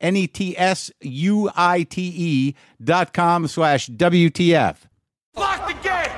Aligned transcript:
N 0.00 0.16
E 0.16 0.26
T 0.26 0.56
S 0.56 0.90
U 1.00 1.50
I 1.54 1.82
T 1.82 2.12
E 2.16 2.54
dot 2.82 3.12
com 3.12 3.46
slash 3.46 3.88
WTF. 3.88 4.76
Lock 5.36 5.68
the 5.68 5.74
gate! 5.82 6.10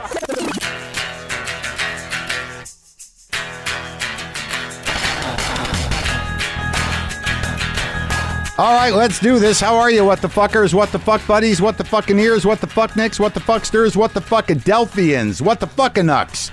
All 8.59 8.75
right, 8.75 8.93
let's 8.93 9.19
do 9.19 9.39
this. 9.39 9.61
How 9.61 9.77
are 9.77 9.91
you, 9.91 10.05
what 10.05 10.21
the 10.21 10.29
fuckers, 10.29 10.75
what 10.75 10.93
the 10.93 10.99
fuck 10.99 11.27
buddies, 11.27 11.61
what 11.61 11.79
the 11.79 11.85
fucking 11.85 12.19
ears, 12.19 12.45
what 12.45 12.61
the 12.61 12.67
fuck 12.67 12.95
nicks, 12.95 13.19
what 13.19 13.35
the 13.35 13.41
fucksters, 13.41 13.97
what 13.97 14.13
the 14.13 14.21
fuck 14.21 14.49
Adelphians, 14.49 15.41
what 15.41 15.59
the 15.59 15.67
fucking 15.67 16.05
nucks? 16.05 16.51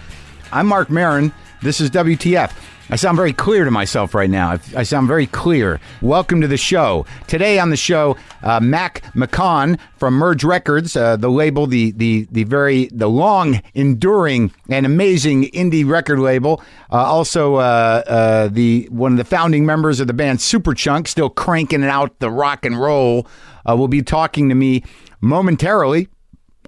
I'm 0.52 0.66
Marc 0.66 0.90
Maron. 0.90 1.34
This 1.62 1.81
is 1.81 1.92
WTF. 1.92 2.52
I 2.92 2.95
sound 2.95 3.18
very 3.18 3.34
clear 3.34 3.66
to 3.66 3.72
myself 3.72 4.16
right 4.16 4.30
now. 4.30 4.58
I, 4.76 4.82
sound 4.82 5.08
very 5.08 5.28
clear. 5.28 5.80
Welcome 6.02 6.42
to 6.42 6.48
the 6.48 6.58
show. 6.58 7.06
Today 7.28 7.59
on 7.59 7.70
the 7.70 7.78
show, 7.78 8.18
uh, 8.42 8.59
Mac 8.59 9.04
McCaughan 9.14 9.80
from 9.98 10.16
Merge 10.16 10.44
Records, 10.44 10.96
uh, 10.96 11.16
the 11.16 11.30
label, 11.30 11.68
the 11.68 11.92
the 11.92 12.28
the 12.31 12.46
very 12.46 12.88
the 12.88 13.08
long 13.08 13.62
enduring 13.76 14.52
and 14.72 14.88
amazing 14.88 15.44
indie 15.52 15.88
record 15.88 16.18
label. 16.18 16.64
Uh, 16.92 16.96
also, 17.04 17.58
uh, 17.58 18.02
uh, 18.08 18.48
the 18.48 18.88
one 18.90 19.12
of 19.12 19.18
the 19.20 19.24
founding 19.24 19.68
members 19.68 20.00
of 20.00 20.08
the 20.08 20.14
band 20.14 20.40
Superchunk, 20.40 21.08
still 21.08 21.30
cranking 21.30 21.84
out 21.84 22.18
the 22.18 22.31
rock 22.31 22.66
and 22.66 22.81
roll, 22.81 23.28
uh, 23.70 23.76
will 23.76 23.88
be 23.88 24.02
talking 24.02 24.50
to 24.50 24.56
me 24.56 24.84
momentarily. 25.22 26.08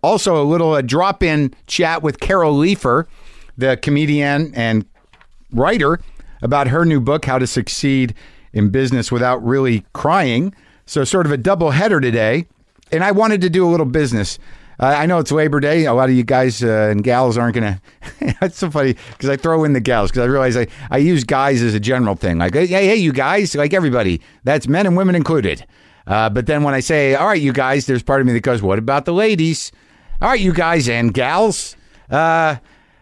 Also, 0.03 0.39
a 0.39 0.45
little 0.45 0.79
drop 0.83 1.23
in 1.23 1.51
chat 1.65 2.03
with 2.03 2.19
Carol 2.19 2.53
Leifer, 2.53 3.07
the 3.57 3.75
comedian 3.77 4.53
and 4.53 4.85
writer 5.51 5.99
about 6.41 6.67
her 6.67 6.85
new 6.85 6.99
book, 6.99 7.25
How 7.25 7.37
to 7.37 7.47
Succeed 7.47 8.13
in 8.53 8.69
Business 8.69 9.11
Without 9.11 9.43
Really 9.45 9.85
Crying. 9.93 10.53
So, 10.85 11.03
sort 11.03 11.25
of 11.25 11.31
a 11.31 11.37
double 11.37 11.71
header 11.71 12.01
today. 12.01 12.47
And 12.91 13.03
I 13.03 13.11
wanted 13.11 13.41
to 13.41 13.49
do 13.49 13.65
a 13.65 13.69
little 13.69 13.85
business. 13.85 14.37
Uh, 14.79 14.95
I 14.97 15.05
know 15.05 15.19
it's 15.19 15.31
Labor 15.31 15.59
Day. 15.59 15.85
A 15.85 15.93
lot 15.93 16.09
of 16.09 16.15
you 16.15 16.23
guys 16.23 16.63
uh, 16.63 16.89
and 16.91 17.03
gals 17.03 17.37
aren't 17.37 17.55
going 17.55 17.79
to. 18.19 18.35
That's 18.41 18.57
so 18.57 18.69
funny 18.71 18.95
because 19.11 19.29
I 19.29 19.37
throw 19.37 19.63
in 19.63 19.73
the 19.73 19.79
gals 19.79 20.09
because 20.11 20.23
I 20.23 20.25
realize 20.25 20.57
I, 20.57 20.67
I 20.89 20.97
use 20.97 21.23
guys 21.23 21.61
as 21.61 21.73
a 21.75 21.79
general 21.79 22.15
thing. 22.15 22.39
Like, 22.39 22.55
hey, 22.55 22.65
hey, 22.65 22.95
you 22.95 23.13
guys, 23.13 23.55
like 23.55 23.73
everybody. 23.73 24.21
That's 24.43 24.67
men 24.67 24.85
and 24.87 24.97
women 24.97 25.15
included. 25.15 25.65
Uh, 26.07 26.29
but 26.29 26.47
then 26.47 26.63
when 26.63 26.73
I 26.73 26.79
say, 26.79 27.13
all 27.13 27.27
right, 27.27 27.41
you 27.41 27.53
guys, 27.53 27.85
there's 27.85 28.01
part 28.01 28.21
of 28.21 28.27
me 28.27 28.33
that 28.33 28.41
goes, 28.41 28.61
what 28.61 28.79
about 28.79 29.05
the 29.05 29.13
ladies? 29.13 29.71
All 30.19 30.29
right, 30.29 30.39
you 30.39 30.51
guys 30.51 30.89
and 30.89 31.13
gals. 31.13 31.75
Uh, 32.09 32.55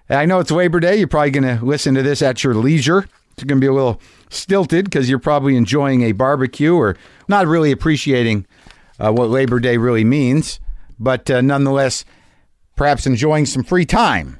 I 0.09 0.25
know 0.25 0.39
it's 0.39 0.49
Labor 0.49 0.79
Day. 0.79 0.97
You're 0.97 1.07
probably 1.07 1.31
going 1.31 1.59
to 1.59 1.63
listen 1.63 1.93
to 1.95 2.01
this 2.01 2.21
at 2.21 2.43
your 2.43 2.55
leisure. 2.55 3.05
It's 3.33 3.43
going 3.43 3.61
to 3.61 3.63
be 3.63 3.67
a 3.67 3.73
little 3.73 4.01
stilted 4.29 4.85
because 4.85 5.09
you're 5.09 5.19
probably 5.19 5.55
enjoying 5.55 6.01
a 6.01 6.13
barbecue 6.13 6.75
or 6.75 6.97
not 7.27 7.47
really 7.47 7.71
appreciating 7.71 8.45
uh, 8.99 9.11
what 9.11 9.29
Labor 9.29 9.59
Day 9.59 9.77
really 9.77 10.03
means, 10.03 10.59
but 10.99 11.29
uh, 11.29 11.41
nonetheless, 11.41 12.03
perhaps 12.75 13.05
enjoying 13.05 13.45
some 13.45 13.63
free 13.63 13.85
time, 13.85 14.39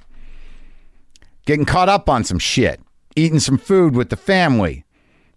getting 1.46 1.66
caught 1.66 1.88
up 1.88 2.10
on 2.10 2.24
some 2.24 2.40
shit, 2.40 2.82
eating 3.16 3.40
some 3.40 3.58
food 3.58 3.96
with 3.96 4.10
the 4.10 4.18
family, 4.18 4.84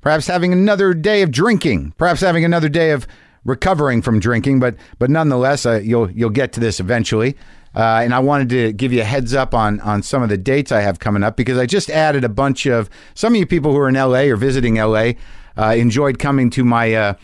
perhaps 0.00 0.26
having 0.26 0.52
another 0.52 0.94
day 0.94 1.22
of 1.22 1.30
drinking, 1.30 1.92
perhaps 1.98 2.20
having 2.20 2.44
another 2.44 2.68
day 2.68 2.90
of 2.90 3.06
recovering 3.44 4.02
from 4.02 4.18
drinking, 4.18 4.60
but 4.60 4.74
but 4.98 5.10
nonetheless, 5.10 5.66
uh, 5.66 5.80
you'll 5.82 6.10
you'll 6.10 6.30
get 6.30 6.52
to 6.54 6.60
this 6.60 6.80
eventually. 6.80 7.36
Uh, 7.74 8.00
and 8.02 8.14
I 8.14 8.18
wanted 8.18 8.48
to 8.50 8.72
give 8.72 8.92
you 8.92 9.00
a 9.00 9.04
heads 9.04 9.34
up 9.34 9.54
on 9.54 9.80
on 9.80 10.02
some 10.02 10.22
of 10.22 10.28
the 10.28 10.36
dates 10.36 10.72
I 10.72 10.80
have 10.80 10.98
coming 10.98 11.22
up 11.22 11.36
because 11.36 11.58
I 11.58 11.66
just 11.66 11.90
added 11.90 12.24
a 12.24 12.28
bunch 12.28 12.66
of 12.66 12.90
some 13.14 13.32
of 13.32 13.38
you 13.38 13.46
people 13.46 13.72
who 13.72 13.78
are 13.78 13.88
in 13.88 13.94
LA 13.94 14.22
or 14.22 14.36
visiting 14.36 14.74
LA 14.76 15.12
uh, 15.56 15.74
enjoyed 15.76 16.18
coming 16.18 16.50
to 16.50 16.64
my 16.64 16.92
uh, 16.92 17.14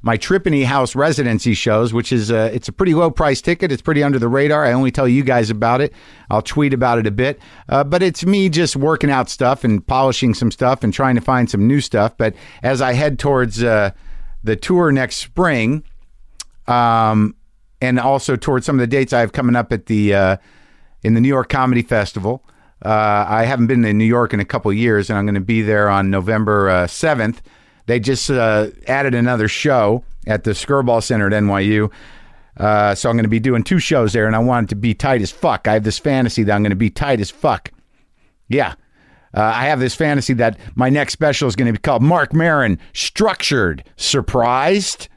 my 0.00 0.16
Trepany 0.16 0.64
House 0.64 0.94
residency 0.94 1.54
shows, 1.54 1.92
which 1.92 2.12
is 2.12 2.30
uh, 2.30 2.50
it's 2.52 2.68
a 2.68 2.72
pretty 2.72 2.94
low 2.94 3.10
price 3.10 3.40
ticket. 3.40 3.72
It's 3.72 3.82
pretty 3.82 4.02
under 4.02 4.18
the 4.18 4.28
radar. 4.28 4.64
I 4.64 4.72
only 4.72 4.90
tell 4.90 5.08
you 5.08 5.24
guys 5.24 5.50
about 5.50 5.80
it. 5.80 5.92
I'll 6.30 6.42
tweet 6.42 6.72
about 6.72 6.98
it 6.98 7.06
a 7.06 7.10
bit, 7.10 7.40
uh, 7.68 7.84
but 7.84 8.02
it's 8.02 8.24
me 8.24 8.48
just 8.48 8.76
working 8.76 9.10
out 9.10 9.28
stuff 9.28 9.64
and 9.64 9.84
polishing 9.84 10.34
some 10.34 10.50
stuff 10.50 10.84
and 10.84 10.94
trying 10.94 11.16
to 11.16 11.20
find 11.20 11.50
some 11.50 11.66
new 11.66 11.80
stuff. 11.80 12.16
But 12.16 12.34
as 12.62 12.80
I 12.80 12.92
head 12.92 13.18
towards 13.18 13.62
uh, 13.62 13.90
the 14.44 14.54
tour 14.54 14.92
next 14.92 15.16
spring, 15.16 15.82
um, 16.68 17.34
and 17.80 17.98
also 17.98 18.36
towards 18.36 18.66
some 18.66 18.76
of 18.76 18.80
the 18.80 18.86
dates 18.86 19.12
I 19.12 19.20
have 19.20 19.32
coming 19.32 19.56
up 19.56 19.72
at 19.72 19.86
the 19.86 20.14
uh, 20.14 20.36
in 21.02 21.14
the 21.14 21.20
New 21.20 21.28
York 21.28 21.48
Comedy 21.48 21.82
Festival. 21.82 22.42
Uh, 22.84 23.24
I 23.28 23.44
haven't 23.44 23.66
been 23.66 23.84
in 23.84 23.98
New 23.98 24.04
York 24.04 24.32
in 24.32 24.40
a 24.40 24.44
couple 24.44 24.72
years, 24.72 25.10
and 25.10 25.18
I'm 25.18 25.26
going 25.26 25.34
to 25.34 25.40
be 25.40 25.62
there 25.62 25.88
on 25.88 26.10
November 26.10 26.68
uh, 26.68 26.86
seventh. 26.86 27.42
they 27.86 27.98
just 27.98 28.30
uh, 28.30 28.68
added 28.86 29.14
another 29.14 29.48
show 29.48 30.04
at 30.26 30.44
the 30.44 30.52
Skirball 30.52 31.02
Center 31.02 31.26
at 31.26 31.32
NYU. 31.32 31.90
Uh, 32.56 32.94
so 32.94 33.08
I'm 33.08 33.16
going 33.16 33.24
to 33.24 33.30
be 33.30 33.40
doing 33.40 33.62
two 33.62 33.78
shows 33.78 34.12
there, 34.12 34.26
and 34.26 34.36
I 34.36 34.40
want 34.40 34.66
it 34.66 34.68
to 34.70 34.76
be 34.76 34.94
tight 34.94 35.22
as 35.22 35.30
fuck. 35.30 35.68
I 35.68 35.74
have 35.74 35.84
this 35.84 35.98
fantasy 35.98 36.42
that 36.44 36.52
I'm 36.52 36.62
going 36.62 36.70
to 36.70 36.76
be 36.76 36.90
tight 36.90 37.20
as 37.20 37.30
fuck. 37.30 37.70
Yeah. 38.48 38.74
Uh, 39.34 39.42
I 39.42 39.66
have 39.66 39.78
this 39.78 39.94
fantasy 39.94 40.32
that 40.34 40.58
my 40.74 40.88
next 40.88 41.12
special 41.12 41.48
is 41.48 41.56
going 41.56 41.66
to 41.66 41.72
be 41.72 41.78
called 41.78 42.02
Marc 42.02 42.32
Maron 42.32 42.78
Structured 42.94 43.84
Surprised 43.96 45.08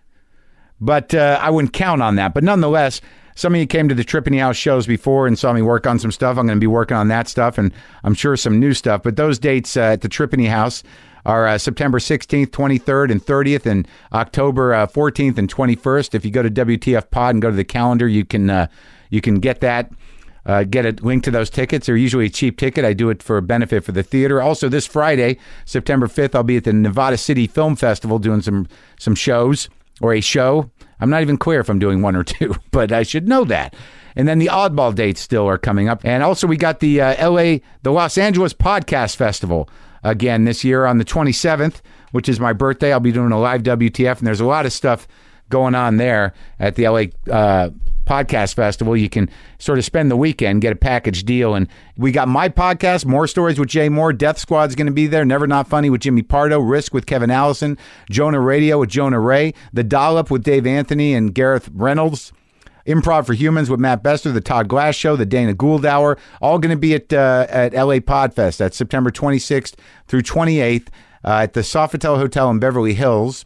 but 0.81 1.13
uh, 1.13 1.39
I 1.39 1.51
wouldn't 1.51 1.73
count 1.73 2.01
on 2.01 2.15
that. 2.15 2.33
But 2.33 2.43
nonetheless, 2.43 2.99
some 3.35 3.53
of 3.53 3.59
you 3.59 3.67
came 3.67 3.87
to 3.87 3.95
the 3.95 4.03
Trepany 4.03 4.39
House 4.39 4.57
shows 4.57 4.87
before 4.87 5.27
and 5.27 5.37
saw 5.39 5.53
me 5.53 5.61
work 5.61 5.87
on 5.87 5.99
some 5.99 6.11
stuff. 6.11 6.37
I'm 6.37 6.47
going 6.47 6.57
to 6.57 6.63
be 6.63 6.67
working 6.67 6.97
on 6.97 7.07
that 7.09 7.27
stuff 7.27 7.57
and 7.57 7.71
I'm 8.03 8.15
sure 8.15 8.35
some 8.35 8.59
new 8.59 8.73
stuff. 8.73 9.03
But 9.03 9.15
those 9.15 9.39
dates 9.39 9.77
uh, 9.77 9.81
at 9.81 10.01
the 10.01 10.09
Trepany 10.09 10.49
House 10.49 10.83
are 11.25 11.47
uh, 11.47 11.57
September 11.59 11.99
16th, 11.99 12.47
23rd, 12.47 13.11
and 13.11 13.23
30th, 13.23 13.67
and 13.67 13.87
October 14.11 14.73
uh, 14.73 14.87
14th 14.87 15.37
and 15.37 15.53
21st. 15.53 16.15
If 16.15 16.25
you 16.25 16.31
go 16.31 16.41
to 16.41 16.49
WTF 16.49 17.11
Pod 17.11 17.35
and 17.35 17.41
go 17.41 17.51
to 17.51 17.55
the 17.55 17.63
calendar, 17.63 18.07
you 18.07 18.25
can 18.25 18.49
uh, 18.49 18.67
you 19.11 19.21
can 19.21 19.35
get 19.39 19.61
that. 19.61 19.91
Uh, 20.43 20.63
get 20.63 20.87
a 20.87 21.05
link 21.05 21.23
to 21.23 21.29
those 21.29 21.51
tickets. 21.51 21.85
They're 21.85 21.95
usually 21.95 22.25
a 22.25 22.29
cheap 22.29 22.57
ticket. 22.57 22.83
I 22.83 22.93
do 22.93 23.11
it 23.11 23.21
for 23.21 23.37
a 23.37 23.43
benefit 23.43 23.83
for 23.83 23.91
the 23.91 24.01
theater. 24.01 24.41
Also, 24.41 24.69
this 24.69 24.87
Friday, 24.87 25.37
September 25.65 26.07
5th, 26.07 26.33
I'll 26.33 26.41
be 26.41 26.57
at 26.57 26.63
the 26.63 26.73
Nevada 26.73 27.15
City 27.15 27.45
Film 27.45 27.75
Festival 27.75 28.17
doing 28.17 28.41
some 28.41 28.67
some 28.97 29.13
shows 29.13 29.69
or 30.01 30.13
a 30.13 30.21
show. 30.21 30.69
I'm 30.99 31.09
not 31.09 31.21
even 31.21 31.37
clear 31.37 31.59
if 31.59 31.69
I'm 31.69 31.79
doing 31.79 32.01
one 32.01 32.15
or 32.15 32.23
two, 32.25 32.55
but 32.71 32.91
I 32.91 33.03
should 33.03 33.27
know 33.27 33.43
that. 33.45 33.75
And 34.15 34.27
then 34.27 34.39
the 34.39 34.47
oddball 34.47 34.93
dates 34.93 35.21
still 35.21 35.47
are 35.47 35.57
coming 35.57 35.87
up. 35.87 36.03
And 36.03 36.21
also, 36.21 36.45
we 36.45 36.57
got 36.57 36.79
the 36.79 36.99
uh, 37.01 37.29
LA, 37.29 37.59
the 37.83 37.91
Los 37.91 38.17
Angeles 38.17 38.53
Podcast 38.53 39.15
Festival 39.15 39.69
again 40.03 40.43
this 40.43 40.63
year 40.63 40.85
on 40.85 40.97
the 40.97 41.05
27th, 41.05 41.81
which 42.11 42.27
is 42.27 42.39
my 42.39 42.51
birthday. 42.51 42.91
I'll 42.91 42.99
be 42.99 43.11
doing 43.11 43.31
a 43.31 43.39
live 43.39 43.63
WTF, 43.63 44.17
and 44.17 44.27
there's 44.27 44.41
a 44.41 44.45
lot 44.45 44.65
of 44.65 44.73
stuff 44.73 45.07
going 45.51 45.75
on 45.75 45.97
there 45.97 46.33
at 46.59 46.75
the 46.75 46.87
LA 46.87 47.03
uh, 47.31 47.69
Podcast 48.05 48.55
Festival. 48.55 48.97
You 48.97 49.09
can 49.09 49.29
sort 49.59 49.77
of 49.77 49.85
spend 49.85 50.09
the 50.09 50.17
weekend, 50.17 50.61
get 50.61 50.73
a 50.73 50.75
package 50.75 51.23
deal. 51.23 51.55
And 51.55 51.67
we 51.95 52.11
got 52.11 52.27
my 52.27 52.49
podcast, 52.49 53.05
Mohr 53.05 53.29
Stories 53.29 53.59
with 53.59 53.69
Jay 53.69 53.89
Mohr. 53.89 54.17
Death 54.17 54.37
Squad's 54.37 54.75
going 54.75 54.87
to 54.87 54.93
be 54.93 55.07
there. 55.07 55.23
Never 55.23 55.47
Not 55.47 55.67
Funny 55.67 55.89
with 55.89 56.01
Jimmy 56.01 56.23
Pardo. 56.23 56.59
Risk 56.59 56.93
with 56.93 57.05
Kevin 57.05 57.31
Allison. 57.31 57.77
Jonah 58.09 58.39
Raydio 58.39 58.79
with 58.79 58.89
Jonah 58.89 59.19
Ray. 59.19 59.53
The 59.71 59.83
Dollop 59.83 60.31
with 60.31 60.43
Dave 60.43 60.65
Anthony 60.65 61.13
and 61.13 61.33
Gareth 61.33 61.69
Reynolds. 61.73 62.33
Improv 62.87 63.27
for 63.27 63.33
Humans 63.33 63.69
with 63.69 63.79
Matt 63.79 64.01
Besser, 64.01 64.31
the 64.31 64.41
Todd 64.41 64.67
Glass 64.67 64.95
Show, 64.95 65.15
the 65.15 65.25
Dana 65.25 65.53
Gould 65.53 65.85
Hour, 65.85 66.17
all 66.41 66.57
going 66.57 66.75
to 66.75 66.79
be 66.79 66.95
at 66.95 67.13
uh, 67.13 67.45
at 67.47 67.73
LA 67.73 67.99
Podfest. 67.99 68.57
That's 68.57 68.75
September 68.75 69.11
26th 69.11 69.75
through 70.07 70.23
28th 70.23 70.87
uh, 71.23 71.41
at 71.43 71.53
the 71.53 71.61
Sofitel 71.61 72.17
Hotel 72.17 72.49
in 72.49 72.59
Beverly 72.59 72.93
Hills. 72.93 73.45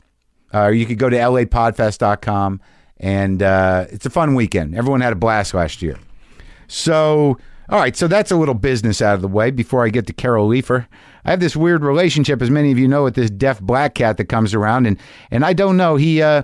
Uh, 0.53 0.67
you 0.67 0.85
could 0.85 0.97
go 0.97 1.09
to 1.09 1.17
lapodfest.com, 1.17 2.61
and 2.99 3.43
uh, 3.43 3.85
it's 3.89 4.05
a 4.05 4.09
fun 4.09 4.35
weekend. 4.35 4.75
Everyone 4.75 5.01
had 5.01 5.13
a 5.13 5.17
blast 5.17 5.53
last 5.53 5.81
year. 5.81 5.97
So, 6.67 7.37
all 7.69 7.79
right, 7.79 7.95
so 7.95 8.07
that's 8.07 8.31
a 8.31 8.35
little 8.35 8.53
business 8.53 9.01
out 9.01 9.15
of 9.15 9.21
the 9.21 9.27
way 9.27 9.51
before 9.51 9.85
I 9.85 9.89
get 9.89 10.07
to 10.07 10.13
Carol 10.13 10.49
Leifer. 10.49 10.87
I 11.25 11.31
have 11.31 11.39
this 11.39 11.55
weird 11.55 11.83
relationship, 11.83 12.41
as 12.41 12.51
many 12.51 12.71
of 12.71 12.77
you 12.77 12.87
know, 12.87 13.03
with 13.03 13.15
this 13.15 13.29
deaf 13.29 13.59
black 13.59 13.95
cat 13.95 14.17
that 14.17 14.25
comes 14.25 14.53
around, 14.53 14.85
and 14.85 14.97
and 15.31 15.43
I 15.43 15.53
don't 15.53 15.75
know. 15.75 15.95
He, 15.95 16.21
uh, 16.21 16.43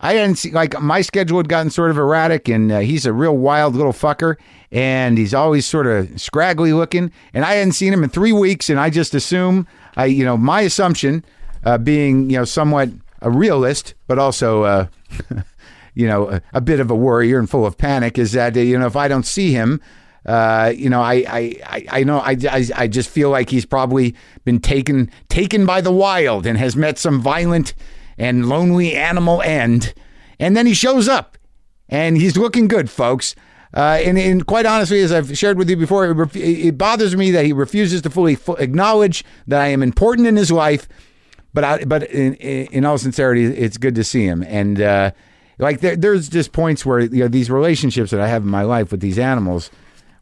I 0.00 0.14
hadn't 0.14 0.36
seen 0.36 0.52
like 0.52 0.78
my 0.80 1.00
schedule 1.00 1.38
had 1.38 1.48
gotten 1.48 1.70
sort 1.70 1.90
of 1.90 1.98
erratic, 1.98 2.48
and 2.48 2.70
uh, 2.70 2.78
he's 2.80 3.06
a 3.06 3.12
real 3.12 3.36
wild 3.36 3.74
little 3.74 3.92
fucker, 3.92 4.36
and 4.70 5.16
he's 5.16 5.34
always 5.34 5.66
sort 5.66 5.86
of 5.86 6.20
scraggly 6.20 6.72
looking, 6.72 7.10
and 7.32 7.44
I 7.44 7.54
hadn't 7.54 7.72
seen 7.72 7.92
him 7.92 8.04
in 8.04 8.10
three 8.10 8.32
weeks, 8.32 8.68
and 8.68 8.78
I 8.78 8.90
just 8.90 9.14
assume, 9.14 9.66
I, 9.96 10.06
you 10.06 10.24
know, 10.24 10.36
my 10.36 10.60
assumption, 10.60 11.24
uh, 11.64 11.78
being 11.78 12.28
you 12.30 12.36
know 12.36 12.44
somewhat 12.44 12.90
a 13.20 13.30
realist, 13.30 13.94
but 14.06 14.18
also. 14.18 14.62
Uh, 14.64 14.86
you 15.94 16.06
know, 16.06 16.30
a, 16.30 16.42
a, 16.54 16.60
bit 16.60 16.78
of 16.78 16.88
a 16.90 16.94
worrier 16.94 17.38
and 17.38 17.50
full 17.50 17.66
of 17.66 17.76
panic 17.76 18.16
is 18.16 18.30
that, 18.32 18.54
you 18.54 18.78
know, 18.78 18.86
if 18.86 18.94
I 18.94 19.08
don't 19.08 19.26
see 19.26 19.52
him, 19.52 19.80
uh, 20.26 20.72
you 20.74 20.90
know, 20.90 21.00
I, 21.00 21.24
I, 21.66 21.86
I, 21.90 22.04
know, 22.04 22.18
I, 22.18 22.36
I, 22.48 22.64
I 22.76 22.86
just 22.88 23.08
feel 23.08 23.30
like 23.30 23.50
he's 23.50 23.66
probably 23.66 24.14
been 24.44 24.60
taken, 24.60 25.10
taken 25.28 25.66
by 25.66 25.80
the 25.80 25.92
wild 25.92 26.46
and 26.46 26.58
has 26.58 26.76
met 26.76 26.98
some 26.98 27.20
violent 27.20 27.74
and 28.18 28.48
lonely 28.48 28.94
animal 28.94 29.40
end. 29.42 29.94
And 30.38 30.56
then 30.56 30.66
he 30.66 30.74
shows 30.74 31.08
up 31.08 31.38
and 31.88 32.16
he's 32.16 32.36
looking 32.36 32.68
good, 32.68 32.90
folks. 32.90 33.34
Uh, 33.72 34.00
and, 34.04 34.18
and, 34.18 34.46
quite 34.46 34.66
honestly, 34.66 35.00
as 35.00 35.12
I've 35.12 35.38
shared 35.38 35.56
with 35.56 35.70
you 35.70 35.76
before, 35.76 36.04
it, 36.06 36.14
ref- 36.14 36.36
it 36.36 36.76
bothers 36.76 37.16
me 37.16 37.30
that 37.30 37.44
he 37.44 37.52
refuses 37.52 38.02
to 38.02 38.10
fully 38.10 38.36
acknowledge 38.58 39.24
that 39.46 39.60
I 39.60 39.68
am 39.68 39.80
important 39.80 40.26
in 40.26 40.34
his 40.34 40.50
life. 40.50 40.88
But 41.52 41.64
I, 41.64 41.84
but 41.84 42.04
in, 42.04 42.34
in 42.34 42.84
all 42.84 42.98
sincerity, 42.98 43.44
it's 43.44 43.76
good 43.76 43.94
to 43.96 44.04
see 44.04 44.24
him. 44.24 44.42
And 44.44 44.80
uh, 44.80 45.10
like 45.58 45.80
there, 45.80 45.96
there's 45.96 46.28
just 46.28 46.52
points 46.52 46.86
where 46.86 47.00
you 47.00 47.20
know 47.20 47.28
these 47.28 47.50
relationships 47.50 48.10
that 48.12 48.20
I 48.20 48.28
have 48.28 48.42
in 48.42 48.48
my 48.48 48.62
life 48.62 48.90
with 48.90 49.00
these 49.00 49.18
animals, 49.18 49.70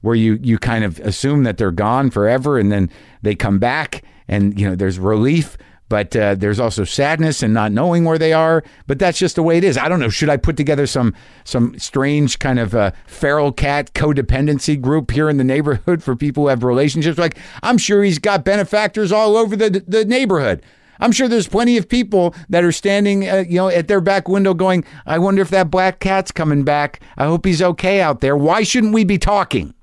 where 0.01 0.15
you 0.15 0.39
you 0.43 0.59
kind 0.59 0.85
of 0.85 0.99
assume 1.01 1.45
that 1.45 1.59
they're 1.59 1.71
gone 1.71 2.11
forever, 2.11 2.59
and 2.59 2.73
then 2.73 2.91
they 3.23 3.35
come 3.35 3.59
back, 3.59 4.03
and 4.27 4.59
you 4.59 4.69
know 4.69 4.75
there's 4.75 4.99
relief, 4.99 5.57
but 5.89 6.15
uh, 6.17 6.35
there's 6.35 6.59
also 6.59 6.85
sadness 6.85 7.43
and 7.43 7.55
not 7.55 7.73
knowing 7.73 8.05
where 8.05 8.19
they 8.19 8.33
are. 8.33 8.65
But 8.87 8.99
that's 8.99 9.19
just 9.19 9.37
the 9.37 9.43
way 9.43 9.59
it 9.59 9.65
is. 9.65 9.79
I 9.79 9.89
don't 9.89 10.01
know. 10.01 10.09
Should 10.09 10.29
I 10.29 10.37
put 10.39 10.57
together 10.57 10.87
some 10.87 11.15
some 11.45 11.79
strange 11.79 12.39
kind 12.39 12.59
of 12.59 12.75
uh, 12.75 12.91
feral 13.07 13.53
cat 13.53 13.93
codependency 13.95 14.81
group 14.81 15.11
here 15.11 15.29
in 15.29 15.37
the 15.37 15.45
neighborhood 15.45 16.03
for 16.03 16.17
people 16.17 16.45
who 16.45 16.49
have 16.49 16.65
relationships? 16.65 17.19
Like 17.19 17.39
I'm 17.63 17.79
sure 17.79 18.03
he's 18.03 18.19
got 18.19 18.45
benefactors 18.45 19.13
all 19.13 19.37
over 19.37 19.57
the 19.57 19.85
the 19.87 20.05
neighborhood. 20.05 20.63
I'm 21.01 21.13
sure 21.13 21.29
there's 21.29 21.49
plenty 21.49 21.77
of 21.77 21.89
people 21.89 22.35
that 22.49 22.65
are 22.65 22.73
standing, 22.73 23.29
uh, 23.29 23.45
you 23.49 23.57
know, 23.57 23.69
at 23.69 23.89
their 23.89 24.01
back 24.01 24.29
window 24.29 24.55
going, 24.55 24.85
"I 25.07 25.19
wonder 25.19 25.43
if 25.43 25.51
that 25.51 25.71
black 25.71 26.01
cat's 26.01 26.33
coming 26.33 26.65
back. 26.65 27.01
I 27.17 27.27
hope 27.27 27.45
he's 27.47 27.63
okay 27.63 28.01
out 28.01 28.21
there." 28.21 28.37
Why 28.37 28.63
shouldn't 28.63 28.95
we 28.95 29.05
be 29.05 29.19
talking? 29.19 29.75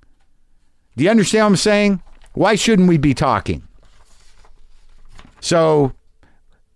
Do 0.98 1.04
you 1.04 1.10
understand 1.10 1.44
what 1.44 1.50
I'm 1.50 1.56
saying? 1.58 2.02
Why 2.34 2.56
shouldn't 2.56 2.88
we 2.88 2.98
be 2.98 3.14
talking? 3.14 3.64
So, 5.40 5.94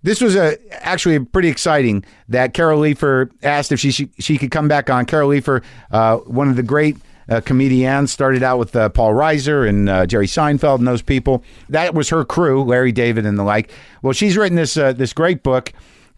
this 0.04 0.22
was 0.22 0.36
a 0.36 0.58
actually 0.86 1.20
pretty 1.20 1.50
exciting 1.50 2.06
that 2.30 2.54
Carol 2.54 2.82
Leifer 2.82 3.30
asked 3.44 3.72
if 3.72 3.80
she 3.80 3.92
she, 3.92 4.10
she 4.20 4.38
could 4.38 4.52
come 4.52 4.68
back 4.68 4.90
on. 4.90 5.06
Carol 5.06 5.30
Leifer, 5.30 5.64
uh, 5.92 6.18
one 6.18 6.50
of 6.50 6.56
the 6.56 6.64
great 6.64 6.98
uh, 7.30 7.42
comedians. 7.42 8.12
Started 8.12 8.44
out 8.44 8.60
with 8.60 8.76
uh, 8.76 8.90
Paul 8.90 9.14
Reiser 9.14 9.68
and 9.68 9.90
uh, 9.90 10.06
Jerry 10.06 10.28
Seinfeld 10.28 10.80
and 10.80 10.88
those 10.88 11.02
people. 11.02 11.44
That 11.70 11.94
was 11.94 12.10
her 12.10 12.26
crew, 12.26 12.64
Larry 12.64 12.92
David 12.92 13.26
and 13.26 13.38
the 13.38 13.44
like. 13.44 13.72
Well, 14.02 14.14
she's 14.14 14.38
written 14.38 14.56
this 14.56 14.78
uh, 14.78 14.94
this 14.94 15.14
great 15.14 15.44
book 15.44 15.74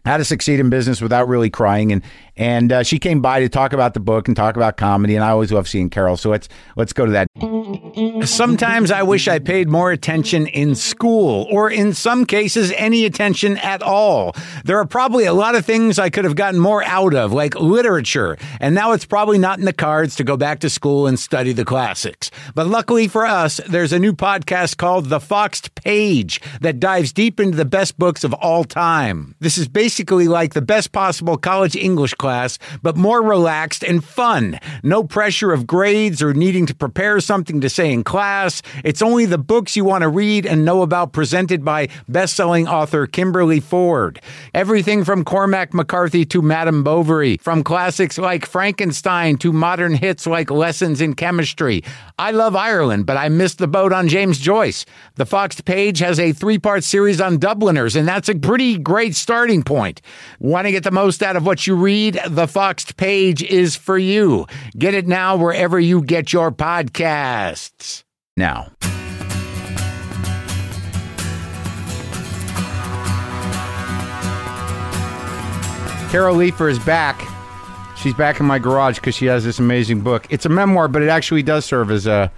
how 0.06 0.18
to 0.18 0.25
succeed 0.25 0.59
in 0.59 0.69
business 0.69 1.01
without 1.01 1.27
really 1.27 1.50
crying. 1.50 1.92
And 1.92 2.03
and 2.38 2.71
uh, 2.71 2.83
she 2.83 2.98
came 2.98 3.21
by 3.21 3.42
to 3.42 3.50
talk 3.50 3.74
about 3.74 3.94
the 3.94 4.00
book 4.00 4.27
and 4.27 4.36
talk 4.36 4.56
about 4.56 4.77
comedy 4.77 5.15
and 5.15 5.24
i 5.24 5.30
always 5.30 5.51
love 5.51 5.68
seeing 5.68 5.89
carol. 5.89 6.18
So 6.18 6.30
let's 6.30 6.48
let's 6.75 6.94
go 6.94 7.06
to 7.06 7.12
that. 7.12 8.27
Sometimes 8.27 8.89
i 8.89 9.03
wish 9.03 9.27
i 9.27 9.38
paid 9.38 9.68
more 9.68 9.92
attention 9.92 10.48
in 10.48 10.75
school 10.75 11.48
or 11.51 11.69
in 11.69 11.94
some 11.94 12.25
cases 12.25 12.71
any 12.77 13.06
attention 13.06 13.57
at 13.57 13.83
all. 13.83 14.33
There 14.63 14.80
are 14.80 14.86
probably 14.86 15.25
a 15.25 15.33
lot 15.33 15.56
of 15.56 15.65
things 15.65 16.00
i 16.00 16.09
could 16.09 16.24
have 16.25 16.36
gotten 16.36 16.59
more 16.59 16.83
out 16.83 17.13
of 17.13 17.33
like 17.33 17.56
literature. 17.56 18.38
And 18.59 18.74
now 18.74 18.94
it's 18.94 19.06
probably 19.06 19.38
not 19.38 19.59
in 19.59 19.65
the 19.65 19.74
cards 19.74 20.15
to 20.15 20.24
go 20.24 20.38
back 20.38 20.59
to 20.59 20.69
school 20.69 21.07
and 21.07 21.19
study 21.19 21.54
the 21.54 21.65
classics. 21.65 22.31
But 22.56 22.68
luckily 22.68 23.07
for 23.07 23.25
us 23.25 23.59
there's 23.68 23.94
a 23.94 24.00
new 24.00 24.13
podcast 24.13 24.77
called 24.77 25.09
the 25.09 25.19
foxed 25.19 25.75
page 25.75 26.42
that 26.62 26.80
dives 26.80 27.13
deep 27.13 27.39
into 27.39 27.57
the 27.57 27.65
best 27.65 28.00
books 28.00 28.24
of 28.24 28.33
all 28.36 28.63
time. 28.63 29.36
This 29.39 29.57
is 29.57 29.68
based 29.68 29.91
basically 29.92 30.30
like 30.30 30.54
the 30.54 30.62
best 30.62 30.94
possible 30.94 31.36
college 31.36 31.76
English 31.76 32.14
class, 32.14 32.58
but 32.82 32.96
more 32.96 33.22
relaxed 33.22 33.84
and 33.84 34.02
fun. 34.02 34.58
No 34.84 35.04
pressure 35.04 35.52
of 35.52 35.68
grades 35.68 36.22
or 36.24 36.34
needing 36.34 36.66
to 36.66 36.74
prepare 36.74 37.20
something 37.20 37.60
to 37.60 37.70
say 37.70 37.92
in 37.92 38.02
class. 38.02 38.62
It's 38.86 39.02
only 39.02 39.26
the 39.26 39.38
books 39.38 39.76
you 39.76 39.84
want 39.84 40.04
to 40.04 40.08
read 40.08 40.46
and 40.46 40.64
know 40.64 40.82
about 40.82 41.12
presented 41.12 41.66
by 41.66 41.90
best-selling 42.08 42.70
author 42.70 43.06
Kimberly 43.06 43.60
Ford. 43.60 44.22
Everything 44.54 45.04
from 45.04 45.26
Cormac 45.26 45.74
McCarthy 45.74 46.24
to 46.28 46.42
Madame 46.42 46.86
Bovary, 46.86 47.36
from 47.42 47.62
classics 47.62 48.18
like 48.18 48.46
Frankenstein 48.46 49.36
to 49.40 49.52
modern 49.52 49.94
hits 49.94 50.26
like 50.26 50.50
Lessons 50.50 51.02
in 51.02 51.16
Chemistry. 51.16 51.84
I 52.18 52.32
love 52.32 52.56
Ireland, 52.56 53.08
but 53.08 53.18
I 53.18 53.28
missed 53.28 53.58
the 53.58 53.68
boat 53.68 53.92
on 53.92 54.08
James 54.08 54.40
Joyce. 54.40 54.86
The 55.16 55.26
Foxed 55.26 55.66
Page 55.66 56.00
has 56.00 56.18
a 56.18 56.32
three-part 56.32 56.86
series 56.86 57.20
on 57.20 57.40
Dubliners, 57.40 57.98
and 57.98 58.08
that's 58.08 58.30
a 58.30 58.36
pretty 58.36 58.78
great 58.78 59.16
starting 59.16 59.64
point 59.64 59.81
point. 59.81 60.01
Want 60.39 60.68
to 60.68 60.72
get 60.72 60.83
the 60.83 60.92
most 60.92 61.24
out 61.24 61.36
of 61.36 61.44
what 61.44 61.66
you 61.66 61.75
read? 61.75 62.19
The 62.28 62.48
Foxed 62.48 62.98
page 62.98 63.42
is 63.42 63.75
for 63.75 63.98
you. 63.98 64.45
Get 64.78 64.94
it 64.94 65.07
now 65.07 65.36
wherever 65.36 65.80
you 65.80 66.04
get 66.04 66.31
your 66.31 66.51
podcasts. 66.51 68.04
Now. 68.38 68.72
Carol 76.12 76.36
Leifer 76.36 76.69
is 76.69 76.78
back. 76.80 77.28
She's 77.98 78.13
back 78.13 78.39
in 78.39 78.45
my 78.45 78.60
garage 78.60 78.98
because 78.98 79.16
she 79.16 79.25
has 79.25 79.44
this 79.44 79.57
amazing 79.57 80.01
book. 80.01 80.28
It's 80.30 80.45
a 80.45 80.50
memoir, 80.50 80.88
but 80.89 81.01
it 81.01 81.10
actually 81.10 81.42
does 81.42 81.66
serve 81.66 81.89
as 81.89 82.06
a 82.06 82.31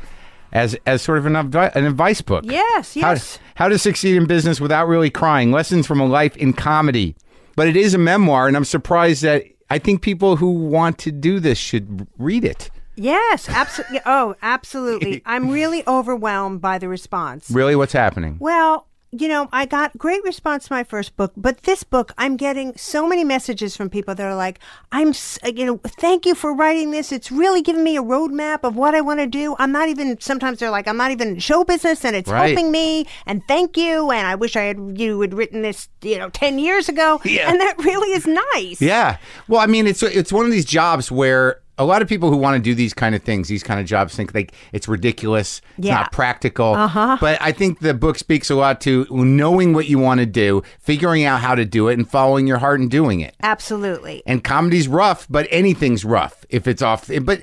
as 0.54 0.78
as 0.86 1.02
sort 1.02 1.18
of 1.18 1.26
an, 1.26 1.34
advi- 1.34 1.76
an 1.76 1.84
advice 1.86 2.22
book. 2.22 2.46
Yes, 2.48 2.96
yes. 2.96 3.38
How, 3.56 3.64
how 3.64 3.68
to 3.70 3.78
succeed 3.78 4.16
in 4.16 4.28
business 4.28 4.62
without 4.62 4.88
really 4.88 5.10
crying. 5.10 5.52
Lessons 5.52 5.88
from 5.88 6.00
a 6.00 6.06
life 6.06 6.38
in 6.38 6.54
comedy. 6.54 7.16
But 7.56 7.68
it 7.68 7.76
is 7.76 7.94
a 7.94 7.98
memoir, 7.98 8.48
and 8.48 8.58
I'm 8.58 8.66
surprised 8.66 9.24
that 9.24 9.44
I 9.70 9.80
think 9.80 10.02
people 10.02 10.38
who 10.38 10.52
want 10.52 10.98
to 11.00 11.12
do 11.12 11.40
this 11.40 11.58
should 11.58 12.08
read 12.18 12.44
it. 12.44 12.70
Yes, 12.96 13.50
absolutely. 13.50 14.02
Oh, 14.06 14.36
absolutely. 14.42 15.22
I'm 15.26 15.50
really 15.50 15.84
overwhelmed 15.88 16.62
by 16.62 16.78
the 16.78 16.88
response. 16.88 17.50
Really, 17.50 17.76
what's 17.76 17.94
happening? 17.94 18.38
Well, 18.40 18.88
you 19.18 19.28
know, 19.28 19.48
I 19.52 19.66
got 19.66 19.96
great 19.98 20.24
response 20.24 20.68
to 20.68 20.74
my 20.74 20.84
first 20.84 21.16
book, 21.16 21.34
but 21.38 21.64
this 21.64 21.84
book, 21.84 22.14
I'm 22.18 22.36
getting 22.36 22.76
so 22.76 23.08
many 23.08 23.24
messages 23.24 23.78
from 23.78 23.90
people 23.90 24.16
that 24.16 24.26
are 24.26 24.36
like, 24.36 24.60
I'm, 24.92 25.14
you 25.54 25.66
know, 25.66 25.80
thank 25.84 26.26
you 26.26 26.34
for 26.34 26.54
writing 26.54 26.92
this. 26.92 27.12
It's 27.12 27.32
really 27.32 27.62
giving 27.62 27.84
me 27.84 27.96
a 27.96 28.02
roadmap 28.02 28.60
of 28.64 28.76
what 28.76 28.96
I 28.96 29.02
want 29.02 29.20
to 29.20 29.28
do. 29.28 29.56
I'm 29.60 29.72
not 29.72 29.90
even, 29.90 30.20
sometimes 30.20 30.60
they're 30.60 30.72
like, 30.72 30.88
I'm 30.88 30.98
not 30.98 31.12
even 31.12 31.30
in 31.30 31.40
show 31.40 31.64
business 31.64 32.04
and 32.04 32.16
it's 32.16 32.30
right. 32.30 32.48
helping 32.48 32.72
me 32.72 33.06
and 33.26 33.44
thank 33.48 33.78
you. 33.78 34.10
And 34.10 34.26
I 34.26 34.36
wish 34.36 34.56
I 34.56 34.64
had, 34.64 34.98
you 34.98 35.22
had 35.22 35.34
written 35.34 35.62
this, 35.62 35.90
you 36.02 36.18
know, 36.18 36.30
10 36.30 36.58
years 36.58 36.90
ago. 36.90 37.22
Yeah. 37.24 37.50
And 37.50 37.62
that 37.62 37.78
really 37.80 38.12
is 38.14 38.26
nice. 38.26 38.82
Yeah. 38.82 39.18
Well, 39.48 39.62
I 39.62 39.68
mean, 39.68 39.88
it's, 39.88 40.02
it's 40.04 40.34
one 40.34 40.46
of 40.46 40.52
these 40.52 40.66
jobs 40.66 41.12
where 41.12 41.63
a 41.78 41.86
lot 41.86 42.02
of 42.02 42.08
people 42.08 42.30
who 42.30 42.38
want 42.38 42.56
to 42.56 42.62
do 42.62 42.76
these 42.76 42.94
kind 42.94 43.16
of 43.16 43.24
things, 43.24 43.48
these 43.48 43.64
kind 43.64 43.80
of 43.80 43.86
jobs, 43.86 44.16
think 44.16 44.34
like 44.34 44.54
it's 44.72 44.88
ridiculous, 44.88 45.62
it's 45.78 45.88
yeah. 45.88 45.96
not 45.96 46.12
practical. 46.12 46.74
Uh-huh. 46.74 47.18
But 47.20 47.42
I 47.42 47.52
think 47.52 47.80
the 47.80 47.94
book 47.94 48.18
speaks 48.18 48.50
a 48.50 48.56
lot 48.56 48.80
to 48.82 49.08
knowing 49.10 49.74
what 49.74 49.88
you 49.88 49.98
want 49.98 50.20
to 50.20 50.26
do, 50.26 50.62
figuring 50.80 51.24
out 51.24 51.42
how 51.42 51.56
to 51.56 51.66
do 51.66 51.88
it, 51.88 51.94
and 51.94 52.10
following 52.10 52.46
your 52.46 52.60
heart 52.60 52.80
and 52.80 52.92
doing 52.92 53.22
it. 53.22 53.36
Absolutely. 53.42 54.22
And 54.26 54.44
comedy's 54.44 54.88
rough, 54.88 55.28
but 55.30 55.48
anything's 55.50 56.06
rough 56.06 56.46
if 56.50 56.68
it's 56.68 56.82
off. 56.82 57.10
But 57.22 57.42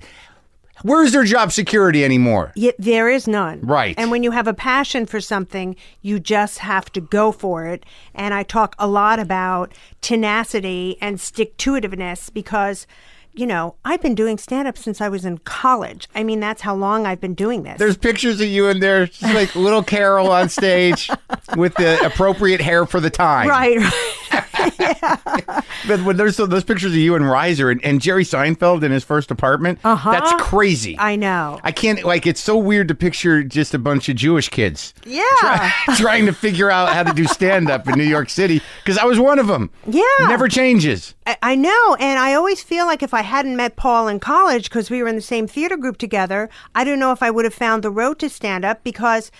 where 0.83 1.03
is 1.03 1.13
there 1.13 1.25
job 1.25 1.53
security 1.53 2.05
anymore? 2.05 2.53
Yeah, 2.55 2.73
there 2.79 3.11
is 3.11 3.29
none. 3.29 3.61
Right. 3.63 3.95
And 3.99 4.11
when 4.11 4.23
you 4.23 4.31
have 4.31 4.47
a 4.47 4.55
passion 4.55 5.07
for 5.07 5.21
something, 5.21 5.77
you 6.01 6.19
just 6.19 6.59
have 6.59 6.91
to 6.93 7.01
go 7.01 7.33
for 7.33 7.67
it. 7.67 7.85
And 8.15 8.33
I 8.33 8.45
talk 8.45 8.77
a 8.79 8.87
lot 8.87 9.19
about 9.19 9.75
tenacity 10.01 10.97
and 11.01 11.21
stick 11.21 11.57
to 11.59 11.73
itiveness 11.73 12.33
because 12.33 12.87
you 13.35 13.47
know, 13.47 13.75
I've 13.85 14.01
been 14.03 14.15
doing 14.15 14.39
stand 14.39 14.67
up 14.69 14.77
since 14.77 15.01
I 15.01 15.09
was 15.09 15.25
in 15.25 15.39
college. 15.39 16.09
I 16.15 16.23
mean, 16.25 16.41
that's 16.41 16.63
how 16.63 16.75
long 16.75 17.07
I've 17.07 17.21
been 17.21 17.35
doing 17.35 17.63
this. 17.63 17.79
There's 17.79 17.97
pictures 17.97 18.41
of 18.41 18.49
you 18.49 18.69
in 18.69 18.81
there, 18.81 19.07
just 19.07 19.23
like 19.23 19.55
little 19.55 19.83
Carol 19.83 20.31
on 20.31 20.49
stage 20.49 21.11
with 21.57 21.75
the 21.77 22.05
appropriate 22.05 22.61
hair 22.61 22.87
for 22.87 23.01
the 23.01 23.11
time. 23.11 23.49
Right, 23.49 23.79
right. 23.79 25.65
but 25.89 26.03
when 26.05 26.17
there's 26.17 26.37
those 26.37 26.65
pictures 26.65 26.93
of 26.93 26.97
you 26.99 27.15
and 27.15 27.25
Reiser 27.25 27.71
and, 27.71 27.83
and 27.85 28.01
Jerry 28.01 28.25
Seinfeld 28.25 28.83
in 28.83 28.93
his 28.93 29.05
first 29.05 29.31
apartment, 29.31 29.79
Uh-huh. 29.85 30.11
that's 30.13 30.33
crazy. 30.43 30.97
I 30.99 31.17
know. 31.17 31.61
I 31.63 31.73
can't 31.73 32.05
like 32.05 32.27
it's 32.27 32.41
so 32.41 32.57
weird 32.57 32.89
to 32.89 32.95
picture 32.95 33.43
just 33.43 33.75
a 33.75 33.79
bunch 33.79 34.09
of 34.09 34.17
Jewish 34.17 34.49
kids 34.49 34.95
Yeah. 35.05 35.71
trying 35.97 36.27
to 36.27 36.33
figure 36.33 36.71
out 36.71 36.93
how 36.93 37.03
to 37.05 37.13
do 37.13 37.25
stand 37.27 37.71
up 37.71 37.89
in 37.89 37.97
New 37.99 38.05
York 38.05 38.29
City 38.31 38.61
because 38.83 38.99
I 38.99 39.05
was 39.05 39.19
one 39.19 39.39
of 39.39 39.47
them. 39.47 39.71
Yeah. 39.87 40.03
never 40.21 40.49
changes. 40.49 41.15
I- 41.27 41.37
I 41.43 41.55
know, 41.55 41.97
and 42.01 42.19
I 42.19 42.35
always 42.35 42.63
feel 42.63 42.87
like 42.87 43.03
if 43.03 43.15
I 43.15 43.20
hadn't 43.23 43.57
met 43.57 43.77
Paul 43.77 44.09
in 44.09 44.21
college 44.21 44.69
because 44.69 44.91
we 44.91 45.03
were 45.03 45.09
in 45.09 45.17
the 45.17 45.23
same 45.23 45.47
theater 45.47 45.77
group 45.77 45.99
together, 45.99 46.49
I 46.75 46.85
don't 46.85 46.99
know 46.99 47.13
if 47.13 47.23
I 47.23 47.31
would 47.31 47.45
have 47.45 47.55
found 47.55 47.83
the 47.83 47.91
road 47.91 48.19
to 48.21 48.29
stand 48.29 48.65
up 48.65 48.83
because 48.85 49.31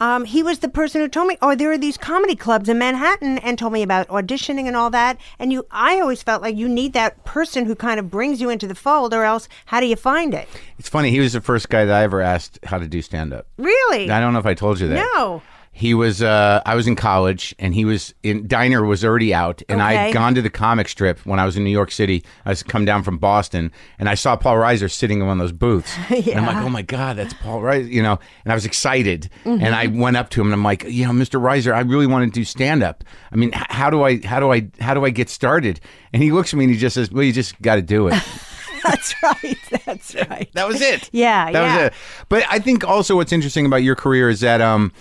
um, 0.00 0.24
he 0.24 0.42
was 0.42 0.60
the 0.60 0.68
person 0.68 1.00
who 1.00 1.08
told 1.08 1.28
me, 1.28 1.36
"Oh, 1.42 1.54
there 1.54 1.72
are 1.72 1.78
these 1.78 1.96
comedy 1.96 2.36
clubs 2.36 2.68
in 2.68 2.78
Manhattan," 2.78 3.38
and 3.38 3.58
told 3.58 3.72
me 3.72 3.82
about 3.82 4.08
auditioning 4.08 4.66
and 4.66 4.76
all 4.76 4.90
that. 4.90 5.18
And 5.38 5.52
you, 5.52 5.66
I 5.70 6.00
always 6.00 6.22
felt 6.22 6.42
like 6.42 6.56
you 6.56 6.68
need 6.68 6.92
that 6.92 7.24
person 7.24 7.66
who 7.66 7.74
kind 7.74 7.98
of 7.98 8.10
brings 8.10 8.40
you 8.40 8.48
into 8.48 8.68
the 8.68 8.74
fold, 8.74 9.12
or 9.12 9.24
else 9.24 9.48
how 9.66 9.80
do 9.80 9.86
you 9.86 9.96
find 9.96 10.34
it? 10.34 10.48
It's 10.78 10.88
funny. 10.88 11.10
He 11.10 11.20
was 11.20 11.32
the 11.32 11.40
first 11.40 11.68
guy 11.68 11.84
that 11.84 11.94
I 11.94 12.04
ever 12.04 12.20
asked 12.20 12.60
how 12.64 12.78
to 12.78 12.86
do 12.86 13.02
stand 13.02 13.32
up. 13.32 13.46
Really? 13.56 14.10
I 14.10 14.20
don't 14.20 14.32
know 14.32 14.38
if 14.38 14.46
I 14.46 14.54
told 14.54 14.78
you 14.78 14.88
that. 14.88 15.06
No. 15.14 15.42
He 15.78 15.94
was. 15.94 16.20
Uh, 16.22 16.60
I 16.66 16.74
was 16.74 16.88
in 16.88 16.96
college, 16.96 17.54
and 17.60 17.72
he 17.72 17.84
was 17.84 18.12
in. 18.24 18.48
Diner 18.48 18.84
was 18.84 19.04
already 19.04 19.32
out, 19.32 19.62
and 19.68 19.80
i 19.80 19.92
had 19.92 20.12
gone 20.12 20.34
to 20.34 20.42
the 20.42 20.50
comic 20.50 20.88
strip 20.88 21.24
when 21.24 21.38
I 21.38 21.44
was 21.44 21.56
in 21.56 21.62
New 21.62 21.70
York 21.70 21.92
City. 21.92 22.24
I 22.44 22.48
was 22.50 22.64
come 22.64 22.84
down 22.84 23.04
from 23.04 23.16
Boston, 23.18 23.70
and 23.96 24.08
I 24.08 24.14
saw 24.14 24.34
Paul 24.34 24.56
Reiser 24.56 24.90
sitting 24.90 25.20
in 25.20 25.26
one 25.28 25.40
of 25.40 25.44
those 25.44 25.52
booths. 25.52 25.94
And 26.10 26.40
I'm 26.40 26.46
like, 26.46 26.64
oh 26.64 26.68
my 26.68 26.82
god, 26.82 27.16
that's 27.16 27.32
Paul 27.32 27.60
Reiser, 27.60 27.88
you 27.88 28.02
know. 28.02 28.18
And 28.44 28.50
I 28.52 28.56
was 28.56 28.66
excited, 28.66 29.30
Mm-hmm. 29.44 29.64
and 29.64 29.72
I 29.74 29.86
went 29.86 30.16
up 30.16 30.30
to 30.30 30.40
him, 30.40 30.48
and 30.48 30.54
I'm 30.54 30.64
like, 30.64 30.82
you 30.82 31.06
know, 31.06 31.12
Mr. 31.12 31.40
Reiser, 31.40 31.72
I 31.72 31.80
really 31.82 32.08
want 32.08 32.24
to 32.32 32.40
do 32.40 32.44
stand 32.44 32.82
up. 32.82 33.04
I 33.30 33.36
mean, 33.36 33.50
h- 33.54 33.62
how 33.68 33.88
do 33.88 34.02
I, 34.02 34.18
how 34.26 34.40
do 34.40 34.52
I, 34.52 34.68
how 34.80 34.94
do 34.94 35.04
I 35.04 35.10
get 35.10 35.28
started? 35.30 35.78
And 36.12 36.24
he 36.24 36.32
looks 36.32 36.52
at 36.52 36.56
me 36.58 36.64
and 36.64 36.74
he 36.74 36.78
just 36.80 36.94
says, 36.94 37.12
well, 37.12 37.22
you 37.22 37.32
just 37.32 37.60
got 37.62 37.76
to 37.76 37.82
do 37.82 38.08
it. 38.08 38.14
That's 38.84 39.14
right. 39.22 39.58
That's 39.86 40.14
right. 40.30 40.48
That 40.54 40.66
was 40.66 40.80
it. 40.80 41.08
Yeah, 41.12 41.52
that 41.52 41.52
yeah. 41.52 41.76
was 41.76 41.86
it. 41.86 41.92
But 42.28 42.44
I 42.50 42.58
think 42.58 42.84
also 42.84 43.14
what's 43.16 43.32
interesting 43.32 43.64
about 43.66 43.82
your 43.84 43.94
career 43.96 44.28
is 44.28 44.40
that 44.40 44.60
um, 44.60 44.92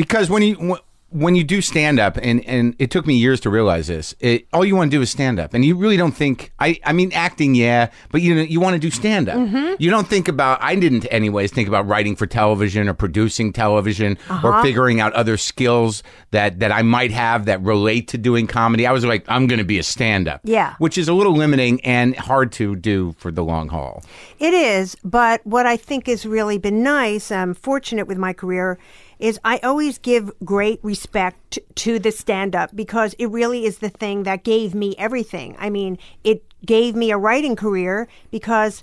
because 0.00 0.30
when 0.30 0.42
you 0.42 0.78
when 1.12 1.34
you 1.34 1.42
do 1.42 1.60
stand 1.60 1.98
up, 1.98 2.16
and 2.22 2.38
and 2.46 2.76
it 2.78 2.88
took 2.92 3.04
me 3.04 3.14
years 3.16 3.40
to 3.40 3.50
realize 3.50 3.88
this, 3.88 4.14
it, 4.20 4.46
all 4.52 4.64
you 4.64 4.76
want 4.76 4.92
to 4.92 4.96
do 4.96 5.02
is 5.02 5.10
stand 5.10 5.40
up, 5.40 5.54
and 5.54 5.64
you 5.64 5.74
really 5.74 5.96
don't 5.96 6.16
think. 6.22 6.52
I 6.60 6.78
I 6.84 6.92
mean, 6.92 7.10
acting, 7.12 7.56
yeah, 7.56 7.90
but 8.12 8.22
you 8.22 8.32
know, 8.36 8.42
you 8.42 8.60
want 8.60 8.74
to 8.74 8.78
do 8.78 8.90
stand 8.92 9.28
up. 9.28 9.34
Mm-hmm. 9.36 9.74
You 9.82 9.90
don't 9.90 10.06
think 10.06 10.28
about. 10.28 10.62
I 10.62 10.76
didn't, 10.76 11.06
anyways, 11.10 11.50
think 11.50 11.66
about 11.66 11.88
writing 11.88 12.14
for 12.14 12.26
television 12.28 12.88
or 12.88 12.94
producing 12.94 13.52
television 13.52 14.18
Uh-huh. 14.28 14.46
or 14.48 14.62
figuring 14.62 15.00
out 15.00 15.12
other 15.14 15.36
skills 15.36 16.04
that 16.30 16.60
that 16.60 16.70
I 16.70 16.82
might 16.82 17.10
have 17.10 17.44
that 17.46 17.60
relate 17.60 18.06
to 18.12 18.16
doing 18.18 18.46
comedy. 18.46 18.86
I 18.86 18.92
was 18.92 19.04
like, 19.04 19.24
I'm 19.26 19.48
going 19.48 19.58
to 19.58 19.70
be 19.74 19.80
a 19.80 19.82
stand 19.82 20.28
up. 20.28 20.40
Yeah. 20.44 20.74
which 20.78 20.96
is 20.96 21.08
a 21.08 21.12
little 21.12 21.34
limiting 21.34 21.80
and 21.84 22.14
hard 22.16 22.52
to 22.52 22.76
do 22.76 23.16
for 23.18 23.32
the 23.32 23.42
long 23.42 23.68
haul. 23.68 24.04
It 24.38 24.54
is, 24.54 24.96
but 25.02 25.40
what 25.44 25.66
I 25.66 25.76
think 25.76 26.06
has 26.06 26.24
really 26.24 26.58
been 26.58 26.84
nice, 26.84 27.32
I'm 27.32 27.52
fortunate 27.52 28.06
with 28.06 28.16
my 28.18 28.32
career, 28.32 28.78
is 29.20 29.38
I 29.44 29.58
always 29.58 29.98
give 29.98 30.32
great 30.44 30.80
respect 30.82 31.58
to 31.76 31.98
the 31.98 32.10
stand 32.10 32.56
up 32.56 32.74
because 32.74 33.14
it 33.14 33.26
really 33.26 33.66
is 33.66 33.78
the 33.78 33.90
thing 33.90 34.24
that 34.24 34.44
gave 34.44 34.74
me 34.74 34.94
everything. 34.98 35.56
I 35.58 35.70
mean, 35.70 35.98
it 36.24 36.42
gave 36.64 36.96
me 36.96 37.10
a 37.10 37.18
writing 37.18 37.56
career 37.56 38.08
because 38.30 38.82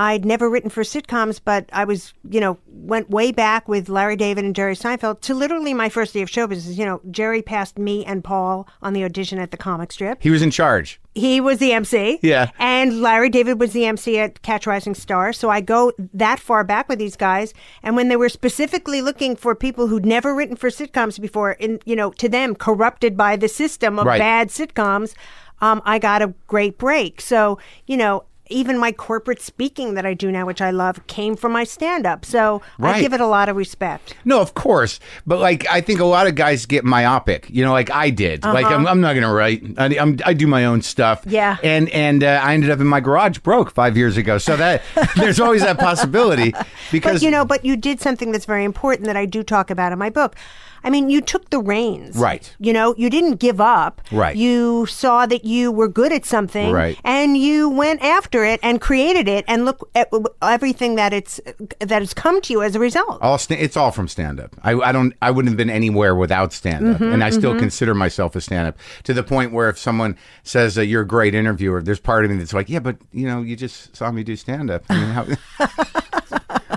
I'd 0.00 0.24
never 0.24 0.48
written 0.48 0.70
for 0.70 0.84
sitcoms, 0.84 1.40
but 1.44 1.68
I 1.72 1.84
was, 1.84 2.14
you 2.30 2.40
know, 2.40 2.56
went 2.68 3.10
way 3.10 3.32
back 3.32 3.66
with 3.66 3.88
Larry 3.88 4.14
David 4.14 4.44
and 4.44 4.54
Jerry 4.54 4.76
Seinfeld 4.76 5.20
to 5.22 5.34
literally 5.34 5.74
my 5.74 5.88
first 5.88 6.14
day 6.14 6.22
of 6.22 6.30
show 6.30 6.46
business. 6.46 6.78
You 6.78 6.86
know, 6.86 7.00
Jerry 7.10 7.42
passed 7.42 7.76
me 7.80 8.04
and 8.04 8.22
Paul 8.22 8.68
on 8.80 8.92
the 8.92 9.02
audition 9.02 9.40
at 9.40 9.50
the 9.50 9.56
comic 9.56 9.90
strip. 9.90 10.22
He 10.22 10.30
was 10.30 10.40
in 10.40 10.52
charge. 10.52 11.00
He 11.16 11.40
was 11.40 11.58
the 11.58 11.72
MC. 11.72 12.20
Yeah. 12.22 12.52
And 12.60 13.02
Larry 13.02 13.28
David 13.28 13.58
was 13.58 13.72
the 13.72 13.86
MC 13.86 14.20
at 14.20 14.40
Catch 14.42 14.68
Rising 14.68 14.94
Star. 14.94 15.32
So 15.32 15.50
I 15.50 15.60
go 15.60 15.92
that 16.14 16.38
far 16.38 16.62
back 16.62 16.88
with 16.88 17.00
these 17.00 17.16
guys. 17.16 17.52
And 17.82 17.96
when 17.96 18.06
they 18.06 18.14
were 18.16 18.28
specifically 18.28 19.02
looking 19.02 19.34
for 19.34 19.56
people 19.56 19.88
who'd 19.88 20.06
never 20.06 20.32
written 20.32 20.54
for 20.54 20.70
sitcoms 20.70 21.20
before, 21.20 21.52
in 21.52 21.80
you 21.84 21.96
know, 21.96 22.12
to 22.12 22.28
them 22.28 22.54
corrupted 22.54 23.16
by 23.16 23.34
the 23.34 23.48
system 23.48 23.98
of 23.98 24.06
Right. 24.06 24.20
bad 24.20 24.50
sitcoms, 24.50 25.14
um, 25.60 25.82
I 25.84 25.98
got 25.98 26.22
a 26.22 26.34
great 26.46 26.78
break. 26.78 27.20
So 27.20 27.58
you 27.88 27.96
know. 27.96 28.22
Even 28.48 28.78
my 28.78 28.92
corporate 28.92 29.40
speaking 29.40 29.94
that 29.94 30.06
I 30.06 30.14
do 30.14 30.30
now, 30.30 30.46
which 30.46 30.60
I 30.60 30.70
love, 30.70 31.06
came 31.06 31.36
from 31.36 31.52
my 31.52 31.64
stand 31.64 32.06
up. 32.06 32.24
So 32.24 32.62
Right. 32.78 32.96
I 32.96 33.00
give 33.00 33.12
it 33.12 33.20
a 33.20 33.26
lot 33.26 33.48
of 33.48 33.56
respect. 33.56 34.14
No, 34.24 34.40
of 34.40 34.54
course, 34.54 35.00
but 35.26 35.38
like 35.38 35.66
I 35.70 35.80
think 35.80 36.00
a 36.00 36.04
lot 36.04 36.26
of 36.26 36.34
guys 36.34 36.66
get 36.66 36.84
myopic. 36.84 37.48
You 37.50 37.64
know, 37.64 37.72
like 37.72 37.90
I 37.90 38.10
did. 38.10 38.44
Like 38.44 38.66
I'm, 38.66 38.86
I'm 38.86 39.00
not 39.00 39.14
gonna 39.14 39.32
write. 39.32 39.62
I, 39.78 39.96
I'm, 39.98 40.18
I 40.24 40.32
do 40.34 40.46
my 40.46 40.64
own 40.64 40.82
stuff. 40.82 41.20
Uh-huh. 41.20 41.30
Yeah. 41.30 41.56
And 41.62 41.88
and 41.90 42.24
uh, 42.24 42.40
I 42.42 42.54
ended 42.54 42.70
up 42.70 42.80
in 42.80 42.86
my 42.86 43.00
garage 43.00 43.38
broke 43.38 43.70
five 43.70 43.96
years 43.96 44.16
ago. 44.16 44.38
So 44.38 44.56
that 44.56 44.82
there's 45.16 45.40
always 45.40 45.62
that 45.62 45.78
possibility 45.78 46.52
because 46.90 47.20
But 47.20 47.22
you 47.22 47.30
know, 47.30 47.44
but 47.44 47.64
you 47.64 47.76
did 47.76 48.00
something 48.00 48.32
that's 48.32 48.46
very 48.46 48.64
important 48.64 49.06
that 49.06 49.16
I 49.16 49.26
do 49.26 49.42
talk 49.42 49.70
about 49.70 49.92
in 49.92 49.98
my 49.98 50.10
book. 50.10 50.36
I 50.84 50.90
mean, 50.90 51.10
you 51.10 51.20
took 51.20 51.50
the 51.50 51.58
reins. 51.60 52.16
Right. 52.16 52.54
You 52.58 52.72
know, 52.72 52.94
you 52.96 53.10
didn't 53.10 53.36
give 53.36 53.60
up. 53.60 54.00
Right. 54.12 54.36
You 54.36 54.86
saw 54.86 55.26
that 55.26 55.44
you 55.44 55.70
were 55.72 55.88
good 55.88 56.12
at 56.12 56.24
something. 56.24 56.72
Right. 56.72 56.98
And 57.04 57.36
you 57.36 57.68
went 57.68 58.02
after 58.02 58.44
it 58.44 58.60
and 58.62 58.80
created 58.80 59.28
it 59.28 59.44
and 59.48 59.64
look 59.64 59.88
at 59.94 60.08
everything 60.42 60.94
that 60.96 61.12
it's 61.12 61.40
that 61.80 62.02
has 62.02 62.14
come 62.14 62.40
to 62.42 62.52
you 62.52 62.62
as 62.62 62.74
a 62.74 62.78
result. 62.78 63.20
all 63.22 63.38
sta- 63.38 63.56
it's 63.58 63.76
all 63.76 63.90
from 63.90 64.08
stand 64.08 64.40
up. 64.40 64.54
I, 64.62 64.72
I 64.74 64.92
don't 64.92 65.14
I 65.22 65.30
wouldn't 65.30 65.50
have 65.50 65.56
been 65.56 65.70
anywhere 65.70 66.14
without 66.14 66.52
stand 66.52 66.86
up, 66.88 66.96
Mm-hmm, 66.98 67.12
and 67.12 67.24
I 67.24 67.30
still 67.30 67.58
consider 67.58 67.94
myself 67.94 68.34
a 68.36 68.40
stand 68.40 68.68
up 68.68 68.78
to 69.04 69.12
the 69.14 69.22
point 69.22 69.52
where 69.52 69.68
if 69.68 69.78
someone 69.78 70.16
says 70.42 70.76
uh, 70.78 70.80
you're 70.82 71.02
a 71.02 71.06
great 71.06 71.34
interviewer, 71.34 71.82
there's 71.82 72.00
part 72.00 72.24
of 72.24 72.30
me 72.30 72.36
that's 72.38 72.52
like, 72.54 72.68
yeah, 72.68 72.78
but 72.80 72.96
you 73.12 73.26
know, 73.26 73.42
you 73.42 73.56
just 73.56 73.94
saw 73.96 74.10
me 74.10 74.22
do 74.24 74.36
stand 74.36 74.70
up. 74.70 74.84
I 74.88 74.94
mean, 74.94 75.10
how, 75.10 75.26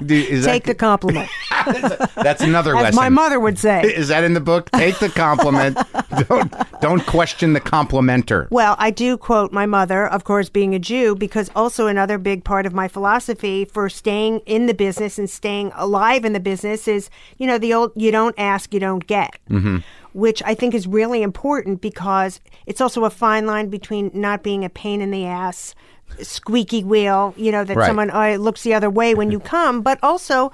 Is 0.10 0.46
Take 0.46 0.64
the 0.64 0.70
that, 0.70 0.78
compliment, 0.78 1.30
that's 2.16 2.42
another 2.42 2.76
as 2.76 2.84
lesson. 2.84 2.96
my 2.96 3.10
mother 3.10 3.40
would 3.40 3.60
say. 3.60 3.82
Is 3.84 4.08
that 4.08 4.24
in 4.24 4.34
the 4.34 4.40
book? 4.40 4.72
Take 4.72 5.00
the 5.00 5.10
compliment. 5.10 5.78
don't 6.28 6.54
don't 6.82 7.06
question 7.06 7.54
the 7.54 7.62
complimenter. 7.62 8.50
Well, 8.50 8.76
I 8.80 8.90
do 8.90 9.18
quote 9.18 9.52
my 9.52 9.66
mother, 9.66 10.08
of 10.08 10.24
course, 10.24 10.50
being 10.50 10.74
a 10.74 10.80
Jew, 10.80 11.16
because 11.16 11.52
also 11.56 11.88
another 11.88 12.18
big 12.18 12.44
part 12.44 12.66
of 12.66 12.74
my 12.74 12.88
philosophy 12.88 13.66
for 13.66 13.90
staying 13.90 14.40
in 14.46 14.66
the 14.66 14.74
business 14.74 15.20
and 15.20 15.30
staying 15.30 15.72
alive 15.76 16.26
in 16.26 16.34
the 16.34 16.40
business 16.40 16.88
is, 16.88 17.10
you 17.38 17.46
know, 17.46 17.58
the 17.58 17.74
old 17.74 17.92
you 17.96 18.12
don't 18.12 18.36
ask, 18.38 18.74
you 18.74 18.80
don't 18.80 19.06
get. 19.06 19.38
Mm-hmm. 19.50 19.78
Which 20.14 20.44
I 20.44 20.56
think 20.56 20.74
is 20.74 20.88
really 20.88 21.22
important 21.22 21.80
because 21.80 22.42
it's 22.66 22.82
also 22.82 23.06
a 23.06 23.10
fine 23.10 23.46
line 23.46 23.70
between 23.70 24.12
not 24.14 24.44
being 24.44 24.66
a 24.66 24.70
pain 24.70 25.00
in 25.00 25.12
the 25.12 25.26
ass, 25.26 25.74
squeaky 26.22 26.84
wheel, 26.84 27.34
you 27.38 27.52
know, 27.52 27.64
that 27.64 27.76
Right. 27.78 27.88
someone 27.88 28.10
uh, 28.12 28.36
looks 28.40 28.64
the 28.64 28.74
other 28.74 28.90
way 28.90 29.16
when 29.16 29.32
you 29.32 29.40
come, 29.56 29.82
but 29.82 30.00
also 30.04 30.52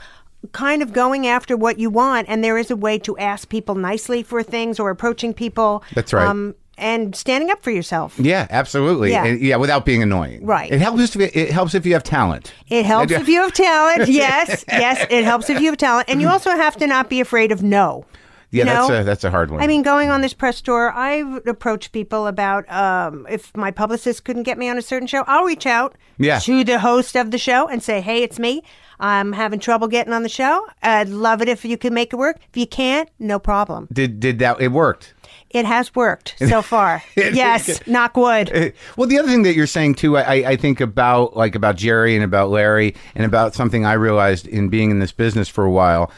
kind 0.51 0.81
of 0.81 0.93
going 0.93 1.27
after 1.27 1.57
what 1.57 1.79
you 1.79 1.89
want. 1.89 2.27
And 2.29 2.43
there 2.43 2.57
is 2.57 2.69
a 2.71 2.75
way 2.75 2.99
to 2.99 3.17
ask 3.17 3.49
people 3.49 3.75
nicely 3.75 4.23
for 4.23 4.43
things 4.43 4.79
or 4.79 4.89
approaching 4.89 5.33
people. 5.33 5.83
That's 5.95 6.13
right. 6.13 6.27
Um, 6.27 6.55
and 6.79 7.15
standing 7.15 7.49
up 7.49 7.63
for 7.63 7.71
yourself. 7.71 8.19
Yeah, 8.19 8.45
absolutely. 8.51 9.09
Yeah. 9.09 9.25
And- 9.25 9.41
yeah, 9.41 9.55
without 9.55 9.83
being 9.83 10.03
annoying. 10.03 10.45
Right. 10.45 10.71
It 10.71 10.79
helps 10.79 11.15
if 11.15 11.35
it 11.35 11.49
helps 11.51 11.73
if 11.73 11.87
you 11.87 11.93
have 11.93 12.03
talent. 12.03 12.53
It 12.69 12.85
helps 12.85 13.11
if 13.11 13.27
you 13.27 13.41
have 13.41 13.51
talent. 13.53 14.07
Yes, 14.09 14.63
yes, 14.67 15.03
it 15.09 15.25
helps 15.25 15.49
if 15.49 15.59
you 15.59 15.67
have 15.71 15.77
talent. 15.77 16.07
And 16.07 16.21
you 16.21 16.27
also 16.35 16.51
have 16.51 16.77
to 16.77 16.85
not 16.85 17.09
be 17.09 17.19
afraid 17.19 17.51
of 17.51 17.63
no. 17.63 18.05
Yeah, 18.49 18.63
you 18.63 18.65
know? 18.65 18.87
that's 18.87 19.01
a 19.01 19.03
that's 19.03 19.23
a 19.25 19.29
hard 19.31 19.51
one. 19.51 19.61
I 19.61 19.67
mean, 19.67 19.81
going 19.83 20.09
on 20.09 20.21
this 20.21 20.33
press 20.33 20.61
tour, 20.61 20.91
I've 20.93 21.45
approached 21.47 21.91
people 21.91 22.27
about 22.27 22.69
um, 22.71 23.27
if 23.29 23.55
my 23.57 23.71
publicist 23.71 24.23
couldn't 24.23 24.43
get 24.43 24.57
me 24.57 24.69
on 24.69 24.77
a 24.77 24.81
certain 24.81 25.07
show, 25.07 25.23
I'll 25.27 25.43
reach 25.43 25.65
out 25.65 25.95
Yeah. 26.17 26.39
to 26.39 26.63
the 26.63 26.79
host 26.79 27.15
of 27.17 27.31
the 27.31 27.37
show 27.37 27.67
and 27.67 27.83
say, 27.83 27.99
hey, 28.01 28.23
it's 28.23 28.39
me. 28.39 28.63
I'm 28.99 29.33
having 29.33 29.59
trouble 29.59 29.87
getting 29.89 30.13
on 30.13 30.23
the 30.23 30.29
show. 30.29 30.65
I'd 30.81 31.09
love 31.09 31.41
it 31.41 31.49
if 31.49 31.63
you 31.65 31.77
could 31.77 31.93
make 31.93 32.13
it 32.13 32.15
work. 32.15 32.37
If 32.49 32.57
you 32.57 32.65
can't, 32.65 33.09
no 33.19 33.37
problem. 33.37 33.87
did 33.91 34.19
did 34.19 34.39
that 34.39 34.59
it 34.61 34.71
worked? 34.71 35.13
It 35.49 35.65
has 35.65 35.93
worked 35.95 36.35
so 36.39 36.61
far. 36.73 37.03
yes, 37.15 37.85
knock 37.87 38.17
wood. 38.17 38.73
Well, 38.95 39.07
the 39.07 39.19
other 39.19 39.27
thing 39.29 39.43
that 39.43 39.53
you're 39.55 39.67
saying 39.67 39.95
too, 39.95 40.17
I, 40.17 40.51
I 40.51 40.55
think 40.55 40.81
about 40.81 41.35
like 41.37 41.53
about 41.55 41.75
Jerry 41.75 42.15
and 42.15 42.23
about 42.23 42.49
Larry 42.49 42.95
and 43.13 43.25
about 43.25 43.53
something 43.55 43.85
I 43.85 43.93
realized 43.93 44.47
in 44.47 44.69
being 44.69 44.89
in 44.89 44.99
this 44.99 45.11
business 45.11 45.47
for 45.47 45.63
a 45.63 45.71
while 45.71 46.11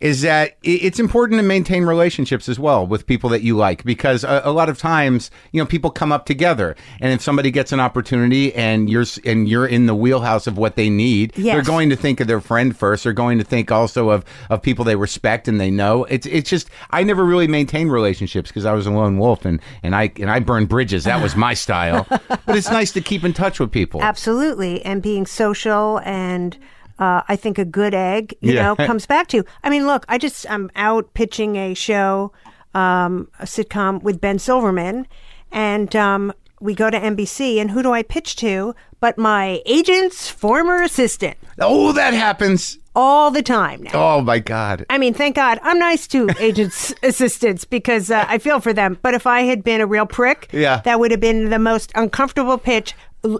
is 0.00 0.22
that 0.22 0.56
it's 0.62 0.98
important 0.98 1.38
to 1.38 1.42
maintain 1.42 1.84
relationships 1.84 2.48
as 2.48 2.58
well 2.58 2.86
with 2.86 3.06
people 3.06 3.30
that 3.30 3.42
you 3.42 3.56
like 3.56 3.84
because 3.84 4.24
a, 4.24 4.42
a 4.44 4.52
lot 4.52 4.68
of 4.68 4.78
times 4.78 5.30
you 5.52 5.60
know 5.60 5.66
people 5.66 5.90
come 5.90 6.12
up 6.12 6.26
together 6.26 6.74
and 7.00 7.12
if 7.12 7.20
somebody 7.20 7.50
gets 7.50 7.72
an 7.72 7.80
opportunity 7.80 8.54
and 8.54 8.88
you're 8.88 9.04
and 9.24 9.48
you're 9.48 9.66
in 9.66 9.86
the 9.86 9.94
wheelhouse 9.94 10.46
of 10.46 10.56
what 10.56 10.76
they 10.76 10.88
need 10.88 11.32
they're 11.32 11.62
going 11.62 11.90
to 11.90 11.96
think 11.96 12.20
of 12.20 12.26
their 12.26 12.40
friend 12.40 12.76
first. 12.76 13.04
They're 13.04 13.12
going 13.12 13.38
to 13.38 13.44
think 13.44 13.70
also 13.70 14.10
of 14.10 14.24
of 14.48 14.62
people 14.62 14.84
they 14.84 14.96
respect 14.96 15.48
and 15.48 15.60
they 15.60 15.70
know. 15.70 16.04
It's 16.04 16.26
it's 16.26 16.50
just 16.50 16.68
I 16.90 17.02
never 17.02 17.24
really 17.24 17.46
maintained 17.46 17.92
relationships 17.92 18.50
because 18.50 18.64
I 18.64 18.72
was 18.72 18.86
a 18.86 18.90
lone 18.90 19.18
wolf 19.18 19.44
and 19.44 19.60
and 19.82 19.94
I 19.94 20.10
and 20.16 20.30
I 20.30 20.40
burned 20.40 20.68
bridges. 20.68 21.04
That 21.04 21.22
was 21.22 21.36
my 21.36 21.54
style. 21.54 22.06
But 22.46 22.56
it's 22.56 22.70
nice 22.70 22.90
to 22.92 23.00
keep 23.00 23.22
in 23.22 23.32
touch 23.32 23.60
with 23.60 23.70
people. 23.70 24.02
Absolutely. 24.02 24.84
And 24.84 25.02
being 25.02 25.24
social 25.24 26.00
and 26.04 26.56
uh, 27.00 27.22
I 27.28 27.34
think 27.36 27.58
a 27.58 27.64
good 27.64 27.94
egg, 27.94 28.34
you 28.40 28.52
Yeah. 28.54 28.62
know, 28.62 28.76
comes 28.86 29.06
back 29.06 29.26
to. 29.28 29.38
you. 29.38 29.44
I 29.64 29.70
mean, 29.70 29.86
look, 29.86 30.04
I 30.08 30.18
just 30.18 30.48
I'm 30.50 30.70
out 30.76 31.12
pitching 31.14 31.56
a 31.56 31.74
show, 31.74 32.32
um, 32.74 33.28
a 33.40 33.44
sitcom 33.46 34.02
with 34.02 34.20
Ben 34.20 34.38
Silverman, 34.38 35.06
And 35.52 35.96
um, 35.96 36.32
we 36.60 36.74
go 36.74 36.90
to 36.90 37.00
NBC, 37.00 37.60
and 37.60 37.70
who 37.72 37.82
do 37.82 37.90
I 37.92 38.02
pitch 38.04 38.36
to? 38.36 38.74
But 39.00 39.16
my 39.18 39.62
agent's 39.66 40.28
former 40.28 40.82
assistant 40.82 41.36
Oh, 41.58 41.90
that 41.92 42.12
happens. 42.14 42.78
all 42.94 43.30
the 43.30 43.42
time 43.42 43.82
now. 43.82 43.90
Oh 43.94 44.20
my 44.20 44.38
God. 44.38 44.84
I 44.90 44.98
mean, 44.98 45.14
thank 45.14 45.34
God 45.36 45.58
I'm 45.62 45.78
nice 45.78 46.06
to 46.08 46.28
agents' 46.38 46.92
assistants 47.02 47.64
because 47.64 48.10
uh, 48.10 48.26
I 48.28 48.36
feel 48.38 48.60
for 48.60 48.72
them. 48.74 48.98
But 49.02 49.14
if 49.14 49.26
I 49.26 49.40
had 49.42 49.64
been 49.64 49.80
a 49.80 49.86
real 49.86 50.06
prick, 50.06 50.48
Yeah. 50.52 50.82
that 50.84 51.00
would 51.00 51.10
have 51.10 51.20
been 51.20 51.48
the 51.50 51.58
most 51.58 51.90
uncomfortable 51.94 52.58
pitch. 52.58 52.94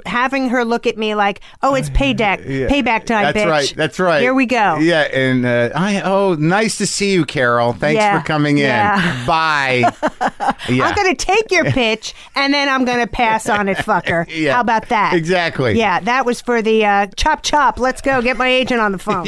Having 0.04 0.50
her 0.50 0.64
look 0.64 0.86
at 0.86 0.98
me 0.98 1.14
like, 1.14 1.40
"Oh, 1.62 1.74
it's 1.74 1.88
payback, 1.90 2.44
Yeah. 2.46 2.68
payback 2.68 3.06
time, 3.06 3.24
That's 3.32 3.38
bitch." 3.38 3.46
right. 3.50 3.74
That's 3.76 3.98
right. 3.98 4.20
Here 4.20 4.34
we 4.34 4.44
go. 4.46 4.76
Yeah, 4.76 5.02
and 5.02 5.46
uh, 5.46 5.70
I 5.74 6.02
oh, 6.02 6.34
nice 6.34 6.76
to 6.78 6.86
see 6.86 7.12
you, 7.12 7.24
Carol. 7.24 7.72
Thanks 7.72 8.00
Yeah. 8.00 8.20
for 8.20 8.26
coming 8.26 8.58
in. 8.58 8.64
Yeah. 8.64 9.24
Bye. 9.26 9.90
yeah. 10.68 10.84
I'm 10.84 10.94
gonna 10.94 11.14
take 11.14 11.50
your 11.50 11.64
pitch 11.64 12.14
and 12.34 12.52
then 12.52 12.68
I'm 12.68 12.84
gonna 12.84 13.06
pass 13.06 13.48
on 13.48 13.68
it, 13.68 13.78
fucker. 13.78 14.26
Yeah. 14.28 14.54
How 14.54 14.60
about 14.60 14.88
that? 14.90 15.14
Exactly. 15.14 15.78
Yeah, 15.78 16.00
that 16.00 16.26
was 16.26 16.40
for 16.40 16.60
the 16.62 16.84
uh, 16.84 17.06
chop 17.16 17.42
chop. 17.42 17.78
Let's 17.78 18.00
go 18.02 18.20
get 18.20 18.36
my 18.36 18.48
agent 18.48 18.80
on 18.80 18.92
the 18.92 18.98
phone. 18.98 19.26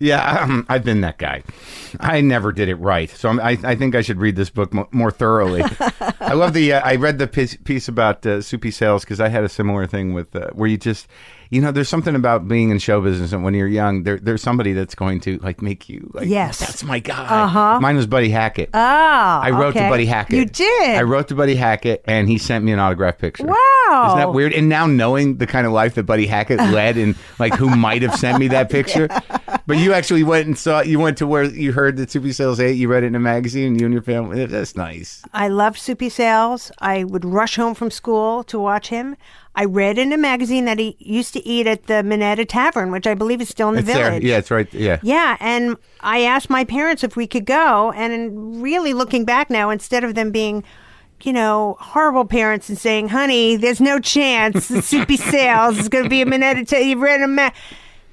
yeah, 0.00 0.40
um, 0.42 0.66
I've 0.68 0.84
been 0.84 1.00
that 1.00 1.18
guy. 1.18 1.42
I 2.00 2.20
never 2.20 2.52
did 2.52 2.68
it 2.68 2.76
right, 2.76 3.10
so 3.10 3.28
I'm, 3.28 3.40
I, 3.40 3.58
I 3.62 3.74
think 3.74 3.94
I 3.94 4.00
should 4.02 4.18
read 4.18 4.36
this 4.36 4.50
book 4.50 4.72
mo- 4.72 4.88
more 4.92 5.10
thoroughly. 5.10 5.62
I 6.20 6.32
love 6.34 6.52
the. 6.52 6.74
Uh, 6.74 6.80
I 6.84 6.96
read 6.96 7.18
the 7.18 7.26
piece, 7.26 7.56
piece 7.56 7.88
about 7.88 8.24
uh, 8.26 8.40
Soupy 8.42 8.70
Sales 8.70 9.04
because 9.04 9.20
I 9.20 9.28
had 9.28 9.44
a 9.44 9.48
similar 9.48 9.86
thing 9.86 10.12
with 10.12 10.34
uh, 10.34 10.48
where 10.52 10.68
you 10.68 10.76
just, 10.76 11.08
you 11.50 11.60
know, 11.60 11.70
there's 11.72 11.88
something 11.88 12.14
about 12.14 12.48
being 12.48 12.70
in 12.70 12.78
show 12.78 13.00
business 13.00 13.32
and 13.32 13.44
when 13.44 13.54
you're 13.54 13.68
young, 13.68 14.02
there, 14.02 14.18
there's 14.18 14.42
somebody 14.42 14.72
that's 14.72 14.94
going 14.94 15.20
to 15.20 15.38
like 15.38 15.62
make 15.62 15.88
you 15.88 16.10
like, 16.14 16.28
Yes. 16.28 16.58
that's 16.58 16.82
my 16.84 16.98
guy. 16.98 17.44
Uh-huh. 17.44 17.80
Mine 17.80 17.96
was 17.96 18.06
Buddy 18.06 18.30
Hackett. 18.30 18.70
Oh, 18.74 18.78
I 18.78 19.50
wrote 19.50 19.76
okay. 19.76 19.84
to 19.84 19.90
Buddy 19.90 20.06
Hackett. 20.06 20.36
You 20.36 20.44
did. 20.44 20.96
I 20.96 21.02
wrote 21.02 21.28
to 21.28 21.34
Buddy 21.34 21.54
Hackett, 21.54 22.04
and 22.06 22.28
he 22.28 22.38
sent 22.38 22.64
me 22.64 22.72
an 22.72 22.78
autograph 22.78 23.18
picture. 23.18 23.46
Wow. 23.46 24.04
Isn't 24.06 24.18
that 24.18 24.32
weird? 24.32 24.52
And 24.52 24.68
now 24.68 24.86
knowing 24.86 25.36
the 25.36 25.46
kind 25.46 25.66
of 25.66 25.72
life 25.72 25.94
that 25.94 26.04
Buddy 26.04 26.26
Hackett 26.26 26.58
led, 26.72 26.96
and 26.96 27.14
like 27.38 27.54
who 27.54 27.74
might 27.74 28.02
have 28.02 28.14
sent 28.16 28.38
me 28.38 28.48
that 28.48 28.70
picture, 28.70 29.08
but 29.66 29.78
you 29.78 29.92
actually 29.92 30.24
went 30.24 30.46
and 30.46 30.58
saw. 30.58 30.80
You 30.80 30.98
went 30.98 31.18
to 31.18 31.26
where 31.26 31.44
you 31.44 31.72
heard 31.72 31.96
that 31.98 32.10
Soupy 32.10 32.32
Sales 32.32 32.60
ate. 32.60 32.76
You 32.76 32.88
read 32.88 33.04
it 33.04 33.08
in 33.08 33.14
a 33.14 33.20
magazine. 33.20 33.78
You 33.78 33.86
and 33.86 33.92
your 33.92 34.02
family. 34.02 34.44
That's 34.46 34.76
nice. 34.76 35.22
I 35.32 35.48
loved 35.48 35.78
Soupy 35.78 36.08
Sales. 36.08 36.72
I 36.78 37.04
would 37.04 37.24
rush 37.24 37.56
home 37.56 37.74
from 37.74 37.90
school 37.90 38.42
to 38.44 38.58
watch 38.58 38.88
him. 38.88 39.16
I 39.58 39.64
read 39.64 39.96
in 39.98 40.12
a 40.12 40.18
magazine 40.18 40.66
that 40.66 40.78
he 40.78 40.96
used 40.98 41.32
to 41.32 41.44
eat 41.46 41.66
at 41.66 41.86
the 41.86 42.02
Minetta 42.02 42.44
Tavern, 42.44 42.90
which 42.92 43.06
I 43.06 43.14
believe 43.14 43.40
is 43.40 43.48
still 43.48 43.68
in 43.70 43.74
the 43.76 43.80
It's 43.80 43.88
there. 43.88 44.10
village. 44.10 44.22
Yeah, 44.22 44.36
it's 44.36 44.50
right. 44.50 44.72
Yeah. 44.74 44.98
Yeah, 45.02 45.36
and 45.40 45.76
I 46.02 46.20
asked 46.24 46.50
my 46.50 46.64
parents 46.64 47.02
if 47.02 47.16
we 47.16 47.26
could 47.26 47.46
go, 47.46 47.90
and 47.92 48.62
really 48.62 48.92
looking 48.92 49.24
back 49.24 49.48
now, 49.48 49.70
instead 49.70 50.04
of 50.04 50.14
them 50.14 50.30
being, 50.30 50.62
you 51.22 51.32
know, 51.32 51.76
horrible 51.80 52.26
parents 52.26 52.68
and 52.68 52.76
saying, 52.78 53.08
"Honey, 53.08 53.56
there's 53.56 53.80
no 53.80 53.98
chance 53.98 54.68
the 54.68 54.82
soupy 54.82 55.16
sales 55.32 55.78
is 55.78 55.88
going 55.88 56.04
to 56.04 56.10
be 56.10 56.20
a 56.20 56.26
minute 56.26 56.68
to 56.68 56.78
you 56.84 56.98
read 56.98 57.22
a 57.22 57.26
ma-. 57.26 57.50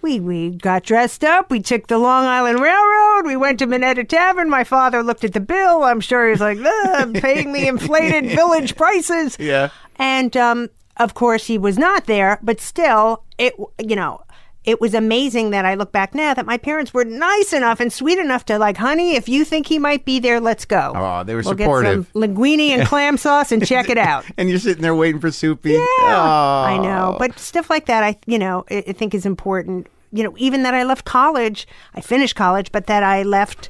We 0.02 0.22
we 0.22 0.50
got 0.52 0.84
dressed 0.84 1.24
up. 1.26 1.52
We 1.52 1.60
took 1.62 1.88
the 1.88 1.98
Long 1.98 2.26
Island 2.26 2.60
Railroad. 2.62 3.26
We 3.26 3.36
went 3.36 3.60
to 3.60 3.66
Minetta 3.68 4.06
Tavern. 4.06 4.50
My 4.50 4.64
father 4.64 5.04
looked 5.04 5.24
at 5.26 5.34
the 5.34 5.40
bill. 5.42 5.84
I'm 5.84 6.00
sure 6.00 6.30
he's 6.30 6.40
like, 6.42 6.58
"Ugh, 6.58 7.14
paying 7.16 7.52
me 7.52 7.68
inflated 7.74 8.28
village 8.32 8.76
prices. 8.78 9.36
Yeah. 9.40 9.70
And 9.98 10.36
um, 10.38 10.70
of 10.98 11.14
course, 11.14 11.48
he 11.48 11.58
was 11.58 11.78
not 11.78 12.06
there, 12.06 12.40
but 12.42 12.60
still, 12.62 13.24
it 13.38 13.54
you 13.80 13.96
know, 13.96 14.22
it 14.64 14.80
was 14.80 14.94
amazing 14.94 15.50
that 15.50 15.66
I 15.66 15.74
look 15.74 15.92
back 15.92 16.16
now 16.16 16.34
that 16.34 16.46
my 16.46 16.58
parents 16.58 16.94
were 16.94 17.04
nice 17.04 17.52
enough 17.52 17.80
and 17.82 17.92
sweet 17.92 18.18
enough 18.18 18.46
to 18.46 18.58
like, 18.58 18.78
honey, 18.78 19.16
if 19.16 19.28
you 19.28 19.44
think 19.44 19.68
he 19.68 19.78
might 19.78 20.06
be 20.06 20.20
there, 20.20 20.40
let's 20.40 20.64
go. 20.64 20.94
Oh, 20.96 21.24
they 21.26 21.36
were 21.36 21.42
we'll 21.42 21.58
supportive. 21.58 22.06
Get 22.06 22.14
some 22.14 22.22
linguine 22.22 22.70
and 22.70 22.88
clam 22.88 23.18
sauce 23.18 23.52
and 23.52 23.66
check 23.66 23.90
it 23.90 23.98
out. 23.98 24.24
And 24.38 24.50
you're 24.50 24.60
sitting 24.60 24.82
there 24.82 24.96
waiting 24.96 25.20
for 25.20 25.32
Soupy. 25.32 25.72
Yeah, 25.72 25.80
Oh. 25.80 26.64
I 26.66 26.78
know, 26.78 27.18
but 27.20 27.38
stuff 27.38 27.70
like 27.70 27.88
that, 27.88 28.04
I 28.04 28.18
you 28.26 28.40
know, 28.40 28.66
I, 28.70 28.84
I 28.88 28.94
think 28.94 29.14
is 29.14 29.26
important. 29.26 29.88
You 30.14 30.24
know, 30.24 30.34
even 30.38 30.64
that 30.64 30.74
I 30.74 30.84
left 30.84 31.06
college, 31.06 31.68
I 31.96 32.02
finished 32.02 32.36
college, 32.36 32.72
but 32.72 32.88
that 32.88 33.04
I 33.04 33.24
left 33.24 33.70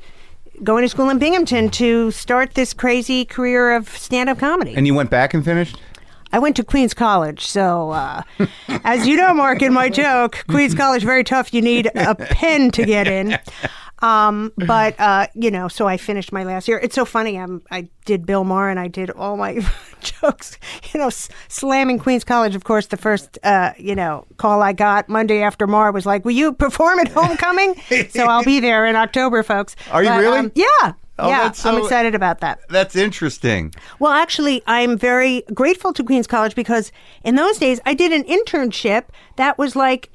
going 0.63 0.83
to 0.83 0.89
school 0.89 1.09
in 1.09 1.17
Binghamton 1.17 1.69
to 1.71 2.11
start 2.11 2.53
this 2.53 2.73
crazy 2.73 3.25
career 3.25 3.73
of 3.75 3.89
stand-up 3.97 4.37
comedy. 4.37 4.75
And 4.75 4.85
you 4.85 4.93
went 4.93 5.09
back 5.09 5.33
and 5.33 5.43
finished. 5.43 5.79
I 6.33 6.39
went 6.39 6.55
to 6.57 6.63
Queens 6.65 6.93
College, 6.93 7.45
so 7.45 7.91
uh, 7.91 8.23
as 8.83 9.07
you 9.07 9.15
know, 9.15 9.33
Marc, 9.33 9.61
in 9.61 9.71
my 9.71 9.87
joke, 9.87 10.43
Queens 10.49 10.75
College 10.75 11.03
very 11.03 11.23
tough. 11.23 11.53
You 11.53 11.61
need 11.61 11.89
a 11.95 12.15
pen 12.15 12.71
to 12.71 12.83
get 12.85 13.07
in. 13.07 13.37
Um, 13.99 14.51
but 14.57 14.99
uh, 14.99 15.27
you 15.33 15.49
know, 15.49 15.69
so 15.69 15.87
I 15.87 15.95
finished 15.95 16.33
my 16.33 16.43
last 16.43 16.67
year. 16.67 16.77
It's 16.77 16.93
so 16.95 17.05
funny. 17.05 17.37
I'm, 17.39 17.61
I 17.71 17.87
did 18.03 18.25
Bill 18.25 18.43
Maher 18.43 18.67
and 18.69 18.77
I 18.77 18.89
did 18.89 19.09
all 19.11 19.37
my 19.37 19.59
jokes. 20.01 20.57
You 20.91 20.99
know, 20.99 21.07
s- 21.07 21.29
slamming 21.47 21.99
Queens 21.99 22.25
College. 22.25 22.53
Of 22.55 22.65
course, 22.65 22.87
the 22.87 22.97
first 22.97 23.39
uh, 23.43 23.71
you 23.77 23.95
know 23.95 24.25
call 24.35 24.61
I 24.61 24.73
got 24.73 25.07
Monday 25.07 25.41
after 25.41 25.67
Maher 25.67 25.93
was 25.93 26.05
like, 26.05 26.25
"Will 26.25 26.33
you 26.33 26.51
perform 26.51 26.99
at 26.99 27.07
homecoming?" 27.13 27.75
so 28.09 28.25
I'll 28.25 28.43
be 28.43 28.59
there 28.59 28.85
in 28.85 28.97
October, 28.97 29.41
folks. 29.41 29.75
Are 29.91 30.03
you 30.03 30.09
But, 30.09 30.19
really? 30.19 30.37
um, 30.39 30.51
yeah. 30.55 30.93
Oh, 31.19 31.29
yeah, 31.29 31.43
that's 31.43 31.63
I'm 31.65 31.77
excited 31.77 32.15
about 32.15 32.39
that. 32.39 32.59
That's 32.69 32.95
interesting. 32.95 33.73
Well, 33.99 34.11
actually, 34.11 34.63
I'm 34.65 34.97
very 34.97 35.43
grateful 35.53 35.93
to 35.93 36.03
Queens 36.03 36.25
College 36.25 36.55
because 36.55 36.91
in 37.23 37.35
those 37.35 37.57
days 37.59 37.79
I 37.85 37.93
did 37.93 38.11
an 38.11 38.23
internship 38.23 39.05
that 39.35 39.57
was 39.57 39.75
like. 39.75 40.09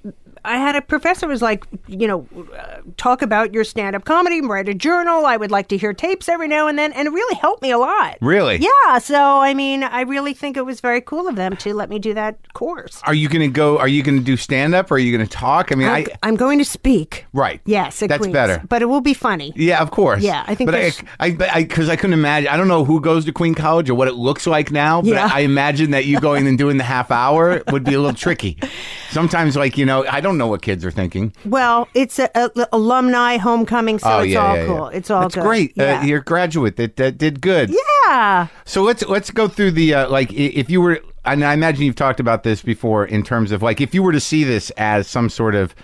I 0.44 0.56
had 0.56 0.76
a 0.76 0.82
professor 0.82 1.26
was 1.26 1.42
like, 1.42 1.64
you 1.86 2.06
know, 2.06 2.26
uh, 2.56 2.78
talk 2.96 3.22
about 3.22 3.52
your 3.52 3.64
stand-up 3.64 4.04
comedy, 4.04 4.40
write 4.40 4.68
a 4.68 4.74
journal. 4.74 5.26
I 5.26 5.36
would 5.36 5.50
like 5.50 5.68
to 5.68 5.76
hear 5.76 5.92
tapes 5.92 6.28
every 6.28 6.48
now 6.48 6.66
and 6.68 6.78
then, 6.78 6.92
and 6.92 7.06
it 7.08 7.10
really 7.10 7.34
helped 7.36 7.62
me 7.62 7.70
a 7.70 7.78
lot. 7.78 8.16
Really? 8.20 8.56
Yeah. 8.58 8.98
So, 8.98 9.16
I 9.40 9.54
mean, 9.54 9.82
I 9.82 10.02
really 10.02 10.34
think 10.34 10.56
it 10.56 10.64
was 10.66 10.80
very 10.80 11.00
cool 11.00 11.28
of 11.28 11.36
them 11.36 11.56
to 11.58 11.74
let 11.74 11.88
me 11.90 11.98
do 11.98 12.14
that 12.14 12.36
course. 12.54 13.00
Are 13.04 13.14
you 13.14 13.28
going 13.28 13.42
to 13.42 13.48
go? 13.54 13.78
Are 13.78 13.88
you 13.88 14.02
going 14.02 14.18
to 14.18 14.24
do 14.24 14.36
stand 14.36 14.74
up? 14.74 14.90
Or 14.90 14.94
are 14.94 14.98
you 14.98 15.16
going 15.16 15.26
to 15.26 15.32
talk? 15.32 15.72
I 15.72 15.74
mean, 15.74 15.88
I. 15.88 15.98
I'm, 15.98 16.06
I'm 16.22 16.36
going 16.36 16.58
to 16.58 16.64
speak. 16.64 17.26
Right. 17.32 17.60
Yes, 17.64 18.02
at 18.02 18.08
That's 18.08 18.20
Queens, 18.20 18.32
better. 18.32 18.62
but 18.68 18.82
it 18.82 18.86
will 18.86 19.00
be 19.00 19.14
funny. 19.14 19.52
Yeah, 19.56 19.80
of 19.82 19.90
course. 19.90 20.22
Yeah, 20.22 20.44
I 20.46 20.54
think 20.54 20.68
But 20.68 20.74
I, 20.74 20.80
there's- 20.80 21.02
I, 21.20 21.30
but 21.32 21.50
I, 21.54 21.62
because 21.62 21.88
I 21.88 21.96
couldn't 21.96 22.14
imagine. 22.14 22.48
I 22.48 22.56
don't 22.56 22.68
know 22.68 22.84
who 22.84 23.00
goes 23.00 23.24
to 23.26 23.32
Queen 23.32 23.54
College 23.54 23.88
or 23.90 23.94
what 23.94 24.08
it 24.08 24.14
looks 24.14 24.46
like 24.46 24.70
now. 24.70 25.00
But 25.02 25.08
Yeah. 25.10 25.26
I, 25.32 25.38
I 25.38 25.40
imagine 25.40 25.90
that 25.92 26.04
you 26.06 26.20
going 26.20 26.46
and 26.46 26.58
doing 26.58 26.76
the 26.76 26.84
half 26.84 27.10
hour 27.10 27.62
would 27.70 27.84
be 27.84 27.94
a 27.94 28.00
little 28.00 28.14
tricky. 28.16 28.58
Sometimes, 29.10 29.56
like 29.56 29.78
you 29.78 29.86
know, 29.86 30.04
I 30.06 30.20
don't 30.20 30.27
know 30.36 30.48
what 30.48 30.60
kids 30.60 30.84
are 30.84 30.90
thinking. 30.90 31.32
Well, 31.46 31.88
it's 31.94 32.18
a, 32.18 32.28
a- 32.34 32.50
alumni 32.72 33.36
homecoming, 33.38 33.98
so 34.00 34.10
oh 34.10 34.18
it's 34.20 34.32
yeah, 34.32 34.44
all 34.46 34.56
yeah, 34.56 34.66
cool. 34.66 34.90
yeah. 34.92 34.98
It's 34.98 35.10
all 35.10 35.20
That's 35.22 35.34
good. 35.36 35.44
great. 35.44 35.72
Yeah. 35.76 36.00
Uh, 36.00 36.04
you're 36.04 36.18
a 36.20 36.24
graduate 36.24 36.76
that, 36.76 36.96
that 36.96 37.16
did 37.16 37.40
good. 37.40 37.74
yeah. 38.06 38.48
So 38.64 38.82
let's 38.82 39.02
let's 39.06 39.30
go 39.30 39.48
through 39.48 39.70
the 39.70 39.94
uh, 39.94 40.08
like 40.10 40.32
if 40.32 40.68
you 40.68 40.80
were 40.82 41.00
and 41.24 41.44
I 41.44 41.52
imagine 41.54 41.84
you've 41.84 41.94
talked 41.96 42.20
about 42.20 42.42
this 42.42 42.60
before 42.62 43.06
in 43.06 43.22
terms 43.22 43.52
of 43.52 43.62
like 43.62 43.80
if 43.80 43.94
you 43.94 44.02
were 44.02 44.12
to 44.12 44.20
see 44.20 44.44
this 44.44 44.70
as 44.76 45.06
some 45.08 45.28
sort 45.28 45.54
of 45.54 45.74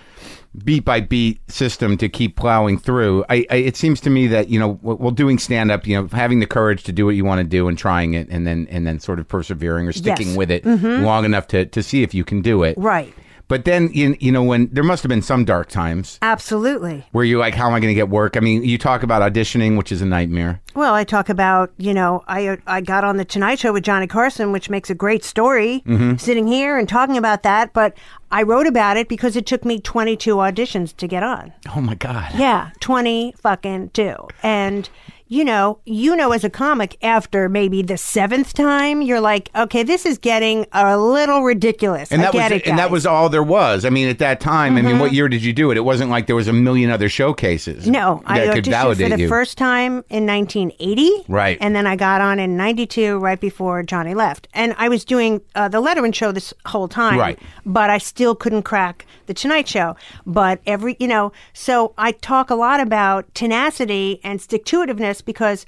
beat 0.63 0.85
by 0.85 1.01
beat 1.01 1.39
system 1.51 1.97
to 1.97 2.07
keep 2.07 2.37
plowing 2.37 2.77
through. 2.77 3.25
I, 3.29 3.45
I 3.49 3.55
it 3.57 3.75
seems 3.75 3.99
to 4.01 4.09
me 4.09 4.25
that 4.27 4.47
you 4.49 4.57
know 4.59 4.79
well 4.81 5.11
doing 5.11 5.37
stand 5.37 5.69
up, 5.69 5.85
you 5.85 6.01
know, 6.01 6.07
having 6.13 6.39
the 6.39 6.47
courage 6.47 6.83
to 6.83 6.91
do 6.93 7.05
what 7.05 7.15
you 7.15 7.25
want 7.25 7.39
to 7.39 7.43
do 7.43 7.67
and 7.67 7.77
trying 7.77 8.13
it 8.13 8.29
and 8.29 8.47
then 8.47 8.65
and 8.71 8.87
then 8.87 8.99
sort 9.01 9.19
of 9.19 9.27
persevering 9.27 9.85
or 9.87 9.91
sticking 9.91 10.27
Yes. 10.27 10.37
Mm-hmm. 10.37 10.37
with 10.37 10.51
it 10.51 10.65
long 11.03 11.25
enough 11.25 11.47
to 11.47 11.65
to 11.65 11.83
see 11.83 12.03
if 12.03 12.13
you 12.13 12.23
can 12.23 12.41
do 12.41 12.63
it. 12.63 12.77
Right. 12.77 13.13
But 13.47 13.65
then 13.65 13.89
you, 13.93 14.17
you 14.19 14.31
know 14.31 14.43
when 14.43 14.69
there 14.71 14.83
must 14.83 15.03
have 15.03 15.09
been 15.09 15.21
some 15.21 15.45
dark 15.45 15.69
times 15.69 16.17
Absolutely. 16.21 17.05
where 17.11 17.23
you're 17.23 17.39
like, 17.39 17.53
how 17.53 17.67
am 17.67 17.73
I 17.73 17.79
going 17.79 17.91
to 17.91 17.95
get 17.95 18.09
work? 18.09 18.37
I 18.37 18.39
mean, 18.39 18.63
you 18.63 18.77
talk 18.77 19.03
about 19.03 19.21
auditioning, 19.21 19.77
which 19.77 19.91
is 19.91 20.01
a 20.01 20.05
nightmare. 20.05 20.61
Well, 20.73 20.93
I 20.93 21.03
talk 21.03 21.29
about, 21.29 21.71
you 21.77 21.93
know, 21.93 22.23
I 22.27 22.57
I 22.67 22.81
got 22.81 23.03
on 23.03 23.17
the 23.17 23.25
Tonight 23.25 23.59
Show 23.59 23.71
with 23.73 23.83
Johnny 23.83 24.07
Carson, 24.07 24.51
which 24.51 24.69
makes 24.69 24.89
a 24.89 24.95
great 24.95 25.23
story, 25.23 25.83
Mm-hmm. 25.85 26.17
sitting 26.17 26.47
here 26.47 26.77
and 26.77 26.89
talking 26.89 27.17
about 27.17 27.43
that. 27.43 27.71
But 27.73 27.95
I 28.31 28.41
wrote 28.43 28.67
about 28.67 28.97
it 28.97 29.07
because 29.07 29.35
it 29.35 29.45
took 29.45 29.63
me 29.63 29.79
22 29.79 30.35
auditions 30.35 30.95
to 30.97 31.07
get 31.07 31.21
on. 31.23 31.53
Oh 31.75 31.81
my 31.81 31.95
god. 31.95 32.31
Yeah, 32.35 32.71
20 32.79 33.33
fucking 33.37 33.89
two. 33.91 34.15
And, 34.43 34.89
you 35.27 35.43
know, 35.43 35.79
you 35.85 36.15
know, 36.15 36.31
as 36.31 36.43
a 36.43 36.49
comic, 36.49 36.97
after 37.03 37.49
maybe 37.49 37.81
the 37.81 37.97
seventh 37.97 38.53
time, 38.53 39.01
you're 39.01 39.19
like, 39.19 39.49
okay, 39.55 39.81
this 39.81 40.05
is 40.05 40.19
getting 40.19 40.67
a 40.71 40.97
little 40.97 41.41
ridiculous. 41.41 42.11
And 42.11 42.21
I 42.21 42.25
that 42.25 42.33
get 42.33 42.51
was 42.51 42.61
it, 42.61 42.67
and 42.67 42.77
that. 42.77 42.85
Mm-hmm. 42.85 42.93
was 42.93 43.05
all 43.05 43.29
there 43.29 43.43
was. 43.43 43.85
I 43.85 43.89
mean, 43.89 44.07
at 44.07 44.19
that 44.19 44.39
time, 44.39 44.77
I 44.77 44.81
mean, 44.81 44.99
what 44.99 45.13
year 45.13 45.27
did 45.27 45.43
you 45.43 45.51
do 45.51 45.71
it? 45.71 45.77
It 45.77 45.81
wasn't 45.81 46.11
like 46.11 46.27
there 46.27 46.35
was 46.35 46.47
a 46.47 46.53
million 46.53 46.91
other 46.91 47.09
showcases. 47.09 47.87
No, 47.87 48.21
I 48.25 48.53
could 48.53 48.67
validate 48.67 49.11
for 49.11 49.17
the 49.17 49.23
you. 49.23 49.27
first 49.27 49.57
time 49.57 50.03
in 50.09 50.27
1980. 50.27 51.25
Right. 51.27 51.57
And 51.59 51.75
then 51.75 51.87
I 51.87 51.95
got 51.95 52.21
on 52.21 52.37
in 52.39 52.55
92, 52.55 53.17
right 53.17 53.39
before 53.39 53.81
Johnny 53.81 54.13
left. 54.13 54.47
And 54.53 54.75
I 54.77 54.89
was 54.89 55.03
doing 55.03 55.41
uh, 55.55 55.67
the 55.67 55.81
Letterman 55.81 56.13
show 56.13 56.31
this 56.31 56.53
whole 56.65 56.87
time. 56.87 57.17
Right. 57.17 57.39
But 57.65 57.89
I 57.89 57.97
still 57.97 58.35
couldn't 58.35 58.63
crack 58.63 59.05
the 59.25 59.33
Tonight 59.33 59.67
Show. 59.67 59.95
But 60.25 60.61
every, 60.67 60.95
you 60.99 61.07
know, 61.07 61.31
so 61.53 61.93
I 61.97 62.11
talk 62.11 62.51
a 62.51 62.55
lot 62.55 62.79
about 62.79 63.33
tenacity 63.33 64.19
and 64.23 64.39
stick 64.39 64.65
to 64.65 64.85
itiveness 64.85 65.14
because. 65.21 65.65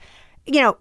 You 0.49 0.61
know, 0.61 0.77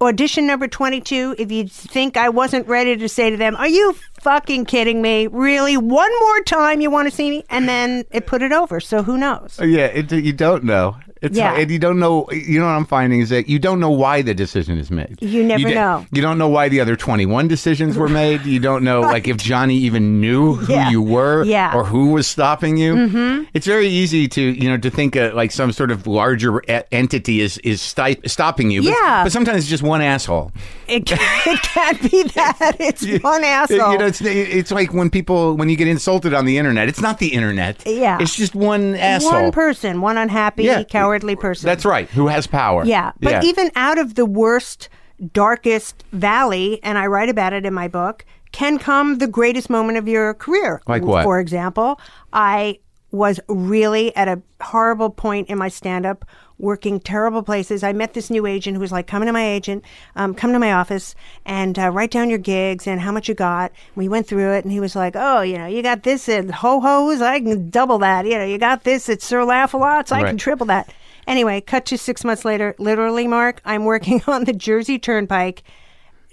audition 0.00 0.46
number 0.46 0.66
22, 0.66 1.34
if 1.36 1.52
you 1.52 1.68
think 1.68 2.16
I 2.16 2.30
wasn't 2.30 2.66
ready 2.66 2.96
to 2.96 3.06
say 3.06 3.28
to 3.28 3.36
them, 3.36 3.54
Are 3.54 3.68
you 3.68 3.94
fucking 4.22 4.64
kidding 4.66 5.00
me? 5.02 5.26
Really? 5.26 5.76
One 5.76 6.10
more 6.20 6.40
time 6.42 6.80
you 6.80 6.90
want 6.90 7.08
to 7.08 7.14
see 7.14 7.30
me? 7.30 7.44
And 7.50 7.68
then 7.68 8.04
it 8.10 8.26
put 8.26 8.42
it 8.42 8.52
over. 8.52 8.80
So 8.80 9.02
who 9.02 9.16
knows? 9.18 9.58
Yeah, 9.62 9.86
it, 9.86 10.10
you 10.12 10.32
don't 10.32 10.64
know. 10.64 10.96
It's 11.22 11.36
Yeah. 11.36 11.52
and 11.54 11.70
you 11.70 11.78
don't 11.78 11.98
know. 11.98 12.26
You 12.32 12.58
know 12.60 12.64
what 12.64 12.72
I'm 12.72 12.86
finding 12.86 13.20
is 13.20 13.28
that 13.28 13.46
you 13.46 13.58
don't 13.58 13.78
know 13.78 13.90
why 13.90 14.22
the 14.22 14.32
decision 14.32 14.78
is 14.78 14.90
made. 14.90 15.18
You 15.20 15.44
never 15.44 15.68
di- 15.68 15.74
know. 15.74 16.06
You 16.12 16.22
don't 16.22 16.38
know 16.38 16.48
why 16.48 16.70
the 16.70 16.80
other 16.80 16.96
21 16.96 17.46
decisions 17.46 17.98
were 17.98 18.08
made. 18.08 18.46
You 18.46 18.58
don't 18.58 18.82
know 18.84 19.02
like 19.02 19.28
if 19.28 19.36
Johnny 19.36 19.76
even 19.76 20.18
knew 20.22 20.54
who 20.54 20.72
Yeah. 20.72 20.88
you 20.88 21.02
were 21.02 21.44
Yeah. 21.44 21.74
or 21.76 21.84
who 21.84 22.12
was 22.12 22.26
stopping 22.26 22.78
you. 22.78 22.94
Mm-hmm. 22.94 23.42
It's 23.52 23.66
very 23.66 23.88
easy 23.88 24.28
to 24.28 24.40
you 24.40 24.70
know 24.70 24.78
to 24.78 24.88
think 24.88 25.14
uh, 25.14 25.32
like 25.34 25.50
some 25.52 25.72
sort 25.72 25.90
of 25.90 26.06
larger 26.06 26.62
e- 26.62 26.84
entity 26.90 27.42
is 27.42 27.58
is 27.58 27.82
sti- 27.82 28.16
stopping 28.24 28.70
you. 28.70 28.82
But, 28.82 28.96
Yeah. 29.02 29.22
but 29.24 29.30
sometimes 29.30 29.58
it's 29.58 29.68
just 29.68 29.82
one 29.82 30.00
asshole. 30.00 30.52
It, 30.88 31.02
it 31.12 31.62
can't 31.62 32.00
be 32.10 32.22
that. 32.34 32.76
It's 32.80 33.04
one 33.22 33.44
asshole. 33.44 33.92
You 33.92 33.98
know, 33.98 34.09
it's 34.10 34.20
it's 34.20 34.70
like 34.70 34.92
when 34.92 35.08
people 35.10 35.56
when 35.56 35.68
you 35.68 35.76
get 35.76 35.88
insulted 35.88 36.34
on 36.34 36.44
the 36.44 36.58
internet. 36.58 36.88
It's 36.88 37.00
not 37.00 37.18
the 37.18 37.28
internet. 37.28 37.82
Yeah. 37.86 38.18
it's 38.20 38.36
just 38.36 38.54
one 38.54 38.94
asshole. 38.96 39.32
one 39.32 39.52
person, 39.52 40.00
one 40.00 40.18
unhappy, 40.18 40.64
Yeah. 40.64 40.82
cowardly 40.84 41.36
person. 41.36 41.66
That's 41.66 41.84
right. 41.84 42.08
Who 42.10 42.26
has 42.26 42.46
power? 42.46 42.84
Yeah, 42.84 43.12
but 43.20 43.44
even 43.44 43.70
out 43.76 43.98
of 43.98 44.14
the 44.14 44.26
worst, 44.26 44.88
darkest 45.32 46.04
valley, 46.12 46.80
and 46.82 46.98
I 46.98 47.06
write 47.06 47.28
about 47.28 47.52
it 47.52 47.64
in 47.64 47.72
my 47.74 47.88
book, 47.88 48.24
can 48.52 48.78
come 48.78 49.18
the 49.18 49.28
greatest 49.28 49.70
moment 49.70 49.98
of 49.98 50.08
your 50.08 50.34
career. 50.34 50.82
Like 50.86 51.02
what? 51.02 51.24
For 51.24 51.38
example, 51.38 52.00
I 52.32 52.78
was 53.12 53.40
really 53.48 54.14
at 54.16 54.28
a 54.28 54.40
horrible 54.60 55.10
point 55.10 55.48
in 55.48 55.58
my 55.58 55.68
stand 55.68 56.06
up, 56.06 56.24
working 56.60 57.00
terrible 57.00 57.42
places. 57.42 57.82
I 57.82 57.92
met 57.92 58.14
this 58.14 58.30
new 58.30 58.46
agent 58.46 58.76
who 58.76 58.80
was 58.80 58.92
like, 58.92 59.06
come 59.06 59.24
to 59.24 59.32
my 59.32 59.46
agent, 59.46 59.84
um, 60.16 60.34
come 60.34 60.52
to 60.52 60.58
my 60.58 60.72
office 60.72 61.14
and 61.44 61.78
uh, 61.78 61.90
write 61.90 62.10
down 62.10 62.30
your 62.30 62.38
gigs 62.38 62.86
and 62.86 63.00
how 63.00 63.12
much 63.12 63.28
you 63.28 63.34
got. 63.34 63.72
We 63.94 64.08
went 64.08 64.26
through 64.26 64.52
it 64.52 64.64
and 64.64 64.72
he 64.72 64.80
was 64.80 64.94
like, 64.94 65.14
oh, 65.16 65.40
you 65.40 65.58
know, 65.58 65.66
you 65.66 65.82
got 65.82 66.02
this 66.02 66.28
at 66.28 66.50
Ho 66.50 66.80
Ho's, 66.80 67.20
I 67.22 67.40
can 67.40 67.70
double 67.70 67.98
that. 67.98 68.26
You 68.26 68.38
know, 68.38 68.44
you 68.44 68.58
got 68.58 68.84
this 68.84 69.08
at 69.08 69.22
Sir 69.22 69.44
Laugh-A-Lots, 69.44 70.12
I 70.12 70.22
Right. 70.22 70.28
can 70.28 70.38
triple 70.38 70.66
that. 70.66 70.92
Anyway, 71.26 71.60
cut 71.60 71.84
to 71.86 71.98
six 71.98 72.24
months 72.24 72.44
later. 72.44 72.74
Literally, 72.78 73.26
Marc, 73.26 73.60
I'm 73.64 73.84
working 73.84 74.22
on 74.26 74.44
the 74.44 74.52
Jersey 74.52 74.98
Turnpike 74.98 75.62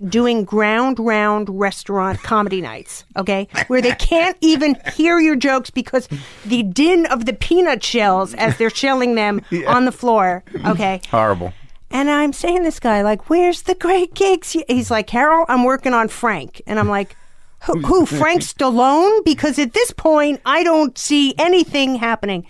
doing 0.08 0.44
ground 0.44 1.00
round 1.00 1.50
restaurant 1.50 2.22
comedy 2.24 2.62
nights, 2.62 3.06
okay? 3.16 3.48
Where 3.68 3.82
they 3.82 3.94
can't 3.96 4.38
even 4.42 4.78
hear 4.94 5.20
your 5.20 5.36
jokes 5.36 5.70
because 5.70 6.08
the 6.46 6.64
din 6.64 7.06
of 7.08 7.26
the 7.26 7.34
peanut 7.34 7.84
shells 7.84 8.34
as 8.36 8.58
they're 8.58 8.70
shelling 8.70 9.16
them 9.16 9.42
on 9.68 9.86
the 9.86 9.92
floor, 9.92 10.44
okay? 10.66 11.02
horrible. 11.10 11.54
And 11.90 12.10
I'm 12.10 12.34
saying 12.34 12.64
this 12.64 12.80
guy, 12.80 13.02
like, 13.02 13.30
where's 13.30 13.62
the 13.64 13.76
great 13.76 14.14
gigs? 14.14 14.56
He's 14.68 14.92
like, 14.92 15.08
Carol, 15.08 15.46
I'm 15.48 15.64
working 15.64 15.94
on 15.94 16.10
Frank. 16.10 16.62
And 16.68 16.80
I'm 16.80 16.90
like, 16.90 17.16
who, 17.64 17.80
who 17.80 18.06
Frank 18.06 18.42
Stallone? 18.44 19.24
Because 19.24 19.58
at 19.58 19.74
this 19.74 19.92
point, 19.92 20.42
I 20.46 20.64
don't 20.64 20.98
see 20.98 21.34
anything 21.38 21.96
happening. 21.96 22.46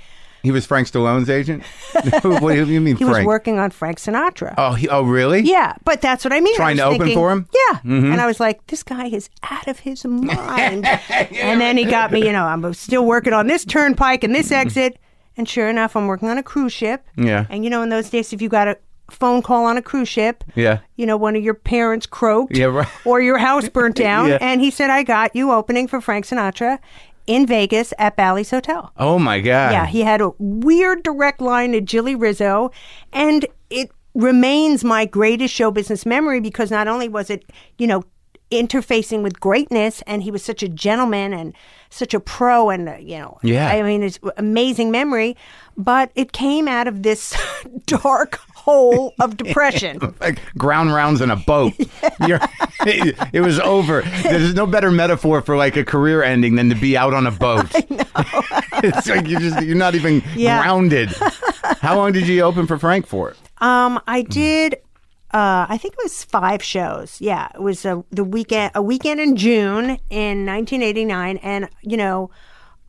He 0.48 0.52
was 0.52 0.66
Frank 0.66 0.88
Stallone's 0.88 1.30
agent. 1.30 1.64
what 2.22 2.54
do 2.54 2.66
you 2.66 2.80
mean, 2.82 2.96
He 2.96 3.04
Frank? 3.04 3.18
was 3.18 3.26
working 3.26 3.60
on 3.60 3.70
Frank 3.72 4.00
Sinatra. 4.00 4.54
Oh, 4.58 4.74
he, 4.74 4.88
oh, 4.88 5.02
really? 5.04 5.42
Yeah, 5.42 5.74
but 5.84 6.00
that's 6.02 6.24
what 6.24 6.32
I 6.34 6.40
mean. 6.40 6.56
Trying 6.56 6.78
was 6.78 6.84
to 6.84 6.86
open 6.86 7.14
for 7.14 7.32
him? 7.32 7.44
Mm-hmm. 7.84 8.06
Yeah. 8.06 8.12
And 8.14 8.22
I 8.22 8.26
was 8.26 8.40
like, 8.40 8.66
this 8.68 8.82
guy 8.84 9.08
is 9.08 9.30
out 9.44 9.68
of 9.68 9.80
his 9.80 10.06
mind. 10.06 10.86
and 10.86 11.60
then 11.60 11.78
he 11.78 11.84
got 11.84 12.12
me, 12.14 12.26
you 12.26 12.32
know, 12.32 12.46
I'm 12.46 12.74
still 12.74 13.06
working 13.06 13.34
on 13.34 13.48
this 13.48 13.66
turnpike 13.66 14.24
and 14.24 14.34
this 14.34 14.52
exit. 14.52 14.98
And 15.36 15.48
sure 15.48 15.68
enough, 15.70 15.96
I'm 15.96 16.08
working 16.08 16.30
on 16.30 16.38
a 16.38 16.44
cruise 16.44 16.74
ship. 16.74 17.04
Yeah. 17.16 17.46
And 17.50 17.64
you 17.64 17.70
know, 17.70 17.82
in 17.84 17.90
those 17.90 18.10
days, 18.10 18.32
if 18.34 18.42
you 18.42 18.50
got 18.50 18.68
a 18.68 18.78
phone 19.12 19.42
call 19.42 19.66
on 19.66 19.78
a 19.78 19.82
cruise 19.82 20.10
ship, 20.10 20.44
Yeah. 20.56 20.80
you 20.96 21.06
know, 21.06 21.16
one 21.16 21.36
of 21.36 21.44
your 21.44 21.54
parents 21.54 22.06
croaked 22.06 22.58
Yeah, 22.58 22.66
right. 22.66 22.88
or 23.06 23.22
your 23.22 23.38
house 23.38 23.70
burnt 23.70 23.96
down. 23.96 24.28
Yeah. 24.30 24.38
And 24.42 24.60
he 24.62 24.70
said, 24.72 24.90
I 24.90 25.04
got 25.04 25.36
you 25.36 25.52
opening 25.52 25.88
for 25.88 26.02
Frank 26.02 26.26
Sinatra 26.26 26.80
in 27.28 27.46
Vegas 27.46 27.94
at 28.00 28.16
Bally's 28.16 28.50
Hotel. 28.50 28.92
Oh 28.98 29.20
my 29.20 29.40
God. 29.40 29.74
Yeah, 29.74 29.86
he 29.86 30.02
had 30.02 30.22
a 30.22 30.32
weird 30.40 31.04
direct 31.04 31.42
line 31.42 31.74
to 31.74 31.82
Jilly 31.82 32.16
Rizzo, 32.16 32.72
and 33.14 33.46
it 33.70 33.92
remains 34.16 34.84
my 34.84 35.06
greatest 35.06 35.54
show 35.54 35.70
business 35.70 36.06
memory 36.06 36.40
because 36.40 36.72
not 36.72 36.88
only 36.88 37.08
was 37.08 37.30
it, 37.30 37.44
you 37.78 37.86
know, 37.86 38.04
interfacing 38.50 39.22
with 39.22 39.40
greatness, 39.40 40.02
and 40.08 40.24
he 40.24 40.32
was 40.32 40.44
such 40.44 40.64
a 40.64 40.70
gentleman 40.70 41.34
and 41.34 41.54
such 41.90 42.14
a 42.14 42.20
pro, 42.20 42.70
and 42.70 42.86
you 43.08 43.18
know, 43.18 43.38
Yeah. 43.44 43.68
I 43.70 43.82
mean, 43.84 44.04
it's 44.04 44.20
amazing 44.38 44.92
memory, 44.92 45.36
but 45.78 46.12
it 46.16 46.32
came 46.32 46.68
out 46.68 46.88
of 46.88 47.04
this 47.04 47.36
dark 47.86 48.40
hole 48.56 49.14
of 49.20 49.38
depression. 49.38 50.14
like 50.22 50.40
ground 50.58 50.94
rounds 50.94 51.22
in 51.22 51.32
a 51.32 51.36
boat. 51.38 51.74
You're, 52.28 52.40
it, 52.82 53.16
it 53.34 53.42
was 53.42 53.60
over. 53.60 54.02
There's 54.24 54.54
no 54.54 54.66
better 54.66 54.92
metaphor 54.92 55.42
for 55.42 55.56
like 55.56 55.78
a 55.78 55.86
career 55.86 56.22
ending 56.24 56.56
than 56.56 56.70
to 56.70 56.76
be 56.76 56.98
out 56.98 57.14
on 57.14 57.26
a 57.28 57.32
boat. 57.32 57.68
it's 58.84 59.08
like 59.08 59.28
you're 59.28 59.40
just 59.40 59.62
you're 59.66 59.76
not 59.76 59.96
even 59.96 60.22
Yeah. 60.36 60.62
grounded. 60.62 61.10
How 61.82 61.96
long 61.96 62.12
did 62.12 62.28
you 62.28 62.42
open 62.42 62.68
for 62.68 62.78
Frank 62.78 63.08
for? 63.08 63.36
Um, 63.60 64.00
I 64.08 64.22
did. 64.22 64.76
Uh, 65.34 65.66
I 65.70 65.78
think 65.78 65.94
it 65.96 66.00
was 66.04 66.24
five 66.24 66.64
shows. 66.64 67.20
Yeah, 67.20 67.50
it 67.54 67.62
was 67.62 67.84
a 67.86 68.04
the 68.12 68.24
weekend, 68.24 68.72
a 68.76 68.82
weekend 68.82 69.20
in 69.20 69.36
June 69.36 69.98
in 70.10 70.46
1989, 70.46 71.38
and 71.38 71.70
you 71.82 71.98
know, 71.98 72.32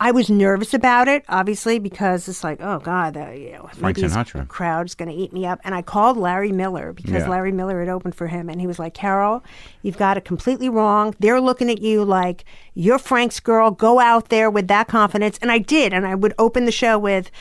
I 0.00 0.12
was 0.12 0.30
nervous 0.30 0.72
about 0.72 1.08
it, 1.08 1.24
obviously, 1.28 1.80
because 1.80 2.28
it's 2.28 2.44
like, 2.44 2.60
oh 2.62 2.78
God, 2.78 3.14
the, 3.14 3.36
you 3.36 3.52
know, 3.54 3.68
Frank 3.74 3.96
Sinatra. 3.96 4.46
crowd's 4.46 4.94
going 4.94 5.08
to 5.08 5.14
eat 5.14 5.32
me 5.32 5.44
up. 5.46 5.58
And 5.64 5.74
I 5.74 5.82
called 5.82 6.16
Larry 6.16 6.52
Miller 6.52 6.92
because 6.92 7.22
Yeah. 7.22 7.28
Larry 7.28 7.50
Miller 7.50 7.80
had 7.80 7.88
opened 7.88 8.14
for 8.14 8.28
him, 8.28 8.48
and 8.48 8.60
he 8.60 8.68
was 8.68 8.78
like, 8.78 8.94
Carol, 8.94 9.42
you've 9.82 9.98
got 9.98 10.16
it 10.16 10.24
completely 10.24 10.68
wrong. 10.68 11.16
They're 11.18 11.40
looking 11.40 11.68
at 11.68 11.82
you 11.82 12.04
like 12.04 12.44
you're 12.74 13.00
Frank's 13.00 13.40
girl. 13.40 13.72
Go 13.72 13.98
out 13.98 14.28
there 14.28 14.48
with 14.48 14.68
that 14.68 14.86
confidence, 14.86 15.38
and 15.42 15.50
I 15.50 15.58
did, 15.58 15.92
and 15.92 16.06
I 16.06 16.14
would 16.14 16.34
open 16.38 16.66
the 16.66 16.72
show 16.72 16.96
with. 16.98 17.32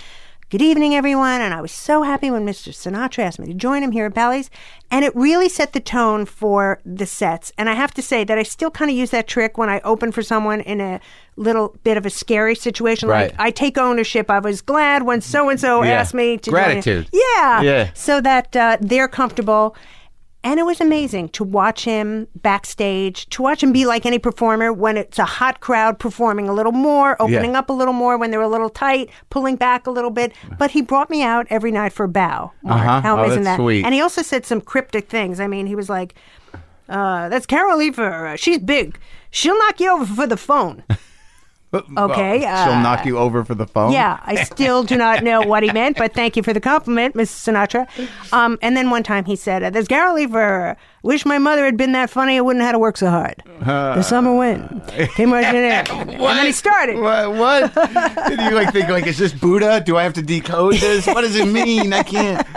Good 0.49 0.61
evening, 0.61 0.95
everyone. 0.95 1.41
And 1.41 1.53
I 1.53 1.59
was 1.59 1.73
so 1.73 2.03
happy 2.03 2.31
when 2.31 2.45
Mr. 2.45 2.69
Sinatra 2.69 3.25
asked 3.25 3.37
me 3.37 3.47
to 3.47 3.53
join 3.53 3.83
him 3.83 3.91
here 3.91 4.05
at 4.05 4.13
Bally's. 4.13 4.49
And 4.89 5.03
it 5.03 5.13
really 5.13 5.49
set 5.49 5.73
the 5.73 5.81
tone 5.81 6.25
for 6.25 6.79
the 6.85 7.05
sets. 7.05 7.51
And 7.57 7.69
I 7.69 7.73
have 7.73 7.93
to 7.95 8.01
say 8.01 8.23
that 8.23 8.37
I 8.37 8.43
still 8.43 8.71
kind 8.71 8.89
of 8.89 8.95
use 8.95 9.09
that 9.09 9.27
trick 9.27 9.57
when 9.57 9.67
I 9.67 9.81
open 9.81 10.13
for 10.13 10.21
someone 10.21 10.61
in 10.61 10.79
a 10.79 11.01
little 11.35 11.75
bit 11.83 11.97
of 11.97 12.05
a 12.05 12.09
scary 12.09 12.55
situation. 12.55 13.09
Right. 13.09 13.31
Like, 13.31 13.39
I 13.41 13.51
take 13.51 13.77
ownership. 13.77 14.29
I 14.29 14.39
was 14.39 14.61
glad 14.61 15.03
when 15.03 15.19
so 15.19 15.49
and 15.49 15.59
so 15.59 15.83
asked 15.83 16.13
me 16.13 16.37
to 16.37 16.49
join. 16.49 16.63
Gratitude. 16.63 17.09
Yeah. 17.11 17.61
Yeah. 17.61 17.89
So 17.93 18.21
that 18.21 18.55
uh, 18.55 18.77
they're 18.79 19.09
comfortable. 19.09 19.75
And 20.47 20.61
it 20.61 20.63
was 20.63 20.79
amazing 20.79 21.27
to 21.29 21.43
watch 21.43 21.83
him 21.83 22.25
backstage, 22.35 23.27
to 23.31 23.41
watch 23.41 23.61
him 23.61 23.73
be 23.73 23.85
like 23.85 24.05
any 24.05 24.17
performer 24.17 24.71
when 24.71 24.95
it's 24.95 25.19
a 25.19 25.25
hot 25.25 25.59
crowd 25.59 25.99
performing 25.99 26.47
a 26.47 26.53
little 26.53 26.71
more, 26.71 27.21
opening 27.21 27.53
up 27.57 27.69
a 27.69 27.73
little 27.73 27.93
more 27.93 28.17
when 28.17 28.31
they're 28.31 28.39
a 28.39 28.47
little 28.47 28.69
tight, 28.69 29.09
pulling 29.29 29.57
back 29.57 29.87
a 29.87 29.91
little 29.91 30.09
bit. 30.09 30.31
But 30.57 30.71
he 30.71 30.81
brought 30.81 31.09
me 31.09 31.21
out 31.21 31.47
every 31.49 31.69
night 31.71 31.91
for 31.91 32.05
a 32.05 32.07
bow. 32.07 32.53
Uh-huh. 32.65 33.01
How 33.01 33.17
Oh, 33.17 33.23
amazing 33.25 33.43
that's 33.43 33.57
that? 33.57 33.61
sweet. 33.61 33.83
And 33.83 33.93
he 33.93 33.99
also 33.99 34.21
said 34.21 34.45
some 34.45 34.61
cryptic 34.61 35.09
things. 35.09 35.41
I 35.41 35.47
mean, 35.47 35.67
he 35.67 35.75
was 35.75 35.89
like, 35.89 36.15
uh, 36.87 37.27
that's 37.27 37.45
Carol 37.45 37.77
Leifer. 37.77 38.37
She's 38.39 38.59
big. 38.59 38.97
She'll 39.31 39.57
knock 39.59 39.81
you 39.81 39.91
over 39.91 40.05
for 40.05 40.27
the 40.27 40.37
phone. 40.37 40.85
Okay, 41.73 42.39
Well, 42.39 42.65
she'll 42.65 42.73
uh, 42.75 42.81
knock 42.81 43.05
you 43.05 43.17
over 43.17 43.43
for 43.43 43.53
the 43.53 43.67
phone. 43.67 43.91
Yeah, 43.91 44.19
I 44.23 44.43
still 44.43 44.83
do 44.83 44.95
not 44.95 45.21
know 45.23 45.41
what 45.41 45.63
he 45.63 45.71
meant, 45.73 45.97
but 45.97 46.13
thank 46.13 46.37
you 46.37 46.43
for 46.43 46.53
the 46.53 46.61
compliment, 46.61 47.13
Mrs. 47.15 47.51
Sinatra. 47.51 47.87
Um, 48.33 48.57
and 48.61 48.77
then 48.77 48.89
one 48.89 49.03
time 49.03 49.25
he 49.25 49.35
said, 49.35 49.63
uh, 49.63 49.69
"There's 49.69 49.87
Gary 49.87 50.13
Lever. 50.25 50.77
Wish 51.03 51.25
my 51.25 51.37
mother 51.37 51.65
had 51.65 51.75
been 51.77 51.91
that 51.91 52.09
funny. 52.09 52.37
I 52.37 52.41
wouldn't 52.41 52.61
have 52.61 52.69
had 52.69 52.71
to 52.73 52.79
work 52.79 52.95
so 52.97 53.09
hard. 53.09 53.43
the 53.59 54.01
summer 54.01 54.35
wind 54.35 54.81
came 55.15 55.31
rushing 55.33 55.55
in, 55.55 55.63
and 55.89 56.09
then 56.19 56.45
he 56.45 56.51
started. 56.53 56.99
What? 56.99 57.33
What? 57.33 57.73
Did 58.29 58.39
you 58.39 58.51
like 58.51 58.71
think 58.71 58.87
like 58.89 59.05
is 59.05 59.17
this 59.17 59.33
Buddha? 59.33 59.81
Do 59.85 59.97
I 59.97 60.03
have 60.03 60.13
to 60.13 60.21
decode 60.21 60.75
this? 60.75 61.05
What 61.05 61.21
does 61.21 61.35
it 61.35 61.47
mean? 61.47 61.91
I 61.91 62.03
can't. 62.03 62.47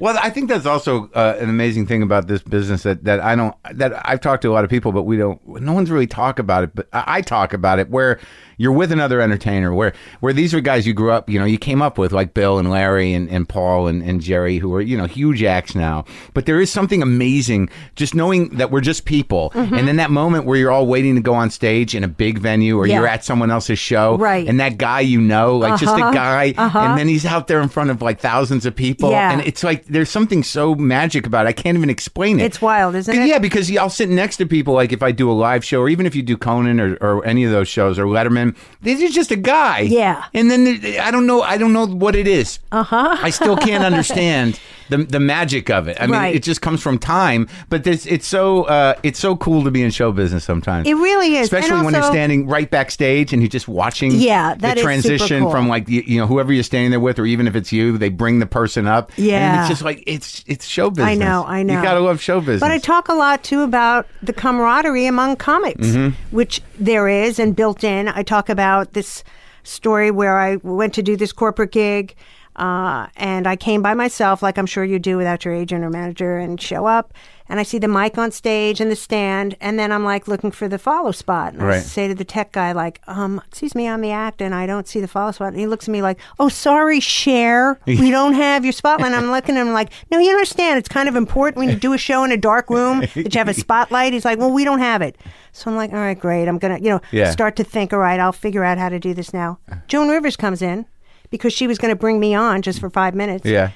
Well, 0.00 0.18
I 0.20 0.30
think 0.30 0.48
that's 0.48 0.64
also 0.64 1.10
uh, 1.14 1.36
an 1.38 1.50
amazing 1.50 1.86
thing 1.86 2.02
about 2.02 2.26
this 2.26 2.42
business 2.42 2.84
that, 2.84 3.04
that 3.04 3.20
I 3.20 3.36
don't 3.36 3.54
that 3.72 3.92
I've 4.08 4.20
talked 4.20 4.40
to 4.42 4.48
a 4.48 4.54
lot 4.54 4.64
of 4.64 4.70
people, 4.70 4.92
but 4.92 5.02
we 5.02 5.18
don't. 5.18 5.46
No 5.46 5.74
one's 5.74 5.90
really 5.90 6.06
talk 6.06 6.38
about 6.38 6.64
it, 6.64 6.74
but 6.74 6.88
I 6.92 7.04
I 7.06 7.20
talk 7.20 7.52
about 7.52 7.78
it 7.78 7.90
where 7.90 8.18
you're 8.60 8.72
with 8.72 8.92
another 8.92 9.22
entertainer, 9.22 9.72
where 9.72 9.94
where 10.20 10.34
these 10.34 10.52
are 10.52 10.60
guys 10.60 10.86
you 10.86 10.92
grew 10.92 11.10
up, 11.10 11.30
you 11.30 11.38
know, 11.38 11.46
you 11.46 11.56
came 11.56 11.80
up 11.80 11.96
with 11.96 12.12
like 12.12 12.34
Bill 12.34 12.58
and 12.58 12.68
Larry 12.70 13.14
and, 13.14 13.28
and 13.30 13.48
Paul 13.48 13.86
and, 13.86 14.02
and 14.02 14.20
Jerry, 14.20 14.58
who 14.58 14.74
are 14.74 14.82
you 14.82 14.96
know 14.98 15.06
huge 15.06 15.42
acts 15.42 15.74
now. 15.74 16.04
But 16.34 16.44
there 16.44 16.60
is 16.60 16.70
something 16.70 17.02
amazing 17.02 17.70
just 17.96 18.14
knowing 18.14 18.50
that 18.58 18.70
we're 18.70 18.82
just 18.82 19.06
people, 19.06 19.50
and 19.54 19.88
then 19.88 19.96
that 19.96 20.10
moment 20.10 20.44
where 20.44 20.58
you're 20.58 20.70
all 20.70 20.86
waiting 20.86 21.14
to 21.14 21.22
go 21.22 21.32
on 21.34 21.48
stage 21.50 21.94
in 21.94 22.04
a 22.04 22.08
big 22.08 22.38
venue, 22.38 22.76
or 22.78 22.86
Yeah. 22.86 22.96
you're 22.96 23.06
at 23.08 23.24
someone 23.24 23.50
else's 23.50 23.78
show, 23.78 24.18
Right. 24.18 24.46
And 24.46 24.60
that 24.60 24.76
guy 24.76 25.00
you 25.00 25.20
know, 25.20 25.56
like 25.56 25.80
just 25.80 25.96
a 25.96 26.00
Uh-huh. 26.04 26.12
guy, 26.12 26.54
and 26.56 26.98
then 26.98 27.08
he's 27.08 27.24
out 27.24 27.46
there 27.48 27.60
in 27.62 27.68
front 27.70 27.88
of 27.90 28.02
like 28.02 28.20
thousands 28.20 28.66
of 28.66 28.76
people, 28.76 29.10
Yeah. 29.10 29.32
and 29.32 29.40
it's 29.42 29.64
like 29.64 29.86
there's 29.86 30.10
something 30.10 30.42
so 30.42 30.74
magic 30.74 31.26
about 31.26 31.46
it. 31.46 31.48
I 31.48 31.52
can't 31.52 31.78
even 31.78 31.88
explain 31.90 32.38
it. 32.40 32.44
It's 32.44 32.60
wild, 32.60 32.94
isn't 32.94 33.14
it? 33.16 33.26
Yeah, 33.26 33.38
because 33.38 33.74
I'll 33.76 33.88
sit 33.88 34.08
next 34.10 34.36
to 34.36 34.46
people 34.46 34.74
like 34.74 34.92
if 34.92 35.02
I 35.02 35.12
do 35.12 35.30
a 35.30 35.32
live 35.32 35.64
show, 35.64 35.80
or 35.80 35.88
even 35.88 36.04
if 36.04 36.14
you 36.14 36.22
do 36.22 36.36
Conan 36.36 36.78
or, 36.80 36.96
or 37.00 37.24
any 37.24 37.44
of 37.44 37.50
those 37.52 37.68
shows 37.68 37.98
or 37.98 38.04
Letterman, 38.04 38.49
this 38.82 39.00
is 39.00 39.12
just 39.14 39.30
a 39.30 39.36
guy. 39.36 39.80
Yeah. 39.80 40.24
and 40.34 40.50
then 40.50 40.64
there- 40.80 41.02
I 41.02 41.10
don't 41.10 41.26
know, 41.26 41.42
I 41.42 41.56
don't 41.58 41.72
know 41.72 41.86
what 41.86 42.14
it 42.16 42.26
is. 42.28 42.58
Uh 42.72 42.78
Uh-huh. 42.80 43.16
I 43.20 43.30
still 43.30 43.56
can't 43.56 43.84
understand. 43.84 44.58
the 44.90 44.96
the 44.98 45.20
magic 45.20 45.70
of 45.70 45.86
it. 45.86 45.96
I 46.00 46.06
mean, 46.06 46.16
Right. 46.16 46.34
it 46.34 46.42
just 46.42 46.60
comes 46.62 46.82
from 46.82 46.98
time. 46.98 47.46
But 47.68 47.84
this, 47.84 48.06
it's 48.06 48.26
so 48.26 48.64
uh, 48.64 48.94
it's 49.04 49.20
so 49.20 49.36
cool 49.36 49.62
to 49.64 49.70
be 49.70 49.82
in 49.82 49.90
show 49.92 50.10
business 50.12 50.42
sometimes. 50.44 50.88
It 50.88 50.94
really 50.94 51.36
is. 51.36 51.44
especially 51.44 51.84
when 51.84 51.94
you're 51.94 52.02
standing 52.02 52.48
right 52.48 52.68
backstage 52.68 53.32
and 53.32 53.40
you're 53.40 53.48
just 53.48 53.68
watching. 53.68 54.10
Yeah, 54.12 54.54
that 54.56 54.74
the 54.76 54.82
transition 54.82 55.42
cool. 55.44 55.50
from 55.52 55.68
like 55.68 55.88
you, 55.88 56.18
know 56.20 56.26
whoever 56.26 56.52
you're 56.52 56.64
standing 56.64 56.90
there 56.90 56.98
with, 57.00 57.18
or 57.20 57.26
even 57.26 57.46
if 57.46 57.54
it's 57.54 57.70
you, 57.72 57.98
they 57.98 58.08
bring 58.08 58.40
the 58.40 58.46
person 58.46 58.88
up. 58.88 59.12
and 59.16 59.26
Yeah. 59.26 59.60
it's 59.60 59.68
just 59.68 59.82
like 59.82 60.02
it's 60.08 60.42
it's 60.48 60.66
show 60.66 60.90
business. 60.90 61.06
I 61.06 61.14
know, 61.14 61.44
I 61.46 61.62
know. 61.62 61.74
You 61.76 61.82
gotta 61.82 62.00
love 62.00 62.20
show 62.20 62.40
business. 62.40 62.60
But 62.60 62.72
I 62.72 62.78
talk 62.78 63.08
a 63.08 63.14
lot 63.14 63.44
too 63.44 63.62
about 63.62 64.06
the 64.24 64.32
camaraderie 64.32 65.06
among 65.06 65.36
comics, 65.36 65.86
Mm-hmm. 65.86 66.34
which 66.34 66.62
there 66.80 67.06
is 67.08 67.38
and 67.38 67.54
built 67.54 67.84
in. 67.84 68.08
I 68.08 68.22
talk 68.24 68.39
about 68.48 68.92
this 68.92 69.22
story 69.62 70.10
where 70.10 70.38
I 70.38 70.56
went 70.56 70.94
to 70.94 71.02
do 71.02 71.16
this 71.16 71.32
corporate 71.32 71.72
gig. 71.72 72.14
Uh, 72.56 73.06
and 73.16 73.46
I 73.46 73.56
came 73.56 73.80
by 73.80 73.94
myself, 73.94 74.42
like 74.42 74.58
I'm 74.58 74.66
sure 74.66 74.84
you 74.84 74.98
do 74.98 75.16
without 75.16 75.44
your 75.44 75.54
agent 75.54 75.84
or 75.84 75.90
manager, 75.90 76.38
and 76.38 76.60
show 76.60 76.84
up. 76.86 77.14
And 77.50 77.58
I 77.60 77.64
see 77.64 77.78
the 77.78 77.88
mic 77.88 78.16
on 78.16 78.30
stage 78.30 78.80
and 78.80 78.90
the 78.90 78.96
stand, 78.96 79.56
and 79.60 79.76
then 79.76 79.90
I'm 79.90 80.04
like 80.04 80.28
looking 80.28 80.52
for 80.52 80.68
the 80.68 80.78
follow 80.78 81.10
spot. 81.10 81.52
And 81.52 81.62
I 81.62 81.66
say 81.80 82.06
to 82.08 82.14
the 82.14 82.24
tech 82.24 82.52
guy, 82.52 82.70
like, 82.70 83.00
um, 83.08 83.42
excuse 83.48 83.74
me, 83.74 83.88
I'm 83.88 84.00
the 84.00 84.12
act, 84.12 84.40
and 84.40 84.54
I 84.54 84.66
don't 84.66 84.86
see 84.86 85.00
the 85.00 85.08
follow 85.08 85.32
spot. 85.32 85.48
And 85.48 85.58
he 85.58 85.66
looks 85.66 85.88
at 85.88 85.92
me 85.92 86.00
like, 86.00 86.20
oh, 86.38 86.48
sorry, 86.48 87.00
Cher, 87.00 87.78
we 87.86 88.10
don't 88.12 88.34
have 88.34 88.64
your 88.64 88.72
spotlight. 88.72 89.08
And 89.12 89.16
I'm 89.16 89.32
looking 89.32 89.56
at 89.56 89.66
him 89.66 89.72
like, 89.72 89.90
no, 90.12 90.18
you 90.18 90.30
understand, 90.30 90.78
it's 90.78 90.88
kind 90.88 91.08
of 91.08 91.16
important 91.16 91.58
when 91.58 91.68
you 91.68 91.74
do 91.76 91.92
a 91.92 91.98
show 91.98 92.22
in 92.22 92.30
a 92.30 92.36
dark 92.36 92.70
room 92.70 93.00
that 93.14 93.16
you 93.34 93.38
have 93.38 93.48
a 93.48 93.54
spotlight. 93.54 94.12
He's 94.12 94.24
like, 94.24 94.38
well, 94.38 94.52
we 94.52 94.64
don't 94.64 94.78
have 94.78 95.02
it. 95.02 95.18
So 95.52 95.70
I'm 95.70 95.76
like, 95.76 95.90
all 95.92 95.98
right, 95.98 96.18
great. 96.18 96.46
I'm 96.46 96.58
gonna, 96.58 96.78
you 96.78 96.88
know, 96.90 97.00
Yeah. 97.10 97.32
start 97.32 97.56
to 97.56 97.64
think, 97.64 97.92
all 97.92 97.98
right, 97.98 98.20
I'll 98.20 98.30
figure 98.32 98.62
out 98.62 98.78
how 98.78 98.88
to 98.88 99.00
do 99.00 99.12
this 99.12 99.32
now. 99.34 99.58
Joan 99.88 100.08
Rivers 100.08 100.36
comes 100.36 100.62
in 100.62 100.86
because 101.30 101.52
she 101.52 101.66
was 101.66 101.78
going 101.78 101.90
to 101.90 101.96
bring 101.96 102.20
me 102.20 102.32
on 102.34 102.62
just 102.62 102.78
for 102.78 102.90
five 102.90 103.14
minutes. 103.14 103.44
yeah. 103.44 103.70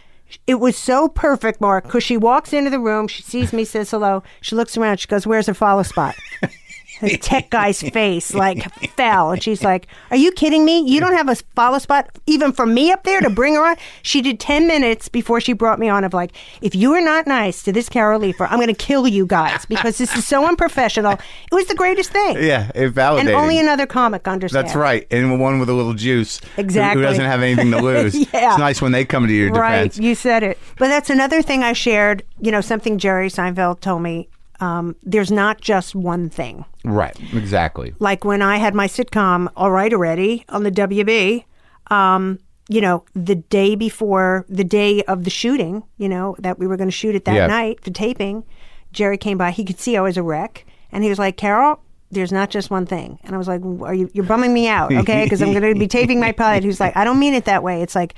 It 0.46 0.60
was 0.60 0.76
so 0.76 1.08
perfect, 1.08 1.60
Marc, 1.60 1.84
because 1.84 2.02
she 2.02 2.16
walks 2.16 2.52
into 2.52 2.70
the 2.70 2.80
room, 2.80 3.08
she 3.08 3.22
sees 3.22 3.52
me, 3.52 3.64
says 3.64 3.90
hello. 3.90 4.22
She 4.40 4.56
looks 4.56 4.76
around, 4.76 5.00
she 5.00 5.08
goes, 5.08 5.26
Where's 5.26 5.46
her 5.46 5.54
follow 5.54 5.82
spot? 5.82 6.14
The 7.00 7.16
tech 7.16 7.50
guy's 7.50 7.82
face 7.82 8.34
like 8.34 8.62
fell. 8.92 9.32
And 9.32 9.42
she's 9.42 9.62
like, 9.62 9.86
Are 10.10 10.16
you 10.16 10.30
kidding 10.32 10.64
me? 10.64 10.80
You 10.88 11.00
don't 11.00 11.14
have 11.14 11.28
a 11.28 11.34
follow 11.56 11.78
spot 11.78 12.08
even 12.26 12.52
for 12.52 12.66
me 12.66 12.92
up 12.92 13.04
there 13.04 13.20
to 13.20 13.30
bring 13.30 13.54
her 13.54 13.64
on? 13.64 13.76
She 14.02 14.22
did 14.22 14.38
10 14.40 14.66
minutes 14.66 15.08
before 15.08 15.40
she 15.40 15.52
brought 15.52 15.78
me 15.78 15.88
on 15.88 16.04
of 16.04 16.14
like, 16.14 16.32
If 16.62 16.74
you 16.74 16.92
are 16.94 17.00
not 17.00 17.26
nice 17.26 17.62
to 17.64 17.72
this 17.72 17.88
Carol 17.88 18.20
Leifer, 18.20 18.46
I'm 18.50 18.56
going 18.58 18.68
to 18.68 18.74
kill 18.74 19.06
you 19.08 19.26
guys 19.26 19.64
because 19.66 19.98
this 19.98 20.14
is 20.16 20.26
so 20.26 20.46
unprofessional. 20.46 21.12
It 21.12 21.54
was 21.54 21.66
the 21.66 21.74
greatest 21.74 22.10
thing. 22.10 22.36
Yeah, 22.42 22.70
it 22.74 22.96
And 22.96 23.28
only 23.30 23.58
another 23.58 23.86
comic 23.86 24.26
understands. 24.28 24.72
That's 24.72 24.76
right, 24.76 25.06
and 25.10 25.40
one 25.40 25.58
with 25.58 25.68
a 25.68 25.74
little 25.74 25.94
juice. 25.94 26.40
Exactly. 26.56 27.02
Who 27.02 27.08
doesn't 27.08 27.24
have 27.24 27.42
anything 27.42 27.70
to 27.72 27.80
lose. 27.82 28.14
Yeah. 28.14 28.50
It's 28.50 28.58
nice 28.58 28.80
when 28.82 28.92
they 28.92 29.04
come 29.04 29.26
to 29.26 29.32
your 29.32 29.50
Right, 29.50 29.84
defense. 29.84 29.98
you 29.98 30.14
said 30.14 30.42
it. 30.42 30.58
But 30.78 30.88
that's 30.88 31.10
another 31.10 31.42
thing 31.42 31.62
I 31.62 31.72
shared. 31.72 32.22
You 32.40 32.52
know, 32.52 32.60
something 32.60 32.98
Jerry 32.98 33.28
Seinfeld 33.28 33.80
told 33.80 34.02
me. 34.02 34.28
Um, 34.60 34.96
there's 35.02 35.30
not 35.32 35.60
just 35.60 35.94
one 35.94 36.28
thing. 36.30 36.64
Right, 36.84 37.16
exactly. 37.34 37.94
Like 37.98 38.24
when 38.24 38.42
I 38.42 38.56
had 38.58 38.74
my 38.74 38.86
sitcom 38.86 39.48
All 39.56 39.70
Right 39.70 39.92
Already 39.92 40.44
on 40.48 40.62
the 40.62 40.70
WB, 40.70 41.44
um, 41.90 42.38
you 42.68 42.80
know, 42.80 43.04
the 43.14 43.34
day 43.34 43.74
before 43.74 44.46
the 44.48 44.64
day 44.64 45.02
of 45.04 45.24
the 45.24 45.30
shooting, 45.30 45.82
you 45.98 46.08
know, 46.08 46.36
that 46.38 46.58
we 46.58 46.66
were 46.66 46.76
going 46.76 46.88
to 46.88 46.92
shoot 46.96 47.14
it 47.14 47.24
that 47.26 47.34
Yeah. 47.34 47.46
night, 47.46 47.82
the 47.82 47.90
taping, 47.90 48.44
Jerry 48.92 49.18
came 49.18 49.36
by. 49.36 49.50
He 49.50 49.64
could 49.64 49.78
see 49.80 49.96
I 49.96 50.00
was 50.00 50.16
a 50.16 50.22
wreck, 50.22 50.64
and 50.92 51.02
he 51.04 51.10
was 51.10 51.18
like, 51.18 51.36
"Carol." 51.36 51.80
There's 52.10 52.30
not 52.30 52.48
just 52.48 52.70
one 52.70 52.86
thing, 52.86 53.18
and 53.24 53.34
I 53.34 53.38
was 53.38 53.48
like, 53.48 53.60
"Are 53.82 53.92
you? 53.94 54.08
You're 54.14 54.24
bumming 54.24 54.54
me 54.54 54.68
out, 54.68 54.92
okay? 54.92 55.24
Because 55.24 55.42
I'm 55.42 55.52
going 55.52 55.74
to 55.74 55.78
be 55.78 55.88
taping 55.88 56.20
my 56.20 56.30
pilot." 56.42 56.62
Who's 56.62 56.78
like, 56.78 56.96
"I 56.96 57.02
don't 57.02 57.18
mean 57.18 57.34
it 57.34 57.44
that 57.46 57.64
way. 57.64 57.82
It's 57.82 57.96
like, 57.96 58.14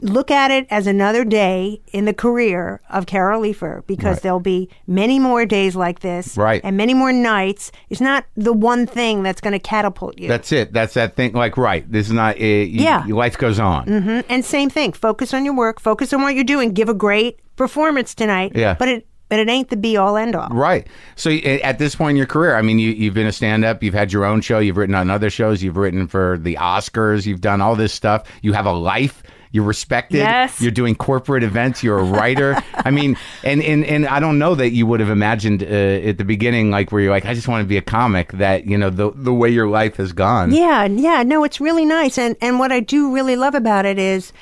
look 0.00 0.30
at 0.30 0.50
it 0.50 0.66
as 0.70 0.86
another 0.86 1.24
day 1.24 1.80
in 1.92 2.04
the 2.04 2.14
career 2.14 2.80
of 2.90 3.06
Carol 3.06 3.42
Leifer 3.42 3.84
because 3.86 4.16
Right. 4.16 4.22
there'll 4.22 4.38
be 4.40 4.68
many 4.86 5.18
more 5.18 5.44
days 5.46 5.74
like 5.74 6.00
this, 6.00 6.36
Right. 6.36 6.60
And 6.62 6.76
many 6.76 6.94
more 6.94 7.12
nights. 7.12 7.72
It's 7.90 8.00
not 8.00 8.24
the 8.36 8.52
one 8.52 8.86
thing 8.86 9.22
that's 9.22 9.40
going 9.40 9.52
to 9.52 9.58
catapult 9.58 10.18
you. 10.18 10.28
That's 10.28 10.52
it. 10.52 10.72
That's 10.72 10.94
that 10.94 11.16
thing. 11.16 11.32
Like, 11.32 11.56
right. 11.56 11.90
This 11.90 12.06
is 12.06 12.12
not. 12.12 12.36
Uh, 12.36 12.44
you, 12.44 12.82
Yeah. 12.84 13.04
your 13.06 13.16
life 13.16 13.36
goes 13.36 13.58
on. 13.58 13.86
Mhm. 13.86 14.24
And 14.28 14.44
same 14.44 14.70
thing. 14.70 14.92
Focus 14.92 15.34
on 15.34 15.44
your 15.44 15.54
work. 15.54 15.80
Focus 15.80 16.12
on 16.12 16.22
what 16.22 16.34
you're 16.34 16.44
doing. 16.44 16.72
Give 16.72 16.88
a 16.88 16.94
great 16.94 17.38
performance 17.56 18.14
tonight. 18.14 18.52
Yeah. 18.54 18.74
But 18.78 18.88
it 18.88 19.06
but 19.30 19.38
it 19.40 19.48
ain't 19.48 19.70
the 19.70 19.76
be 19.76 19.96
all 19.96 20.16
end 20.16 20.36
all. 20.36 20.48
Right. 20.50 20.86
So 21.16 21.30
uh, 21.30 21.58
at 21.64 21.78
this 21.78 21.96
point 21.96 22.10
in 22.10 22.16
your 22.16 22.26
career, 22.26 22.56
I 22.56 22.62
mean, 22.62 22.78
you, 22.78 22.90
you've 22.90 23.14
been 23.14 23.26
a 23.26 23.32
stand 23.32 23.64
up, 23.64 23.82
you've 23.82 23.94
had 23.94 24.12
your 24.12 24.24
own 24.24 24.42
show, 24.42 24.58
you've 24.60 24.76
written 24.76 24.94
on 24.94 25.10
other 25.10 25.30
shows, 25.30 25.62
you've 25.62 25.78
written 25.78 26.06
for 26.06 26.38
the 26.40 26.56
Oscars, 26.60 27.26
you've 27.26 27.40
done 27.40 27.60
all 27.60 27.74
this 27.74 27.92
stuff. 27.92 28.28
You 28.42 28.52
have 28.52 28.66
a 28.66 28.72
life. 28.72 29.22
You're 29.54 29.62
respected. 29.62 30.16
Yes. 30.16 30.60
You're 30.60 30.72
doing 30.72 30.96
corporate 30.96 31.44
events. 31.44 31.84
You're 31.84 32.00
a 32.00 32.02
writer. 32.02 32.60
I 32.74 32.90
mean, 32.90 33.16
and, 33.44 33.62
and 33.62 33.84
and 33.84 34.04
I 34.04 34.18
don't 34.18 34.36
know 34.36 34.56
that 34.56 34.70
you 34.70 34.84
would 34.84 34.98
have 34.98 35.10
imagined 35.10 35.62
uh, 35.62 35.66
at 35.66 36.18
the 36.18 36.24
beginning, 36.24 36.72
like 36.72 36.90
where 36.90 37.00
you're 37.00 37.12
like, 37.12 37.24
I 37.24 37.34
just 37.34 37.46
want 37.46 37.62
to 37.62 37.68
be 37.68 37.76
a 37.76 37.82
comic. 37.82 38.32
That 38.32 38.66
you 38.66 38.76
know 38.76 38.90
the 38.90 39.12
the 39.14 39.32
way 39.32 39.50
your 39.50 39.68
life 39.68 39.98
has 39.98 40.12
gone. 40.12 40.52
Yeah, 40.52 40.86
yeah, 40.86 41.22
no, 41.22 41.44
it's 41.44 41.60
really 41.60 41.84
nice. 41.84 42.18
And 42.18 42.34
and 42.40 42.58
what 42.58 42.72
I 42.72 42.80
do 42.80 43.14
really 43.14 43.36
love 43.36 43.54
about 43.54 43.86
it 43.86 43.96
is 43.96 44.32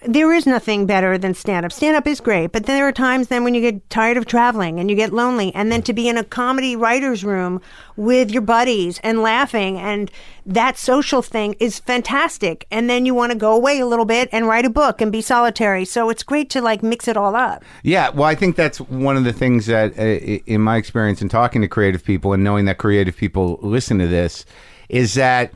there 0.00 0.32
is 0.32 0.46
nothing 0.46 0.86
better 0.86 1.18
than 1.18 1.34
stand 1.34 1.66
up. 1.66 1.72
Stand 1.72 1.96
up 1.96 2.06
is 2.06 2.20
great, 2.20 2.52
but 2.52 2.66
there 2.66 2.86
are 2.86 2.92
times 2.92 3.28
then 3.28 3.42
when 3.42 3.54
you 3.54 3.60
get 3.60 3.90
tired 3.90 4.16
of 4.16 4.26
traveling 4.26 4.78
and 4.78 4.88
you 4.88 4.94
get 4.94 5.12
lonely 5.12 5.52
and 5.54 5.72
then 5.72 5.82
to 5.82 5.92
be 5.92 6.08
in 6.08 6.16
a 6.16 6.22
comedy 6.22 6.76
writers 6.76 7.24
room 7.24 7.60
with 7.96 8.30
your 8.30 8.42
buddies 8.42 9.00
and 9.02 9.22
laughing 9.22 9.76
and 9.76 10.10
that 10.46 10.78
social 10.78 11.20
thing 11.20 11.54
is 11.58 11.80
fantastic. 11.80 12.66
And 12.70 12.88
then 12.88 13.06
you 13.06 13.14
want 13.14 13.32
to 13.32 13.38
go 13.38 13.54
away 13.54 13.80
a 13.80 13.86
little 13.86 14.04
bit 14.04 14.28
and 14.30 14.46
write 14.46 14.64
a 14.64 14.70
book 14.70 15.00
and 15.00 15.10
be 15.10 15.20
solitary. 15.20 15.84
So 15.84 16.10
it's 16.10 16.22
great 16.22 16.48
to 16.50 16.60
like 16.62 16.82
mix 16.82 17.08
it 17.08 17.16
all 17.16 17.34
up. 17.34 17.64
Yeah, 17.82 18.10
well, 18.10 18.24
I 18.24 18.36
think 18.36 18.54
that's 18.54 18.80
one 18.80 19.16
of 19.16 19.24
the 19.24 19.32
things 19.32 19.66
that, 19.66 19.98
uh, 19.98 20.02
in 20.46 20.60
my 20.60 20.76
experience 20.76 21.20
in 21.20 21.28
talking 21.28 21.60
to 21.62 21.68
creative 21.68 22.04
people 22.04 22.32
and 22.32 22.44
knowing 22.44 22.66
that 22.66 22.78
creative 22.78 23.16
people 23.16 23.58
listen 23.62 23.98
to 23.98 24.06
this, 24.06 24.44
is 24.88 25.14
that 25.14 25.52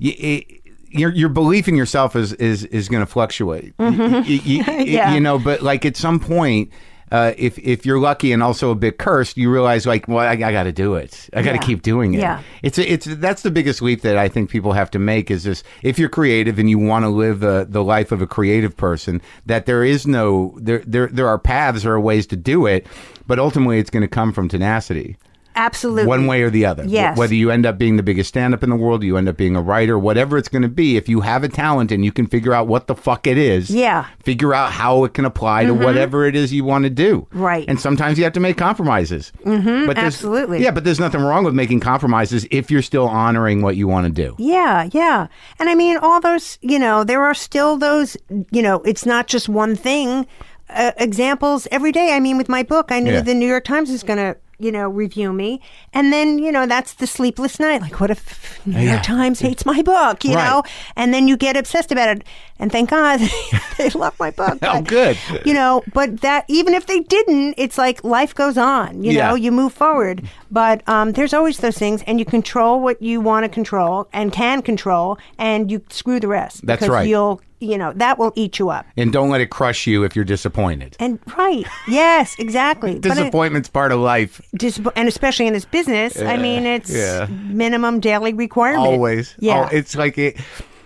y- 0.00 0.16
i 0.18 0.58
your 0.92 1.10
your 1.12 1.28
belief 1.28 1.68
in 1.68 1.76
yourself 1.76 2.14
is 2.16 2.32
is 2.34 2.64
is 2.66 2.88
going 2.88 3.02
to 3.04 3.10
fluctuate. 3.10 3.76
Mm-hmm. 3.78 4.82
Yeah. 4.82 5.14
You 5.14 5.20
know, 5.20 5.38
but 5.38 5.62
like 5.62 5.84
at 5.86 5.96
some 5.96 6.20
point. 6.20 6.70
Uh, 7.10 7.34
if 7.36 7.58
if 7.58 7.84
you're 7.84 7.98
lucky 7.98 8.32
and 8.32 8.42
also 8.42 8.70
a 8.70 8.74
bit 8.74 8.96
cursed, 8.96 9.36
you 9.36 9.52
realize 9.52 9.84
like, 9.84 10.08
well, 10.08 10.20
I, 10.26 10.30
I 10.30 10.36
got 10.50 10.62
to 10.62 10.72
do 10.72 10.94
it. 10.94 11.28
I 11.34 11.42
got 11.42 11.50
to 11.50 11.56
Yeah. 11.56 11.62
keep 11.62 11.82
doing 11.82 12.14
it. 12.14 12.20
Yeah. 12.20 12.40
It's 12.62 12.78
a, 12.78 12.90
it's 12.90 13.04
that's 13.04 13.42
the 13.42 13.50
biggest 13.50 13.82
leap 13.82 14.00
that 14.00 14.16
I 14.16 14.30
think 14.30 14.48
people 14.48 14.72
have 14.72 14.90
to 14.92 14.98
make 14.98 15.30
is 15.30 15.44
this: 15.44 15.62
if 15.82 15.98
you're 15.98 16.08
creative 16.08 16.58
and 16.58 16.70
you 16.70 16.78
want 16.78 17.04
to 17.04 17.10
live 17.10 17.40
the 17.40 17.66
the 17.68 17.84
life 17.84 18.12
of 18.12 18.22
a 18.22 18.26
creative 18.26 18.74
person, 18.78 19.20
that 19.44 19.66
there 19.66 19.84
is 19.84 20.06
no 20.06 20.56
there 20.58 20.82
there 20.86 21.06
there 21.08 21.28
are 21.28 21.38
paths, 21.38 21.82
there 21.82 21.92
are 21.92 22.00
ways 22.00 22.26
to 22.28 22.36
do 22.36 22.64
it, 22.64 22.86
but 23.26 23.38
ultimately 23.38 23.78
it's 23.78 23.90
going 23.90 24.00
to 24.00 24.08
come 24.08 24.32
from 24.32 24.48
tenacity, 24.48 25.18
Absolutely. 25.54 26.06
one 26.06 26.26
way 26.26 26.42
or 26.42 26.50
the 26.50 26.64
other. 26.66 26.84
Yes. 26.86 27.16
Whether 27.18 27.34
you 27.34 27.50
end 27.50 27.66
up 27.66 27.78
being 27.78 27.96
the 27.96 28.02
biggest 28.02 28.28
stand 28.28 28.54
up 28.54 28.62
in 28.62 28.70
the 28.70 28.76
world, 28.76 29.02
you 29.02 29.16
end 29.16 29.28
up 29.28 29.36
being 29.36 29.56
a 29.56 29.60
writer, 29.62 29.98
whatever 29.98 30.38
it's 30.38 30.48
going 30.48 30.62
to 30.62 30.68
be. 30.68 30.96
If 30.96 31.08
you 31.08 31.20
have 31.20 31.44
a 31.44 31.48
talent 31.48 31.92
and 31.92 32.04
you 32.04 32.12
can 32.12 32.26
figure 32.26 32.52
out 32.54 32.66
what 32.66 32.86
the 32.86 32.94
fuck 32.94 33.26
it 33.26 33.36
is, 33.38 33.70
Yeah. 33.70 34.06
figure 34.22 34.54
out 34.54 34.72
how 34.72 35.04
it 35.04 35.14
can 35.14 35.24
apply 35.24 35.64
to 35.66 35.74
whatever 35.74 36.24
it 36.26 36.34
is 36.34 36.52
you 36.52 36.64
want 36.64 36.84
to 36.84 36.90
do. 36.90 37.26
Right. 37.32 37.64
And 37.68 37.80
sometimes 37.80 38.18
you 38.18 38.24
have 38.24 38.32
to 38.34 38.40
make 38.40 38.56
compromises. 38.56 39.32
Mm-hmm, 39.44 39.86
but 39.86 39.98
absolutely. 39.98 40.62
Yeah, 40.62 40.70
but 40.70 40.84
there's 40.84 41.00
nothing 41.00 41.20
wrong 41.22 41.44
with 41.44 41.54
making 41.54 41.80
compromises 41.80 42.46
if 42.50 42.70
you're 42.70 42.82
still 42.82 43.08
honoring 43.08 43.62
what 43.62 43.76
you 43.76 43.86
want 43.88 44.06
to 44.06 44.12
do. 44.12 44.34
Yeah, 44.38 44.88
yeah. 44.92 45.26
And 45.58 45.68
I 45.68 45.74
mean, 45.74 45.96
all 45.98 46.20
those, 46.20 46.58
you 46.62 46.78
know, 46.78 47.04
there 47.04 47.22
are 47.22 47.34
still 47.34 47.76
those, 47.76 48.16
you 48.50 48.62
know, 48.62 48.76
it's 48.82 49.04
not 49.06 49.26
just 49.26 49.48
one 49.48 49.76
thing. 49.76 50.26
Uh, 50.74 50.92
examples 50.96 51.68
every 51.70 51.92
day. 51.92 52.14
I 52.14 52.20
mean, 52.20 52.38
with 52.38 52.48
my 52.48 52.62
book, 52.62 52.90
I 52.90 52.98
knew 53.00 53.12
Yeah. 53.12 53.20
the 53.20 53.34
New 53.34 53.46
York 53.46 53.64
Times 53.64 53.90
is 53.90 54.02
going 54.02 54.16
to, 54.16 54.36
you 54.62 54.72
know, 54.72 54.88
review 54.88 55.32
me. 55.32 55.60
And 55.92 56.12
then, 56.12 56.38
you 56.38 56.52
know, 56.52 56.66
that's 56.66 56.94
the 56.94 57.06
sleepless 57.06 57.58
night. 57.60 57.80
Like, 57.82 58.00
what 58.00 58.10
if 58.10 58.64
New 58.66 58.78
Yeah. 58.78 58.92
York 58.92 59.02
Times 59.02 59.40
hates 59.40 59.66
my 59.66 59.82
book, 59.82 60.24
you 60.24 60.34
Right. 60.34 60.44
know? 60.48 60.62
And 60.96 61.12
then 61.12 61.28
you 61.28 61.36
get 61.36 61.56
obsessed 61.56 61.90
about 61.92 62.08
it. 62.16 62.24
And 62.58 62.70
thank 62.70 62.90
God 62.90 63.20
they 63.78 63.90
love 63.90 64.14
my 64.20 64.30
book. 64.30 64.58
Oh, 64.62 64.80
good. 64.82 65.18
You 65.44 65.54
know, 65.54 65.82
but 65.92 66.20
that, 66.20 66.44
even 66.48 66.74
if 66.74 66.86
they 66.86 67.00
didn't, 67.00 67.54
it's 67.58 67.76
like 67.76 68.02
life 68.04 68.34
goes 68.34 68.56
on, 68.56 69.02
you 69.02 69.12
Yeah. 69.12 69.28
know, 69.30 69.34
you 69.34 69.50
move 69.52 69.72
forward. 69.72 70.22
But 70.50 70.86
um, 70.88 71.12
there's 71.12 71.34
always 71.34 71.58
those 71.58 71.76
things, 71.78 72.02
and 72.06 72.18
you 72.18 72.24
control 72.24 72.80
what 72.80 73.02
you 73.02 73.20
want 73.20 73.44
to 73.44 73.48
control 73.48 74.08
and 74.12 74.32
can 74.32 74.62
control, 74.62 75.18
and 75.38 75.70
you 75.70 75.82
screw 75.90 76.20
the 76.20 76.28
rest. 76.28 76.64
That's 76.66 76.80
because 76.80 76.92
right. 76.92 77.08
You'll, 77.08 77.40
you 77.62 77.78
know, 77.78 77.92
that 77.94 78.18
will 78.18 78.32
eat 78.34 78.58
you 78.58 78.70
up. 78.70 78.84
And 78.96 79.12
don't 79.12 79.30
let 79.30 79.40
it 79.40 79.50
crush 79.50 79.86
you 79.86 80.04
if 80.04 80.14
you're 80.16 80.24
disappointed. 80.24 80.96
And 80.98 81.18
right, 81.38 81.64
yes, 81.88 82.34
exactly. 82.38 82.92
It- 82.96 83.02
Disappointment's 83.02 83.68
part 83.68 83.92
of 83.92 84.00
life. 84.00 84.40
dis- 84.54 84.80
and 84.96 85.08
especially 85.08 85.46
in 85.46 85.52
this 85.52 85.64
business, 85.64 86.20
I 86.20 86.36
mean, 86.36 86.66
it's 86.66 86.90
yeah. 86.90 87.26
minimum 87.48 88.00
daily 88.00 88.34
requirement. 88.34 88.86
Always. 88.86 89.34
Yeah. 89.38 89.68
Oh, 89.70 89.76
it's 89.76 89.94
like 89.96 90.18
it. 90.18 90.36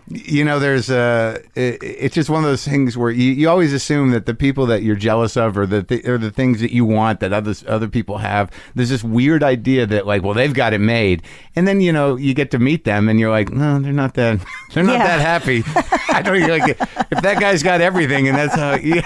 You 0.09 0.45
know, 0.45 0.59
there's 0.61 0.89
a. 0.89 1.41
It, 1.57 1.79
it's 1.83 2.15
just 2.15 2.31
one 2.31 2.45
of 2.45 2.49
those 2.49 2.65
things 2.65 2.97
where 2.97 3.11
you, 3.11 3.33
you 3.33 3.49
always 3.49 3.73
assume 3.73 4.11
that 4.13 4.25
the 4.27 4.35
people 4.35 4.67
that 4.67 4.83
you're 4.83 4.95
jealous 4.95 5.37
of, 5.37 5.59
or 5.59 5.67
the 5.67 5.83
th- 5.83 6.07
or 6.07 6.17
the 6.17 6.31
things 6.31 6.61
that 6.61 6.73
you 6.73 6.85
want 6.85 7.19
that 7.21 7.33
others 7.33 7.65
other 7.67 7.89
people 7.89 8.19
have. 8.19 8.51
There's 8.77 8.89
this 8.91 9.03
weird 9.03 9.43
idea 9.43 9.85
that 9.87 10.07
like, 10.07 10.23
well, 10.23 10.35
they've 10.35 10.55
got 10.55 10.73
it 10.73 10.79
made, 10.79 11.23
and 11.57 11.67
then 11.67 11.81
you 11.81 11.93
know 11.93 12.15
you 12.17 12.35
get 12.35 12.53
to 12.53 12.59
meet 12.61 12.85
them, 12.85 13.09
and 13.09 13.19
you're 13.19 13.31
like, 13.33 13.51
no, 13.51 13.81
they're 13.81 13.93
not 13.93 14.15
that. 14.15 14.39
They're 14.75 14.85
not 14.85 14.95
Yeah. 14.99 15.07
that 15.17 15.21
happy. 15.21 15.63
I 16.15 16.21
don't 16.23 16.41
like 16.49 16.69
if 17.11 17.23
that 17.23 17.41
guy's 17.41 17.63
got 17.63 17.81
everything, 17.81 18.29
and 18.29 18.37
that's 18.37 18.55
how. 18.55 18.75
Yeah, 18.75 19.03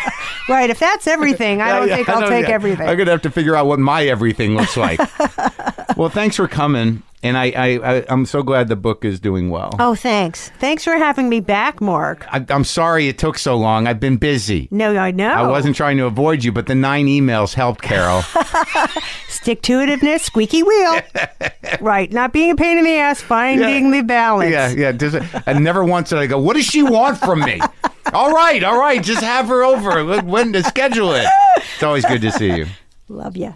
Right. 0.49 0.69
If 0.69 0.79
that's 0.81 1.07
everything, 1.07 1.61
I 1.63 1.79
don't 1.79 1.89
Yeah, 1.89 1.97
think 1.97 2.09
I 2.09 2.13
I'll 2.15 2.21
don't- 2.23 2.31
take 2.31 2.49
everything. 2.49 2.89
I'm 2.89 2.99
gonna 2.99 3.11
have 3.13 3.23
to 3.23 3.31
figure 3.31 3.55
out 3.57 3.67
what 3.67 3.79
my 3.79 4.05
everything 4.05 4.55
looks 4.57 4.77
like. 4.77 4.99
well, 5.97 6.09
thanks 6.09 6.37
for 6.37 6.49
coming, 6.49 7.03
and 7.23 7.37
I, 7.37 7.51
I, 7.51 7.67
I 7.99 8.05
I'm 8.09 8.25
so 8.27 8.43
glad 8.43 8.69
the 8.69 8.77
book 8.77 9.05
is 9.05 9.21
doing 9.21 9.51
well. 9.51 9.71
Oh, 9.79 9.95
thanks. 9.95 10.51
Thanks 10.59 10.85
for 10.85 10.93
having 10.97 11.29
me 11.29 11.41
back, 11.41 11.81
Marc. 11.81 12.27
I, 12.33 12.45
I'm 12.49 12.65
sorry 12.65 13.09
it 13.09 13.19
took 13.19 13.37
so 13.39 13.57
long. 13.57 13.87
I've 13.87 14.01
been 14.01 14.17
busy. 14.17 14.69
No, 14.71 14.97
I 14.97 15.11
know. 15.11 15.29
I 15.29 15.47
wasn't 15.49 15.77
trying 15.77 15.97
to 15.99 16.07
avoid 16.07 16.43
you, 16.45 16.53
but 16.53 16.67
the 16.67 16.75
nine 16.75 17.07
emails 17.07 17.55
helped, 17.55 17.83
Carol. 17.83 18.23
Stick 19.29 19.63
to 19.63 19.79
itiveness, 19.79 20.21
squeaky 20.21 20.63
wheel. 20.63 21.01
right. 21.81 22.13
Not 22.13 22.33
being 22.33 22.51
a 22.51 22.57
pain 22.57 22.79
in 22.79 22.85
the 22.85 22.97
ass, 22.97 23.21
finding 23.21 23.91
the 23.91 24.03
balance. 24.03 24.51
yeah, 24.53 24.69
yeah. 24.71 24.93
It, 24.99 25.43
and 25.47 25.65
never 25.65 25.85
once 25.85 26.11
did 26.11 26.19
I 26.19 26.27
go, 26.27 26.39
"What 26.41 26.57
does 26.57 26.67
she 26.67 26.83
want 26.83 27.19
from 27.19 27.41
me?" 27.41 27.61
all 28.13 28.33
right, 28.33 28.63
all 28.65 28.79
right, 28.79 29.03
just 29.03 29.23
have 29.23 29.49
her 29.49 29.63
over. 29.65 30.05
When- 30.05 30.27
When 30.27 30.53
to 30.55 30.63
schedule 30.63 31.13
it? 31.13 31.27
It's 31.57 31.83
always 31.83 32.05
good 32.05 32.21
to 32.23 32.33
see 32.33 32.55
you. 32.57 32.67
Love 33.09 33.37
you. 33.37 33.55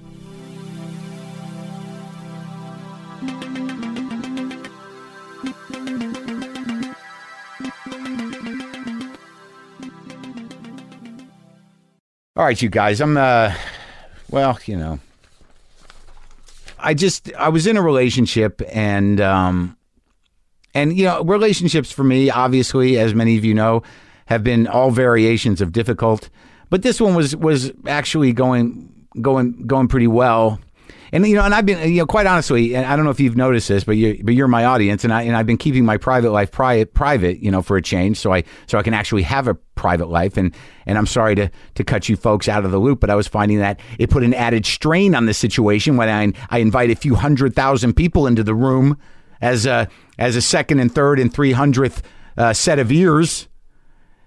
All 12.37 12.44
right, 12.44 12.61
you 12.61 12.68
guys. 12.68 13.01
I'm 13.01 13.16
uh 13.16 13.55
well, 14.29 14.59
you 14.66 14.77
know. 14.77 14.99
I 16.81 16.92
just 16.92 17.33
I 17.35 17.49
was 17.49 17.68
in 17.68 17.77
a 17.77 17.83
relationship 17.83 18.61
and 18.73 19.20
um 19.20 19.77
and 20.75 20.97
you 20.97 21.05
know, 21.05 21.23
relationships 21.23 21.92
for 21.92 22.03
me 22.03 22.31
obviously 22.31 22.99
as 22.99 23.14
many 23.14 23.38
of 23.38 23.44
you 23.44 23.55
know 23.55 23.85
have 24.27 24.42
been 24.42 24.66
all 24.66 24.90
variations 24.90 25.61
of 25.61 25.70
difficult, 25.70 26.29
but 26.70 26.83
this 26.83 27.01
one 27.01 27.14
was 27.14 27.37
was 27.37 27.70
actually 27.87 28.33
going 28.33 28.92
going 29.23 29.68
going 29.68 29.87
pretty 29.87 30.09
well. 30.09 30.59
And 31.14 31.24
you 31.29 31.37
know, 31.37 31.44
and 31.44 31.55
I've 31.55 31.64
been 31.64 31.88
you 31.88 32.00
know 32.00 32.07
quite 32.07 32.27
honestly, 32.27 32.74
and 32.74 32.85
I 32.85 32.96
don't 32.96 33.05
know 33.05 33.12
if 33.12 33.20
you've 33.20 33.37
noticed 33.37 33.68
this, 33.68 33.85
but 33.85 33.92
you 33.92 34.20
but 34.24 34.35
you're 34.35 34.48
my 34.48 34.64
audience, 34.64 35.05
and 35.05 35.12
I 35.12 35.22
and 35.22 35.37
I've 35.37 35.46
been 35.46 35.57
keeping 35.57 35.85
my 35.85 35.96
private 35.96 36.33
life 36.33 36.50
private 36.50 37.38
you 37.38 37.53
know, 37.53 37.62
for 37.62 37.77
a 37.77 37.83
change, 37.83 38.18
so 38.18 38.33
I 38.33 38.42
so 38.66 38.79
I 38.79 38.83
can 38.83 38.94
actually 38.94 39.22
have 39.22 39.46
a 39.46 39.55
private 39.55 40.09
life. 40.09 40.37
And 40.37 40.53
and 40.87 40.98
I'm 40.98 41.07
sorry 41.07 41.37
to 41.37 41.48
to 41.77 41.85
cut 41.85 42.09
you 42.09 42.16
folks 42.16 42.48
out 42.48 42.64
of 42.64 42.72
the 42.72 42.79
loop, 42.79 42.98
but 42.98 43.11
I 43.11 43.14
was 43.14 43.29
finding 43.29 43.59
that 43.59 43.79
it 43.96 44.11
put 44.11 44.24
an 44.24 44.35
added 44.35 44.66
strain 44.66 45.14
on 45.14 45.27
the 45.27 45.35
situation 45.35 45.96
when 45.96 46.09
I 46.09 46.33
I 46.50 46.59
invite 46.59 46.90
a 46.90 46.96
few 46.96 47.14
hundred 47.14 47.55
thousand 47.55 47.94
people 47.94 48.27
into 48.27 48.42
the 48.42 48.55
room 48.55 48.98
as 49.40 49.66
a 49.66 49.88
as 50.18 50.35
a 50.35 50.42
second 50.42 50.81
and 50.81 50.92
third 50.92 51.20
and 51.20 51.33
three 51.33 51.53
hundredth 51.53 52.03
uh, 52.37 52.53
set 52.53 52.81
of 52.81 52.90
ears. 52.90 53.46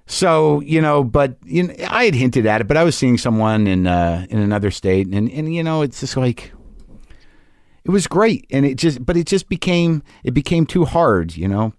So 0.06 0.62
you 0.62 0.82
know, 0.82 1.04
but 1.04 1.36
you 1.43 1.63
know, 1.63 1.73
I 1.89 2.06
had 2.06 2.15
hinted 2.15 2.45
at 2.45 2.62
it, 2.62 2.67
but 2.69 2.78
I 2.78 2.86
was 2.86 2.97
seeing 2.97 3.17
someone 3.17 3.67
in 3.67 3.88
uh, 3.88 4.26
in 4.30 4.39
another 4.39 4.71
state, 4.71 5.08
and 5.08 5.30
and 5.30 5.54
you 5.54 5.63
know, 5.63 5.82
it's 5.82 6.00
just 6.00 6.15
like 6.15 6.54
it 7.88 7.91
was 7.91 8.06
great, 8.06 8.45
and 8.52 8.65
it 8.65 8.76
just 8.76 9.06
but 9.06 9.15
it 9.15 9.26
just 9.26 9.47
became 9.47 10.04
it 10.26 10.34
became 10.34 10.65
too 10.65 10.84
hard, 10.84 11.38
you 11.38 11.47
know, 11.47 11.71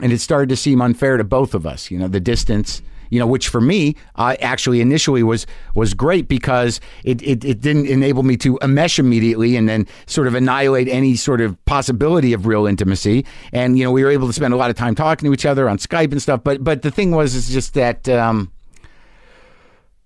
and 0.00 0.10
it 0.10 0.20
started 0.20 0.48
to 0.48 0.56
seem 0.56 0.80
unfair 0.80 1.18
to 1.18 1.24
both 1.24 1.52
of 1.54 1.66
us, 1.66 1.90
you 1.90 1.98
know, 1.98 2.08
the 2.08 2.20
distance. 2.20 2.80
You 3.10 3.20
know, 3.20 3.26
which 3.26 3.48
for 3.48 3.60
me, 3.60 3.94
uh, 4.16 4.34
actually 4.40 4.80
initially 4.80 5.22
was 5.22 5.46
was 5.74 5.92
great 5.92 6.26
because 6.26 6.80
it, 7.04 7.22
it, 7.22 7.44
it 7.44 7.60
didn't 7.60 7.86
enable 7.86 8.22
me 8.22 8.36
to 8.38 8.56
enmesh 8.56 8.98
immediately 8.98 9.56
and 9.56 9.68
then 9.68 9.86
sort 10.06 10.26
of 10.26 10.34
annihilate 10.34 10.88
any 10.88 11.14
sort 11.14 11.42
of 11.42 11.62
possibility 11.66 12.32
of 12.32 12.46
real 12.46 12.66
intimacy. 12.66 13.24
And 13.52 13.78
you 13.78 13.84
know, 13.84 13.92
we 13.92 14.02
were 14.02 14.10
able 14.10 14.26
to 14.26 14.32
spend 14.32 14.54
a 14.54 14.56
lot 14.56 14.70
of 14.70 14.76
time 14.76 14.94
talking 14.94 15.28
to 15.28 15.34
each 15.34 15.46
other 15.46 15.68
on 15.68 15.76
Skype 15.76 16.10
and 16.10 16.20
stuff. 16.20 16.42
But 16.42 16.64
but 16.64 16.80
the 16.80 16.90
thing 16.90 17.10
was, 17.10 17.34
is 17.34 17.50
just 17.50 17.74
that 17.74 18.08
um, 18.08 18.50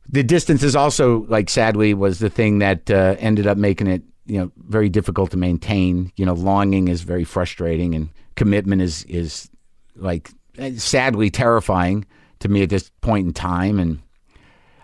the 0.08 0.24
distance 0.24 0.64
is 0.64 0.74
also 0.74 1.24
like 1.28 1.48
sadly 1.48 1.94
was 1.94 2.18
the 2.18 2.28
thing 2.28 2.58
that 2.58 2.90
uh, 2.90 3.14
ended 3.20 3.46
up 3.46 3.56
making 3.56 3.86
it 3.86 4.02
you 4.28 4.38
know 4.38 4.52
very 4.68 4.88
difficult 4.88 5.30
to 5.32 5.36
maintain. 5.36 6.12
You 6.16 6.26
know, 6.26 6.34
longing 6.34 6.88
is 6.88 7.02
very 7.02 7.24
frustrating, 7.24 7.94
and 7.94 8.10
commitment 8.36 8.82
is 8.82 9.04
is 9.04 9.50
like 9.96 10.30
eh, 10.58 10.74
sadly 10.76 11.30
terrifying 11.30 12.06
to 12.40 12.48
me 12.48 12.62
at 12.62 12.70
this 12.70 12.90
point 13.00 13.26
in 13.26 13.32
time. 13.32 13.78
And 13.78 14.00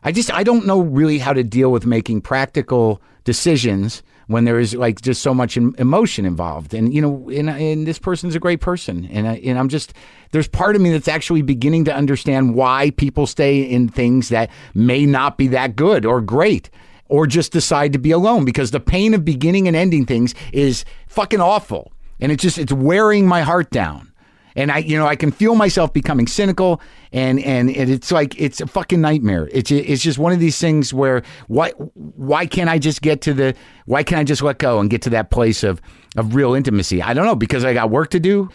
I 0.02 0.12
just 0.12 0.32
I 0.32 0.42
don't 0.42 0.66
know 0.66 0.80
really 0.80 1.18
how 1.18 1.32
to 1.32 1.44
deal 1.44 1.70
with 1.70 1.86
making 1.86 2.22
practical 2.22 3.00
decisions 3.24 4.02
when 4.26 4.44
there 4.44 4.58
is 4.58 4.74
like 4.74 5.00
just 5.02 5.22
so 5.22 5.34
much 5.34 5.56
emotion 5.56 6.24
involved. 6.24 6.74
And 6.74 6.94
you 6.94 7.00
know, 7.00 7.28
and, 7.30 7.50
and 7.50 7.86
this 7.86 7.98
person's 7.98 8.34
a 8.34 8.40
great 8.40 8.60
person, 8.60 9.06
and 9.10 9.28
I, 9.28 9.34
and 9.36 9.58
I'm 9.58 9.68
just 9.68 9.92
there's 10.32 10.48
part 10.48 10.76
of 10.76 10.82
me 10.82 10.90
that's 10.90 11.08
actually 11.08 11.42
beginning 11.42 11.84
to 11.84 11.94
understand 11.94 12.54
why 12.54 12.90
people 12.90 13.26
stay 13.26 13.60
in 13.62 13.88
things 13.88 14.30
that 14.30 14.50
may 14.74 15.06
not 15.06 15.38
be 15.38 15.48
that 15.48 15.76
good 15.76 16.06
or 16.06 16.20
great. 16.20 16.70
Or 17.08 17.26
just 17.26 17.52
decide 17.52 17.92
to 17.92 17.98
be 17.98 18.10
alone 18.10 18.44
because 18.44 18.70
the 18.70 18.80
pain 18.80 19.12
of 19.14 19.24
beginning 19.24 19.68
and 19.68 19.76
ending 19.76 20.06
things 20.06 20.34
is 20.52 20.84
fucking 21.06 21.40
awful. 21.40 21.92
And 22.20 22.32
it's 22.32 22.42
just, 22.42 22.58
it's 22.58 22.72
wearing 22.72 23.26
my 23.26 23.42
heart 23.42 23.70
down 23.70 24.14
and 24.56 24.70
I, 24.70 24.78
you 24.78 24.96
know, 24.96 25.06
I 25.06 25.16
can 25.16 25.30
feel 25.32 25.54
myself 25.54 25.92
becoming 25.92 26.26
cynical, 26.26 26.80
and 27.12 27.40
and, 27.40 27.70
it's 27.70 28.12
like 28.12 28.40
it's 28.40 28.60
a 28.60 28.66
fucking 28.66 29.00
nightmare. 29.00 29.48
It's 29.52 29.70
it's 29.70 30.02
just 30.02 30.18
one 30.18 30.32
of 30.32 30.38
these 30.40 30.58
things 30.58 30.94
where 30.94 31.22
why 31.48 31.70
why 31.70 32.46
can't 32.46 32.70
I 32.70 32.78
just 32.78 33.02
get 33.02 33.20
to 33.22 33.34
the 33.34 33.54
why 33.86 34.02
can't 34.02 34.20
I 34.20 34.24
just 34.24 34.42
let 34.42 34.58
go 34.58 34.80
and 34.80 34.88
get 34.88 35.02
to 35.02 35.10
that 35.10 35.30
place 35.30 35.62
of 35.64 35.80
of 36.16 36.34
real 36.34 36.54
intimacy? 36.54 37.02
I 37.02 37.14
don't 37.14 37.26
know 37.26 37.36
because 37.36 37.64
I 37.64 37.74
got 37.74 37.90
work 37.90 38.10
to 38.10 38.20
do. 38.20 38.48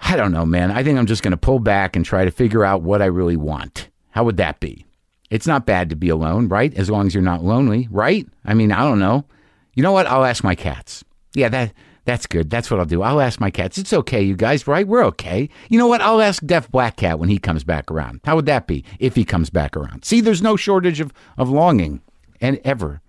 I 0.00 0.16
don't 0.16 0.32
know, 0.32 0.44
man. 0.44 0.70
I 0.70 0.82
think 0.82 0.98
I'm 0.98 1.06
just 1.06 1.22
going 1.22 1.30
to 1.30 1.36
pull 1.36 1.60
back 1.60 1.94
and 1.94 2.04
try 2.04 2.24
to 2.24 2.30
figure 2.30 2.64
out 2.64 2.82
what 2.82 3.00
I 3.00 3.06
really 3.06 3.36
want. 3.36 3.88
How 4.10 4.24
would 4.24 4.36
that 4.38 4.58
be? 4.58 4.84
It's 5.32 5.46
not 5.46 5.64
bad 5.64 5.88
to 5.88 5.96
be 5.96 6.10
alone, 6.10 6.48
right? 6.48 6.74
As 6.74 6.90
long 6.90 7.06
as 7.06 7.14
you're 7.14 7.22
not 7.22 7.42
lonely, 7.42 7.88
right? 7.90 8.28
I 8.44 8.52
mean, 8.52 8.70
I 8.70 8.80
don't 8.80 8.98
know. 8.98 9.24
You 9.72 9.82
know 9.82 9.92
what? 9.92 10.06
I'll 10.06 10.26
ask 10.26 10.44
my 10.44 10.54
cats. 10.54 11.04
Yeah, 11.34 11.48
that 11.48 11.72
that's 12.04 12.26
good. 12.26 12.50
That's 12.50 12.70
what 12.70 12.78
I'll 12.78 12.84
do. 12.84 13.00
I'll 13.00 13.20
ask 13.20 13.40
my 13.40 13.50
cats. 13.50 13.78
It's 13.78 13.94
okay, 13.94 14.20
you 14.20 14.36
guys, 14.36 14.66
right? 14.66 14.86
We're 14.86 15.06
okay. 15.06 15.48
You 15.70 15.78
know 15.78 15.86
what? 15.86 16.02
I'll 16.02 16.20
ask 16.20 16.44
Deaf 16.44 16.70
Black 16.70 16.96
Cat 16.96 17.18
when 17.18 17.30
he 17.30 17.38
comes 17.38 17.64
back 17.64 17.90
around. 17.90 18.20
How 18.24 18.36
would 18.36 18.44
that 18.44 18.66
be 18.66 18.84
if 18.98 19.16
he 19.16 19.24
comes 19.24 19.48
back 19.48 19.74
around? 19.74 20.04
See, 20.04 20.20
there's 20.20 20.42
no 20.42 20.54
shortage 20.54 21.00
of, 21.00 21.14
of 21.38 21.48
longing 21.48 22.02
and 22.42 22.60
ever. 22.62 23.00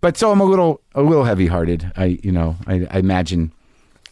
But 0.00 0.16
so 0.16 0.32
I'm 0.32 0.40
a 0.40 0.44
little 0.44 0.80
a 0.94 1.02
little 1.02 1.24
heavy 1.24 1.48
hearted. 1.48 1.92
I 1.94 2.18
you 2.22 2.32
know 2.32 2.56
I, 2.66 2.86
I 2.90 2.98
imagine 3.00 3.52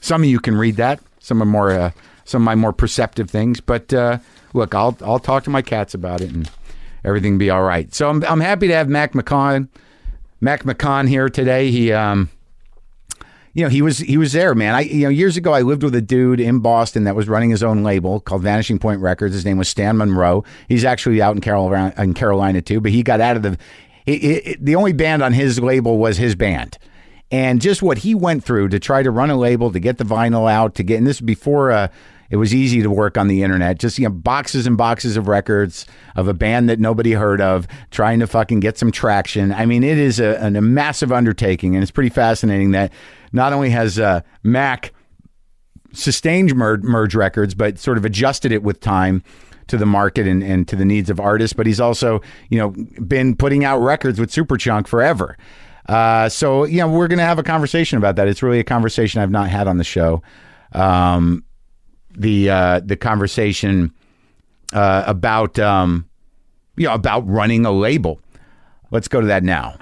some 0.02 0.22
of 0.22 0.28
you 0.28 0.38
can 0.38 0.56
read 0.56 0.76
that. 0.76 1.00
Some 1.20 1.40
are 1.40 1.46
more 1.46 1.70
uh, 1.70 1.90
some 2.26 2.42
of 2.42 2.44
my 2.44 2.56
more 2.56 2.74
perceptive 2.74 3.30
things. 3.30 3.60
But 3.60 3.94
uh, 3.94 4.18
look, 4.52 4.74
I'll 4.74 4.98
I'll 5.00 5.18
talk 5.18 5.44
to 5.44 5.50
my 5.50 5.62
cats 5.62 5.94
about 5.94 6.20
it 6.20 6.30
and 6.30 6.50
everything 7.04 7.38
be 7.38 7.50
all 7.50 7.62
right. 7.62 7.92
So 7.94 8.08
I'm 8.08 8.24
I'm 8.24 8.40
happy 8.40 8.68
to 8.68 8.74
have 8.74 8.88
Mac 8.88 9.12
McCaughan 9.12 9.68
Mac 10.40 10.64
McCaughan 10.64 11.08
here 11.08 11.28
today. 11.28 11.70
He 11.70 11.92
um 11.92 12.30
you 13.54 13.62
know 13.62 13.68
he 13.68 13.82
was 13.82 13.98
he 13.98 14.16
was 14.16 14.32
there 14.32 14.54
man 14.54 14.74
i 14.74 14.80
you 14.80 15.02
know 15.02 15.08
years 15.08 15.36
ago 15.36 15.52
i 15.52 15.60
lived 15.60 15.82
with 15.82 15.94
a 15.94 16.00
dude 16.00 16.40
in 16.40 16.60
boston 16.60 17.04
that 17.04 17.14
was 17.14 17.28
running 17.28 17.50
his 17.50 17.62
own 17.62 17.82
label 17.82 18.20
called 18.20 18.42
vanishing 18.42 18.78
point 18.78 19.00
records 19.00 19.34
his 19.34 19.44
name 19.44 19.58
was 19.58 19.68
stan 19.68 19.96
monroe 19.98 20.44
he's 20.68 20.84
actually 20.84 21.20
out 21.20 21.34
in 21.34 21.40
carolina 21.40 21.92
in 21.98 22.14
carolina 22.14 22.62
too 22.62 22.80
but 22.80 22.90
he 22.90 23.02
got 23.02 23.20
out 23.20 23.36
of 23.36 23.42
the 23.42 23.58
it, 24.06 24.46
it, 24.46 24.64
the 24.64 24.74
only 24.74 24.92
band 24.92 25.22
on 25.22 25.32
his 25.32 25.60
label 25.60 25.98
was 25.98 26.16
his 26.16 26.34
band 26.34 26.78
and 27.30 27.60
just 27.60 27.82
what 27.82 27.98
he 27.98 28.14
went 28.14 28.42
through 28.42 28.68
to 28.68 28.78
try 28.78 29.02
to 29.02 29.10
run 29.10 29.30
a 29.30 29.36
label 29.36 29.70
to 29.70 29.78
get 29.78 29.98
the 29.98 30.04
vinyl 30.04 30.50
out 30.50 30.74
to 30.74 30.82
get 30.82 30.96
and 30.96 31.06
this 31.06 31.16
is 31.16 31.20
before 31.20 31.70
uh 31.70 31.88
it 32.32 32.36
was 32.36 32.54
easy 32.54 32.80
to 32.80 32.90
work 32.90 33.18
on 33.18 33.28
the 33.28 33.42
internet. 33.42 33.78
Just 33.78 33.98
you 33.98 34.04
know, 34.04 34.10
boxes 34.10 34.66
and 34.66 34.76
boxes 34.76 35.18
of 35.18 35.28
records 35.28 35.84
of 36.16 36.28
a 36.28 36.34
band 36.34 36.70
that 36.70 36.80
nobody 36.80 37.12
heard 37.12 37.42
of, 37.42 37.68
trying 37.90 38.20
to 38.20 38.26
fucking 38.26 38.60
get 38.60 38.78
some 38.78 38.90
traction. 38.90 39.52
I 39.52 39.66
mean, 39.66 39.84
it 39.84 39.98
is 39.98 40.18
a, 40.18 40.42
an- 40.42 40.56
a 40.56 40.62
massive 40.62 41.12
undertaking, 41.12 41.76
and 41.76 41.82
it's 41.82 41.90
pretty 41.92 42.08
fascinating 42.08 42.70
that 42.70 42.90
not 43.32 43.52
only 43.52 43.68
has 43.68 43.98
uh, 43.98 44.22
Mac 44.42 44.94
sustained 45.92 46.54
mer- 46.56 46.78
merge 46.78 47.14
records, 47.14 47.54
but 47.54 47.78
sort 47.78 47.98
of 47.98 48.04
adjusted 48.06 48.50
it 48.50 48.62
with 48.62 48.80
time 48.80 49.22
to 49.66 49.76
the 49.76 49.84
market 49.86 50.26
and, 50.26 50.42
and 50.42 50.66
to 50.68 50.74
the 50.74 50.86
needs 50.86 51.10
of 51.10 51.20
artists. 51.20 51.52
But 51.52 51.66
he's 51.66 51.80
also, 51.80 52.22
you 52.48 52.58
know, 52.58 52.70
been 53.06 53.36
putting 53.36 53.62
out 53.62 53.78
records 53.78 54.18
with 54.18 54.30
Superchunk 54.32 54.86
forever. 54.86 55.36
Uh, 55.86 56.30
so, 56.30 56.64
you 56.64 56.78
know, 56.78 56.88
we're 56.88 57.08
going 57.08 57.18
to 57.18 57.24
have 57.26 57.38
a 57.38 57.42
conversation 57.42 57.98
about 57.98 58.16
that. 58.16 58.26
It's 58.26 58.42
really 58.42 58.58
a 58.58 58.64
conversation 58.64 59.20
I've 59.20 59.30
not 59.30 59.50
had 59.50 59.68
on 59.68 59.76
the 59.76 59.84
show. 59.84 60.22
Um, 60.72 61.44
the 62.16 62.50
uh, 62.50 62.80
the 62.84 62.96
conversation 62.96 63.92
uh, 64.72 65.04
about 65.06 65.58
um, 65.58 66.08
you 66.76 66.86
know 66.86 66.94
about 66.94 67.26
running 67.28 67.64
a 67.66 67.72
label. 67.72 68.20
Let's 68.90 69.08
go 69.08 69.20
to 69.20 69.26
that 69.28 69.42
now. 69.42 69.76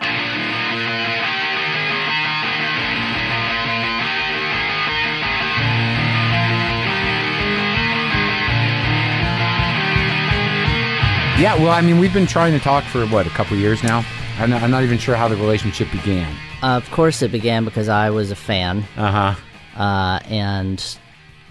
Yeah, 11.41 11.55
well, 11.57 11.71
I 11.71 11.81
mean, 11.81 11.99
we've 11.99 12.13
been 12.13 12.27
trying 12.27 12.53
to 12.53 12.59
talk 12.59 12.85
for 12.85 13.07
what 13.07 13.27
a 13.27 13.31
couple 13.31 13.57
years 13.57 13.83
now. 13.83 14.05
I'm 14.39 14.51
not, 14.51 14.63
I'm 14.63 14.71
not 14.71 14.83
even 14.83 14.99
sure 14.99 15.17
how 15.17 15.27
the 15.27 15.37
relationship 15.37 15.91
began. 15.91 16.31
Uh, 16.63 16.77
of 16.77 16.91
course, 16.91 17.23
it 17.23 17.33
began 17.33 17.65
because 17.65 17.89
I 17.89 18.11
was 18.11 18.31
a 18.31 18.37
fan. 18.37 18.85
Uh-huh. 18.99 19.35
Uh 19.75 20.21
And 20.29 20.99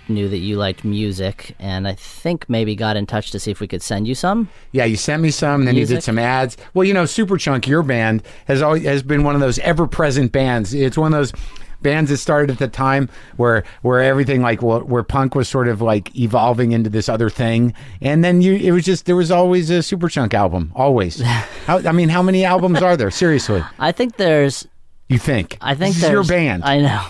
knew 0.09 0.29
that 0.29 0.37
you 0.37 0.57
liked 0.57 0.83
music, 0.83 1.55
and 1.59 1.87
I 1.87 1.93
think 1.93 2.49
maybe 2.49 2.75
got 2.75 2.97
in 2.97 3.05
touch 3.05 3.31
to 3.31 3.39
see 3.39 3.51
if 3.51 3.59
we 3.59 3.67
could 3.67 3.81
send 3.81 4.07
you 4.07 4.15
some. 4.15 4.49
Yeah, 4.71 4.85
you 4.85 4.95
sent 4.95 5.21
me 5.21 5.31
some, 5.31 5.65
then 5.65 5.75
you 5.75 5.85
did 5.85 6.03
some 6.03 6.19
ads. 6.19 6.57
Well, 6.73 6.85
you 6.85 6.93
know, 6.93 7.03
Superchunk, 7.03 7.67
your 7.67 7.83
band 7.83 8.23
has 8.45 8.61
always 8.61 8.83
has 8.83 9.03
been 9.03 9.23
one 9.23 9.35
of 9.35 9.41
those 9.41 9.59
ever 9.59 9.87
present 9.87 10.31
bands. 10.31 10.73
It's 10.73 10.97
one 10.97 11.13
of 11.13 11.19
those 11.19 11.33
bands 11.81 12.09
that 12.11 12.17
started 12.17 12.51
at 12.51 12.59
the 12.59 12.67
time 12.67 13.09
where 13.37 13.63
where 13.81 14.01
everything 14.01 14.41
like 14.41 14.61
where, 14.61 14.79
where 14.79 15.03
punk 15.03 15.35
was 15.35 15.47
sort 15.47 15.67
of 15.67 15.81
like 15.81 16.15
evolving 16.17 16.71
into 16.71 16.89
this 16.89 17.09
other 17.09 17.29
thing, 17.29 17.73
and 18.01 18.23
then 18.23 18.41
you 18.41 18.55
it 18.55 18.71
was 18.71 18.85
just 18.85 19.05
there 19.05 19.15
was 19.15 19.31
always 19.31 19.69
a 19.69 19.79
Superchunk 19.79 20.33
album, 20.33 20.71
always. 20.75 21.21
how, 21.65 21.79
I 21.79 21.91
mean, 21.91 22.09
how 22.09 22.21
many 22.21 22.45
albums 22.45 22.81
are 22.81 22.97
there? 22.97 23.11
Seriously, 23.11 23.63
I 23.77 23.91
think 23.91 24.17
there's 24.17 24.67
you 25.07 25.17
think? 25.17 25.57
I 25.59 25.75
think 25.75 25.95
this 25.95 26.03
is 26.03 26.11
your 26.11 26.23
band. 26.23 26.63
I 26.63 26.79
know. 26.79 27.05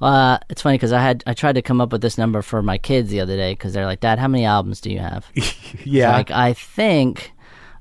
Uh, 0.00 0.38
it's 0.48 0.62
funny 0.62 0.76
because 0.76 0.92
I 0.92 1.00
had 1.00 1.22
I 1.26 1.34
tried 1.34 1.54
to 1.54 1.62
come 1.62 1.80
up 1.80 1.92
with 1.92 2.00
this 2.00 2.18
number 2.18 2.42
for 2.42 2.62
my 2.62 2.78
kids 2.78 3.10
the 3.10 3.20
other 3.20 3.36
day 3.36 3.52
because 3.52 3.72
they're 3.72 3.86
like, 3.86 4.00
Dad, 4.00 4.18
how 4.18 4.28
many 4.28 4.44
albums 4.44 4.80
do 4.80 4.90
you 4.90 4.98
have? 4.98 5.26
yeah, 5.84 6.12
Like 6.12 6.30
I 6.30 6.52
think, 6.52 7.32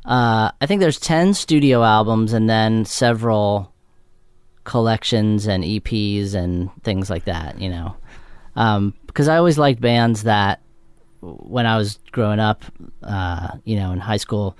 uh, 0.05 0.51
I 0.59 0.65
think 0.65 0.81
there's 0.81 0.99
ten 0.99 1.33
studio 1.33 1.83
albums 1.83 2.33
and 2.33 2.49
then 2.49 2.85
several 2.85 3.73
collections 4.63 5.47
and 5.47 5.63
EPs 5.63 6.33
and 6.33 6.69
things 6.83 7.09
like 7.09 7.25
that. 7.25 7.59
You 7.61 7.69
know, 7.69 7.95
um, 8.55 8.93
because 9.05 9.27
I 9.27 9.37
always 9.37 9.57
liked 9.57 9.81
bands 9.81 10.23
that 10.23 10.61
when 11.21 11.65
I 11.65 11.77
was 11.77 11.99
growing 12.11 12.39
up, 12.39 12.63
uh, 13.03 13.57
you 13.63 13.75
know, 13.75 13.91
in 13.91 13.99
high 13.99 14.17
school, 14.17 14.57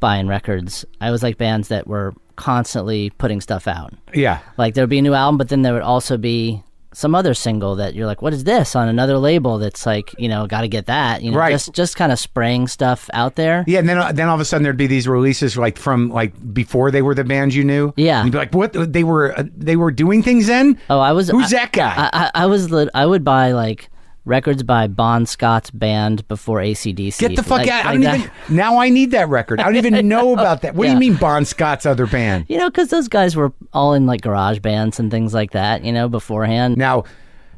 buying 0.00 0.26
records, 0.26 0.84
I 1.00 1.06
always 1.06 1.22
liked 1.22 1.38
bands 1.38 1.68
that 1.68 1.86
were 1.86 2.14
constantly 2.36 3.10
putting 3.10 3.40
stuff 3.40 3.66
out. 3.68 3.92
yeah. 4.12 4.40
Like 4.56 4.74
there 4.74 4.82
would 4.82 4.90
be 4.90 4.98
a 4.98 5.02
new 5.02 5.14
album, 5.14 5.38
but 5.38 5.48
then 5.48 5.62
there 5.62 5.72
would 5.72 5.82
also 5.82 6.16
be 6.16 6.62
some 6.92 7.12
other 7.12 7.34
single 7.34 7.74
that 7.74 7.94
you're 7.96 8.06
like, 8.06 8.22
what 8.22 8.32
is 8.32 8.44
this 8.44 8.76
on 8.76 8.86
another 8.88 9.18
label? 9.18 9.58
That's 9.58 9.84
like, 9.84 10.14
you 10.16 10.28
know, 10.28 10.46
got 10.46 10.60
to 10.60 10.68
get 10.68 10.86
that. 10.86 11.22
You 11.22 11.32
know, 11.32 11.38
Right. 11.38 11.50
just 11.50 11.72
just 11.74 11.96
kind 11.96 12.12
of 12.12 12.20
spraying 12.20 12.68
stuff 12.68 13.10
out 13.12 13.34
there. 13.34 13.64
Yeah, 13.66 13.80
and 13.80 13.88
then 13.88 14.14
then 14.14 14.28
all 14.28 14.36
of 14.36 14.40
a 14.40 14.44
sudden 14.44 14.62
there'd 14.62 14.76
be 14.76 14.86
these 14.86 15.08
releases 15.08 15.56
like 15.58 15.76
from 15.76 16.10
like 16.10 16.32
before 16.54 16.92
they 16.92 17.02
were 17.02 17.14
the 17.16 17.24
band 17.24 17.52
you 17.52 17.64
knew. 17.64 17.92
Yeah. 17.96 18.18
and 18.20 18.26
you'd 18.26 18.32
be 18.32 18.38
like, 18.38 18.54
what? 18.54 18.72
They 18.92 19.02
were 19.02 19.36
uh, 19.36 19.42
they 19.56 19.74
were 19.74 19.90
doing 19.90 20.22
things 20.22 20.46
then. 20.46 20.78
Oh, 20.88 21.00
I 21.00 21.10
was. 21.12 21.28
Who's 21.30 21.52
I, 21.52 21.56
that 21.58 21.72
guy? 21.72 21.94
I, 22.12 22.26
I, 22.26 22.30
I 22.44 22.46
was. 22.46 22.72
I 22.94 23.04
would 23.06 23.24
buy 23.24 23.50
like 23.52 23.90
records 24.24 24.62
by 24.62 24.86
Bon 24.86 25.26
Scott's 25.26 25.70
band 25.70 26.26
before 26.28 26.60
ACDC. 26.60 27.18
Get 27.18 27.36
the 27.36 27.42
fuck 27.42 27.58
like, 27.58 27.68
out! 27.68 27.86
I 27.86 27.92
don't 27.94 28.02
even. 28.02 28.30
Now 28.48 28.78
I 28.78 28.88
need 28.88 29.10
that 29.12 29.28
record. 29.28 29.60
I 29.60 29.64
don't 29.64 29.76
even 29.76 30.08
know 30.08 30.32
about 30.32 30.62
that. 30.62 30.74
What 30.74 30.86
do 30.86 30.92
you 30.92 30.98
mean, 30.98 31.14
Bon 31.14 31.44
Scott's 31.44 31.86
other 31.86 32.06
band? 32.06 32.46
You 32.48 32.58
know, 32.58 32.70
because 32.70 32.88
those 32.88 33.08
guys 33.08 33.36
were 33.36 33.52
all 33.72 33.94
in 33.94 34.06
like 34.06 34.20
garage 34.22 34.58
bands 34.60 34.98
and 34.98 35.10
things 35.10 35.34
like 35.34 35.52
that. 35.52 35.84
You 35.84 35.92
know, 35.92 36.08
beforehand. 36.08 36.76
Now, 36.76 37.04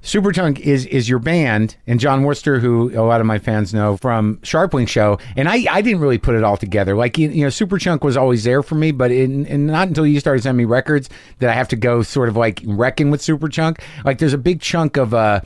Superchunk 0.07 0.61
is 0.61 0.87
is 0.87 1.09
your 1.09 1.19
band, 1.19 1.77
and 1.89 1.99
Jon 1.99 2.23
Wurster, 2.23 2.61
who 2.61 2.93
a 2.99 3.03
lot 3.03 3.21
of 3.21 3.27
my 3.27 3.39
fans 3.39 3.75
know 3.75 3.97
from 3.97 4.37
Scharpling 4.39 4.89
Show, 4.89 5.19
and 5.37 5.49
I, 5.49 5.67
I 5.69 5.83
didn't 5.83 6.01
really 6.01 6.19
put 6.19 6.37
it 6.37 6.45
all 6.45 6.57
together. 6.57 6.95
Like 6.95 7.19
you, 7.19 7.29
you 7.29 7.43
know, 7.43 7.49
Superchunk 7.49 8.03
was 8.03 8.17
always 8.17 8.45
there 8.45 8.62
for 8.62 8.77
me, 8.77 8.93
but 8.93 9.11
in, 9.11 9.47
and 9.47 9.67
not 9.67 9.89
until 9.89 10.07
you 10.07 10.21
started 10.21 10.45
sending 10.45 10.59
me 10.59 10.64
records 10.64 11.11
that 11.41 11.51
I 11.51 11.55
have 11.55 11.67
to 11.69 11.77
go 11.77 12.03
sort 12.03 12.29
of 12.29 12.37
like 12.37 12.62
wrecking 12.64 13.11
with 13.11 13.21
Superchunk. 13.21 13.81
Like 14.05 14.19
there's 14.19 14.33
a 14.33 14.39
big 14.39 14.61
chunk 14.61 14.97
of 14.97 15.12
uh 15.12 15.41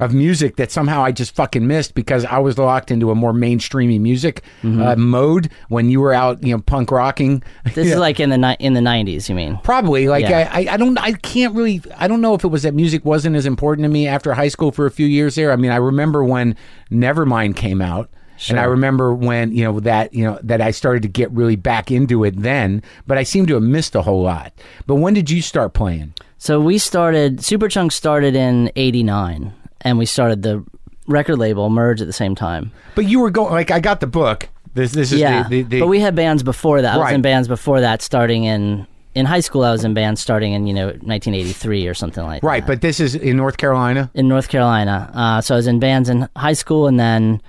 of 0.00 0.12
music 0.12 0.56
that 0.56 0.70
somehow 0.72 1.04
I 1.04 1.12
just 1.12 1.34
fucking 1.34 1.66
missed 1.66 1.94
because 1.94 2.24
I 2.24 2.38
was 2.38 2.58
locked 2.58 2.90
into 2.90 3.10
a 3.10 3.14
more 3.14 3.32
mainstreamy 3.32 4.00
music 4.00 4.42
uh, 4.64 4.96
mode 4.96 5.50
when 5.68 5.88
you 5.90 6.00
were 6.00 6.12
out, 6.12 6.42
you 6.42 6.54
know, 6.54 6.60
punk 6.62 6.90
rocking. 6.90 7.42
This 7.74 7.88
is 7.88 7.96
like 7.98 8.18
in 8.20 8.30
the 8.30 8.38
ni- 8.38 8.56
in 8.58 8.74
the 8.74 8.80
nineties. 8.80 9.28
You 9.28 9.34
mean? 9.34 9.58
Probably 9.62 10.08
like 10.08 10.22
Yeah. 10.22 10.50
I, 10.52 10.66
I 10.70 10.76
don't 10.76 10.98
I 10.98 11.12
can't 11.12 11.54
really 11.54 11.80
I 11.96 12.08
don't 12.08 12.20
know 12.20 12.34
if 12.34 12.44
it 12.44 12.48
was 12.48 12.62
that 12.64 12.74
music 12.74 13.04
wasn't 13.04 13.36
as 13.36 13.46
important 13.46 13.84
to 13.84 13.88
me 13.88 14.06
after 14.08 14.34
high 14.34 14.48
school 14.48 14.72
for 14.72 14.86
a 14.86 14.90
few 14.90 15.06
years 15.06 15.34
there. 15.36 15.52
I 15.52 15.56
mean 15.56 15.70
I 15.70 15.76
remember 15.76 16.24
when 16.24 16.56
Nevermind 16.90 17.56
came 17.56 17.80
out. 17.80 18.10
And 18.48 18.58
I 18.58 18.64
remember 18.64 19.14
when 19.14 19.52
you 19.52 19.62
know 19.64 19.78
that 19.80 20.12
you 20.12 20.24
know 20.24 20.38
that 20.42 20.60
I 20.60 20.72
started 20.72 21.02
to 21.02 21.08
get 21.08 21.30
really 21.30 21.54
back 21.56 21.92
into 21.92 22.24
it 22.24 22.34
then, 22.36 22.82
but 23.06 23.16
I 23.16 23.22
seem 23.22 23.46
to 23.46 23.54
have 23.54 23.62
missed 23.62 23.94
a 23.94 24.02
whole 24.02 24.22
lot. 24.22 24.52
But 24.88 24.96
when 24.96 25.14
did 25.14 25.30
you 25.30 25.40
start 25.40 25.72
playing? 25.72 26.14
So 26.36 26.60
we 26.60 26.76
started. 26.78 27.38
Superchunk 27.38 27.92
started 27.92 28.34
in 28.34 28.72
'89, 28.74 29.52
and 29.84 29.98
we 29.98 30.06
started 30.06 30.42
the 30.42 30.64
record 31.06 31.36
label 31.38 31.68
merge 31.70 32.00
at 32.00 32.06
the 32.06 32.12
same 32.12 32.34
time. 32.34 32.72
But 32.94 33.04
you 33.06 33.20
were 33.20 33.30
going 33.30 33.52
like 33.52 33.70
I 33.70 33.80
got 33.80 34.00
the 34.00 34.06
book. 34.06 34.48
This 34.74 34.92
this 34.92 35.12
is 35.12 35.20
yeah, 35.20 35.44
the, 35.44 35.62
the, 35.62 35.62
the 35.62 35.80
but 35.80 35.86
we 35.86 36.00
had 36.00 36.14
bands 36.16 36.42
before 36.42 36.82
that. 36.82 36.94
I 36.94 36.96
was 36.96 37.04
Right. 37.04 37.14
in 37.14 37.22
bands 37.22 37.46
before 37.46 37.80
that, 37.82 38.02
starting 38.02 38.44
in 38.44 38.86
in 39.14 39.26
high 39.26 39.40
school. 39.40 39.62
I 39.62 39.70
was 39.70 39.84
in 39.84 39.94
bands 39.94 40.20
starting 40.20 40.52
in 40.52 40.66
you 40.66 40.74
know 40.74 40.86
1983 40.86 41.86
or 41.86 41.94
something 41.94 42.24
like 42.24 42.42
right. 42.42 42.42
that. 42.42 42.46
Right. 42.46 42.66
But 42.66 42.80
this 42.80 42.98
is 42.98 43.14
in 43.14 43.36
North 43.36 43.56
Carolina, 43.56 44.10
in 44.14 44.26
North 44.26 44.48
Carolina. 44.48 45.10
Uh, 45.14 45.40
so 45.40 45.54
I 45.54 45.56
was 45.58 45.66
in 45.68 45.78
bands 45.78 46.08
in 46.08 46.28
high 46.36 46.54
school 46.54 46.88
and 46.88 46.98
then 46.98 47.40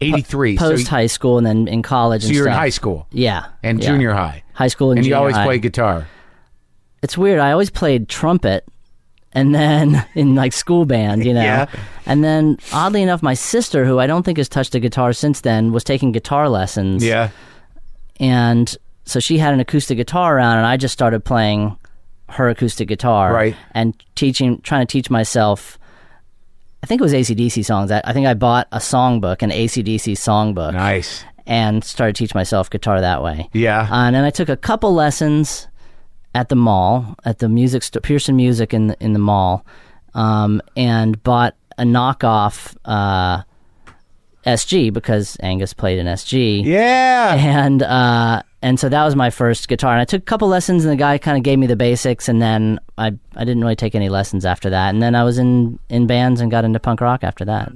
eighty 0.00 0.22
three. 0.22 0.56
So, 0.56 0.70
post 0.70 0.88
high 0.88 1.06
school 1.08 1.36
and 1.36 1.46
then 1.46 1.68
in 1.68 1.82
college. 1.82 2.22
so 2.24 2.30
you're 2.30 2.46
in 2.46 2.52
high 2.54 2.70
school 2.70 3.06
Yeah, 3.10 3.46
and 3.62 3.78
yeah. 3.82 3.86
junior 3.90 4.12
high, 4.14 4.42
high 4.54 4.68
school 4.68 4.92
and, 4.92 4.98
and 4.98 5.06
you 5.06 5.14
always 5.14 5.36
high. 5.36 5.44
play 5.44 5.58
guitar. 5.58 6.06
It's 7.02 7.18
weird. 7.18 7.40
I 7.40 7.52
always 7.52 7.68
played 7.68 8.08
trumpet, 8.08 8.64
and 9.34 9.54
then 9.54 10.04
in 10.14 10.34
like 10.34 10.52
school 10.52 10.84
band, 10.84 11.24
you 11.24 11.32
know. 11.34 11.42
Yeah. 11.42 11.66
And 12.06 12.22
then 12.24 12.58
oddly 12.72 13.02
enough, 13.02 13.22
my 13.22 13.34
sister, 13.34 13.84
who 13.84 13.98
I 13.98 14.06
don't 14.06 14.22
think 14.24 14.38
has 14.38 14.48
touched 14.48 14.74
a 14.74 14.80
guitar 14.80 15.12
since 15.12 15.40
then, 15.42 15.72
was 15.72 15.84
taking 15.84 16.12
guitar 16.12 16.48
lessons. 16.48 17.04
Yeah. 17.04 17.30
And 18.20 18.74
so 19.04 19.20
she 19.20 19.38
had 19.38 19.52
an 19.54 19.60
acoustic 19.60 19.96
guitar 19.96 20.36
around, 20.36 20.58
and 20.58 20.66
I 20.66 20.76
just 20.76 20.92
started 20.92 21.24
playing 21.24 21.76
her 22.28 22.48
acoustic 22.48 22.88
guitar. 22.88 23.32
Right. 23.32 23.56
And 23.72 23.94
teaching, 24.14 24.60
trying 24.62 24.86
to 24.86 24.90
teach 24.90 25.10
myself. 25.10 25.78
I 26.82 26.86
think 26.86 27.00
it 27.00 27.04
was 27.04 27.12
ACDC 27.12 27.64
songs. 27.64 27.90
I, 27.92 28.00
I 28.04 28.12
think 28.12 28.26
I 28.26 28.34
bought 28.34 28.66
a 28.72 28.78
songbook, 28.78 29.42
an 29.42 29.50
ACDC 29.50 30.12
songbook, 30.14 30.72
Nice. 30.74 31.24
and 31.46 31.84
started 31.84 32.16
to 32.16 32.24
teach 32.24 32.34
myself 32.34 32.68
guitar 32.70 33.00
that 33.00 33.22
way. 33.22 33.48
Yeah. 33.52 33.82
Uh, 33.90 34.06
and 34.06 34.16
then 34.16 34.24
I 34.24 34.30
took 34.30 34.48
a 34.48 34.56
couple 34.56 34.92
lessons 34.92 35.68
at 36.34 36.48
the 36.48 36.56
mall, 36.56 37.14
at 37.24 37.38
the 37.38 37.48
music 37.48 37.82
store, 37.82 38.00
Pearson 38.00 38.36
Music 38.36 38.72
in 38.72 38.88
the, 38.88 38.96
in 39.00 39.12
the 39.12 39.18
mall, 39.18 39.64
um, 40.14 40.62
and 40.76 41.22
bought 41.22 41.54
a 41.78 41.84
knockoff 41.84 42.76
uh, 42.84 43.42
SG 44.46 44.92
because 44.92 45.36
Angus 45.40 45.72
played 45.72 45.98
an 45.98 46.06
SG. 46.06 46.64
yeah. 47.34 47.34
And 47.34 47.82
uh, 47.82 48.42
and 48.60 48.78
so 48.78 48.88
that 48.88 49.04
was 49.04 49.16
my 49.16 49.30
first 49.30 49.68
guitar. 49.68 49.92
And 49.92 50.00
I 50.00 50.04
took 50.04 50.22
a 50.22 50.24
couple 50.24 50.48
lessons, 50.48 50.84
and 50.84 50.92
the 50.92 50.96
guy 50.96 51.18
kind 51.18 51.36
of 51.36 51.42
gave 51.42 51.58
me 51.58 51.66
the 51.66 51.76
basics, 51.76 52.28
and 52.28 52.40
then 52.40 52.78
I 52.98 53.12
I 53.36 53.44
didn't 53.44 53.60
really 53.60 53.76
take 53.76 53.94
any 53.94 54.08
lessons 54.08 54.44
after 54.44 54.70
that. 54.70 54.90
And 54.90 55.02
then 55.02 55.14
I 55.14 55.24
was 55.24 55.38
in 55.38 55.78
in 55.88 56.06
bands 56.06 56.40
and 56.40 56.50
got 56.50 56.64
into 56.64 56.80
punk 56.80 57.00
rock 57.00 57.24
after 57.24 57.44
that. 57.44 57.72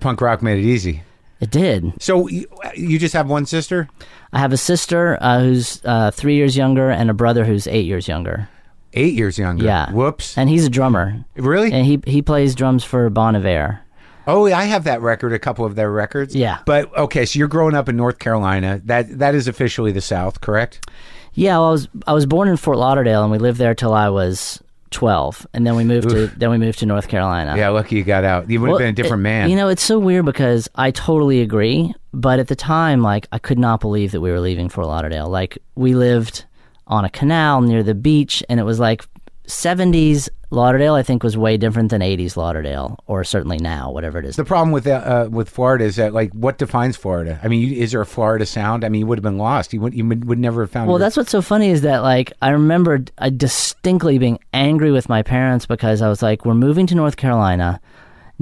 Punk 0.00 0.20
rock 0.20 0.42
made 0.42 0.58
it 0.58 0.68
easy. 0.68 1.02
It 1.40 1.50
did. 1.50 1.92
So 2.00 2.28
you, 2.28 2.46
you 2.74 2.98
just 2.98 3.14
have 3.14 3.28
one 3.28 3.46
sister? 3.46 3.88
I 4.32 4.38
have 4.38 4.52
a 4.52 4.56
sister 4.58 5.16
uh, 5.20 5.40
who's 5.40 5.80
uh, 5.84 6.10
three 6.10 6.34
years 6.36 6.56
younger 6.56 6.90
and 6.90 7.10
a 7.10 7.14
brother 7.14 7.44
who's 7.44 7.66
eight 7.66 7.86
years 7.86 8.06
younger. 8.08 8.48
Eight 8.92 9.14
years 9.14 9.38
younger. 9.38 9.64
Yeah. 9.64 9.90
Whoops. 9.92 10.36
And 10.36 10.48
he's 10.50 10.66
a 10.66 10.70
drummer. 10.70 11.24
really? 11.36 11.72
And 11.72 11.86
he 11.86 12.00
he 12.06 12.22
plays 12.22 12.54
drums 12.54 12.84
for 12.84 13.08
Bon 13.08 13.36
Iver. 13.36 13.80
oh, 14.26 14.46
I 14.52 14.64
have 14.64 14.84
that 14.84 15.00
record. 15.00 15.32
A 15.32 15.38
couple 15.38 15.64
of 15.64 15.76
their 15.76 15.90
records. 15.90 16.34
Yeah. 16.34 16.58
But 16.66 16.94
okay, 16.96 17.24
so 17.24 17.38
you're 17.38 17.48
growing 17.48 17.74
up 17.74 17.88
in 17.88 17.96
North 17.96 18.18
Carolina. 18.18 18.80
That 18.84 19.18
that 19.18 19.34
is 19.34 19.48
officially 19.48 19.92
the 19.92 20.00
South, 20.00 20.40
correct? 20.40 20.88
Yeah, 21.34 21.58
well, 21.58 21.68
I 21.68 21.70
was 21.70 21.88
I 22.08 22.12
was 22.12 22.26
born 22.26 22.48
in 22.48 22.56
Fort 22.56 22.76
Lauderdale, 22.78 23.22
and 23.22 23.30
we 23.30 23.38
lived 23.38 23.58
there 23.58 23.74
till 23.74 23.94
I 23.94 24.08
was 24.08 24.60
twelve, 24.90 25.46
and 25.54 25.66
then 25.66 25.76
we 25.76 25.84
moved 25.84 26.10
to 26.10 26.26
then 26.28 26.50
we 26.50 26.58
moved 26.58 26.78
to 26.80 26.86
North 26.86 27.08
Carolina. 27.08 27.56
Yeah. 27.56 27.68
Lucky 27.70 27.96
you 27.96 28.04
got 28.04 28.24
out. 28.24 28.50
You 28.50 28.60
would 28.60 28.68
have 28.68 28.72
Well, 28.72 28.78
been 28.80 28.88
a 28.88 28.92
different 28.92 29.20
it- 29.20 29.24
man. 29.24 29.50
You 29.50 29.56
know, 29.56 29.68
it's 29.68 29.82
so 29.82 29.98
weird 29.98 30.24
because 30.24 30.68
I 30.74 30.90
totally 30.90 31.40
agree, 31.40 31.94
but 32.12 32.38
at 32.38 32.48
the 32.48 32.56
time, 32.56 33.02
like, 33.02 33.26
I 33.32 33.38
could 33.38 33.58
not 33.58 33.80
believe 33.80 34.12
that 34.12 34.20
we 34.20 34.30
were 34.30 34.40
leaving 34.40 34.68
Fort 34.68 34.86
Lauderdale. 34.86 35.28
Like, 35.28 35.58
we 35.74 35.94
lived 35.94 36.44
on 36.86 37.04
a 37.04 37.10
canal 37.10 37.60
near 37.60 37.82
the 37.82 37.94
beach, 37.94 38.42
and 38.48 38.58
it 38.58 38.64
was 38.64 38.80
like 38.80 39.04
70s 39.46 40.28
Lauderdale. 40.50 40.94
I 40.94 41.02
think 41.02 41.22
was 41.22 41.36
way 41.36 41.56
different 41.56 41.90
than 41.90 42.00
80s 42.00 42.36
Lauderdale, 42.36 42.98
or 43.06 43.22
certainly 43.24 43.58
now, 43.58 43.90
whatever 43.90 44.18
it 44.18 44.24
is. 44.24 44.36
the 44.36 44.44
problem 44.44 44.72
with 44.72 44.86
uh, 44.86 44.90
uh, 44.90 45.28
with 45.30 45.48
Florida 45.48 45.84
is 45.84 45.96
that 45.96 46.12
like 46.12 46.32
what 46.32 46.58
defines 46.58 46.96
Florida? 46.96 47.38
I 47.42 47.48
mean, 47.48 47.68
you, 47.68 47.76
is 47.82 47.92
there 47.92 48.00
a 48.00 48.06
Florida 48.06 48.44
sound? 48.46 48.84
I 48.84 48.88
mean, 48.88 49.00
you 49.00 49.06
would 49.06 49.18
have 49.18 49.22
been 49.22 49.38
lost. 49.38 49.72
You 49.72 49.80
would 49.80 49.94
you 49.94 50.04
would, 50.06 50.24
would 50.26 50.38
never 50.38 50.62
have 50.62 50.70
found. 50.70 50.88
Well, 50.88 50.98
your- 50.98 51.06
that's 51.06 51.16
what's 51.16 51.30
so 51.30 51.42
funny 51.42 51.70
is 51.70 51.82
that 51.82 52.02
like 52.02 52.32
I 52.42 52.50
remember 52.50 53.04
I 53.18 53.30
distinctly 53.30 54.18
being 54.18 54.38
angry 54.52 54.90
with 54.90 55.08
my 55.08 55.22
parents 55.22 55.66
because 55.66 56.02
I 56.02 56.08
was 56.08 56.22
like, 56.22 56.44
"We're 56.44 56.54
moving 56.54 56.86
to 56.88 56.94
North 56.94 57.16
Carolina. 57.16 57.80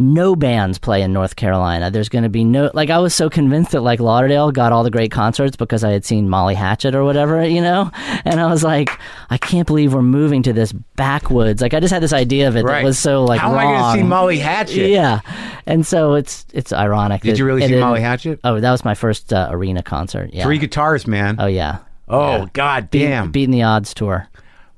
No 0.00 0.36
bands 0.36 0.78
play 0.78 1.02
in 1.02 1.12
North 1.12 1.34
Carolina. 1.34 1.90
There's 1.90 2.08
going 2.08 2.22
to 2.22 2.28
be 2.28 2.44
no 2.44 2.70
like 2.72 2.88
I 2.88 2.98
was 2.98 3.16
so 3.16 3.28
convinced 3.28 3.72
that 3.72 3.80
like 3.80 3.98
Lauderdale 3.98 4.52
got 4.52 4.70
all 4.72 4.84
the 4.84 4.92
great 4.92 5.10
concerts 5.10 5.56
because 5.56 5.82
I 5.82 5.90
had 5.90 6.04
seen 6.04 6.28
Molly 6.28 6.54
Hatchet 6.54 6.94
or 6.94 7.02
whatever, 7.02 7.44
you 7.44 7.60
know. 7.60 7.90
And 8.24 8.40
I 8.40 8.46
was 8.46 8.62
like, 8.62 8.90
I 9.28 9.38
can't 9.38 9.66
believe 9.66 9.92
we're 9.92 10.02
moving 10.02 10.44
to 10.44 10.52
this 10.52 10.70
backwoods. 10.72 11.60
Like 11.60 11.74
I 11.74 11.80
just 11.80 11.92
had 11.92 12.00
this 12.00 12.12
idea 12.12 12.46
of 12.46 12.56
it 12.56 12.62
Right. 12.62 12.78
that 12.78 12.84
was 12.84 12.96
so 12.96 13.24
like 13.24 13.40
How 13.40 13.50
am 13.50 13.58
I 13.58 13.64
going 13.64 13.96
to 13.96 14.02
see. 14.02 14.08
Molly 14.08 14.38
Hatchet? 14.38 14.88
Yeah, 14.88 15.20
and 15.66 15.84
so 15.84 16.14
it's 16.14 16.46
it's 16.52 16.72
ironic. 16.72 17.22
Did 17.22 17.32
that 17.32 17.38
you 17.40 17.44
really 17.44 17.66
see 17.66 17.80
Molly 17.80 18.00
Hatchet? 18.00 18.38
Oh, 18.44 18.60
that 18.60 18.70
was 18.70 18.84
my 18.84 18.94
first 18.94 19.32
uh, 19.32 19.48
arena 19.50 19.82
concert. 19.82 20.30
Yeah. 20.32 20.44
Three 20.44 20.58
guitars, 20.58 21.08
man. 21.08 21.36
Oh 21.40 21.46
yeah. 21.46 21.78
oh, 22.08 22.36
yeah. 22.36 22.46
god 22.52 22.90
damn. 22.90 23.32
beating 23.32 23.50
the 23.50 23.64
odds 23.64 23.94
tour. 23.94 24.28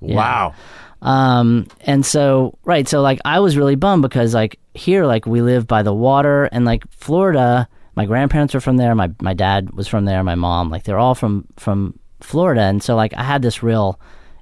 Wow. 0.01 0.55
Um, 1.03 1.67
and 1.83 2.05
so, 2.05 2.59
right, 2.65 2.87
so 2.87 3.01
like 3.01 3.21
I 3.25 3.41
was 3.41 3.57
really 3.57 3.75
bummed 3.75 4.03
because 4.03 4.35
like 4.35 4.59
here, 4.75 5.05
like 5.05 5.27
we 5.27 5.43
live 5.43 5.67
by 5.67 5.83
the 5.83 5.95
water 5.95 6.45
and 6.45 6.65
like 6.65 6.89
Florida, 6.91 7.69
my 7.97 8.07
grandparents 8.07 8.55
were 8.55 8.61
from 8.61 8.77
there, 8.77 8.95
my, 8.95 9.11
my 9.21 9.35
dad 9.35 9.71
was 9.73 9.89
from 9.89 10.05
there, 10.05 10.23
my 10.23 10.35
mom, 10.35 10.71
like 10.71 10.85
they're 10.85 10.99
all 10.99 11.15
from, 11.15 11.47
from 11.57 11.99
Florida. 12.21 12.63
And 12.63 12.83
so 12.83 12.97
like 12.97 13.15
I 13.15 13.25
had 13.25 13.43
this 13.43 13.63
real, 13.63 13.99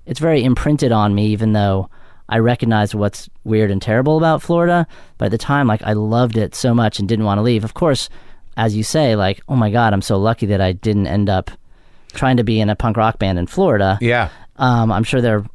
it's 0.07 0.21
very 0.21 0.45
imprinted 0.45 0.93
on 0.93 1.15
me, 1.15 1.29
even 1.29 1.53
though 1.53 1.91
I 2.29 2.39
recognized 2.39 2.95
what's 2.95 3.29
weird 3.45 3.71
and 3.71 3.81
terrible 3.81 4.19
about 4.19 4.43
Florida. 4.43 4.87
But 5.17 5.27
at 5.27 5.31
the 5.31 5.39
time, 5.39 5.67
like 5.67 5.83
I 5.83 5.95
loved 5.95 6.37
it 6.37 6.55
so 6.55 6.75
much 6.75 6.99
and 6.99 7.09
didn't 7.09 7.25
want 7.25 7.39
to 7.39 7.43
leave. 7.43 7.65
Of 7.65 7.75
course, 7.75 8.09
as 8.57 8.77
you 8.77 8.83
say, 8.83 9.17
like, 9.17 9.41
oh 9.49 9.57
my 9.57 9.71
God, 9.71 9.93
I'm 9.93 10.03
so 10.03 10.19
lucky 10.19 10.47
that 10.47 10.61
I 10.61 10.73
didn't 10.73 11.07
end 11.07 11.31
up 11.31 11.51
trying 12.13 12.37
to 12.37 12.45
be 12.45 12.61
in 12.61 12.71
a 12.71 12.77
punk 12.77 12.97
rock 12.97 13.19
band 13.19 13.39
in 13.39 13.47
Florida. 13.47 13.99
Yeah. 14.01 14.29
Um, 14.57 14.91
I'm 14.91 15.05
sure 15.05 15.21
there 15.21 15.47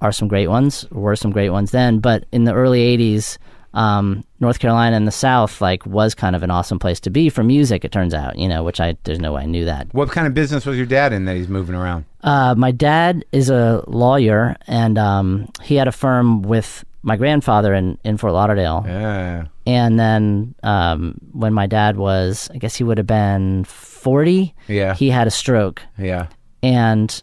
are 0.00 0.12
some 0.12 0.28
great 0.28 0.48
ones, 0.48 0.88
were 0.90 1.16
some 1.16 1.32
great 1.32 1.50
ones 1.50 1.72
then, 1.72 1.98
but 1.98 2.24
in 2.30 2.44
the 2.44 2.54
early 2.54 2.96
'80s, 2.96 3.38
um, 3.74 4.24
North 4.40 4.58
Carolina 4.58 4.96
and 4.96 5.06
the 5.06 5.12
South 5.12 5.60
like 5.60 5.84
was 5.86 6.14
kind 6.14 6.34
of 6.34 6.42
an 6.42 6.50
awesome 6.50 6.78
place 6.78 7.00
to 7.00 7.10
be 7.10 7.28
for 7.28 7.42
music. 7.44 7.84
It 7.84 7.92
turns 7.92 8.14
out, 8.14 8.38
you 8.38 8.48
know, 8.48 8.64
which 8.64 8.80
I 8.80 8.96
there's 9.04 9.20
no 9.20 9.32
way 9.34 9.42
I 9.42 9.46
knew 9.46 9.64
that. 9.66 9.86
What 9.92 10.10
kind 10.10 10.26
of 10.26 10.34
business 10.34 10.64
was 10.66 10.76
your 10.76 10.86
dad 10.86 11.12
in 11.12 11.24
that 11.26 11.36
he's 11.36 11.48
moving 11.48 11.74
around? 11.74 12.04
Uh, 12.22 12.54
my 12.56 12.70
dad 12.72 13.24
is 13.32 13.48
a 13.50 13.84
lawyer, 13.86 14.56
and 14.66 14.98
um, 14.98 15.48
he 15.62 15.76
had 15.76 15.86
a 15.88 15.92
firm 15.92 16.42
with 16.42 16.84
my 17.02 17.16
grandfather 17.16 17.74
in 17.74 17.98
in 18.04 18.16
Fort 18.16 18.32
Lauderdale. 18.32 18.84
Yeah. 18.86 19.46
And 19.66 20.00
then 20.00 20.54
um, 20.62 21.14
when 21.32 21.52
my 21.52 21.66
dad 21.66 21.96
was, 21.98 22.50
I 22.54 22.56
guess 22.58 22.74
he 22.74 22.84
would 22.84 22.96
have 22.98 23.06
been 23.06 23.64
40. 23.64 24.54
Yeah. 24.66 24.94
He 24.94 25.10
had 25.10 25.26
a 25.26 25.30
stroke, 25.30 25.82
Yeah. 25.98 26.28
and 26.62 27.22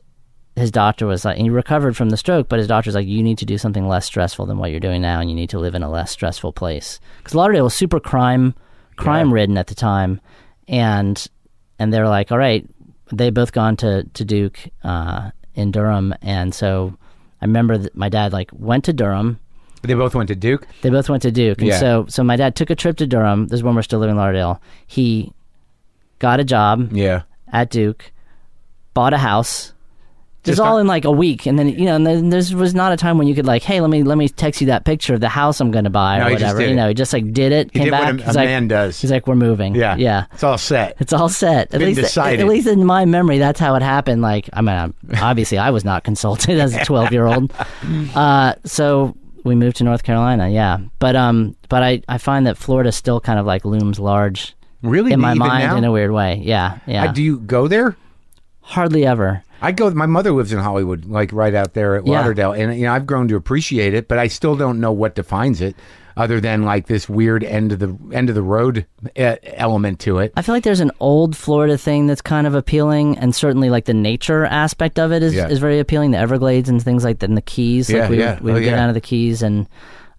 his 0.56 0.72
doctor 0.72 1.06
was 1.06 1.26
like, 1.26 1.38
he 1.38 1.49
recovered 1.49 1.97
from 1.97 2.10
the 2.10 2.18
stroke, 2.18 2.47
but 2.47 2.60
his 2.60 2.68
doctor 2.68 2.88
was 2.89 2.95
like, 2.95 3.08
you 3.08 3.22
need 3.22 3.38
to 3.39 3.45
do 3.45 3.58
something 3.58 3.88
less 3.88 4.06
stressful 4.06 4.45
than 4.45 4.58
what 4.58 4.72
you're 4.72 4.80
doing 4.80 5.01
now, 5.01 5.20
and 5.20 5.30
you 5.30 5.36
need 5.36 5.49
to 5.49 5.60
live 5.60 5.76
in 5.76 5.84
a 5.84 5.89
less 5.89 6.12
stressful 6.12 6.53
place. 6.53 6.99
Because 7.18 7.36
Lauderdale 7.36 7.66
was 7.66 7.74
super 7.74 7.99
crime, 7.99 8.56
crime 8.95 9.34
ridden 9.34 9.58
at 9.58 9.68
the 9.68 9.76
time, 9.76 10.22
and 10.68 11.28
and 11.78 11.91
they're 11.93 12.08
like, 12.08 12.32
all 12.32 12.38
right, 12.38 12.66
they 13.12 13.30
both 13.30 13.51
gone 13.51 13.76
to 13.78 14.03
to 14.14 14.24
Duke 14.26 14.60
uh, 14.84 15.32
in 15.56 15.72
Durham, 15.72 16.14
and 16.22 16.56
so 16.56 16.95
I 17.41 17.45
remember 17.45 17.78
that 17.78 17.95
my 17.95 18.08
dad 18.10 18.32
like 18.34 18.49
went 18.53 18.86
to 18.86 18.93
Durham. 18.93 19.39
They 19.82 19.93
both 19.93 20.16
went 20.16 20.30
to 20.30 20.36
Duke. 20.36 20.66
They 20.82 20.89
both 20.89 21.10
went 21.10 21.22
to 21.24 21.32
Duke, 21.32 21.60
and 21.60 21.68
Yeah. 21.68 21.80
so 21.80 22.06
so 22.08 22.24
my 22.24 22.38
dad 22.38 22.56
took 22.56 22.70
a 22.70 22.76
trip 22.76 22.97
to 22.97 23.06
Durham. 23.08 23.47
This 23.49 23.58
is 23.60 23.64
when 23.64 23.76
we're 23.76 23.82
still 23.84 23.99
living 23.99 24.14
in 24.16 24.18
Lauderdale. 24.18 24.62
He 24.88 25.32
got 26.20 26.39
a 26.39 26.43
job 26.45 26.93
Yeah. 26.93 27.24
at 27.51 27.70
Duke, 27.70 28.12
bought 28.93 29.14
a 29.14 29.18
house. 29.20 29.74
Just 30.46 30.58
Just 30.58 30.62
all 30.62 30.78
in 30.78 30.86
like 30.86 31.06
a 31.06 31.12
week, 31.12 31.48
and 31.48 31.58
then 31.58 31.70
you 31.70 31.86
know, 31.86 31.96
and 31.96 32.06
then 32.06 32.30
there 32.30 32.39
was 32.56 32.76
not 32.76 32.91
a 32.91 32.98
time 32.98 33.18
when 33.18 33.28
you 33.28 33.34
could 33.34 33.48
like, 33.48 33.64
hey, 33.64 33.82
let 33.82 33.89
me 33.89 34.04
let 34.04 34.18
me 34.18 34.30
text 34.30 34.62
you 34.62 34.68
that 34.68 34.86
picture 34.86 35.16
of 35.16 35.20
the 35.20 35.28
house 35.30 35.60
I'm 35.60 35.72
going 35.72 35.86
to 35.86 35.89
buy 35.89 36.20
No, 36.20 36.28
or 36.28 36.32
whatever. 36.32 36.62
You 36.66 36.76
know, 36.76 36.88
he 36.88 36.93
just 36.93 37.12
like 37.14 37.34
did 37.34 37.52
it, 37.52 37.72
He 37.74 37.80
came 37.80 37.86
did 37.86 37.91
back. 37.91 38.14
what 38.14 38.22
a, 38.22 38.26
a 38.26 38.34
like, 38.34 38.46
man 38.48 38.68
does. 38.68 39.02
he's 39.02 39.10
like, 39.12 39.26
we're 39.26 39.36
moving. 39.36 39.74
yeah. 39.74 39.96
yeah. 39.96 40.26
It's 40.34 40.43
all 40.43 40.58
set. 40.60 40.98
It's 41.00 41.14
all 41.14 41.30
set. 41.30 41.74
At 41.74 41.80
Been 41.80 41.82
least, 41.89 42.00
decided. 42.02 42.39
at 42.41 42.48
least 42.48 42.68
in 42.68 42.86
my 42.86 43.06
memory, 43.06 43.39
that's 43.39 43.60
how 43.60 43.74
it 43.76 43.82
happened. 43.82 44.22
Like, 44.22 44.48
I 44.54 44.62
mean, 44.62 44.93
obviously, 45.20 45.58
I 45.58 45.72
was 45.72 45.84
not 45.84 46.04
consulted 46.04 46.60
as 46.60 46.76
a 46.76 46.86
12 46.86 47.12
year 47.12 47.26
old. 47.26 47.52
Uh, 48.14 48.54
so 48.66 49.18
we 49.43 49.56
moved 49.56 49.78
to 49.78 49.84
North 49.84 50.04
Carolina. 50.04 50.50
Yeah, 50.50 50.78
but 51.00 51.16
um, 51.16 51.56
but 51.70 51.82
I 51.82 52.02
I 52.08 52.18
find 52.20 52.46
that 52.46 52.56
Florida 52.58 52.91
still 52.91 53.20
kind 53.20 53.39
of 53.39 53.46
like 53.48 53.66
looms 53.66 54.00
large 54.00 54.56
Really? 54.84 55.12
in 55.12 55.20
my 55.20 55.34
mind 55.34 55.64
now? 55.64 55.76
in 55.78 55.84
a 55.84 55.91
weird 55.91 56.12
way. 56.12 56.39
Yeah, 56.43 56.78
yeah. 56.86 57.06
Uh, 57.06 57.12
do 57.14 57.24
you 57.24 57.39
go 57.39 57.68
there? 57.68 57.96
Hardly 58.62 59.06
ever. 59.06 59.43
I 59.66 59.72
go. 59.72 59.89
My 59.91 60.05
mother 60.05 60.32
lives 60.32 60.53
in 60.53 60.59
Hollywood, 60.59 61.05
like 61.05 61.32
right 61.34 61.53
out 61.53 61.74
there 61.74 61.95
at 61.95 62.05
Yeah. 62.05 62.20
Lauderdale, 62.20 62.51
and 62.53 62.76
you 62.78 62.86
know 62.86 62.93
I've 62.93 63.05
grown 63.05 63.28
to 63.30 63.36
appreciate 63.36 63.93
it, 63.93 64.07
but 64.07 64.18
I 64.20 64.28
still 64.28 64.55
don't 64.55 64.80
know 64.80 64.91
what 64.91 65.16
defines 65.16 65.61
it, 65.61 65.76
other 66.18 66.39
than 66.39 66.63
like 66.63 66.88
this 66.88 67.09
weird 67.09 67.43
end 67.43 67.72
of 67.72 67.80
the 67.80 67.97
end 68.13 68.30
of 68.30 68.36
the 68.36 68.41
road 68.41 68.86
uh, 69.18 69.36
element 69.43 69.99
to 70.01 70.20
it. 70.20 70.32
I 70.38 70.41
feel 70.41 70.53
like 70.55 70.63
there's 70.63 70.80
an 70.80 70.91
old 70.99 71.36
Florida 71.36 71.78
thing 71.78 72.07
that's 72.07 72.22
kind 72.22 72.47
of 72.47 72.55
appealing, 72.55 73.18
and 73.18 73.34
certainly 73.36 73.70
like 73.70 73.86
the 73.86 73.93
nature 73.93 74.45
aspect 74.45 74.99
of 74.99 75.11
it 75.11 75.24
is, 75.24 75.34
Yeah. 75.34 75.47
is 75.47 75.59
very 75.59 75.80
appealing. 75.80 76.11
The 76.11 76.18
Everglades 76.20 76.70
and 76.70 76.82
things 76.82 77.03
like 77.03 77.20
that, 77.20 77.30
and 77.30 77.38
the 77.38 77.41
Keys. 77.41 77.89
Yeah, 77.89 78.01
like 78.01 78.09
we 78.11 78.20
yeah. 78.20 78.34
would, 78.36 78.41
we 78.43 78.51
Oh, 78.51 78.53
would 78.55 78.63
get 78.63 78.70
yeah. 78.72 78.76
down 78.78 78.88
to 78.88 78.93
the 78.93 79.01
Keys 79.01 79.41
and 79.41 79.68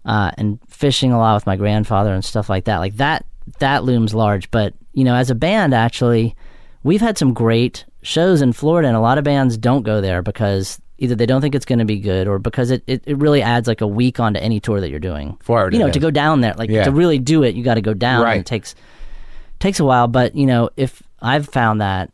uh, 0.05 0.31
and 0.37 0.59
fishing 0.69 1.11
a 1.11 1.17
lot 1.17 1.35
with 1.35 1.45
my 1.47 1.55
grandfather 1.55 2.13
and 2.13 2.23
stuff 2.23 2.49
like 2.49 2.65
that. 2.65 2.77
Like 2.77 2.97
that 2.97 3.25
that 3.59 3.83
looms 3.83 4.13
large. 4.13 4.51
But 4.51 4.73
you 4.93 5.03
know, 5.03 5.15
as 5.15 5.29
a 5.29 5.35
band, 5.35 5.73
actually, 5.73 6.35
we've 6.83 7.01
had 7.01 7.17
some 7.17 7.33
great 7.33 7.85
shows 8.07 8.41
in 8.41 8.53
Florida, 8.53 8.87
and 8.87 8.97
a 8.97 8.99
lot 9.01 9.17
of 9.17 9.23
bands 9.23 9.57
don't 9.57 9.83
go 9.83 10.01
there 10.01 10.21
because 10.21 10.79
either 10.97 11.13
they 11.13 11.25
don't 11.25 11.41
think 11.41 11.53
it's 11.53 11.65
going 11.65 11.79
to 11.79 11.85
be 11.85 11.99
good 11.99 12.27
or 12.27 12.39
because 12.39 12.71
it, 12.71 12.83
it, 12.87 13.03
it 13.05 13.17
really 13.17 13.41
adds 13.41 13.67
like 13.67 13.81
a 13.81 13.87
week 13.87 14.19
onto 14.19 14.39
any 14.39 14.59
tour 14.59 14.81
that 14.81 14.89
you're 14.89 14.99
doing. 14.99 15.37
Florida 15.41 15.77
you 15.77 15.83
know, 15.83 15.91
to 15.91 15.99
go 15.99 16.09
down 16.09 16.41
there, 16.41 16.53
like 16.57 16.69
Yeah. 16.69 16.85
to 16.85 16.91
really 16.91 17.19
do 17.19 17.43
it, 17.43 17.53
you 17.55 17.63
got 17.63 17.75
to 17.75 17.81
go 17.81 17.93
down. 17.93 18.23
Right. 18.23 18.33
And 18.33 18.41
it 18.41 18.45
takes 18.45 18.73
takes 19.59 19.79
a 19.79 19.85
while, 19.85 20.07
but 20.07 20.35
you 20.35 20.45
know, 20.45 20.69
if 20.77 21.03
I've 21.21 21.47
found 21.49 21.81
that 21.81 22.09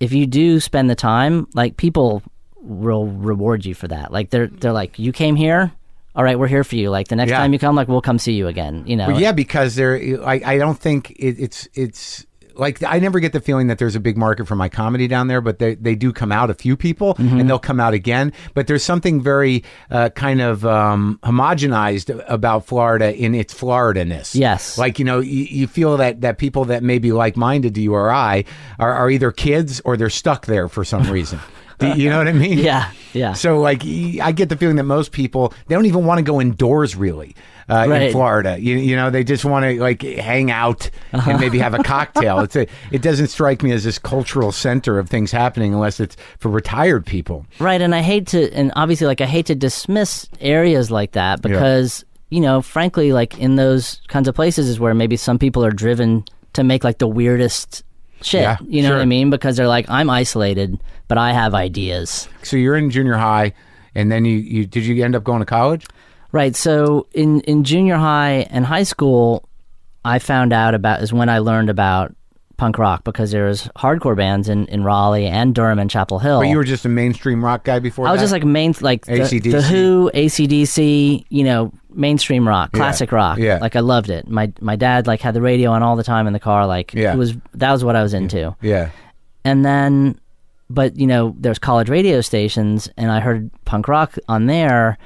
if 0.00 0.12
you 0.12 0.26
do 0.26 0.60
spend 0.60 0.90
the 0.90 0.94
time, 0.94 1.46
like 1.54 1.76
people 1.76 2.22
will 2.60 3.06
reward 3.06 3.64
you 3.64 3.74
for 3.74 3.88
that. 3.88 4.12
Like 4.12 4.30
they're 4.30 4.46
they're 4.48 4.72
like, 4.72 4.98
you 4.98 5.12
came 5.12 5.36
here, 5.36 5.72
all 6.14 6.22
right, 6.24 6.38
we're 6.38 6.48
here 6.48 6.64
for 6.64 6.76
you. 6.76 6.90
Like 6.90 7.08
the 7.08 7.16
next 7.16 7.30
Yeah. 7.30 7.38
time 7.38 7.52
you 7.52 7.58
come, 7.58 7.74
like 7.76 7.88
we'll 7.88 8.02
come 8.02 8.18
see 8.18 8.32
you 8.34 8.46
again. 8.48 8.84
You 8.86 8.96
know, 8.96 9.08
Well, 9.08 9.20
yeah, 9.20 9.32
because 9.32 9.74
there, 9.74 9.98
I, 10.26 10.40
I 10.44 10.58
don't 10.58 10.78
think 10.78 11.10
it, 11.12 11.38
it's 11.38 11.68
it's 11.74 12.25
like 12.58 12.82
I 12.82 12.98
never 12.98 13.20
get 13.20 13.32
the 13.32 13.40
feeling 13.40 13.66
that 13.68 13.78
there's 13.78 13.94
a 13.96 14.00
big 14.00 14.16
market 14.16 14.46
for 14.46 14.56
my 14.56 14.68
comedy 14.68 15.06
down 15.08 15.28
there, 15.28 15.40
but 15.40 15.58
they 15.58 15.74
they 15.74 15.94
do 15.94 16.12
come 16.12 16.32
out 16.32 16.50
a 16.50 16.54
few 16.54 16.76
people 16.76 17.14
Mm-hmm. 17.14 17.40
and 17.40 17.48
they'll 17.48 17.58
come 17.58 17.80
out 17.80 17.94
again. 17.94 18.32
But 18.54 18.66
there's 18.66 18.82
something 18.82 19.20
very 19.22 19.62
uh, 19.90 20.10
kind 20.10 20.40
of 20.40 20.64
um, 20.66 21.18
homogenized 21.22 22.22
about 22.28 22.66
Florida 22.66 23.14
in 23.14 23.34
its 23.34 23.52
Florida-ness. 23.54 24.34
Yes. 24.34 24.76
like 24.78 24.98
you 24.98 25.04
know, 25.04 25.20
you, 25.20 25.44
you 25.44 25.66
feel 25.66 25.96
that 25.98 26.20
that 26.22 26.38
people 26.38 26.64
that 26.66 26.82
may 26.82 26.98
be 26.98 27.12
like-minded 27.12 27.74
to 27.74 27.80
you 27.80 27.94
or 27.94 28.10
I 28.10 28.44
are, 28.78 28.92
are 28.92 29.10
either 29.10 29.30
kids 29.32 29.80
or 29.84 29.96
they're 29.96 30.10
stuck 30.10 30.46
there 30.46 30.68
for 30.68 30.84
some 30.84 31.02
reason. 31.10 31.38
You 31.80 32.10
know 32.10 32.18
what 32.18 32.28
I 32.28 32.32
mean? 32.32 32.58
yeah, 32.58 32.90
yeah. 33.12 33.32
So, 33.34 33.58
like, 33.60 33.82
I 33.84 34.32
get 34.32 34.48
the 34.48 34.56
feeling 34.56 34.76
that 34.76 34.84
most 34.84 35.12
people 35.12 35.52
they 35.66 35.74
don't 35.74 35.86
even 35.86 36.04
want 36.04 36.18
to 36.18 36.22
go 36.22 36.40
indoors 36.40 36.96
really 36.96 37.36
uh, 37.68 37.88
in 37.90 38.12
Florida. 38.12 38.58
You, 38.58 38.76
you 38.76 38.96
know, 38.96 39.10
they 39.10 39.24
just 39.24 39.44
want 39.44 39.64
to 39.64 39.80
like 39.80 40.02
hang 40.02 40.50
out 40.50 40.88
Uh-huh. 41.12 41.30
and 41.32 41.40
maybe 41.40 41.58
have 41.58 41.74
a 41.74 41.82
cocktail. 41.82 42.40
it's 42.40 42.56
a, 42.56 42.66
it 42.92 43.02
doesn't 43.02 43.26
strike 43.28 43.62
me 43.62 43.72
as 43.72 43.84
this 43.84 43.98
cultural 43.98 44.52
center 44.52 44.98
of 44.98 45.08
things 45.10 45.30
happening 45.32 45.74
unless 45.74 46.00
it's 46.00 46.16
for 46.38 46.48
retired 46.48 47.04
people. 47.04 47.44
Right, 47.60 47.80
and 47.80 47.94
I 47.94 48.00
hate 48.02 48.26
to, 48.28 48.50
and 48.52 48.72
obviously, 48.76 49.06
like 49.06 49.20
I 49.20 49.26
hate 49.26 49.46
to 49.46 49.54
dismiss 49.54 50.28
areas 50.40 50.90
like 50.90 51.12
that 51.12 51.42
because 51.42 52.04
you 52.30 52.40
know, 52.40 52.60
frankly, 52.62 53.12
like 53.12 53.38
in 53.38 53.54
those 53.56 54.00
kinds 54.08 54.26
of 54.28 54.34
places 54.34 54.68
is 54.68 54.80
where 54.80 54.94
maybe 54.94 55.16
some 55.16 55.38
people 55.38 55.64
are 55.64 55.70
driven 55.70 56.24
to 56.54 56.64
make 56.64 56.82
like 56.84 56.98
the 56.98 57.06
weirdest 57.06 57.84
shit. 58.22 58.42
Yeah, 58.42 58.56
you 58.66 58.82
know 58.82 58.92
what 58.92 59.00
I 59.00 59.06
mean? 59.06 59.30
Because 59.30 59.56
they're 59.56 59.68
like, 59.68 59.88
I'm 59.88 60.10
isolated, 60.10 60.78
but 61.08 61.18
I 61.18 61.32
have 61.32 61.54
ideas. 61.54 62.28
So 62.42 62.56
you're 62.56 62.76
in 62.76 62.90
junior 62.90 63.16
high, 63.16 63.52
and 63.94 64.10
then 64.10 64.24
you, 64.24 64.36
you 64.36 64.66
did 64.66 64.84
you 64.84 65.04
end 65.04 65.14
up 65.14 65.24
going 65.24 65.40
to 65.40 65.46
college? 65.46 65.86
Right. 66.32 66.54
So 66.54 67.06
in 67.12 67.40
in 67.42 67.64
junior 67.64 67.96
high 67.96 68.46
and 68.50 68.66
high 68.66 68.82
school, 68.82 69.48
I 70.04 70.18
found 70.18 70.52
out 70.52 70.74
about 70.74 71.02
is 71.02 71.12
when 71.12 71.28
I 71.28 71.38
learned 71.38 71.70
about 71.70 72.14
punk 72.56 72.78
rock 72.78 73.04
because 73.04 73.30
there 73.32 73.44
was 73.46 73.68
hardcore 73.76 74.16
bands 74.16 74.48
in, 74.48 74.66
in 74.66 74.82
Raleigh 74.84 75.26
and 75.26 75.54
Durham 75.54 75.78
and 75.78 75.90
Chapel 75.90 76.18
Hill. 76.18 76.40
But 76.40 76.48
you 76.48 76.56
were 76.56 76.64
just 76.64 76.84
a 76.84 76.88
mainstream 76.88 77.44
rock 77.44 77.64
guy 77.64 77.78
before. 77.78 78.06
I 78.08 78.12
was 78.12 78.20
that? 78.20 78.24
just 78.24 78.32
like 78.32 78.44
main 78.44 78.74
like 78.80 79.04
the, 79.06 79.22
AC/DC. 79.22 79.50
the 79.52 79.62
Who, 79.62 80.10
ACDC, 80.14 81.24
you 81.28 81.44
know, 81.44 81.72
mainstream 81.90 82.46
rock, 82.46 82.72
classic 82.72 83.12
rock. 83.12 83.38
yeah. 83.38 83.58
Like 83.60 83.76
I 83.76 83.80
loved 83.80 84.10
it. 84.10 84.28
My 84.28 84.52
my 84.60 84.76
dad 84.76 85.06
like 85.06 85.20
had 85.20 85.34
the 85.34 85.42
radio 85.42 85.70
on 85.70 85.82
all 85.82 85.96
the 85.96 86.04
time 86.04 86.26
in 86.26 86.32
the 86.32 86.40
car. 86.40 86.66
Like 86.66 86.94
Yeah. 86.94 87.12
it 87.12 87.16
was 87.16 87.34
that 87.54 87.72
was 87.72 87.84
what 87.84 87.96
I 87.96 88.02
was 88.02 88.14
into. 88.14 88.54
yeah. 88.62 88.90
And 89.44 89.64
then, 89.64 90.18
but 90.68 90.96
you 90.96 91.06
know, 91.06 91.34
there's 91.38 91.58
college 91.58 91.88
radio 91.88 92.20
stations, 92.20 92.88
and 92.96 93.10
I 93.12 93.20
heard 93.20 93.50
punk 93.64 93.86
rock 93.86 94.16
on 94.28 94.46
there, 94.46 94.98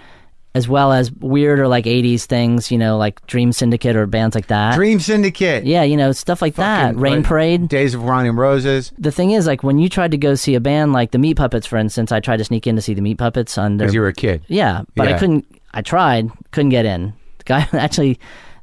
as 0.54 0.68
well 0.68 0.92
as 0.92 1.12
weirder 1.12 1.68
like 1.68 1.84
'80s 1.84 2.24
things. 2.24 2.70
You 2.70 2.78
know, 2.78 2.96
like 2.96 3.24
Dream 3.26 3.52
Syndicate 3.52 3.96
or 3.96 4.06
bands 4.06 4.34
like 4.34 4.48
that. 4.48 4.74
Dream 4.74 5.00
Syndicate. 5.00 5.64
yeah, 5.64 5.82
you 5.82 5.96
know, 5.96 6.12
stuff 6.12 6.42
like 6.42 6.56
that. 6.56 6.96
Rain 6.96 7.16
like, 7.18 7.24
Parade. 7.24 7.68
Days 7.68 7.94
of 7.94 8.02
Wine 8.02 8.26
and 8.26 8.36
Roses. 8.38 8.92
The 8.98 9.12
thing 9.12 9.30
is, 9.30 9.46
like 9.46 9.62
when 9.62 9.78
you 9.78 9.88
tried 9.88 10.10
to 10.10 10.18
go 10.18 10.34
see 10.34 10.54
a 10.54 10.60
band 10.60 10.92
like 10.92 11.10
the 11.12 11.18
Meat 11.18 11.36
Puppets, 11.36 11.66
for 11.66 11.76
instance, 11.76 12.10
I 12.12 12.20
tried 12.20 12.38
to 12.38 12.44
sneak 12.44 12.66
in 12.66 12.76
to 12.76 12.82
see 12.82 12.94
the 12.94 13.02
Meat 13.02 13.18
Puppets 13.18 13.56
on 13.58 13.76
their 13.76 13.86
Because 13.86 13.94
you 13.94 14.00
were 14.00 14.08
a 14.08 14.12
kid. 14.12 14.44
yeah, 14.48 14.82
but 14.96 15.08
Yeah. 15.08 15.16
I 15.16 15.18
couldn't. 15.18 15.46
I 15.72 15.82
tried, 15.82 16.30
couldn't 16.50 16.70
get 16.70 16.84
in. 16.84 17.12
The 17.38 17.44
guy 17.44 17.68
actually, 17.72 18.18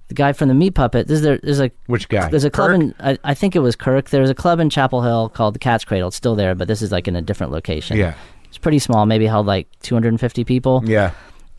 the 0.10 0.14
guy 0.14 0.34
from 0.34 0.50
the 0.50 0.54
Meat 0.54 0.72
Puppet. 0.76 1.08
There's 1.08 1.22
there, 1.22 1.38
there's 1.42 1.62
a 1.62 1.72
Which 1.86 2.10
guy? 2.10 2.28
There's 2.30 2.44
a 2.44 2.50
club 2.50 2.72
Kirk? 2.72 2.82
in 2.82 2.96
I, 3.00 3.18
I 3.24 3.34
think 3.34 3.56
it 3.56 3.60
was 3.60 3.78
Kirk. 3.78 4.10
There 4.10 4.20
was 4.22 4.30
a 4.30 4.36
club 4.36 4.60
in 4.60 4.70
Chapel 4.70 5.02
Hill 5.04 5.30
called 5.30 5.56
the 5.56 5.60
Cat's 5.60 5.86
Cradle. 5.86 6.10
It's 6.10 6.18
still 6.18 6.36
there, 6.36 6.54
but 6.54 6.68
this 6.68 6.82
is 6.82 6.92
like 6.92 7.08
in 7.08 7.16
a 7.16 7.22
different 7.22 7.54
location. 7.54 7.96
Yeah. 7.98 8.16
It's 8.50 8.58
pretty 8.58 8.80
small, 8.80 9.06
maybe 9.06 9.26
held 9.26 9.46
like 9.46 9.68
250 9.84 10.44
people. 10.44 10.82
Yeah. 10.86 11.12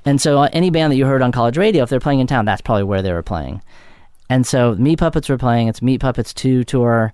And 0.04 0.20
so 0.20 0.38
uh, 0.38 0.48
any 0.52 0.70
band 0.70 0.92
that 0.92 0.96
you 0.96 1.06
heard 1.06 1.22
on 1.22 1.32
college 1.32 1.56
radio, 1.58 1.82
if 1.82 1.90
they're 1.90 2.00
playing 2.00 2.20
in 2.20 2.26
town, 2.26 2.44
that's 2.44 2.62
probably 2.62 2.84
where 2.84 3.02
they 3.02 3.12
were 3.12 3.22
playing. 3.22 3.62
And 4.30 4.46
so 4.46 4.74
Meat 4.74 4.98
Puppets 4.98 5.28
were 5.28 5.38
playing. 5.38 5.68
It's 5.68 5.82
Meat 5.82 6.00
Puppets 6.00 6.32
2 6.34 6.64
tour. 6.64 7.12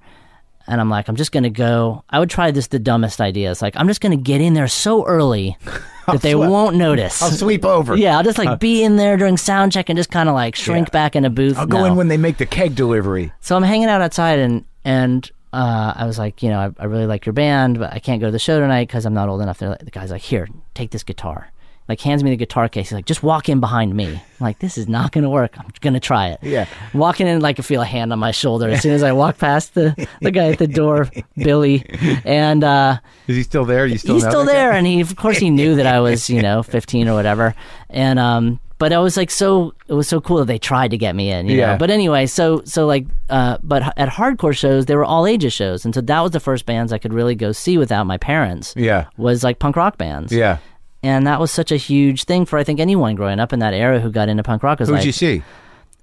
And 0.67 0.81
I'm 0.81 0.89
like, 0.89 1.09
I'm 1.09 1.17
just 1.17 1.31
going 1.33 1.43
to 1.43 1.51
go. 1.51 2.05
I 2.09 2.19
would 2.19 2.31
try 2.31 2.51
this 2.51 2.69
the 2.69 2.79
dumbest 2.79 3.21
idea. 3.21 3.51
It's 3.51 3.61
like, 3.61 3.77
I'm 3.77 3.87
just 3.87 4.01
going 4.01 4.17
to 4.17 4.23
get 4.23 4.41
in 4.41 4.55
there 4.55 4.67
so 4.69 5.05
early 5.05 5.57
that 6.07 6.23
they 6.23 6.33
sweat. 6.33 6.49
won't 6.51 6.77
notice. 6.77 7.23
I'll 7.23 7.31
sweep 7.31 7.65
over. 7.65 7.97
Yeah, 8.05 8.17
I'll 8.17 8.25
just 8.25 8.39
like 8.39 8.61
be 8.61 8.83
in 8.83 8.97
there 8.97 9.17
during 9.17 9.37
sound 9.37 9.73
check 9.73 9.89
and 9.91 9.97
just 9.97 10.11
kind 10.11 10.29
of 10.29 10.35
like 10.35 10.55
shrink 10.57 10.89
Yeah. 10.89 10.93
back 10.93 11.17
in 11.17 11.25
a 11.25 11.31
booth. 11.31 11.59
I'll 11.59 11.67
go 11.67 11.79
No. 11.81 11.85
in 11.85 11.97
when 11.97 12.09
they 12.09 12.17
make 12.17 12.39
the 12.39 12.47
keg 12.47 12.75
delivery. 12.75 13.33
So 13.41 13.57
I'm 13.57 13.63
hanging 13.63 13.89
out 13.89 14.01
outside 14.01 14.39
and 14.39 14.65
and 14.87 15.31
uh, 15.53 15.93
I 15.97 16.05
was 16.07 16.19
like, 16.19 16.43
you 16.43 16.49
know, 16.49 16.59
I, 16.59 16.83
I 16.83 16.87
really 16.87 17.07
like 17.07 17.27
your 17.27 17.33
band, 17.33 17.79
but 17.79 17.93
I 17.93 17.99
can't 18.01 18.21
go 18.21 18.27
to 18.27 18.33
the 18.33 18.39
show 18.41 18.59
tonight 18.59 18.89
because 18.89 19.07
I'm 19.07 19.15
not 19.15 19.29
old 19.29 19.41
enough. 19.41 19.59
They're 19.59 19.69
like, 19.71 19.79
the 19.85 19.91
guy's 19.91 20.11
like, 20.11 20.21
here, 20.23 20.49
take 20.75 20.91
this 20.91 21.05
guitar. 21.05 21.49
Like 21.89 22.01
hands 22.01 22.25
me 22.25 22.31
the 22.31 22.37
guitar 22.37 22.69
case. 22.71 22.89
He's 22.89 22.95
like, 22.97 23.05
just 23.05 23.23
walk 23.23 23.49
in 23.51 23.61
behind 23.61 23.95
me. 23.95 24.07
I'm 24.15 24.21
like, 24.41 24.59
this 24.59 24.79
is 24.79 24.89
not 24.89 25.13
gonna 25.13 25.29
work. 25.29 25.59
I'm 25.59 25.67
gonna 25.83 26.01
try 26.01 26.29
it. 26.29 26.39
Yeah. 26.43 26.67
Walking 26.95 27.27
in, 27.27 27.41
like, 27.43 27.59
I 27.59 27.63
feel 27.63 27.83
a 27.83 27.85
hand 27.85 28.11
on 28.11 28.19
my 28.19 28.31
shoulder 28.31 28.69
as 28.71 28.81
soon 28.81 28.95
as 28.95 29.03
I 29.03 29.13
walk 29.13 29.37
past 29.37 29.75
the 29.75 29.95
the 30.23 30.31
guy 30.31 30.49
at 30.51 30.59
the 30.59 30.67
door, 30.67 31.11
Billy, 31.37 31.85
and 32.25 32.65
uh, 32.65 32.99
Is 33.27 33.37
he 33.37 33.43
still 33.43 33.67
there? 33.67 33.85
You 33.87 33.99
still 33.99 34.15
he's 34.15 34.25
still 34.25 34.45
that 34.45 34.53
guy? 34.53 34.53
there 34.55 34.73
and 34.73 34.87
he 34.87 35.01
of 35.03 35.15
course 35.17 35.37
he 35.37 35.51
knew 35.51 35.75
that 35.77 35.87
i 35.87 36.01
was 36.01 36.31
you 36.31 36.41
know 36.41 36.63
15 36.63 37.09
or 37.09 37.15
whatever 37.15 37.55
and 37.91 38.19
um 38.19 38.61
but 38.79 38.93
i 38.93 38.99
was 38.99 39.17
like 39.17 39.31
so 39.31 39.75
it 39.89 39.93
was 39.95 40.09
so 40.09 40.21
cool 40.21 40.39
that 40.39 40.47
they 40.47 40.59
tried 40.59 40.91
to 40.91 40.99
get 40.99 41.15
me 41.15 41.31
in 41.31 41.47
you 41.47 41.59
Yeah. 41.59 41.73
know 41.73 41.79
but 41.79 41.91
anyway 41.91 42.27
so 42.27 42.63
so 42.65 42.87
like 42.87 43.07
uh 43.31 43.59
but 43.63 43.83
at 43.99 44.09
hardcore 44.09 44.57
shows 44.57 44.87
they 44.87 44.97
were 44.97 45.05
all 45.05 45.27
ages 45.27 45.53
shows 45.53 45.85
and 45.85 45.95
so 45.95 46.01
that 46.03 46.21
was 46.21 46.31
the 46.33 46.41
first 46.41 46.67
bands 46.67 46.93
i 46.93 46.99
could 46.99 47.13
really 47.13 47.35
go 47.35 47.53
see 47.53 47.79
without 47.79 48.05
my 48.07 48.17
parents 48.19 48.75
Yeah. 48.77 49.07
was 49.17 49.45
like 49.45 49.59
punk 49.59 49.77
rock 49.77 49.97
bands 49.99 50.33
Yeah. 50.33 50.59
And 51.05 51.27
that 51.27 51.39
was 51.39 51.51
such 51.51 51.71
a 51.71 51.77
huge 51.77 52.25
thing 52.25 52.45
for 52.47 52.59
i 52.59 52.65
think 52.65 52.81
anyone 52.81 53.15
growing 53.15 53.39
up 53.39 53.53
in 53.53 53.59
that 53.61 53.75
era 53.75 54.01
who 54.01 54.11
got 54.11 54.29
into 54.29 54.43
punk 54.43 54.63
rock 54.63 54.79
Who'd 54.79 54.89
like 54.89 55.05
you 55.05 55.13
see? 55.13 55.43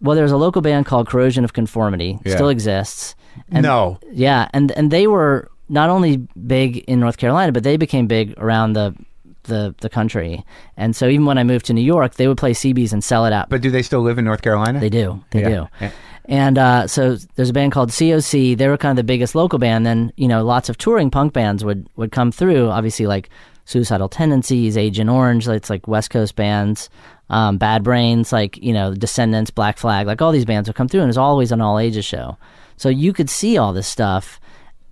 well 0.02 0.16
there 0.16 0.24
was 0.24 0.32
a 0.32 0.38
local 0.38 0.62
band 0.62 0.86
called 0.86 1.08
corrosion 1.08 1.44
of 1.44 1.52
conformity 1.54 2.20
Yeah. 2.26 2.36
still 2.36 2.50
exists 2.50 3.16
and 3.52 3.64
no. 3.64 3.98
yeah, 4.12 4.50
and 4.54 4.72
and 4.74 4.92
they 4.92 5.08
were 5.08 5.50
not 5.70 5.90
only 5.90 6.18
big 6.46 6.80
in 6.80 7.00
North 7.00 7.16
Carolina, 7.16 7.54
but 7.54 7.64
they 7.64 7.78
became 7.78 8.06
big 8.06 8.34
around 8.38 8.74
the 8.74 8.94
the 9.44 9.74
the 9.80 9.88
country. 9.90 10.44
And 10.76 10.94
so 10.98 11.08
even 11.08 11.26
when 11.26 11.38
I 11.38 11.46
moved 11.46 11.66
to 11.68 11.74
New 11.74 11.82
York, 11.96 12.16
they 12.16 12.28
would 12.28 12.38
play 12.38 12.52
CBs 12.54 12.92
and 12.92 13.02
sell 13.02 13.26
it 13.26 13.32
out. 13.32 13.48
But 13.50 13.62
do 13.62 13.72
they 13.72 13.82
still 13.84 14.02
live 14.02 14.18
in 14.20 14.26
North 14.26 14.42
Carolina? 14.42 14.82
they 14.82 14.90
do, 14.90 15.24
they 15.32 15.42
Yeah. 15.44 15.50
do. 15.50 15.68
Yeah. 15.80 15.92
And 16.26 16.58
uh, 16.58 16.88
so 16.88 17.16
there's 17.36 17.50
a 17.50 17.54
band 17.54 17.72
called 17.72 17.90
COC. 17.92 18.58
They 18.58 18.68
were 18.68 18.78
kind 18.78 18.92
of 18.92 18.98
the 18.98 19.08
biggest 19.08 19.34
local 19.34 19.60
band. 19.60 19.86
Then 19.86 20.12
you 20.18 20.28
know 20.28 20.44
lots 20.44 20.68
of 20.68 20.78
touring 20.78 21.10
punk 21.10 21.32
bands 21.32 21.64
would 21.64 21.88
would 21.96 22.12
come 22.12 22.34
through. 22.34 22.70
Obviously 22.70 23.08
like 23.08 23.30
Suicidal 23.72 24.10
Tendencies, 24.10 24.78
Agent 24.78 25.10
Orange. 25.10 25.48
It's 25.48 25.70
like 25.70 25.88
West 25.88 26.10
Coast 26.10 26.36
bands. 26.36 26.90
Um, 27.30 27.58
Bad 27.58 27.82
Brains, 27.82 28.34
like 28.34 28.58
you 28.58 28.74
know 28.74 28.94
Descendents, 28.94 29.52
Black 29.52 29.78
Flag, 29.78 30.06
like 30.06 30.22
all 30.22 30.34
these 30.34 30.44
bands 30.44 30.68
would 30.68 30.76
come 30.76 30.90
through, 30.90 31.00
and 31.00 31.08
it 31.08 31.16
was 31.16 31.18
always 31.18 31.54
an 31.54 31.62
all 31.62 31.80
ages 31.80 32.04
show. 32.04 32.38
So 32.76 32.90
you 32.90 33.14
could 33.14 33.30
see 33.30 33.58
all 33.58 33.72
this 33.72 33.88
stuff, 33.88 34.42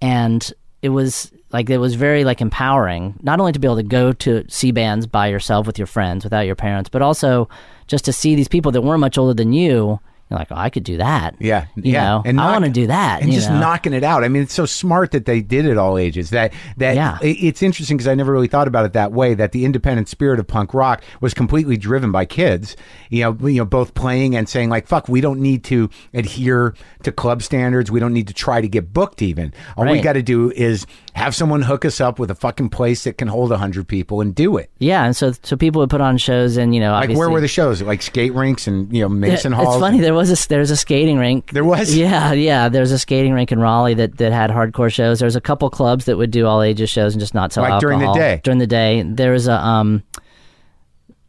and 0.02 0.54
it 0.82 0.90
was 0.90 1.34
like 1.52 1.70
it 1.70 1.78
was 1.78 1.96
very 1.96 2.24
like 2.24 2.42
empowering 2.42 3.16
not 3.22 3.40
only 3.40 3.52
to 3.52 3.60
be 3.60 3.68
able 3.68 3.76
to 3.76 3.84
go 3.84 4.14
to 4.14 4.46
see 4.48 4.72
bands 4.72 5.08
by 5.08 5.28
yourself 5.28 5.68
with 5.68 5.78
your 5.78 5.88
friends 5.88 6.24
without 6.24 6.46
your 6.46 6.56
parents 6.56 6.90
but 6.90 7.02
also 7.02 7.50
just 7.88 8.06
to 8.06 8.14
see 8.14 8.36
these 8.36 8.48
people 8.48 8.72
that 8.72 8.82
weren't 8.82 9.00
much 9.00 9.18
older 9.18 9.34
than 9.34 9.52
you 9.52 10.00
you're 10.30 10.38
like 10.40 10.52
oh 10.52 10.56
i 10.56 10.70
could 10.70 10.84
do 10.84 10.98
that 10.98 11.36
Yeah, 11.40 11.66
you 11.76 11.94
yeah, 11.94 12.04
know 12.06 12.22
and 12.26 12.40
i 12.40 12.52
want 12.52 12.66
to 12.66 12.72
do 12.72 12.88
that 12.88 13.22
and 13.22 13.32
just 13.32 13.50
know? 13.50 13.60
knocking 13.60 13.94
it 13.94 14.04
out. 14.04 14.24
I 14.24 14.28
mean, 14.28 14.44
it's 14.44 14.54
so 14.54 14.66
smart 14.66 15.12
that 15.12 15.26
they 15.26 15.42
did 15.42 15.66
it 15.66 15.78
all 15.78 15.98
ages. 15.98 16.30
That 16.30 16.54
that 16.78 16.96
Yeah. 16.96 17.18
it's 17.22 17.62
interesting 17.64 17.98
because 17.98 18.08
I 18.08 18.16
never 18.16 18.32
really 18.32 18.48
thought 18.48 18.68
about 18.68 18.86
it 18.86 18.94
that 18.94 19.12
way. 19.12 19.34
That 19.34 19.52
the 19.52 19.66
independent 19.66 20.08
spirit 20.08 20.40
of 20.40 20.48
punk 20.48 20.74
rock 20.74 21.04
was 21.22 21.34
completely 21.34 21.78
driven 21.78 22.12
by 22.12 22.26
kids. 22.26 22.76
You 23.10 23.24
know, 23.24 23.48
you 23.48 23.58
know, 23.58 23.66
both 23.66 23.94
playing 23.94 24.36
and 24.36 24.48
saying 24.48 24.70
like, 24.70 24.88
"Fuck, 24.88 25.08
we 25.10 25.22
don't 25.22 25.40
need 25.40 25.64
to 25.66 25.90
adhere 26.14 26.74
to 27.04 27.12
club 27.12 27.42
standards. 27.42 27.90
We 27.92 28.00
don't 28.00 28.14
need 28.14 28.28
to 28.28 28.34
try 28.34 28.62
to 28.62 28.68
get 28.68 28.94
booked. 28.94 29.22
Even 29.22 29.54
all 29.78 29.86
we 29.86 30.02
got 30.02 30.14
to 30.14 30.24
do 30.24 30.52
is 30.52 30.86
have 31.20 31.36
someone 31.36 31.62
hook 31.62 31.86
us 31.86 32.02
up 32.02 32.18
with 32.18 32.32
a 32.32 32.36
fucking 32.36 32.70
place 32.70 33.04
that 33.04 33.18
can 33.18 33.28
hold 33.28 33.52
a 33.52 33.58
hundred 33.58 33.88
people 33.88 34.22
and 34.22 34.34
do 34.34 34.58
it." 34.58 34.70
yeah 34.80 35.06
and 35.06 35.16
so 35.16 35.32
so 35.44 35.56
people 35.56 35.80
would 35.82 35.90
put 35.90 36.02
on 36.02 36.18
shows 36.18 36.58
and 36.58 36.74
you 36.74 36.82
know 36.82 36.92
Like, 36.94 37.12
where 37.12 37.30
were 37.30 37.42
the 37.42 37.48
shows? 37.48 37.82
Like 37.82 38.02
skate 38.02 38.34
rinks 38.34 38.68
and 38.68 38.92
you 38.92 39.02
know 39.02 39.10
Mason 39.10 39.52
halls. 39.52 39.76
It's 39.76 39.82
funny. 39.82 40.00
There 40.00 40.14
was 40.14 40.32
a 40.32 40.48
there's 40.48 40.72
a 40.72 40.78
skating 40.78 41.18
rink. 41.18 41.52
There 41.52 41.64
was? 41.66 41.96
Yeah, 42.00 42.32
yeah. 42.34 42.70
There's 42.70 42.92
a 42.92 43.00
skating 43.00 43.34
rink 43.34 43.52
in 43.52 43.60
Raleigh 43.60 43.94
that, 43.96 44.18
that 44.18 44.32
had 44.32 44.50
hardcore 44.50 44.92
shows. 44.92 45.20
There's 45.20 45.36
a 45.36 45.42
couple 45.42 45.70
clubs 45.70 46.06
that 46.06 46.18
would 46.18 46.32
do 46.32 46.46
all 46.46 46.62
ages 46.62 46.90
shows 46.90 47.14
and 47.14 47.20
just 47.20 47.34
not 47.34 47.52
sell 47.52 47.64
Like 47.64 47.80
during 47.82 48.00
the 48.00 48.14
day? 48.14 48.40
During 48.44 48.60
the 48.60 48.68
day, 48.68 49.04
there 49.06 49.32
was 49.32 49.48
a 49.48 49.54
um. 49.54 50.04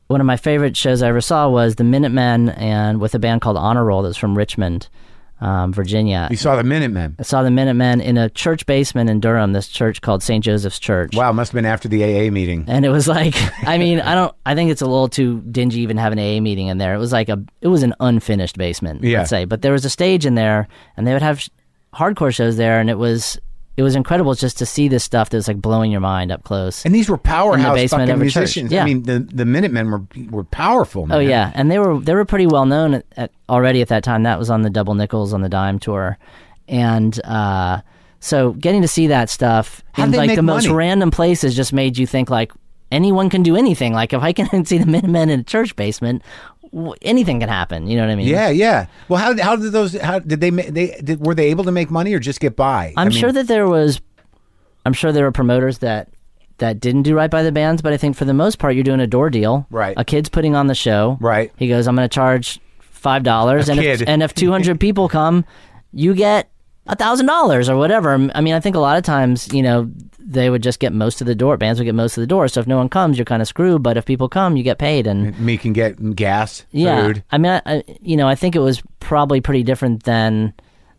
One 0.06 0.20
of 0.20 0.26
my 0.26 0.36
favorite 0.36 0.76
shows 0.76 1.02
I 1.02 1.08
ever 1.08 1.20
saw 1.20 1.48
was 1.48 1.76
the 1.76 1.84
Minutemen 1.84 2.48
and 2.50 3.00
with 3.00 3.14
a 3.14 3.20
band 3.20 3.42
called 3.42 3.56
Honor 3.56 3.84
Roll 3.84 4.02
that's 4.02 4.16
from 4.16 4.36
Richmond, 4.36 4.88
um, 5.40 5.72
Virginia. 5.72 6.28
You 6.30 6.36
saw 6.36 6.56
the 6.56 6.64
Minutemen. 6.64 7.16
I 7.18 7.22
saw 7.22 7.42
the 7.42 7.50
Minutemen 7.50 8.00
in 8.00 8.18
a 8.18 8.28
church 8.30 8.66
basement 8.66 9.08
in 9.10 9.20
Durham. 9.20 9.52
This 9.52 9.68
church 9.68 10.00
called 10.00 10.22
St. 10.22 10.44
Joseph's 10.44 10.78
Church. 10.78 11.14
Wow, 11.14 11.32
must 11.32 11.52
have 11.52 11.54
been 11.56 11.66
after 11.66 11.88
the 11.88 12.02
AA 12.04 12.30
meeting. 12.30 12.64
And 12.68 12.84
it 12.84 12.90
was 12.90 13.08
like, 13.08 13.34
I 13.66 13.78
mean, 13.78 14.00
I 14.00 14.14
don't, 14.14 14.34
I 14.44 14.54
think 14.54 14.70
it's 14.70 14.82
a 14.82 14.86
little 14.86 15.08
too 15.08 15.40
dingy 15.50 15.80
even 15.80 15.96
have 15.96 16.12
an 16.12 16.18
AA 16.18 16.40
meeting 16.40 16.66
in 16.68 16.78
there. 16.78 16.94
It 16.94 16.98
was 16.98 17.12
like 17.12 17.28
a, 17.28 17.42
it 17.60 17.68
was 17.68 17.82
an 17.82 17.94
unfinished 18.00 18.56
basement, 18.58 19.02
Yeah. 19.02 19.18
let's 19.18 19.30
say. 19.30 19.44
But 19.44 19.62
there 19.62 19.72
was 19.72 19.84
a 19.84 19.90
stage 19.90 20.26
in 20.26 20.34
there 20.34 20.68
and 20.96 21.06
they 21.06 21.12
would 21.12 21.22
have 21.22 21.40
sh- 21.40 21.48
hardcore 21.94 22.34
shows 22.34 22.56
there 22.56 22.78
and 22.80 22.88
it 22.90 22.98
was, 22.98 23.38
it 23.80 23.82
was 23.82 23.96
incredible 23.96 24.34
just 24.34 24.58
to 24.58 24.66
see 24.66 24.88
this 24.88 25.02
stuff 25.02 25.30
that 25.30 25.38
was 25.38 25.48
like 25.48 25.56
blowing 25.56 25.90
your 25.90 26.02
mind 26.02 26.30
up 26.30 26.44
close. 26.44 26.84
And 26.84 26.94
these 26.94 27.08
were 27.08 27.16
powerhouse 27.16 27.74
basement 27.74 28.10
fucking 28.10 28.14
of 28.14 28.20
a 28.20 28.30
church. 28.30 28.36
musicians. 28.36 28.74
I 28.74 28.84
mean, 28.84 29.04
the 29.04 29.20
the 29.20 29.46
Minutemen 29.46 29.90
were 29.90 30.02
were 30.28 30.44
powerful. 30.44 31.06
Man. 31.06 31.16
Oh 31.16 31.20
yeah, 31.20 31.50
and 31.54 31.70
they 31.70 31.78
were 31.78 31.98
they 31.98 32.12
were 32.12 32.26
pretty 32.26 32.46
well 32.46 32.66
known 32.66 32.92
at, 32.92 33.06
at, 33.16 33.32
already 33.48 33.80
at 33.80 33.88
that 33.88 34.04
time. 34.04 34.24
That 34.24 34.38
was 34.38 34.50
on 34.50 34.60
the 34.60 34.68
Double 34.68 34.94
Nickels 34.94 35.32
on 35.32 35.40
the 35.40 35.48
Dime 35.48 35.78
tour, 35.78 36.18
and 36.68 37.18
uh, 37.24 37.80
so 38.18 38.52
getting 38.52 38.82
to 38.82 38.88
see 38.88 39.06
that 39.06 39.30
stuff 39.30 39.82
How'd 39.92 40.08
in 40.08 40.14
like 40.14 40.34
the 40.34 40.42
most 40.42 40.68
random 40.68 41.10
places 41.10 41.56
just 41.56 41.72
made 41.72 41.96
you 41.96 42.06
think 42.06 42.28
like 42.28 42.52
anyone 42.92 43.30
can 43.30 43.42
do 43.42 43.56
anything. 43.56 43.94
Like 43.94 44.12
if 44.12 44.20
I 44.20 44.34
can 44.34 44.64
see 44.66 44.76
the 44.76 44.84
Minutemen 44.84 45.30
in 45.30 45.40
a 45.40 45.44
church 45.44 45.74
basement, 45.74 46.20
anything 47.02 47.40
can 47.40 47.48
happen. 47.48 47.86
You 47.86 47.96
know 47.96 48.02
what 48.02 48.12
I 48.12 48.16
mean? 48.16 48.28
Yeah, 48.28 48.48
yeah. 48.50 48.86
Well, 49.08 49.18
how 49.20 49.40
how 49.42 49.56
did 49.56 49.72
those? 49.72 49.94
How 50.00 50.18
did 50.18 50.40
they? 50.40 50.50
They 50.50 51.00
did, 51.02 51.24
were 51.24 51.34
they 51.34 51.50
able 51.50 51.64
to 51.64 51.72
make 51.72 51.90
money 51.90 52.14
or 52.14 52.18
just 52.18 52.40
get 52.40 52.56
by? 52.56 52.92
I'm 52.96 53.06
I 53.06 53.10
mean, 53.10 53.18
sure 53.18 53.32
that 53.32 53.48
there 53.48 53.68
was, 53.68 54.00
I'm 54.84 54.92
sure 54.92 55.12
there 55.12 55.24
were 55.24 55.32
promoters 55.32 55.78
that 55.78 56.08
that 56.58 56.78
didn't 56.78 57.02
do 57.02 57.14
right 57.14 57.30
by 57.30 57.42
the 57.42 57.52
bands, 57.52 57.82
but 57.82 57.92
I 57.92 57.96
think 57.96 58.16
for 58.16 58.24
the 58.24 58.34
most 58.34 58.58
part, 58.58 58.74
you're 58.74 58.84
doing 58.84 59.00
a 59.00 59.06
door 59.06 59.30
deal. 59.30 59.66
Right. 59.70 59.94
A 59.96 60.04
kid's 60.04 60.28
putting 60.28 60.54
on 60.54 60.68
the 60.68 60.74
show. 60.74 61.16
Right. 61.20 61.50
He 61.56 61.68
goes, 61.68 61.88
I'm 61.88 61.96
going 61.96 62.08
to 62.08 62.14
charge 62.14 62.60
five 62.80 63.22
dollars, 63.22 63.68
and 63.68 63.80
if, 63.80 64.02
and 64.06 64.22
if 64.22 64.34
200 64.34 64.78
people 64.78 65.08
come, 65.08 65.44
you 65.92 66.14
get 66.14 66.50
a 66.86 66.96
thousand 66.96 67.26
dollars 67.26 67.68
or 67.68 67.76
whatever. 67.76 68.12
I 68.34 68.40
mean, 68.40 68.54
I 68.54 68.60
think 68.60 68.76
a 68.76 68.80
lot 68.80 68.96
of 68.96 69.04
times, 69.04 69.52
you 69.52 69.62
know, 69.62 69.90
they 70.22 70.50
would 70.50 70.62
just 70.62 70.78
get 70.80 70.92
most 70.92 71.20
of 71.20 71.26
the 71.26 71.34
door. 71.34 71.56
Bands 71.56 71.80
would 71.80 71.86
get 71.86 71.94
most 71.94 72.16
of 72.16 72.20
the 72.20 72.26
door. 72.26 72.48
So 72.48 72.60
if 72.60 72.66
no 72.66 72.76
one 72.76 72.88
comes, 72.88 73.18
you're 73.18 73.24
kind 73.24 73.42
of 73.42 73.48
screwed. 73.48 73.82
But 73.82 73.96
if 73.96 74.04
people 74.04 74.28
come, 74.28 74.56
you 74.56 74.62
get 74.62 74.78
paid. 74.78 75.06
And 75.06 75.38
me 75.40 75.56
can 75.56 75.72
get 75.72 76.14
gas, 76.14 76.64
yeah, 76.72 77.06
food. 77.06 77.24
I 77.30 77.38
mean, 77.38 77.52
I, 77.52 77.62
I, 77.66 77.84
you 78.00 78.16
know, 78.16 78.28
I 78.28 78.34
think 78.34 78.54
it 78.54 78.60
was 78.60 78.82
probably 79.00 79.40
pretty 79.40 79.62
different 79.62 80.04
than 80.04 80.54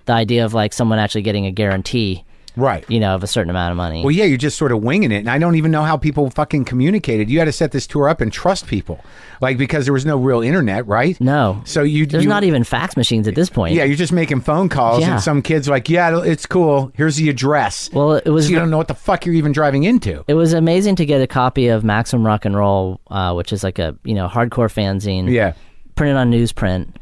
the 0.06 0.14
idea 0.14 0.46
of 0.46 0.54
like 0.54 0.74
someone 0.74 1.00
actually 1.00 1.22
getting 1.22 1.46
a 1.46 1.52
guarantee, 1.52 2.26
Right. 2.56 2.84
you 2.90 3.00
know, 3.00 3.16
of 3.16 3.24
a 3.24 3.28
certain 3.28 3.50
amount 3.50 3.72
of 3.72 3.78
money. 3.78 4.02
Well, 4.04 4.12
yeah, 4.12 4.26
you're 4.26 4.38
just 4.38 4.58
sort 4.58 4.72
of 4.72 4.84
winging 4.84 5.12
it, 5.12 5.18
and 5.20 5.30
I 5.30 5.38
don't 5.38 5.56
even 5.56 5.72
know 5.72 5.84
how 5.84 5.98
people 5.98 6.30
fucking 6.30 6.66
communicated. 6.66 7.30
You 7.30 7.40
had 7.40 7.46
to 7.46 7.52
set 7.52 7.72
this 7.72 7.88
tour 7.88 8.10
up 8.10 8.22
and 8.22 8.32
trust 8.32 8.68
people, 8.68 9.00
like 9.40 9.58
because 9.58 9.86
there 9.86 9.94
was 9.94 10.06
no 10.06 10.18
real 10.18 10.42
internet, 10.42 10.86
right? 10.88 11.20
no, 11.22 11.62
So 11.66 11.84
you 11.84 12.06
there's 12.06 12.24
you, 12.24 12.30
not 12.30 12.44
even 12.44 12.64
fax 12.64 12.98
machines 12.98 13.28
at 13.28 13.36
this 13.36 13.50
point. 13.50 13.74
Yeah, 13.76 13.84
you're 13.86 13.96
just 13.96 14.12
making 14.14 14.42
phone 14.42 14.70
calls, 14.70 15.02
Yeah. 15.02 15.14
and 15.14 15.22
some 15.22 15.42
kids 15.42 15.68
like, 15.70 15.90
yeah, 15.90 16.22
it's 16.24 16.46
cool. 16.46 16.92
Here's 16.96 17.16
the 17.16 17.30
address. 17.30 17.90
Well, 17.94 18.14
it 18.16 18.30
was 18.30 18.46
So 18.46 18.52
you 18.52 18.60
don't 18.60 18.70
know 18.70 18.78
what 18.78 18.88
the 18.88 18.96
fuck 18.96 19.26
you're 19.26 19.36
even 19.36 19.52
driving 19.52 19.84
into. 19.84 20.24
It 20.28 20.34
was 20.34 20.54
amazing 20.54 20.96
to 20.98 21.06
get 21.06 21.22
a 21.22 21.28
copy 21.28 21.68
of 21.68 21.84
Maximum 21.84 22.26
Rock 22.26 22.46
and 22.46 22.56
Roll, 22.56 23.00
uh, 23.10 23.34
which 23.34 23.54
is 23.54 23.64
like 23.64 23.80
a 23.80 23.96
you 24.04 24.14
know 24.14 24.28
hardcore 24.28 24.72
fanzine. 24.72 25.30
Yeah. 25.32 25.54
Printed 25.96 26.16
on 26.18 26.32
newsprint, 26.32 26.96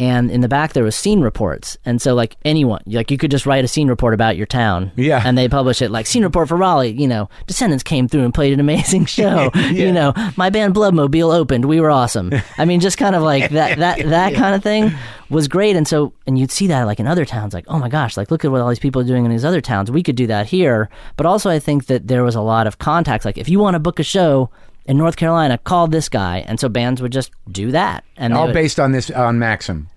and 0.00 0.30
in 0.30 0.40
the 0.40 0.48
back 0.48 0.72
there 0.72 0.82
was 0.82 0.96
scene 0.96 1.20
reports, 1.20 1.78
and 1.84 2.02
so 2.02 2.14
like 2.14 2.36
anyone, 2.44 2.82
like 2.86 3.10
you 3.10 3.18
could 3.18 3.30
just 3.30 3.46
write 3.46 3.64
a 3.64 3.68
scene 3.68 3.88
report 3.88 4.12
about 4.12 4.36
your 4.36 4.46
town. 4.46 4.90
Yeah. 4.96 5.22
And 5.24 5.38
they 5.38 5.48
publish 5.48 5.80
it 5.80 5.90
like 5.90 6.06
scene 6.06 6.24
report 6.24 6.48
for 6.48 6.56
Raleigh. 6.56 6.92
You 6.92 7.06
know, 7.06 7.28
Descendents 7.46 7.84
came 7.84 8.08
through 8.08 8.24
and 8.24 8.34
played 8.34 8.52
an 8.52 8.60
amazing 8.60 9.04
show. 9.06 9.50
You 9.54 9.92
know, 9.92 10.12
my 10.36 10.50
band 10.50 10.74
Bloodmobile 10.74 11.34
opened. 11.34 11.66
We 11.66 11.80
were 11.80 11.90
awesome. 11.90 12.32
I 12.58 12.64
mean, 12.64 12.80
just 12.80 12.98
kind 12.98 13.14
of 13.14 13.22
like 13.22 13.50
that 13.50 13.78
that 13.78 14.04
that 14.08 14.34
kind 14.34 14.54
of 14.54 14.62
thing 14.62 14.92
was 15.30 15.48
great. 15.48 15.76
And 15.76 15.86
so, 15.86 16.12
and 16.26 16.38
you'd 16.38 16.50
see 16.50 16.66
that 16.68 16.84
like 16.84 17.00
in 17.00 17.06
other 17.06 17.24
towns, 17.24 17.54
like, 17.54 17.64
oh 17.68 17.78
my 17.78 17.88
gosh, 17.88 18.16
like 18.16 18.30
look 18.30 18.44
at 18.44 18.50
what 18.50 18.60
all 18.60 18.68
these 18.68 18.78
people 18.78 19.02
are 19.02 19.06
doing 19.06 19.24
in 19.24 19.30
these 19.30 19.44
other 19.44 19.60
towns. 19.60 19.90
We 19.90 20.02
could 20.02 20.16
do 20.16 20.26
that 20.26 20.46
here. 20.46 20.88
But 21.16 21.26
also, 21.26 21.50
I 21.50 21.58
think 21.58 21.86
that 21.86 22.08
there 22.08 22.24
was 22.24 22.34
a 22.34 22.40
lot 22.40 22.66
of 22.66 22.78
contacts. 22.78 23.24
Like, 23.24 23.38
if 23.38 23.48
you 23.48 23.58
want 23.58 23.74
to 23.74 23.80
book 23.80 23.98
a 23.98 24.04
show 24.04 24.50
in 24.86 24.96
North 24.98 25.16
Carolina, 25.16 25.58
called 25.58 25.92
this 25.92 26.08
guy. 26.08 26.44
And 26.46 26.58
so 26.60 26.68
bands 26.68 27.00
would 27.02 27.12
just 27.12 27.30
do 27.50 27.70
that. 27.72 28.04
And 28.16 28.34
All 28.34 28.46
would- 28.46 28.52
based 28.54 28.78
on 28.80 28.92
this 28.92 29.10
on 29.10 29.38
Maxim. 29.38 29.88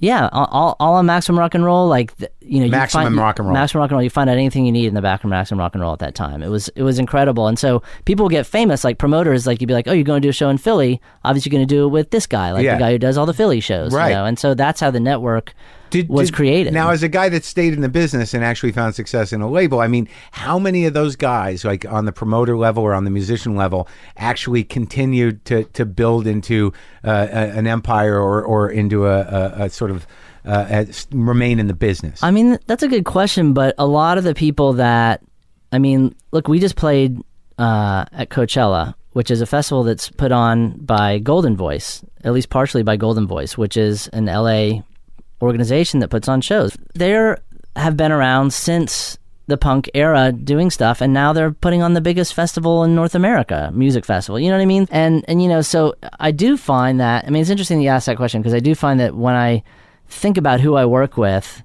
Yeah, 0.00 0.28
all, 0.30 0.76
all, 0.78 0.94
on 0.94 1.06
Maximum 1.06 1.40
Rock 1.40 1.56
and 1.56 1.64
Roll, 1.64 1.88
like 1.88 2.12
you 2.40 2.60
know, 2.60 2.66
you 2.66 2.70
Maximum 2.70 3.06
find, 3.06 3.16
Rock 3.16 3.40
and 3.40 3.48
Roll. 3.48 3.54
Maximum 3.54 3.80
Rock 3.80 3.90
and 3.90 3.96
Roll. 3.96 4.02
You 4.04 4.10
find 4.10 4.30
out 4.30 4.34
anything 4.36 4.64
you 4.64 4.70
need 4.70 4.86
in 4.86 4.94
the 4.94 5.02
back 5.02 5.24
of 5.24 5.30
Maximum 5.30 5.58
Rock 5.58 5.74
and 5.74 5.82
Roll 5.82 5.92
at 5.92 5.98
that 5.98 6.14
time. 6.14 6.40
It 6.40 6.46
was 6.50 6.68
it 6.76 6.84
was 6.84 7.00
incredible, 7.00 7.48
and 7.48 7.58
so 7.58 7.82
people 8.04 8.28
get 8.28 8.46
famous, 8.46 8.84
like 8.84 8.98
promoters. 8.98 9.44
Like 9.44 9.60
you'd 9.60 9.66
be 9.66 9.74
like, 9.74 9.88
oh, 9.88 9.92
you're 9.92 10.04
going 10.04 10.22
to 10.22 10.26
do 10.26 10.30
a 10.30 10.32
show 10.32 10.50
in 10.50 10.56
Philly. 10.58 11.00
Obviously, 11.24 11.50
you're 11.50 11.58
going 11.58 11.66
to 11.66 11.74
do 11.74 11.84
it 11.86 11.88
with 11.88 12.10
this 12.10 12.28
guy, 12.28 12.52
like 12.52 12.62
Yeah. 12.64 12.74
the 12.74 12.78
guy 12.78 12.92
who 12.92 12.98
does 12.98 13.18
all 13.18 13.26
the 13.26 13.34
Philly 13.34 13.58
shows, 13.58 13.92
Right. 13.92 14.10
You 14.10 14.14
know? 14.14 14.24
And 14.24 14.38
so 14.38 14.54
that's 14.54 14.78
how 14.80 14.92
the 14.92 15.00
network 15.00 15.52
Did- 15.90 16.08
was 16.08 16.28
did- 16.28 16.36
created. 16.36 16.72
Now, 16.72 16.90
as 16.90 17.02
a 17.02 17.08
guy 17.08 17.28
that 17.28 17.44
stayed 17.44 17.72
in 17.72 17.80
the 17.80 17.88
business 17.88 18.34
and 18.34 18.44
actually 18.44 18.72
found 18.72 18.94
success 18.94 19.32
in 19.32 19.40
a 19.40 19.50
label, 19.50 19.80
I 19.80 19.88
mean, 19.88 20.08
how 20.32 20.58
many 20.58 20.84
of 20.86 20.94
those 20.94 21.16
guys, 21.16 21.64
like 21.64 21.84
on 21.86 22.04
the 22.04 22.12
promoter 22.12 22.56
level 22.56 22.82
or 22.82 22.94
on 22.94 23.04
the 23.04 23.10
musician 23.10 23.56
level, 23.56 23.88
actually 24.16 24.64
continued 24.64 25.44
to 25.46 25.64
to 25.64 25.84
build 25.84 26.26
into 26.26 26.72
uh, 27.04 27.28
a, 27.30 27.58
an 27.58 27.66
empire 27.66 28.18
or 28.18 28.42
or 28.42 28.70
into 28.70 29.06
a, 29.06 29.20
a, 29.20 29.64
a 29.64 29.70
sort 29.70 29.90
of 29.90 30.06
uh, 30.44 30.84
remain 31.12 31.58
in 31.58 31.66
the 31.66 31.74
business? 31.74 32.22
I 32.22 32.30
mean, 32.30 32.58
that's 32.66 32.82
a 32.82 32.88
good 32.88 33.04
question, 33.04 33.52
but 33.52 33.74
a 33.78 33.86
lot 33.86 34.18
of 34.18 34.24
the 34.24 34.34
people 34.34 34.74
that, 34.74 35.22
I 35.72 35.78
mean, 35.78 36.14
look, 36.32 36.48
we 36.48 36.58
just 36.58 36.76
played 36.76 37.20
uh, 37.58 38.06
at 38.12 38.30
Coachella, 38.30 38.94
which 39.12 39.30
is 39.30 39.40
a 39.40 39.46
festival 39.46 39.84
that's 39.84 40.08
put 40.10 40.32
on 40.32 40.72
by 40.78 41.18
Golden 41.18 41.56
Voice, 41.56 42.02
at 42.24 42.32
least 42.32 42.48
partially 42.50 42.82
by 42.82 42.96
Golden 42.96 43.26
Voice, 43.26 43.58
which 43.58 43.76
is 43.76 44.08
an 44.08 44.26
LA 44.26 44.82
organization 45.42 46.00
that 46.00 46.08
puts 46.08 46.28
on 46.28 46.40
shows. 46.40 46.76
They 46.94 47.12
have 47.76 47.96
been 47.96 48.12
around 48.12 48.52
since 48.52 49.18
the 49.48 49.56
punk 49.56 49.90
era 49.94 50.30
doing 50.30 50.70
stuff 50.70 51.00
and 51.00 51.12
now 51.14 51.32
they're 51.32 51.50
putting 51.50 51.82
on 51.82 51.94
the 51.94 52.02
biggest 52.02 52.34
festival 52.34 52.84
in 52.84 52.94
North 52.94 53.14
America, 53.14 53.70
music 53.72 54.04
festival. 54.04 54.38
You 54.38 54.50
know 54.50 54.56
what 54.56 54.62
I 54.62 54.66
mean? 54.66 54.86
And 54.90 55.24
and 55.26 55.42
you 55.42 55.48
know, 55.48 55.62
so 55.62 55.94
I 56.20 56.30
do 56.32 56.56
find 56.56 57.00
that 57.00 57.24
I 57.26 57.30
mean 57.30 57.40
it's 57.40 57.50
interesting 57.50 57.80
you 57.80 57.88
ask 57.88 58.06
that 58.06 58.18
question 58.18 58.42
because 58.42 58.54
I 58.54 58.60
do 58.60 58.74
find 58.74 59.00
that 59.00 59.14
when 59.14 59.34
I 59.34 59.62
think 60.06 60.36
about 60.36 60.60
who 60.60 60.76
I 60.76 60.84
work 60.84 61.16
with 61.16 61.62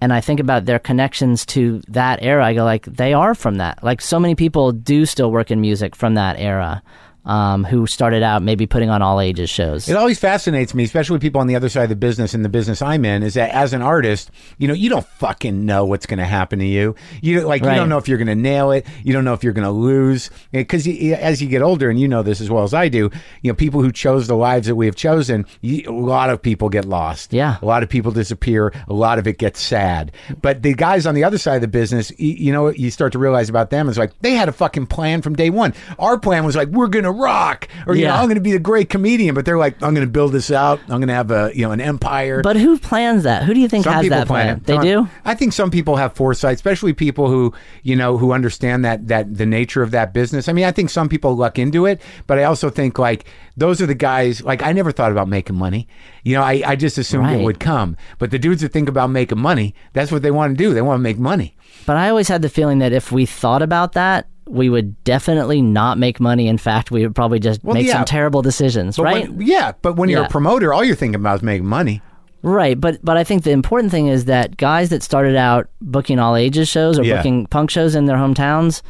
and 0.00 0.12
I 0.12 0.20
think 0.20 0.40
about 0.40 0.64
their 0.64 0.80
connections 0.80 1.46
to 1.46 1.82
that 1.88 2.20
era, 2.20 2.44
I 2.44 2.54
go 2.54 2.64
like 2.64 2.84
they 2.86 3.12
are 3.12 3.34
from 3.36 3.58
that. 3.58 3.82
Like 3.84 4.00
so 4.00 4.18
many 4.18 4.34
people 4.34 4.72
do 4.72 5.06
still 5.06 5.30
work 5.30 5.52
in 5.52 5.60
music 5.60 5.94
from 5.94 6.14
that 6.14 6.36
era. 6.36 6.82
Um, 7.22 7.64
who 7.64 7.86
started 7.86 8.22
out 8.22 8.42
maybe 8.42 8.66
putting 8.66 8.88
on 8.88 9.02
all 9.02 9.20
ages 9.20 9.50
shows. 9.50 9.90
It 9.90 9.94
always 9.96 10.18
fascinates 10.18 10.74
me, 10.74 10.84
especially 10.84 11.18
people 11.18 11.42
on 11.42 11.48
the 11.48 11.54
other 11.54 11.68
side 11.68 11.82
of 11.82 11.88
the 11.90 11.94
business 11.96 12.32
and 12.32 12.42
the 12.42 12.48
business 12.48 12.80
I'm 12.80 13.04
in, 13.04 13.22
is 13.22 13.34
that 13.34 13.50
as 13.50 13.74
an 13.74 13.82
artist, 13.82 14.30
you 14.56 14.66
know, 14.66 14.72
you 14.72 14.88
don't 14.88 15.06
fucking 15.06 15.66
know 15.66 15.84
what's 15.84 16.06
going 16.06 16.18
to 16.18 16.24
happen 16.24 16.60
to 16.60 16.64
you. 16.64 16.94
You 17.20 17.42
like, 17.42 17.60
Right. 17.62 17.72
you 17.74 17.78
don't 17.78 17.90
know 17.90 17.98
if 17.98 18.08
you're 18.08 18.16
going 18.16 18.28
to 18.28 18.34
nail 18.34 18.70
it. 18.70 18.86
You 19.04 19.12
don't 19.12 19.26
know 19.26 19.34
if 19.34 19.44
you're 19.44 19.52
going 19.52 19.66
to 19.66 19.70
lose. 19.70 20.30
Because 20.50 20.86
as 20.88 21.42
you 21.42 21.48
get 21.48 21.60
older, 21.60 21.90
and 21.90 22.00
you 22.00 22.08
know 22.08 22.22
this 22.22 22.40
as 22.40 22.48
well 22.48 22.64
as 22.64 22.72
I 22.72 22.88
do, 22.88 23.10
you 23.42 23.50
know, 23.52 23.54
people 23.54 23.82
who 23.82 23.92
chose 23.92 24.26
the 24.26 24.34
lives 24.34 24.66
that 24.66 24.76
we 24.76 24.86
have 24.86 24.96
chosen, 24.96 25.44
you, 25.60 25.90
a 25.90 25.92
lot 25.92 26.30
of 26.30 26.40
people 26.40 26.70
get 26.70 26.86
lost. 26.86 27.34
Yeah. 27.34 27.58
a 27.60 27.66
lot 27.66 27.82
of 27.82 27.90
people 27.90 28.12
disappear. 28.12 28.72
A 28.88 28.94
lot 28.94 29.18
of 29.18 29.26
it 29.26 29.36
gets 29.36 29.60
sad. 29.60 30.12
But 30.40 30.62
the 30.62 30.72
guys 30.72 31.06
on 31.06 31.14
the 31.14 31.24
other 31.24 31.36
side 31.38 31.56
of 31.56 31.60
the 31.60 31.68
business, 31.68 32.10
you, 32.18 32.32
you 32.32 32.52
know, 32.52 32.62
what 32.62 32.78
you 32.78 32.90
start 32.90 33.12
to 33.12 33.18
realize 33.18 33.50
about 33.50 33.68
them 33.68 33.90
is 33.90 33.98
like 33.98 34.18
they 34.20 34.32
had 34.32 34.48
a 34.48 34.52
fucking 34.52 34.86
plan 34.86 35.20
from 35.20 35.36
day 35.36 35.50
one. 35.50 35.74
Our 35.98 36.18
plan 36.18 36.44
was 36.46 36.56
like, 36.56 36.68
we're 36.68 36.88
going 36.88 37.04
to 37.04 37.09
rock, 37.12 37.68
or 37.86 37.94
you 37.94 38.06
know, 38.06 38.14
I'm 38.14 38.24
going 38.26 38.34
to 38.36 38.40
be 38.40 38.54
a 38.54 38.58
great 38.58 38.88
comedian. 38.88 39.34
But 39.34 39.44
they're 39.44 39.58
like, 39.58 39.74
I'm 39.82 39.94
going 39.94 40.06
to 40.06 40.10
build 40.10 40.32
this 40.32 40.50
out. 40.50 40.80
I'm 40.82 40.98
going 41.00 41.08
to 41.08 41.14
have 41.14 41.30
a 41.30 41.50
you 41.54 41.62
know 41.66 41.72
an 41.72 41.80
empire. 41.80 42.42
But 42.42 42.56
who 42.56 42.78
plans 42.78 43.22
that? 43.24 43.44
Who 43.44 43.54
do 43.54 43.60
you 43.60 43.68
think 43.68 43.84
some 43.84 43.94
has 43.94 44.08
that 44.08 44.26
plan? 44.26 44.58
it. 44.58 44.64
They 44.64 44.78
do? 44.78 45.08
I 45.24 45.34
think 45.34 45.52
some 45.52 45.70
people 45.70 45.96
have 45.96 46.14
foresight, 46.14 46.54
especially 46.54 46.92
people 46.92 47.28
who 47.28 47.52
you 47.82 47.96
know 47.96 48.16
who 48.18 48.32
understand 48.32 48.84
that 48.84 49.08
that 49.08 49.36
the 49.36 49.46
nature 49.46 49.82
of 49.82 49.90
that 49.92 50.12
business. 50.12 50.48
I 50.48 50.52
mean, 50.52 50.64
I 50.64 50.72
think 50.72 50.90
some 50.90 51.08
people 51.08 51.34
luck 51.36 51.58
into 51.58 51.86
it, 51.86 52.00
but 52.26 52.38
I 52.38 52.44
also 52.44 52.70
think 52.70 52.98
like 52.98 53.24
those 53.56 53.80
are 53.82 53.86
the 53.86 53.94
guys. 53.94 54.42
Like 54.42 54.62
I 54.62 54.72
never 54.72 54.92
thought 54.92 55.12
about 55.12 55.28
making 55.28 55.56
money. 55.56 55.88
You 56.22 56.34
know, 56.36 56.42
I, 56.42 56.62
I 56.66 56.76
just 56.76 56.98
assumed 56.98 57.24
Right. 57.24 57.40
it 57.40 57.44
would 57.44 57.60
come. 57.60 57.96
But 58.18 58.30
the 58.30 58.38
dudes 58.38 58.60
that 58.62 58.72
think 58.72 58.88
about 58.88 59.08
making 59.10 59.38
money, 59.40 59.74
that's 59.92 60.12
what 60.12 60.22
they 60.22 60.30
want 60.30 60.56
to 60.56 60.62
do. 60.64 60.74
They 60.74 60.82
want 60.82 60.98
to 60.98 61.02
make 61.02 61.18
money. 61.18 61.56
But 61.86 61.96
I 61.96 62.08
always 62.10 62.28
had 62.28 62.42
the 62.42 62.48
feeling 62.50 62.78
that 62.80 62.92
if 62.92 63.10
we 63.10 63.24
thought 63.26 63.62
about 63.62 63.92
that, 63.92 64.26
we 64.50 64.68
would 64.68 65.02
definitely 65.04 65.62
not 65.62 65.96
make 65.98 66.20
money. 66.20 66.48
In 66.48 66.58
fact, 66.58 66.90
we 66.90 67.02
would 67.06 67.14
probably 67.14 67.38
just 67.38 67.62
Well, 67.64 67.74
make 67.74 67.86
yeah. 67.86 67.92
some 67.94 68.04
terrible 68.04 68.42
decisions, 68.42 68.96
But 68.96 69.02
right? 69.04 69.32
when- 69.32 69.46
yeah, 69.46 69.72
but 69.82 69.96
when 69.96 70.08
you're 70.08 70.20
Yeah. 70.20 70.26
a 70.26 70.30
promoter, 70.30 70.72
all 70.74 70.84
you're 70.84 70.96
thinking 70.96 71.14
about 71.20 71.36
is 71.36 71.42
making 71.42 71.66
money. 71.66 72.02
Right, 72.42 72.80
but 72.80 72.98
but 73.04 73.16
I 73.16 73.24
think 73.24 73.42
the 73.44 73.50
important 73.50 73.90
thing 73.92 74.06
is 74.08 74.24
that 74.24 74.56
guys 74.56 74.88
that 74.90 75.02
started 75.02 75.36
out 75.36 75.68
booking 75.82 76.18
all 76.18 76.36
ages 76.36 76.68
shows 76.68 76.98
or 76.98 77.04
Yeah. 77.04 77.16
booking 77.18 77.46
punk 77.46 77.70
shows 77.70 77.94
in 77.94 78.06
their 78.06 78.16
hometowns, 78.16 78.80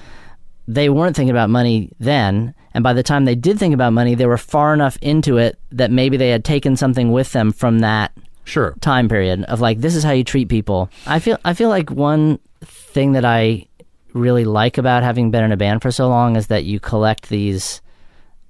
they 0.69 0.89
weren't 0.89 1.17
thinking 1.17 1.31
about 1.33 1.51
money 1.51 1.91
then, 1.99 2.55
and 2.75 2.85
by 2.85 2.93
the 2.93 3.03
time 3.03 3.25
they 3.25 3.35
did 3.35 3.59
think 3.59 3.75
about 3.75 3.93
money, 3.93 4.15
they 4.15 4.27
were 4.27 4.39
far 4.39 4.73
enough 4.73 4.97
into 5.03 5.37
it 5.37 5.59
that 5.73 5.91
maybe 5.91 6.17
they 6.17 6.31
had 6.31 6.45
taken 6.45 6.77
something 6.77 7.11
with 7.11 7.33
them 7.33 7.51
from 7.53 7.81
that 7.81 8.13
Sure. 8.45 8.75
time 8.81 9.09
period 9.09 9.43
of 9.45 9.61
like 9.61 9.81
this 9.81 9.97
is 9.97 10.05
how 10.05 10.13
you 10.13 10.23
treat 10.25 10.49
people. 10.49 10.89
I 11.07 11.19
feel 11.19 11.37
I 11.45 11.53
feel 11.53 11.69
like 11.71 11.91
one 11.91 12.39
thing 12.65 13.13
that 13.13 13.25
I 13.25 13.67
really 14.13 14.45
like 14.45 14.79
about 14.79 15.03
having 15.03 15.31
been 15.31 15.45
in 15.45 15.53
a 15.53 15.57
band 15.57 15.83
for 15.83 15.91
so 15.91 16.09
long 16.09 16.37
is 16.37 16.49
that 16.49 16.65
you 16.65 16.81
collect 16.81 17.29
these 17.29 17.81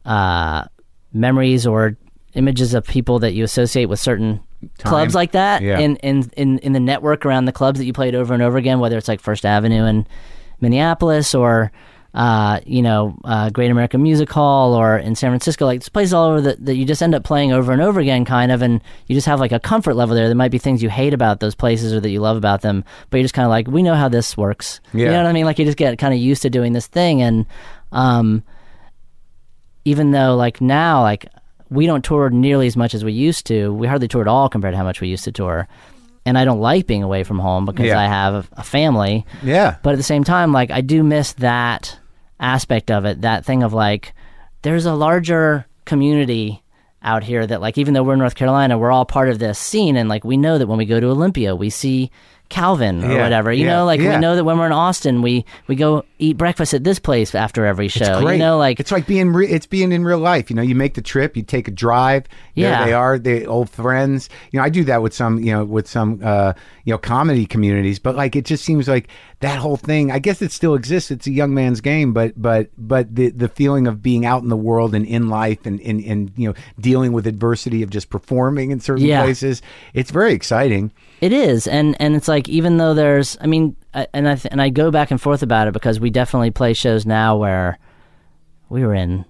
uh, 0.04 0.64
memories 1.12 1.66
or 1.66 1.96
images 2.34 2.74
of 2.74 2.84
people 2.86 3.18
that 3.20 3.32
you 3.32 3.44
associate 3.44 3.86
with 3.86 3.98
certain 3.98 4.40
clubs 4.84 5.14
like 5.14 5.32
that 5.32 5.62
Yeah. 5.62 5.78
in, 5.78 5.96
in 5.96 6.30
in 6.36 6.58
in 6.58 6.72
the 6.74 6.80
network 6.80 7.24
around 7.24 7.46
the 7.46 7.52
clubs 7.52 7.78
that 7.78 7.86
you 7.86 7.92
played 7.92 8.14
over 8.14 8.34
and 8.34 8.42
over 8.42 8.58
again 8.58 8.78
whether 8.78 8.96
it's 8.98 9.08
like 9.08 9.20
First 9.20 9.44
Avenue 9.46 9.84
in 9.86 10.06
Minneapolis 10.60 11.34
or 11.34 11.72
uh, 12.12 12.60
you 12.66 12.82
know, 12.82 13.16
uh, 13.24 13.50
Great 13.50 13.70
American 13.70 14.02
Music 14.02 14.30
Hall 14.30 14.74
or 14.74 14.98
in 14.98 15.14
San 15.14 15.30
Francisco, 15.30 15.64
like 15.66 15.80
just 15.80 15.92
places 15.92 16.12
all 16.12 16.30
over 16.30 16.40
that, 16.40 16.64
that 16.64 16.74
you 16.74 16.84
just 16.84 17.02
end 17.02 17.14
up 17.14 17.22
playing 17.22 17.52
over 17.52 17.72
and 17.72 17.80
over 17.80 18.00
again, 18.00 18.24
kind 18.24 18.50
of, 18.50 18.62
and 18.62 18.80
you 19.06 19.14
just 19.14 19.26
have 19.26 19.38
like 19.38 19.52
a 19.52 19.60
comfort 19.60 19.94
level 19.94 20.16
there. 20.16 20.26
There 20.26 20.34
might 20.34 20.50
be 20.50 20.58
things 20.58 20.82
you 20.82 20.90
hate 20.90 21.14
about 21.14 21.40
those 21.40 21.54
places 21.54 21.92
or 21.92 22.00
that 22.00 22.10
you 22.10 22.20
love 22.20 22.36
about 22.36 22.62
them, 22.62 22.84
but 23.10 23.18
you're 23.18 23.24
just 23.24 23.34
kind 23.34 23.46
of 23.46 23.50
like, 23.50 23.68
we 23.68 23.82
know 23.82 23.94
how 23.94 24.08
this 24.08 24.36
works. 24.36 24.80
Yeah. 24.92 25.06
You 25.06 25.12
know 25.12 25.22
what 25.22 25.26
I 25.26 25.32
mean? 25.32 25.44
Like 25.44 25.58
you 25.58 25.64
just 25.64 25.78
get 25.78 25.96
kind 25.98 26.12
of 26.12 26.20
used 26.20 26.42
to 26.42 26.50
doing 26.50 26.72
this 26.72 26.86
thing, 26.86 27.22
and 27.22 27.46
um, 27.92 28.42
even 29.84 30.10
though 30.10 30.34
like 30.34 30.60
now, 30.60 31.02
like 31.02 31.26
we 31.70 31.86
don't 31.86 32.04
tour 32.04 32.28
nearly 32.30 32.66
as 32.66 32.76
much 32.76 32.94
as 32.94 33.04
we 33.04 33.12
used 33.12 33.46
to. 33.46 33.72
We 33.72 33.86
hardly 33.86 34.08
tour 34.08 34.22
at 34.22 34.28
all 34.28 34.48
compared 34.48 34.72
to 34.72 34.78
how 34.78 34.84
much 34.84 35.00
we 35.00 35.08
used 35.08 35.24
to 35.24 35.32
tour. 35.32 35.68
And 36.26 36.36
I 36.36 36.44
don't 36.44 36.60
like 36.60 36.86
being 36.86 37.02
away 37.02 37.24
from 37.24 37.38
home 37.38 37.64
because 37.64 37.86
Yeah. 37.86 37.98
I 37.98 38.04
have 38.06 38.34
a, 38.34 38.60
a 38.60 38.62
family. 38.62 39.24
Yeah. 39.42 39.76
But 39.82 39.92
at 39.94 39.96
the 39.96 40.02
same 40.02 40.22
time, 40.24 40.52
like 40.52 40.70
I 40.70 40.80
do 40.82 41.02
miss 41.02 41.32
that 41.34 41.98
aspect 42.38 42.90
of 42.90 43.04
it, 43.04 43.22
that 43.22 43.44
thing 43.44 43.62
of 43.62 43.72
like 43.72 44.12
there's 44.62 44.86
a 44.86 44.94
larger 44.94 45.66
community 45.86 46.62
out 47.02 47.24
here 47.24 47.46
that 47.46 47.60
like 47.62 47.78
even 47.78 47.94
though 47.94 48.02
we're 48.02 48.12
in 48.12 48.18
North 48.18 48.34
Carolina, 48.34 48.78
we're 48.78 48.92
all 48.92 49.06
part 49.06 49.28
of 49.30 49.38
this 49.38 49.58
scene 49.58 49.96
and 49.96 50.08
like 50.08 50.22
we 50.24 50.36
know 50.36 50.58
that 50.58 50.66
when 50.66 50.78
we 50.78 50.84
go 50.84 51.00
to 51.00 51.06
Olympia, 51.08 51.56
we 51.56 51.70
see 51.70 52.10
Calvin 52.50 53.02
or 53.04 53.12
Yeah, 53.12 53.22
whatever. 53.22 53.50
You 53.52 53.64
yeah, 53.64 53.76
know, 53.76 53.84
like 53.86 54.00
yeah. 54.00 54.14
we 54.16 54.20
know 54.20 54.36
that 54.36 54.44
when 54.44 54.58
we're 54.58 54.66
in 54.66 54.72
Austin, 54.72 55.22
we 55.22 55.46
we 55.68 55.76
go 55.76 56.04
eat 56.18 56.36
breakfast 56.36 56.74
at 56.74 56.84
this 56.84 56.98
place 56.98 57.34
after 57.34 57.64
every 57.64 57.88
show. 57.88 58.04
It's 58.04 58.20
great. 58.20 58.34
You 58.34 58.38
know, 58.40 58.58
like 58.58 58.78
it's 58.80 58.92
like 58.92 59.06
being 59.06 59.32
re- 59.32 59.48
it's 59.48 59.66
being 59.66 59.92
in 59.92 60.04
real 60.04 60.18
life. 60.18 60.50
You 60.50 60.56
know, 60.56 60.62
you 60.62 60.74
make 60.74 60.94
the 60.94 61.00
trip, 61.02 61.36
you 61.36 61.42
take 61.42 61.68
a 61.68 61.70
drive. 61.70 62.24
There 62.54 62.68
Yeah. 62.68 62.84
they 62.84 62.92
are, 62.92 63.18
the 63.18 63.46
old 63.46 63.70
friends. 63.70 64.28
You 64.50 64.58
know, 64.58 64.64
I 64.64 64.68
do 64.68 64.84
that 64.84 65.00
with 65.00 65.14
some, 65.14 65.38
you 65.38 65.52
know, 65.52 65.64
with 65.64 65.88
some, 65.88 66.20
uh, 66.22 66.52
you 66.84 66.92
know, 66.92 66.98
comedy 66.98 67.46
communities. 67.46 67.98
But 67.98 68.16
like, 68.16 68.36
it 68.36 68.44
just 68.44 68.64
seems 68.64 68.86
like 68.88 69.08
that 69.40 69.58
whole 69.58 69.76
thing. 69.78 70.10
I 70.10 70.18
guess 70.18 70.42
it 70.42 70.52
still 70.52 70.74
exists. 70.74 71.10
It's 71.10 71.26
a 71.26 71.30
young 71.30 71.54
man's 71.54 71.80
game, 71.80 72.12
but 72.12 72.40
but 72.40 72.68
but 72.76 73.14
the 73.14 73.30
the 73.30 73.48
feeling 73.48 73.86
of 73.86 74.02
being 74.02 74.24
out 74.26 74.42
in 74.42 74.48
the 74.50 74.56
world 74.56 74.94
and 74.94 75.06
in 75.06 75.28
life 75.28 75.64
and 75.66 75.80
and, 75.80 76.02
and 76.04 76.30
you 76.36 76.48
know 76.48 76.54
dealing 76.78 77.12
with 77.12 77.26
adversity 77.26 77.82
of 77.82 77.90
just 77.90 78.10
performing 78.10 78.70
in 78.70 78.80
certain 78.80 79.04
Yeah. 79.06 79.22
places. 79.22 79.62
It's 79.94 80.10
very 80.10 80.32
exciting. 80.34 80.92
It 81.20 81.32
is, 81.32 81.66
and 81.66 81.96
and 82.00 82.14
it's 82.16 82.28
like 82.28 82.48
even 82.48 82.76
though 82.76 82.94
there's, 82.94 83.36
I 83.40 83.46
mean, 83.46 83.76
I, 83.94 84.06
and 84.14 84.28
I 84.28 84.34
th- 84.36 84.50
and 84.52 84.60
I 84.60 84.68
go 84.68 84.90
back 84.90 85.10
and 85.10 85.20
forth 85.20 85.42
about 85.42 85.68
it 85.68 85.72
because 85.74 85.98
we 86.00 86.10
definitely 86.10 86.50
play 86.50 86.72
shows 86.74 87.04
now 87.06 87.36
where 87.36 87.78
we 88.68 88.84
were 88.84 88.94
in 88.94 89.24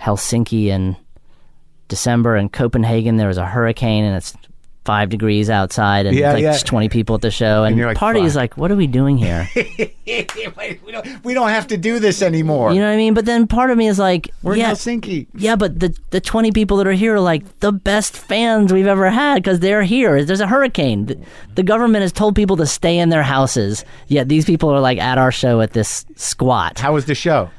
Helsinki 0.00 0.66
in 0.66 0.96
December 1.88 2.36
and 2.36 2.52
Copenhagen. 2.52 3.16
There 3.16 3.28
was 3.28 3.38
a 3.38 3.46
hurricane 3.46 4.04
and 4.04 4.16
it's 4.16 4.34
five 4.88 5.10
degrees 5.10 5.50
outside 5.50 6.06
and 6.06 6.16
Yeah, 6.16 6.32
like 6.32 6.42
yeah. 6.42 6.52
there's 6.52 6.62
twenty 6.62 6.88
people 6.88 7.14
at 7.14 7.20
the 7.20 7.30
show 7.30 7.64
and, 7.64 7.76
you're 7.76 7.88
like, 7.88 7.98
party 7.98 8.20
is 8.20 8.32
"Fuck." 8.32 8.40
like, 8.40 8.56
what 8.56 8.72
are 8.72 8.76
we 8.76 8.86
doing 8.86 9.18
here? 9.18 9.46
we 9.54 10.92
don't 10.92 11.24
we 11.26 11.34
don't 11.34 11.50
have 11.50 11.66
to 11.66 11.76
do 11.76 11.98
this 11.98 12.22
anymore. 12.22 12.72
you 12.72 12.80
know 12.80 12.86
what 12.86 12.94
I 12.94 12.96
mean? 12.96 13.12
But 13.12 13.26
then 13.26 13.46
part 13.46 13.70
of 13.70 13.76
me 13.76 13.86
is 13.86 13.98
like, 13.98 14.30
We're 14.42 14.56
yeah, 14.56 14.70
in 14.70 14.76
Helsinki. 14.76 15.26
Yeah, 15.34 15.56
but 15.56 15.78
the 15.78 15.94
the 16.08 16.22
twenty 16.22 16.52
people 16.52 16.78
that 16.78 16.86
are 16.86 16.92
here 16.92 17.16
are 17.16 17.20
like 17.20 17.60
the 17.60 17.70
best 17.70 18.16
fans 18.16 18.72
we've 18.72 18.86
ever 18.86 19.10
had 19.10 19.42
because 19.42 19.60
they're 19.60 19.82
here. 19.82 20.24
There's 20.24 20.40
a 20.40 20.46
hurricane. 20.46 21.04
The, 21.04 21.18
the 21.56 21.62
government 21.62 22.00
has 22.00 22.12
told 22.12 22.34
people 22.34 22.56
to 22.56 22.66
stay 22.66 22.98
in 22.98 23.10
their 23.10 23.22
houses. 23.22 23.84
Yet 24.06 24.30
these 24.30 24.46
people 24.46 24.70
are 24.70 24.80
like 24.80 24.96
at 24.98 25.18
our 25.18 25.30
show 25.30 25.60
at 25.60 25.72
this 25.74 26.06
squat. 26.16 26.78
How 26.78 26.94
was 26.94 27.04
the 27.04 27.14
show? 27.14 27.50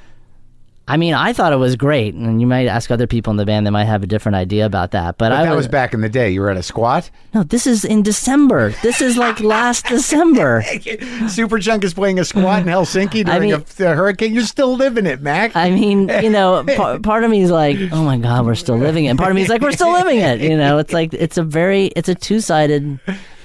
I 0.89 0.97
mean, 0.97 1.13
I 1.13 1.33
thought 1.33 1.53
it 1.53 1.57
was 1.57 1.75
great, 1.75 2.15
and 2.15 2.41
you 2.41 2.47
might 2.47 2.65
ask 2.65 2.89
other 2.89 3.05
people 3.07 3.31
in 3.31 3.37
the 3.37 3.45
band; 3.45 3.65
they 3.65 3.69
might 3.69 3.85
have 3.85 4.01
a 4.03 4.07
different 4.07 4.35
idea 4.35 4.65
about 4.65 4.91
that. 4.91 5.17
But, 5.17 5.29
But 5.29 5.31
I 5.33 5.45
that 5.45 5.55
was 5.55 5.67
back 5.67 5.93
in 5.93 6.01
the 6.01 6.09
day. 6.09 6.31
You 6.31 6.41
were 6.41 6.49
at 6.49 6.57
a 6.57 6.63
squat. 6.63 7.09
no. 7.33 7.43
This 7.43 7.67
is 7.67 7.85
in 7.85 8.01
December. 8.01 8.71
This 8.81 8.99
is 9.01 9.15
like 9.15 9.39
last 9.39 9.85
December. 9.95 10.63
Superchunk 10.63 11.83
is 11.83 11.93
playing 11.93 12.19
a 12.19 12.25
squat 12.25 12.61
in 12.63 12.67
Helsinki 12.67 13.23
during 13.25 13.51
mean- 13.51 13.53
a, 13.79 13.83
a 13.85 13.95
hurricane. 13.95 14.33
You're 14.33 14.43
still 14.43 14.75
living 14.75 15.05
it, 15.05 15.21
Mac. 15.21 15.55
I 15.55 15.69
mean, 15.69 16.09
you 16.09 16.29
know, 16.29 16.63
par- 16.75 16.99
part 16.99 17.23
of 17.23 17.29
me 17.31 17.41
is 17.41 17.51
like, 17.51 17.77
oh 17.91 18.03
my 18.03 18.17
god, 18.17 18.45
we're 18.45 18.55
still 18.55 18.77
living 18.77 19.05
it. 19.05 19.09
And 19.09 19.19
part 19.19 19.29
of 19.31 19.35
me 19.35 19.43
is 19.43 19.49
like, 19.49 19.61
we're 19.61 19.71
still 19.71 19.91
living 19.93 20.19
it. 20.19 20.39
You 20.41 20.57
know, 20.57 20.77
it's 20.79 20.93
like 20.93 21.13
it's 21.13 21.37
a 21.37 21.43
very 21.43 21.87
it's 21.95 22.09
a 22.09 22.15
two 22.15 22.39
sided 22.39 22.99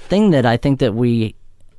thing 0.07 0.31
that 0.31 0.45
I 0.45 0.57
think 0.57 0.79
that 0.79 0.93
we 0.95 1.35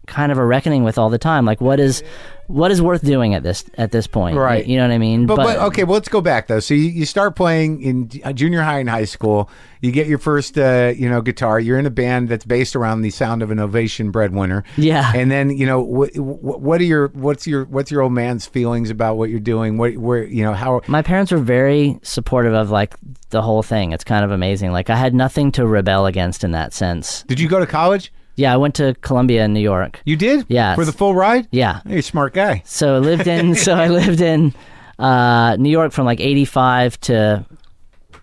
kind 0.07 0.31
of 0.31 0.39
are 0.39 0.47
reckoning 0.47 0.85
with 0.85 0.99
all 0.99 1.11
the 1.11 1.19
time. 1.19 1.45
Like, 1.45 1.61
what 1.61 1.81
is 1.81 2.03
what 2.49 2.71
is 2.71 2.81
worth 2.81 3.03
doing 3.03 3.35
at 3.35 3.43
this 3.43 3.65
at 3.77 3.93
this 3.93 4.07
point? 4.07 4.37
Right. 4.37 4.67
You 4.67 4.77
know 4.77 4.85
what 4.85 4.93
I 4.93 4.99
mean? 4.99 5.27
But, 5.27 5.37
but 5.37 5.59
okay, 5.59 5.85
well, 5.85 5.95
let's 5.95 6.09
go 6.09 6.21
back 6.21 6.47
though. 6.47 6.61
So 6.61 6.75
you, 6.75 6.89
you 6.89 7.05
start 7.07 7.37
playing 7.37 7.83
in 7.83 8.11
uh, 8.25 8.33
junior 8.33 8.63
high 8.63 8.79
and 8.79 8.89
high 8.89 9.05
school. 9.05 9.51
You 9.81 9.93
get 9.93 10.07
your 10.07 10.19
first, 10.19 10.59
uh, 10.59 10.93
you 10.97 11.09
know, 11.09 11.21
guitar. 11.21 11.61
You're 11.61 11.79
in 11.79 11.87
a 11.87 11.91
band 11.91 12.29
that's 12.29 12.45
based 12.45 12.75
around 12.75 13.03
the 13.03 13.11
sound 13.11 13.43
of 13.43 13.51
an 13.51 13.59
Ovation 13.59 14.11
breadwinner. 14.11 14.65
Yeah. 14.77 15.13
And 15.15 15.31
then 15.31 15.51
you 15.51 15.67
know, 15.67 15.81
what, 15.81 16.17
what 16.17 16.81
are 16.81 16.85
your 16.85 17.09
what's 17.09 17.47
your 17.47 17.65
what's 17.67 17.91
your 17.91 18.03
old 18.03 18.13
man's 18.13 18.47
feelings 18.47 18.91
about 18.91 19.17
what 19.17 19.31
you're 19.31 19.41
doing? 19.41 19.79
What 19.79 19.97
where 19.97 20.25
you 20.25 20.43
know 20.43 20.55
how 20.55 20.81
my 20.87 21.03
parents 21.03 21.33
were 21.33 21.39
very 21.39 21.99
supportive 22.03 22.55
of 22.55 22.71
like 22.71 22.95
the 23.31 23.43
whole 23.43 23.63
thing. 23.63 23.93
It's 23.93 24.05
kind 24.05 24.25
of 24.25 24.31
amazing. 24.31 24.73
Like 24.73 24.91
I 24.91 24.97
had 24.97 25.15
nothing 25.15 25.53
to 25.53 25.67
rebel 25.67 26.07
against 26.07 26.45
in 26.45 26.53
that 26.53 26.73
sense. 26.73 27.23
did 27.25 27.41
you 27.41 27.49
go 27.49 27.59
to 27.59 27.67
college? 27.67 28.13
Yeah, 28.37 28.53
I 28.53 28.57
went 28.59 28.75
to 28.77 28.95
Columbia 29.01 29.45
in 29.45 29.53
New 29.55 29.61
York. 29.61 30.01
You 30.05 30.17
did? 30.17 30.45
Yeah. 30.49 30.75
For 30.75 30.85
the 30.85 30.93
full 30.93 31.15
ride? 31.15 31.49
Yeah. 31.51 31.81
Hey, 31.87 32.01
smart 32.03 32.35
guy. 32.35 32.63
So 32.67 32.97
I 32.97 32.99
lived 32.99 33.27
in 33.27 33.55
so 33.55 33.75
I 33.75 33.89
lived 34.01 34.21
in 34.21 34.55
uh, 34.99 35.57
New 35.59 35.71
York 35.71 35.93
from 35.93 36.05
like 36.07 36.21
85 36.21 37.01
to 37.03 37.47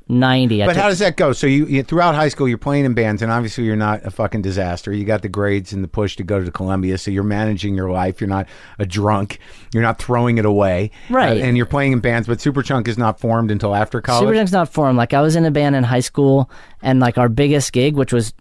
90. 0.09 0.61
I 0.61 0.65
But 0.65 0.73
took- 0.73 0.81
how 0.81 0.89
does 0.89 0.99
that 0.99 1.15
go? 1.17 1.31
So 1.33 1.47
you, 1.47 1.65
you 1.65 1.81
throughout 1.83 2.13
high 2.13 2.27
school, 2.27 2.47
you're 2.47 2.57
playing 2.57 2.85
in 2.85 2.93
bands, 2.93 3.21
and 3.21 3.31
obviously 3.31 3.63
you're 3.63 3.75
not 3.75 4.03
a 4.05 4.11
fucking 4.11 4.41
disaster. 4.41 4.91
You 4.93 5.05
got 5.05 5.21
the 5.21 5.29
grades 5.29 5.71
and 5.73 5.83
the 5.83 5.87
push 5.87 6.15
to 6.17 6.23
go 6.23 6.43
to 6.43 6.51
Columbia, 6.51 6.97
so 6.97 7.09
you're 7.09 7.23
managing 7.23 7.73
your 7.75 7.89
life. 7.89 8.19
You're 8.19 8.27
not 8.29 8.47
a 8.79 8.85
drunk. 8.85 9.39
You're 9.73 9.83
not 9.83 9.99
throwing 9.99 10.37
it 10.37 10.45
away. 10.45 10.91
Right. 11.09 11.41
Uh, 11.41 11.45
and 11.45 11.55
you're 11.57 11.65
playing 11.65 11.93
in 11.93 11.99
bands, 12.01 12.27
but 12.27 12.39
Superchunk 12.39 12.87
is 12.87 12.97
not 12.97 13.19
formed 13.19 13.49
until 13.49 13.73
after 13.73 14.01
college. 14.01 14.27
Superchunk's 14.35 14.51
not 14.51 14.69
formed. 14.69 14.97
Like 14.97 15.13
I 15.13 15.21
was 15.21 15.35
in 15.35 15.45
a 15.45 15.51
band 15.51 15.75
in 15.75 15.83
high 15.83 16.01
school, 16.01 16.49
and 16.81 16.99
like 16.99 17.17
our 17.17 17.29
biggest 17.29 17.71
gig, 17.71 17.95
which 17.95 18.11
was 18.13 18.33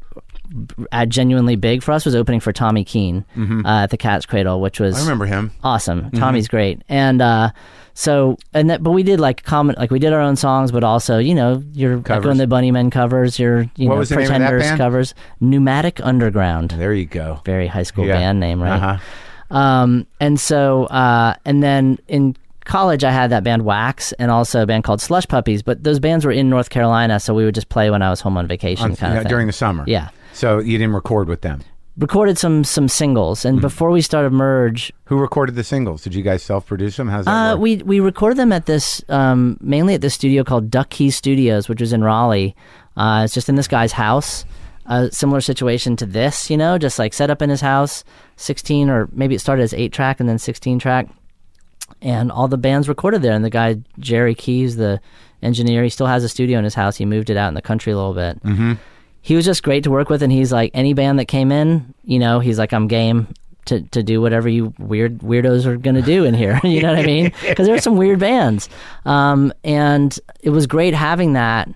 uh, 0.92 1.06
genuinely 1.06 1.56
big 1.56 1.82
for 1.82 1.92
us, 1.92 2.04
was 2.04 2.14
opening 2.14 2.40
for 2.40 2.52
Tommy 2.52 2.84
Keene 2.84 3.24
uh, 3.36 3.68
at 3.84 3.90
the 3.90 3.96
Cat's 3.96 4.26
Cradle, 4.26 4.60
which 4.60 4.78
was 4.80 4.94
Mm-hmm. 4.94 5.00
I 5.02 5.04
remember 5.04 5.26
him. 5.26 5.50
awesome. 5.64 6.10
Tommy's 6.12 6.48
great, 6.48 6.82
and 6.88 7.22
uh, 7.22 7.50
so 7.94 8.36
and 8.54 8.70
that, 8.70 8.82
but 8.82 8.90
we 8.92 9.02
did 9.02 9.20
like 9.20 9.42
comment, 9.44 9.78
like 9.78 9.90
we 9.90 9.98
did 9.98 10.12
our 10.12 10.20
own 10.20 10.36
songs, 10.36 10.72
but 10.72 10.84
also 10.84 11.18
you 11.18 11.34
know 11.34 11.62
you're 11.72 11.96
like 11.96 12.22
doing 12.22 12.36
the 12.38 12.46
Bunnymen 12.46 12.90
covers, 12.92 13.38
your 13.38 13.62
you 13.76 13.88
What 13.88 13.94
know 13.94 13.98
was 14.00 14.08
the 14.10 14.16
name 14.16 14.24
of 14.24 14.28
that 14.30 14.38
Pretenders 14.50 14.78
covers, 14.78 15.14
Pneumatic 15.40 16.00
Underground, 16.04 16.72
There 16.72 16.92
you 16.94 17.06
go. 17.06 17.40
very 17.44 17.66
high 17.66 17.82
school 17.84 18.06
Yeah. 18.06 18.14
band 18.18 18.40
name, 18.40 18.62
right? 18.62 18.82
Uh-huh. 18.82 19.56
Um, 19.56 20.06
and 20.20 20.40
so, 20.40 20.84
uh, 20.86 21.34
and 21.44 21.62
then 21.62 21.98
in 22.08 22.34
college, 22.64 23.04
I 23.04 23.10
had 23.10 23.30
that 23.30 23.44
band 23.44 23.64
Wax 23.66 24.12
and 24.12 24.30
also 24.30 24.62
a 24.62 24.66
band 24.66 24.84
called 24.84 25.00
Slush 25.02 25.28
Puppies. 25.28 25.62
But 25.62 25.84
those 25.84 25.98
bands 25.98 26.24
were 26.24 26.32
in 26.32 26.48
North 26.48 26.70
Carolina, 26.70 27.20
so 27.20 27.34
we 27.34 27.44
would 27.44 27.54
just 27.54 27.68
play 27.68 27.90
when 27.90 28.00
I 28.00 28.08
was 28.08 28.20
home 28.22 28.38
on 28.38 28.46
vacation, 28.46 28.92
On- 28.92 28.96
kind 28.96 29.12
yeah, 29.12 29.18
of 29.18 29.24
thing. 29.24 29.30
during 29.30 29.46
the 29.48 29.52
summer. 29.52 29.84
Yeah. 29.86 30.08
So 30.32 30.58
you 30.58 30.78
didn't 30.78 30.94
record 30.94 31.28
with 31.28 31.42
them. 31.42 31.60
Recorded 31.98 32.38
some 32.38 32.64
some 32.64 32.88
singles, 32.88 33.40
Mm-hmm. 33.40 33.48
and 33.48 33.60
before 33.60 33.90
we 33.90 34.00
started 34.00 34.32
Merge, 34.32 34.92
Who 35.04 35.18
recorded 35.18 35.56
the 35.56 35.64
singles? 35.64 36.02
Did 36.02 36.14
you 36.14 36.22
guys 36.22 36.42
self-produce 36.42 36.96
them? 36.96 37.08
How's 37.08 37.26
that 37.26 37.30
uh, 37.30 37.52
work? 37.54 37.60
we 37.60 37.76
we 37.82 38.00
recorded 38.00 38.38
them 38.38 38.50
at 38.50 38.64
this 38.64 39.04
um, 39.10 39.58
mainly 39.60 39.92
at 39.94 40.00
this 40.00 40.14
studio 40.14 40.42
called 40.42 40.70
Duck 40.70 40.88
Kee 40.88 41.10
Studios, 41.10 41.68
which 41.68 41.80
was 41.82 41.92
in 41.92 42.02
Raleigh. 42.02 42.56
Uh, 42.96 43.22
it's 43.24 43.34
just 43.34 43.48
in 43.50 43.56
this 43.56 43.68
guy's 43.68 43.92
house. 43.92 44.46
A 44.86 45.12
similar 45.12 45.40
situation 45.42 45.94
to 45.96 46.06
this, 46.06 46.50
you 46.50 46.56
know, 46.56 46.76
just 46.78 46.98
like 46.98 47.12
set 47.14 47.30
up 47.30 47.40
in 47.42 47.50
his 47.50 47.60
house, 47.60 48.02
sixteen 48.36 48.88
or 48.88 49.08
maybe 49.12 49.34
it 49.34 49.40
started 49.40 49.62
as 49.62 49.74
eight 49.74 49.92
track 49.92 50.18
and 50.18 50.26
then 50.28 50.38
sixteen 50.38 50.78
track, 50.78 51.08
and 52.00 52.32
all 52.32 52.48
the 52.48 52.56
bands 52.58 52.88
recorded 52.88 53.20
there. 53.22 53.32
And 53.34 53.44
the 53.44 53.50
guy 53.50 53.76
Jerry 53.98 54.34
Kee, 54.34 54.66
the 54.66 54.98
engineer, 55.42 55.82
he 55.84 55.88
still 55.90 56.06
has 56.06 56.24
a 56.24 56.28
studio 56.28 56.58
in 56.58 56.64
his 56.64 56.74
house. 56.74 56.96
He 56.96 57.04
moved 57.04 57.28
it 57.30 57.36
out 57.36 57.48
in 57.48 57.54
the 57.54 57.62
country 57.62 57.92
a 57.92 57.96
little 57.96 58.14
bit. 58.14 58.42
Mm-hmm. 58.42 58.72
He 59.22 59.36
was 59.36 59.44
just 59.44 59.62
great 59.62 59.84
to 59.84 59.90
work 59.90 60.08
with, 60.10 60.22
and 60.22 60.32
he's 60.32 60.52
like 60.52 60.70
any 60.74 60.92
band 60.94 61.18
that 61.18 61.26
came 61.26 61.50
in, 61.52 61.94
you 62.04 62.18
know, 62.18 62.40
he's 62.40 62.58
like 62.58 62.72
I'm 62.72 62.88
game 62.88 63.28
to, 63.66 63.80
to 63.80 64.02
do 64.02 64.20
whatever 64.20 64.48
you 64.48 64.74
weird 64.78 65.18
weirdos 65.20 65.64
are 65.64 65.76
gonna 65.76 66.02
do 66.02 66.24
in 66.24 66.34
here. 66.34 66.60
you 66.64 66.82
know 66.82 66.90
what 66.90 66.98
I 66.98 67.06
mean? 67.06 67.32
Because 67.48 67.66
there 67.66 67.76
are 67.76 67.80
some 67.80 67.96
weird 67.96 68.18
bands, 68.18 68.68
um, 69.04 69.52
and 69.64 70.18
it 70.40 70.50
was 70.50 70.66
great 70.66 70.92
having 70.94 71.34
that 71.34 71.68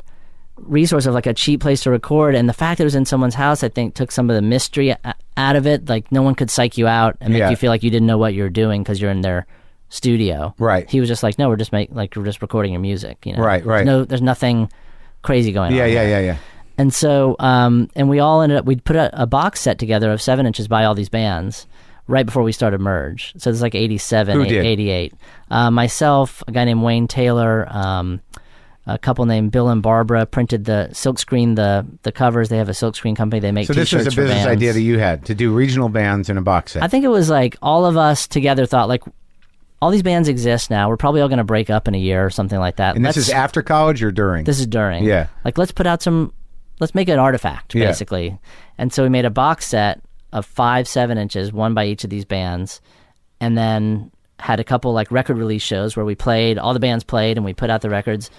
resource 0.56 1.06
of 1.06 1.14
like 1.14 1.26
a 1.26 1.34
cheap 1.34 1.60
place 1.60 1.82
to 1.82 1.90
record 1.90 2.34
and 2.34 2.48
the 2.48 2.52
fact 2.52 2.78
that 2.78 2.84
it 2.84 2.86
was 2.86 2.94
in 2.94 3.04
someone's 3.04 3.34
house 3.34 3.62
i 3.62 3.68
think 3.68 3.94
took 3.94 4.10
some 4.10 4.30
of 4.30 4.34
the 4.34 4.40
mystery 4.40 4.88
a- 4.88 5.14
out 5.36 5.54
of 5.54 5.66
it 5.66 5.86
like 5.86 6.10
no 6.10 6.22
one 6.22 6.34
could 6.34 6.50
psych 6.50 6.78
you 6.78 6.86
out 6.86 7.14
and 7.20 7.34
make 7.34 7.40
Yeah. 7.40 7.50
you 7.50 7.56
feel 7.56 7.70
like 7.70 7.82
you 7.82 7.90
didn't 7.90 8.06
know 8.06 8.16
what 8.16 8.32
you 8.32 8.42
were 8.42 8.48
doing 8.48 8.82
because 8.82 8.98
you're 8.98 9.10
in 9.10 9.20
their 9.20 9.46
studio 9.90 10.54
Right. 10.58 10.88
he 10.90 10.98
was 10.98 11.10
just 11.10 11.22
like 11.22 11.38
no 11.38 11.50
we're 11.50 11.56
just 11.56 11.72
make 11.72 11.90
like 11.92 12.16
we're 12.16 12.24
just 12.24 12.40
recording 12.40 12.72
your 12.72 12.80
music 12.80 13.18
you 13.26 13.34
know 13.36 13.42
Right, 13.42 13.64
right. 13.66 13.84
no 13.84 14.04
there's 14.06 14.22
nothing 14.22 14.70
crazy 15.20 15.52
going 15.52 15.72
on. 15.72 15.76
yeah, 15.78 15.84
yeah, 15.84 16.02
yeah, 16.02 16.20
yeah. 16.20 16.36
And 16.78 16.92
so, 16.92 17.36
um, 17.38 17.88
and 17.96 18.08
we 18.08 18.18
all 18.20 18.42
ended 18.42 18.58
up, 18.58 18.64
we 18.64 18.76
put 18.76 18.96
a, 18.96 19.22
a 19.22 19.26
box 19.26 19.60
set 19.60 19.78
together 19.78 20.10
of 20.12 20.20
seven 20.20 20.46
inches 20.46 20.68
by 20.68 20.84
all 20.84 20.94
these 20.94 21.08
bands 21.08 21.66
right 22.08 22.24
before 22.26 22.42
we 22.42 22.52
started 22.52 22.80
Merge. 22.80 23.32
So 23.38 23.50
it's 23.50 23.60
like 23.62 23.74
87, 23.74 24.36
Who 24.36 24.44
eight- 24.44 24.48
did? 24.48 24.64
88. 24.66 25.14
Uh, 25.50 25.70
myself, 25.70 26.42
a 26.46 26.52
guy 26.52 26.64
named 26.64 26.82
Wayne 26.82 27.08
Taylor, 27.08 27.66
um, 27.70 28.20
a 28.88 28.96
couple 28.98 29.24
named 29.26 29.50
Bill 29.50 29.68
and 29.68 29.82
Barbara 29.82 30.26
printed 30.26 30.64
the 30.64 30.88
silkscreen, 30.92 31.56
the 31.56 31.84
the 32.04 32.12
covers. 32.12 32.50
They 32.50 32.58
have 32.58 32.68
a 32.68 32.72
silkscreen 32.72 33.16
company. 33.16 33.40
They 33.40 33.50
make 33.50 33.66
So 33.66 33.72
this 33.72 33.92
was 33.92 34.06
a 34.06 34.10
business 34.10 34.46
idea 34.46 34.72
that 34.72 34.80
you 34.80 35.00
had 35.00 35.24
to 35.24 35.34
do 35.34 35.52
regional 35.52 35.88
bands 35.88 36.30
in 36.30 36.38
a 36.38 36.40
box 36.42 36.72
set. 36.72 36.84
I 36.84 36.86
think 36.86 37.04
it 37.04 37.08
was 37.08 37.28
like 37.28 37.56
all 37.60 37.84
of 37.84 37.96
us 37.96 38.28
together 38.28 38.64
thought 38.64 38.86
like, 38.88 39.02
all 39.82 39.90
these 39.90 40.04
bands 40.04 40.28
exist 40.28 40.70
now. 40.70 40.88
We're 40.88 40.96
probably 40.96 41.20
all 41.20 41.26
going 41.28 41.38
to 41.38 41.44
break 41.44 41.68
up 41.68 41.88
in 41.88 41.96
a 41.96 41.98
year 41.98 42.24
or 42.24 42.30
something 42.30 42.60
like 42.60 42.76
that. 42.76 42.94
and 42.94 43.04
this 43.04 43.16
Let's- 43.16 43.26
is 43.28 43.34
after 43.34 43.60
college 43.60 44.04
or 44.04 44.12
during? 44.12 44.44
this 44.44 44.60
is 44.60 44.68
during. 44.68 45.02
Yeah. 45.02 45.26
Like 45.44 45.58
let's 45.58 45.72
put 45.72 45.88
out 45.88 46.00
some 46.00 46.32
let's 46.80 46.94
make 46.94 47.08
an 47.08 47.18
artifact, 47.18 47.74
Yeah. 47.74 47.86
basically. 47.86 48.38
And 48.78 48.92
so 48.92 49.02
we 49.02 49.08
made 49.08 49.24
a 49.24 49.30
box 49.30 49.66
set 49.66 50.00
of 50.32 50.44
five, 50.44 50.86
seven 50.86 51.18
inches, 51.18 51.52
one 51.52 51.74
by 51.74 51.86
each 51.86 52.04
of 52.04 52.10
these 52.10 52.24
bands, 52.24 52.80
and 53.40 53.56
then 53.56 54.10
had 54.38 54.60
a 54.60 54.64
couple 54.64 54.92
like 54.92 55.10
record 55.10 55.38
release 55.38 55.62
shows 55.62 55.96
where 55.96 56.04
we 56.04 56.14
played, 56.14 56.58
all 56.58 56.74
the 56.74 56.80
bands 56.80 57.04
played 57.04 57.36
and 57.38 57.44
we 57.44 57.54
put 57.54 57.70
out 57.70 57.80
the 57.80 57.88
records. 57.90 58.30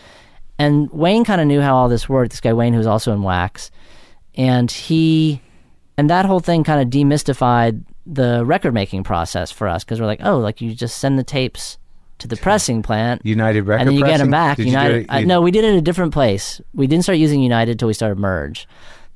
And 0.60 0.90
Wayne 0.92 1.24
kind 1.26 1.42
of 1.42 1.48
knew 1.48 1.62
how 1.62 1.76
all 1.76 1.90
this 1.90 2.08
worked, 2.10 2.32
this 2.32 2.42
guy 2.42 2.54
Wayne 2.54 2.74
who's 2.74 2.86
also 2.88 3.14
in 3.14 3.24
Wax. 3.24 3.72
And 4.36 4.70
he 4.72 5.42
and 5.98 6.10
that 6.10 6.26
whole 6.26 6.40
thing 6.40 6.64
kind 6.64 6.82
of 6.82 6.90
demystified 6.90 7.84
the 8.06 8.46
record 8.46 8.74
making 8.74 9.04
process 9.04 9.52
for 9.52 9.68
us 9.68 9.84
because 9.84 10.00
we're 10.00 10.06
like, 10.08 10.22
oh, 10.24 10.38
like 10.38 10.62
you 10.62 10.74
just 10.76 11.00
send 11.00 11.18
the 11.18 11.24
tapes 11.24 11.78
to 12.20 12.28
the 12.28 12.38
pressing 12.38 12.82
plant 12.82 13.22
United 13.26 13.64
Record 13.64 13.82
and 13.82 13.90
then 13.90 13.96
you 13.98 14.06
get 14.06 14.18
them 14.18 14.32
back. 14.32 14.58
Did 14.58 14.68
United. 14.68 15.02
it- 15.04 15.06
I, 15.10 15.24
no, 15.24 15.42
we 15.42 15.52
did 15.52 15.64
it 15.64 15.74
at 15.74 15.78
a 15.78 15.82
different 15.82 16.14
place. 16.14 16.60
We 16.74 16.88
didn't 16.88 17.04
start 17.04 17.18
using 17.18 17.42
United 17.42 17.80
till 17.80 17.88
we 17.88 17.94
started 17.94 18.18
Merge. 18.18 18.68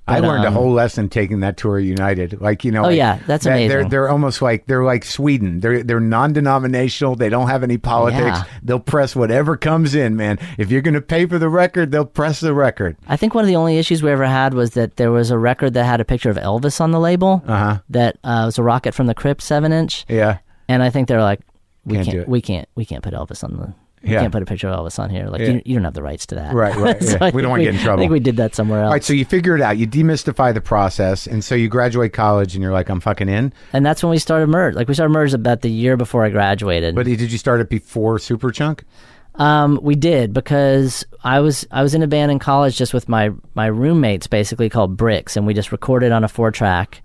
I 0.07 0.19
But, 0.19 0.27
learned 0.27 0.43
a 0.45 0.47
um, 0.47 0.53
whole 0.55 0.71
lesson 0.71 1.09
taking 1.09 1.41
that 1.41 1.57
tour 1.57 1.77
of 1.77 1.85
United. 1.85 2.41
Like 2.41 2.65
you 2.65 2.71
know, 2.71 2.81
Oh, 2.81 2.87
like, 2.87 2.97
yeah, 2.97 3.19
that's 3.27 3.45
that- 3.45 3.67
They're 3.69 3.87
they're 3.87 4.09
almost 4.09 4.41
like 4.41 4.65
they're 4.65 4.83
like 4.83 5.05
Sweden. 5.05 5.59
They're 5.59 5.83
they're 5.83 5.99
non-denominational. 5.99 7.15
They 7.15 7.29
don't 7.29 7.47
have 7.47 7.63
any 7.63 7.77
politics. 7.77 8.19
Yeah. 8.39 8.43
They'll 8.63 8.79
press 8.79 9.15
whatever 9.15 9.55
comes 9.57 9.93
in, 9.95 10.15
man. 10.15 10.39
If 10.57 10.71
you're 10.71 10.81
going 10.81 10.95
to 10.95 11.01
pay 11.01 11.27
for 11.27 11.37
the 11.39 11.49
record, 11.49 11.91
they'll 11.91 12.05
press 12.05 12.39
the 12.39 12.53
record. 12.53 12.97
I 13.07 13.15
think 13.15 13.35
one 13.35 13.43
of 13.43 13.47
the 13.47 13.55
only 13.55 13.77
issues 13.77 14.01
we 14.01 14.09
ever 14.11 14.25
had 14.25 14.53
was 14.53 14.71
that 14.71 14.97
there 14.97 15.11
was 15.11 15.29
a 15.31 15.37
record 15.37 15.75
that 15.75 15.85
had 15.85 16.01
a 16.01 16.05
picture 16.05 16.29
of 16.31 16.37
Elvis 16.37 16.81
on 16.81 16.91
the 16.91 16.99
label. 16.99 17.43
Uh-huh. 17.47 17.79
That 17.89 18.17
uh, 18.23 18.43
was 18.45 18.57
a 18.57 18.63
Rocket 18.63 18.93
from 18.93 19.05
the 19.07 19.13
Crypt 19.15 19.41
seven 19.43 19.71
inch, 19.71 20.05
Yeah. 20.09 20.39
and 20.67 20.81
I 20.83 20.89
think 20.89 21.07
they're 21.07 21.21
like, 21.21 21.41
we 21.85 21.95
Can't 21.95 22.07
can't, 22.07 22.27
we 22.27 22.41
can't, 22.41 22.69
we 22.75 22.85
can't 22.85 23.03
put 23.03 23.13
Elvis 23.13 23.43
on 23.43 23.57
the. 23.57 23.73
We 24.03 24.13
Yeah. 24.13 24.21
can't 24.21 24.31
put 24.31 24.41
a 24.41 24.45
picture 24.47 24.67
of 24.67 24.79
Elvis 24.79 24.97
on 24.97 25.11
here. 25.11 25.27
Like 25.27 25.41
Yeah. 25.41 25.47
you, 25.49 25.61
you 25.63 25.75
don't 25.75 25.83
have 25.83 25.93
the 25.93 26.01
rights 26.01 26.25
to 26.27 26.35
that. 26.35 26.53
Right, 26.55 26.75
right, 26.75 27.01
So 27.03 27.17
yeah. 27.21 27.29
We 27.33 27.41
don't 27.43 27.51
wanna 27.51 27.63
get 27.65 27.75
in 27.75 27.81
trouble. 27.81 27.99
I 27.99 28.03
think 28.03 28.11
we 28.11 28.19
did 28.19 28.37
that 28.37 28.55
somewhere 28.55 28.79
else. 28.81 28.87
All 28.87 28.93
right, 28.93 29.03
so 29.03 29.13
you 29.13 29.25
figure 29.25 29.55
it 29.55 29.61
out. 29.61 29.77
You 29.77 29.85
demystify 29.87 30.53
the 30.55 30.61
process, 30.61 31.27
and 31.27 31.43
so 31.43 31.53
you 31.53 31.67
graduate 31.69 32.11
college, 32.11 32.55
and 32.55 32.63
you're 32.63 32.71
like, 32.73 32.89
I'm 32.89 32.99
fucking 32.99 33.29
in. 33.29 33.53
and 33.73 33.85
that's 33.85 34.01
when 34.03 34.09
we 34.09 34.17
started 34.17 34.47
Merge. 34.47 34.73
Like 34.75 34.87
we 34.87 34.95
started 34.95 35.13
Merge 35.13 35.33
about 35.35 35.61
the 35.61 35.69
year 35.69 35.97
before 35.97 36.23
I 36.25 36.29
graduated. 36.29 36.95
But 36.95 37.05
did 37.05 37.31
you 37.31 37.37
start 37.37 37.61
it 37.61 37.69
before 37.69 38.17
Superchunk? 38.17 38.81
Um, 39.35 39.79
we 39.81 39.95
did 39.95 40.33
because 40.33 41.05
I 41.23 41.39
was 41.39 41.65
I 41.71 41.83
was 41.83 41.93
in 41.95 42.03
a 42.03 42.07
band 42.07 42.31
in 42.31 42.39
college 42.39 42.75
just 42.77 42.93
with 42.93 43.07
my 43.07 43.29
my 43.53 43.67
roommates, 43.67 44.27
basically 44.27 44.67
called 44.67 44.97
Bricks, 44.97 45.37
and 45.37 45.45
we 45.47 45.53
just 45.53 45.71
recorded 45.71 46.11
on 46.11 46.23
a 46.23 46.27
four 46.27 46.51
track, 46.51 47.01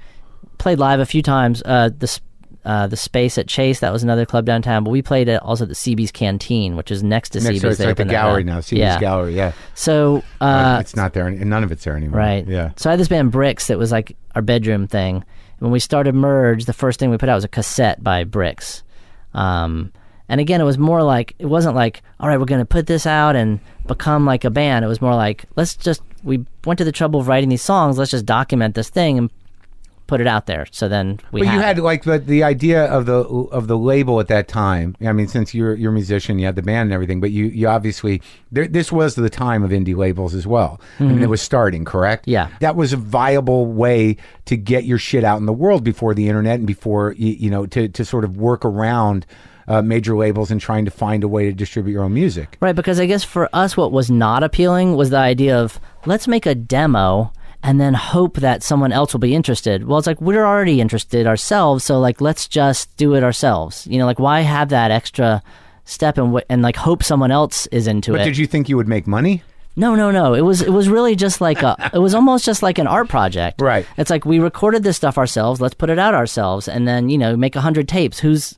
played 0.58 0.78
live 0.80 0.98
a 0.98 1.06
few 1.06 1.22
times. 1.22 1.62
Uh, 1.64 1.90
the 1.96 2.18
uh, 2.66 2.86
the 2.88 2.96
space 2.96 3.38
at 3.38 3.46
Chase 3.46 3.78
that 3.80 3.92
was 3.92 4.02
another 4.02 4.26
club 4.26 4.44
downtown, 4.44 4.82
but 4.82 4.90
we 4.90 5.00
played 5.00 5.28
it 5.28 5.40
also 5.40 5.64
at 5.64 5.68
the 5.68 5.74
CB's 5.74 6.10
Canteen, 6.10 6.74
which 6.76 6.90
is 6.90 7.02
next 7.02 7.30
to 7.30 7.38
Next, 7.40 7.48
CB's. 7.48 7.60
so 7.60 7.68
it's 7.68 7.78
They 7.78 7.86
like 7.86 7.96
the 7.96 8.04
gallery 8.04 8.42
now. 8.42 8.58
CB's 8.58 8.72
yeah. 8.72 8.98
gallery. 8.98 9.34
Yeah. 9.36 9.52
So 9.74 10.24
uh, 10.40 10.78
it's 10.80 10.96
not 10.96 11.12
there, 11.14 11.28
and 11.28 11.48
none 11.48 11.62
of 11.62 11.70
it's 11.70 11.84
there 11.84 11.96
anymore. 11.96 12.18
right, 12.18 12.46
Yeah. 12.46 12.72
So 12.76 12.90
I 12.90 12.94
had 12.94 13.00
this 13.00 13.08
band 13.08 13.30
Bricks 13.30 13.68
that 13.68 13.78
was 13.78 13.92
like 13.92 14.16
our 14.34 14.42
bedroom 14.42 14.88
thing. 14.88 15.24
When 15.60 15.70
we 15.70 15.78
started 15.78 16.14
Merge, 16.14 16.64
the 16.64 16.72
first 16.72 16.98
thing 16.98 17.08
we 17.10 17.16
put 17.16 17.28
out 17.28 17.36
was 17.36 17.44
a 17.44 17.48
cassette 17.48 18.02
by 18.02 18.24
Bricks. 18.24 18.82
Um, 19.32 19.92
And 20.28 20.40
again, 20.40 20.60
it 20.60 20.64
was 20.64 20.76
more 20.76 21.04
like 21.04 21.34
it 21.38 21.46
wasn't 21.46 21.76
like, 21.76 22.02
all 22.18 22.28
right, 22.28 22.38
we're 22.38 22.46
going 22.46 22.60
to 22.60 22.64
put 22.66 22.88
this 22.88 23.06
out 23.06 23.36
and 23.36 23.60
become 23.86 24.26
like 24.26 24.44
a 24.44 24.50
band. 24.50 24.84
It 24.84 24.88
was 24.88 25.00
more 25.00 25.14
like, 25.14 25.44
let's 25.54 25.76
just 25.76 26.02
we 26.24 26.44
went 26.64 26.78
to 26.78 26.84
the 26.84 26.90
trouble 26.90 27.20
of 27.20 27.28
writing 27.28 27.48
these 27.48 27.62
songs. 27.62 27.96
Let's 27.96 28.10
just 28.10 28.26
document 28.26 28.74
this 28.74 28.90
thing 28.90 29.18
and 29.18 29.30
put 30.06 30.20
it 30.20 30.26
out 30.26 30.46
there. 30.46 30.66
So 30.70 30.88
then 30.88 31.20
we. 31.32 31.42
But 31.42 31.52
you 31.52 31.60
had 31.60 31.78
it. 31.78 31.82
like 31.82 32.04
the 32.04 32.18
the 32.18 32.42
idea 32.42 32.84
of 32.86 33.06
the 33.06 33.16
of 33.16 33.66
the 33.66 33.76
label 33.76 34.20
at 34.20 34.28
that 34.28 34.48
time. 34.48 34.96
I 35.04 35.12
mean, 35.12 35.28
since 35.28 35.54
you're 35.54 35.74
you're 35.74 35.90
a 35.90 35.94
musician, 35.94 36.38
you 36.38 36.46
had 36.46 36.56
the 36.56 36.62
band 36.62 36.86
and 36.88 36.92
everything, 36.92 37.20
but 37.20 37.30
you 37.30 37.46
you 37.46 37.68
obviously 37.68 38.22
there, 38.52 38.66
this 38.66 38.92
was 38.92 39.14
the 39.14 39.30
time 39.30 39.62
of 39.62 39.70
indie 39.70 39.96
labels 39.96 40.34
as 40.34 40.46
well. 40.46 40.80
I 41.00 41.04
mean, 41.04 41.22
it 41.22 41.28
was 41.28 41.42
starting, 41.42 41.84
correct? 41.84 42.22
Mm-hmm. 42.22 42.30
Yeah. 42.30 42.48
that 42.60 42.76
was 42.76 42.92
a 42.92 42.96
viable 42.96 43.66
way 43.66 44.16
to 44.46 44.56
get 44.56 44.84
your 44.84 44.98
shit 44.98 45.24
out 45.24 45.38
in 45.38 45.46
the 45.46 45.52
world 45.52 45.84
before 45.84 46.14
the 46.14 46.28
internet 46.28 46.58
and 46.58 46.66
before 46.66 47.12
you, 47.18 47.32
you 47.32 47.50
know 47.50 47.66
to 47.66 47.88
to 47.88 48.04
sort 48.04 48.24
of 48.24 48.36
work 48.36 48.64
around. 48.64 49.26
Uh, 49.68 49.82
major 49.82 50.16
labels 50.16 50.52
and 50.52 50.60
trying 50.60 50.84
to 50.84 50.92
find 50.92 51.24
a 51.24 51.28
way 51.28 51.46
to 51.46 51.52
distribute 51.52 51.92
your 51.92 52.04
own 52.04 52.14
music. 52.14 52.56
Right, 52.60 52.76
because 52.76 53.00
I 53.00 53.06
guess 53.06 53.24
for 53.24 53.48
us, 53.52 53.76
what 53.76 53.90
was 53.90 54.08
not 54.08 54.44
appealing 54.44 54.94
was 54.94 55.10
the 55.10 55.16
idea 55.16 55.58
of 55.58 55.80
let's 56.04 56.28
make 56.28 56.46
a 56.46 56.54
demo 56.54 57.32
and 57.66 57.80
then 57.80 57.94
hope 57.94 58.36
that 58.36 58.62
someone 58.62 58.92
else 58.92 59.12
will 59.12 59.20
be 59.20 59.34
interested. 59.34 59.86
Well, 59.86 59.98
it's 59.98 60.06
like 60.06 60.20
we're 60.20 60.46
already 60.46 60.80
interested 60.80 61.26
ourselves, 61.26 61.84
so 61.84 61.98
like 61.98 62.20
let's 62.20 62.46
just 62.46 62.96
do 62.96 63.14
it 63.14 63.24
ourselves. 63.24 63.86
You 63.88 63.98
know, 63.98 64.06
like 64.06 64.20
why 64.20 64.40
have 64.42 64.68
that 64.68 64.92
extra 64.92 65.42
step 65.84 66.16
and 66.16 66.40
and 66.48 66.62
like 66.62 66.76
hope 66.76 67.02
someone 67.02 67.32
else 67.32 67.66
is 67.66 67.88
into 67.88 68.12
But 68.12 68.20
it? 68.20 68.20
But 68.20 68.24
did 68.26 68.38
you 68.38 68.46
think 68.46 68.68
you 68.68 68.76
would 68.76 68.88
make 68.88 69.06
money? 69.08 69.42
No, 69.74 69.96
no, 69.96 70.12
no. 70.12 70.32
It 70.32 70.42
was 70.42 70.62
it 70.62 70.70
was 70.70 70.88
really 70.88 71.16
just 71.16 71.40
like 71.40 71.60
a 71.62 71.90
it 71.92 71.98
was 71.98 72.14
almost 72.14 72.44
just 72.44 72.62
like 72.62 72.78
an 72.78 72.86
art 72.86 73.08
project. 73.08 73.60
Right. 73.60 73.84
It's 73.98 74.10
like 74.10 74.24
we 74.24 74.38
recorded 74.38 74.84
this 74.84 74.96
stuff 74.96 75.18
ourselves. 75.18 75.60
Let's 75.60 75.74
put 75.74 75.90
it 75.90 75.98
out 75.98 76.14
ourselves, 76.14 76.68
and 76.68 76.86
then 76.86 77.08
you 77.08 77.18
know 77.18 77.36
make 77.36 77.56
a 77.56 77.60
hundred 77.60 77.88
tapes. 77.88 78.20
Who's 78.20 78.56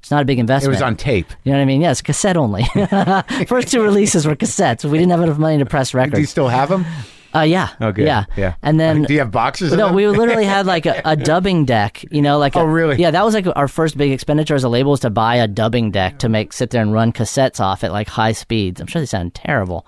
it's 0.00 0.10
not 0.10 0.22
a 0.22 0.24
big 0.24 0.38
investment. 0.38 0.72
It 0.72 0.76
was 0.76 0.82
on 0.82 0.96
tape. 0.96 1.30
You 1.44 1.52
know 1.52 1.58
what 1.58 1.62
I 1.62 1.66
mean? 1.66 1.82
Yes, 1.82 2.00
cassette 2.00 2.36
only. 2.36 2.64
First 3.48 3.68
two 3.68 3.82
releases 3.82 4.26
were 4.26 4.36
cassettes. 4.36 4.84
We 4.88 4.98
didn't 4.98 5.10
have 5.10 5.20
enough 5.20 5.38
money 5.38 5.58
to 5.58 5.66
press 5.66 5.92
records. 5.92 6.14
Do 6.14 6.20
you 6.20 6.26
still 6.26 6.48
have 6.48 6.68
them? 6.68 6.86
Uh, 7.34 7.40
yeah. 7.40 7.70
Oh, 7.80 7.92
good. 7.92 8.06
Yeah. 8.06 8.24
yeah. 8.36 8.54
And 8.62 8.80
then 8.80 9.02
do 9.02 9.12
you 9.12 9.18
have 9.18 9.30
boxes? 9.30 9.72
no, 9.72 9.92
we 9.92 10.08
literally 10.08 10.44
had 10.44 10.66
like 10.66 10.86
a, 10.86 11.02
a 11.04 11.16
dubbing 11.16 11.64
deck. 11.64 12.04
You 12.10 12.22
know, 12.22 12.38
like 12.38 12.56
Oh, 12.56 12.64
really? 12.64 12.96
Yeah, 12.96 13.10
that 13.10 13.24
was 13.24 13.34
like 13.34 13.46
our 13.56 13.68
first 13.68 13.96
big 13.98 14.10
expenditure 14.12 14.54
as 14.54 14.64
a 14.64 14.68
label 14.68 14.92
was 14.92 15.00
to 15.00 15.10
buy 15.10 15.36
a 15.36 15.46
dubbing 15.48 15.90
deck 15.90 16.18
to 16.20 16.28
make 16.28 16.52
sit 16.52 16.70
there 16.70 16.82
and 16.82 16.92
run 16.92 17.12
cassettes 17.12 17.60
off 17.60 17.84
at 17.84 17.92
like 17.92 18.08
high 18.08 18.32
speeds. 18.32 18.80
I'm 18.80 18.86
sure 18.86 19.02
they 19.02 19.06
sound 19.06 19.34
terrible. 19.34 19.86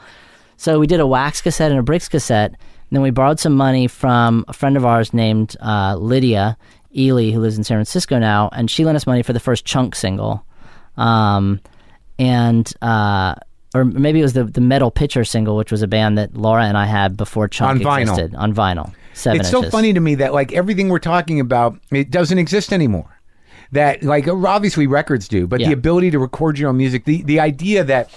So 0.56 0.78
we 0.78 0.86
did 0.86 1.00
a 1.00 1.06
wax 1.06 1.40
cassette 1.40 1.70
and 1.70 1.80
a 1.80 1.82
bricks 1.82 2.08
cassette. 2.08 2.50
And 2.50 2.96
then 2.96 3.02
we 3.02 3.10
borrowed 3.10 3.38
some 3.38 3.54
money 3.54 3.86
from 3.86 4.44
a 4.48 4.52
friend 4.52 4.76
of 4.76 4.84
ours 4.84 5.12
named 5.14 5.56
uh, 5.60 5.96
Lydia 5.96 6.56
Ely, 6.96 7.30
who 7.30 7.40
lives 7.40 7.56
in 7.58 7.64
San 7.64 7.76
Francisco 7.76 8.18
now, 8.18 8.48
and 8.52 8.70
she 8.70 8.84
lent 8.84 8.96
us 8.96 9.06
money 9.06 9.22
for 9.22 9.32
the 9.34 9.40
first 9.40 9.64
Chunk 9.66 9.94
single. 9.94 10.44
Um, 10.96 11.60
and 12.18 12.70
uh, 12.82 13.34
or 13.78 13.84
maybe 13.84 14.20
it 14.20 14.22
was 14.22 14.32
the 14.32 14.44
the 14.44 14.60
Metal 14.60 14.90
Pitcher 14.90 15.24
single, 15.24 15.56
which 15.56 15.70
was 15.70 15.82
a 15.82 15.86
band 15.86 16.18
that 16.18 16.34
Laura 16.36 16.64
and 16.64 16.76
I 16.76 16.86
had 16.86 17.16
before 17.16 17.48
Chunk 17.48 17.80
On 17.80 17.86
vinyl. 17.86 18.00
existed 18.00 18.34
on 18.34 18.54
vinyl. 18.54 18.92
Seven 19.14 19.40
it's 19.40 19.50
so 19.50 19.68
funny 19.68 19.92
to 19.92 20.00
me 20.00 20.14
that 20.16 20.32
like 20.32 20.52
everything 20.52 20.88
we're 20.88 20.98
talking 20.98 21.40
about 21.40 21.78
it 21.90 22.10
doesn't 22.10 22.38
exist 22.38 22.72
anymore 22.72 23.18
that 23.72 24.02
like 24.02 24.28
obviously 24.28 24.86
records 24.86 25.26
do 25.28 25.46
but 25.46 25.58
the 25.58 25.72
ability 25.72 26.10
to 26.10 26.18
record 26.18 26.56
your 26.58 26.68
own 26.68 26.76
music 26.76 27.04
the 27.04 27.22
the 27.22 27.40
idea 27.40 27.82
that 27.82 28.10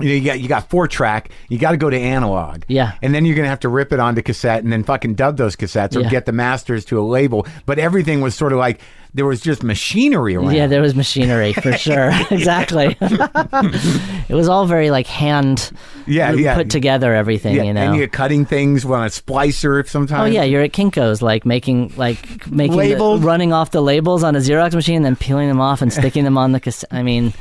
you 0.00 0.08
know, 0.08 0.14
you 0.14 0.24
got 0.24 0.40
you 0.40 0.48
got 0.48 0.68
four 0.70 0.86
track. 0.88 1.30
You 1.48 1.58
got 1.58 1.70
to 1.72 1.76
go 1.76 1.88
to 1.90 1.98
analog. 1.98 2.64
Yeah. 2.68 2.92
and 3.02 3.14
then 3.14 3.24
you're 3.24 3.36
gonna 3.36 3.48
have 3.48 3.60
to 3.60 3.68
rip 3.68 3.92
it 3.92 4.00
onto 4.00 4.22
cassette 4.22 4.62
and 4.62 4.72
then 4.72 4.84
fucking 4.84 5.14
dub 5.14 5.36
those 5.36 5.56
cassettes 5.56 5.96
or 5.96 6.00
Yeah. 6.00 6.10
get 6.10 6.26
the 6.26 6.32
masters 6.32 6.84
to 6.86 6.98
a 7.00 7.02
label. 7.02 7.46
But 7.64 7.78
everything 7.78 8.20
was 8.20 8.34
sort 8.34 8.52
of 8.52 8.58
like 8.58 8.80
there 9.14 9.24
was 9.24 9.40
just 9.40 9.62
machinery 9.62 10.36
around. 10.36 10.52
Yeah, 10.54 10.66
there 10.66 10.82
was 10.82 10.94
machinery 10.94 11.54
for 11.54 11.72
sure. 11.78 12.10
exactly. 12.30 12.96
it 13.00 14.34
was 14.34 14.48
all 14.48 14.66
very 14.66 14.90
like 14.90 15.06
hand 15.06 15.70
Yeah, 16.06 16.32
put 16.32 16.40
yeah. 16.40 16.62
together 16.64 17.14
everything, 17.14 17.54
Yeah, 17.56 17.62
you 17.62 17.72
know. 17.72 17.80
and 17.82 17.96
you're 17.96 18.08
cutting 18.08 18.44
things 18.44 18.84
on 18.84 19.04
a 19.04 19.08
splicer 19.08 19.86
sometimes. 19.88 20.22
Oh 20.22 20.32
yeah, 20.34 20.42
you're 20.44 20.62
at 20.62 20.72
Kinko's, 20.72 21.22
like 21.22 21.46
making, 21.46 21.94
like 21.96 22.46
making, 22.50 22.76
the, 22.76 23.18
running 23.22 23.52
off 23.54 23.70
the 23.70 23.80
labels 23.82 24.22
on 24.22 24.36
a 24.36 24.40
Xerox 24.40 24.74
machine, 24.74 24.96
and 24.96 25.04
then 25.06 25.16
peeling 25.16 25.48
them 25.48 25.60
off 25.60 25.80
and 25.82 25.92
sticking 25.92 26.24
them 26.24 26.36
on 26.36 26.52
the 26.52 26.60
cassette. 26.60 26.88
I 26.92 27.02
mean, 27.02 27.32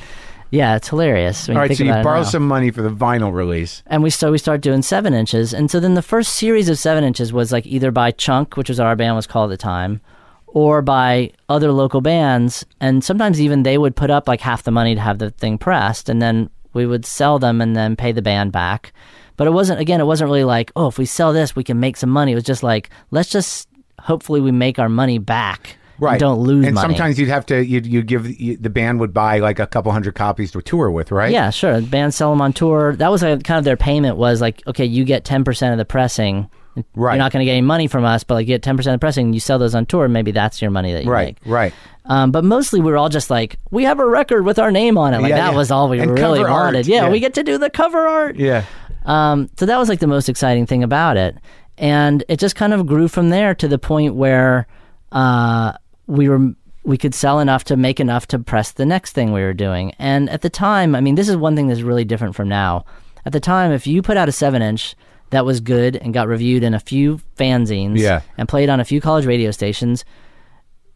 yeah, 0.56 0.76
it's 0.76 0.88
hilarious. 0.88 1.48
When 1.48 1.58
All 1.58 1.68
think 1.68 1.78
so 1.78 1.84
you 1.84 1.92
borrow 2.04 2.24
some 2.24 2.48
money 2.48 2.72
for 2.72 2.82
the 2.82 2.90
vinyl 2.90 3.34
release. 3.34 3.84
and 3.88 4.02
we 4.02 4.10
so 4.10 4.32
we 4.32 4.38
start 4.38 4.62
doing 4.62 4.82
seven 4.82 5.14
inches, 5.14 5.54
and 5.54 5.70
so 5.70 5.80
then 5.80 5.96
the 5.96 6.02
first 6.02 6.36
series 6.36 6.70
of 6.70 6.80
seven 6.80 7.04
inches 7.04 7.34
was 7.34 7.52
like 7.52 7.66
either 7.66 7.92
by 7.92 8.12
Chunk, 8.12 8.56
which 8.56 8.70
was 8.70 8.80
our 8.80 8.96
band 8.96 9.16
was 9.16 9.28
called 9.28 9.52
at 9.52 9.60
the 9.60 9.62
time, 9.62 10.00
or 10.48 10.82
by 10.82 11.32
other 11.50 11.72
local 11.72 12.00
bands, 12.02 12.66
and 12.80 13.04
sometimes 13.04 13.42
even 13.42 13.64
they 13.64 13.78
would 13.78 13.96
put 13.96 14.10
up 14.10 14.28
like 14.28 14.40
half 14.40 14.64
the 14.64 14.72
money 14.72 14.96
to 14.96 15.02
have 15.02 15.20
the 15.20 15.32
thing 15.32 15.58
pressed, 15.58 16.08
and 16.08 16.22
then 16.22 16.50
we 16.74 16.86
would 16.86 17.06
sell 17.06 17.38
them 17.38 17.62
and 17.62 17.76
then 17.76 17.96
pay 17.96 18.12
the 18.12 18.22
band 18.22 18.52
back. 18.52 18.94
But 19.38 19.48
it 19.48 19.52
wasn't 19.52 19.82
again, 19.82 20.00
it 20.00 20.06
wasn't 20.06 20.30
really 20.30 20.46
like 20.46 20.72
oh, 20.76 20.88
if 20.88 20.98
we 20.98 21.06
sell 21.06 21.34
this, 21.34 21.56
we 21.56 21.64
can 21.66 21.80
make 21.80 21.98
some 21.98 22.10
money. 22.10 22.32
It 22.32 22.36
was 22.36 22.44
just 22.46 22.64
like 22.64 22.90
let's 23.12 23.30
just 23.30 23.68
hopefully 24.00 24.40
we 24.40 24.52
make 24.52 24.80
our 24.80 24.90
money 24.90 25.18
back. 25.18 25.78
Right. 26.00 26.20
don't 26.20 26.40
lose 26.40 26.66
And 26.66 26.76
money. 26.76 26.94
sometimes 26.94 27.20
you'd 27.20 27.30
have 27.30 27.46
to 27.48 27.64
you'd, 27.66 27.86
you'd 27.86 28.08
give 28.08 28.28
you, 28.40 28.58
the 28.58 28.70
band 28.70 29.00
would 29.00 29.14
buy 29.14 29.40
like 29.40 29.60
a 29.60 29.68
couple 29.68 29.92
hundred 29.92 30.16
copies 30.16 30.52
to 30.52 30.62
tour 30.62 30.92
with, 30.92 31.12
right? 31.12 31.32
Yeah, 31.32 31.50
sure. 31.52 31.82
Bands 31.82 32.16
sell 32.16 32.30
them 32.32 32.42
on 32.42 32.52
tour. 32.54 32.96
That 32.96 33.10
was 33.12 33.22
like, 33.24 33.44
kind 33.44 33.58
of 33.58 33.64
their 33.64 33.78
payment 33.78 34.18
was 34.18 34.42
like, 34.42 34.62
okay, 34.68 34.86
you 34.86 35.04
get 35.06 35.24
ten 35.24 35.44
percent 35.44 35.72
of 35.72 35.78
the 35.78 35.86
pressing. 35.86 36.50
Right. 36.94 37.14
You're 37.14 37.20
not 37.20 37.32
going 37.32 37.40
to 37.40 37.46
get 37.46 37.54
any 37.54 37.62
money 37.62 37.88
from 37.88 38.04
us, 38.04 38.26
but 38.26 38.34
like 38.34 38.48
you 38.48 38.54
get 38.54 38.62
ten 38.62 38.76
percent 38.76 38.94
of 38.96 39.00
the 39.00 39.04
pressing. 39.04 39.32
You 39.32 39.40
sell 39.40 39.58
those 39.58 39.74
on 39.76 39.86
tour, 39.86 40.10
maybe 40.10 40.32
that's 40.32 40.62
your 40.62 40.72
money 40.72 40.92
that 40.92 41.06
you 41.06 41.10
Right. 41.12 41.38
make. 41.46 41.52
Right. 41.54 41.74
Um, 42.04 42.32
but 42.32 42.44
mostly 42.44 42.82
we 42.82 42.92
were 42.92 42.98
all 42.98 43.10
just 43.10 43.30
like, 43.30 43.58
we 43.72 43.86
have 43.86 44.00
a 44.00 44.06
record 44.06 44.46
with 44.46 44.60
our 44.60 44.72
name 44.72 44.98
on 44.98 45.14
it. 45.14 45.22
Like 45.22 45.30
Yeah, 45.30 45.38
that 45.38 45.52
yeah. 45.52 45.58
was 45.58 45.72
all 45.72 45.88
we 45.90 46.00
And 46.02 46.12
really 46.12 46.44
wanted. 46.44 46.86
Yeah, 46.86 47.04
Yeah. 47.06 47.10
we 47.10 47.20
get 47.22 47.34
to 47.36 47.44
do 47.44 47.58
the 47.58 47.70
cover 47.70 48.06
art. 48.06 48.36
Yeah. 48.36 48.66
Um, 49.06 49.50
so 49.58 49.66
that 49.66 49.78
was 49.78 49.88
like 49.88 50.00
the 50.00 50.08
most 50.08 50.28
exciting 50.30 50.66
thing 50.66 50.84
about 50.84 51.16
it, 51.16 51.38
and 51.78 52.24
it 52.28 52.40
just 52.40 52.56
kind 52.56 52.74
of 52.74 52.86
grew 52.88 53.08
from 53.08 53.30
there 53.30 53.54
to 53.56 53.68
the 53.68 53.78
point 53.80 54.16
where 54.16 54.68
uh, 55.12 55.74
we 56.08 56.30
were 56.30 56.54
we 56.84 56.98
could 56.98 57.16
sell 57.16 57.40
enough 57.40 57.64
to 57.64 57.76
make 57.76 58.00
enough 58.00 58.28
to 58.28 58.38
press 58.38 58.72
the 58.72 58.86
next 58.86 59.14
thing 59.14 59.32
we 59.34 59.42
were 59.42 59.54
doing. 59.56 59.92
And 59.98 60.30
at 60.30 60.42
the 60.42 60.52
time, 60.52 60.94
I 60.96 61.02
mean, 61.02 61.16
this 61.16 61.28
is 61.30 61.36
one 61.36 61.56
thing 61.56 61.68
that's 61.68 61.82
really 61.82 62.06
different 62.06 62.36
from 62.36 62.48
now. 62.48 62.86
At 63.26 63.34
the 63.34 63.40
time, 63.40 63.72
if 63.72 63.88
you 63.88 64.04
put 64.04 64.18
out 64.18 64.30
a 64.30 64.32
seven 64.32 64.62
inch 64.62 64.96
that 65.32 65.46
was 65.46 65.60
good 65.62 65.96
and 65.96 66.14
got 66.14 66.28
reviewed 66.28 66.62
in 66.64 66.76
a 66.76 66.80
few 66.80 67.20
fanzines 67.38 67.98
Yeah. 67.98 68.22
and 68.38 68.48
played 68.48 68.70
on 68.70 68.80
a 68.80 68.86
few 68.86 69.02
college 69.02 69.26
radio 69.26 69.50
stations, 69.50 70.06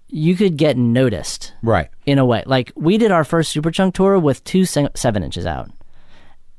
you 0.09 0.35
could 0.35 0.57
get 0.57 0.77
noticed 0.77 1.53
Right. 1.63 1.89
in 2.05 2.19
a 2.19 2.25
way. 2.25 2.43
Like 2.45 2.71
we 2.75 2.99
did 2.99 3.09
our 3.11 3.23
first 3.23 3.55
Superchunk 3.55 3.93
tour 3.93 4.19
with 4.19 4.43
two 4.43 4.65
se- 4.65 4.89
seven 4.95 5.23
inches 5.23 5.47
out. 5.47 5.71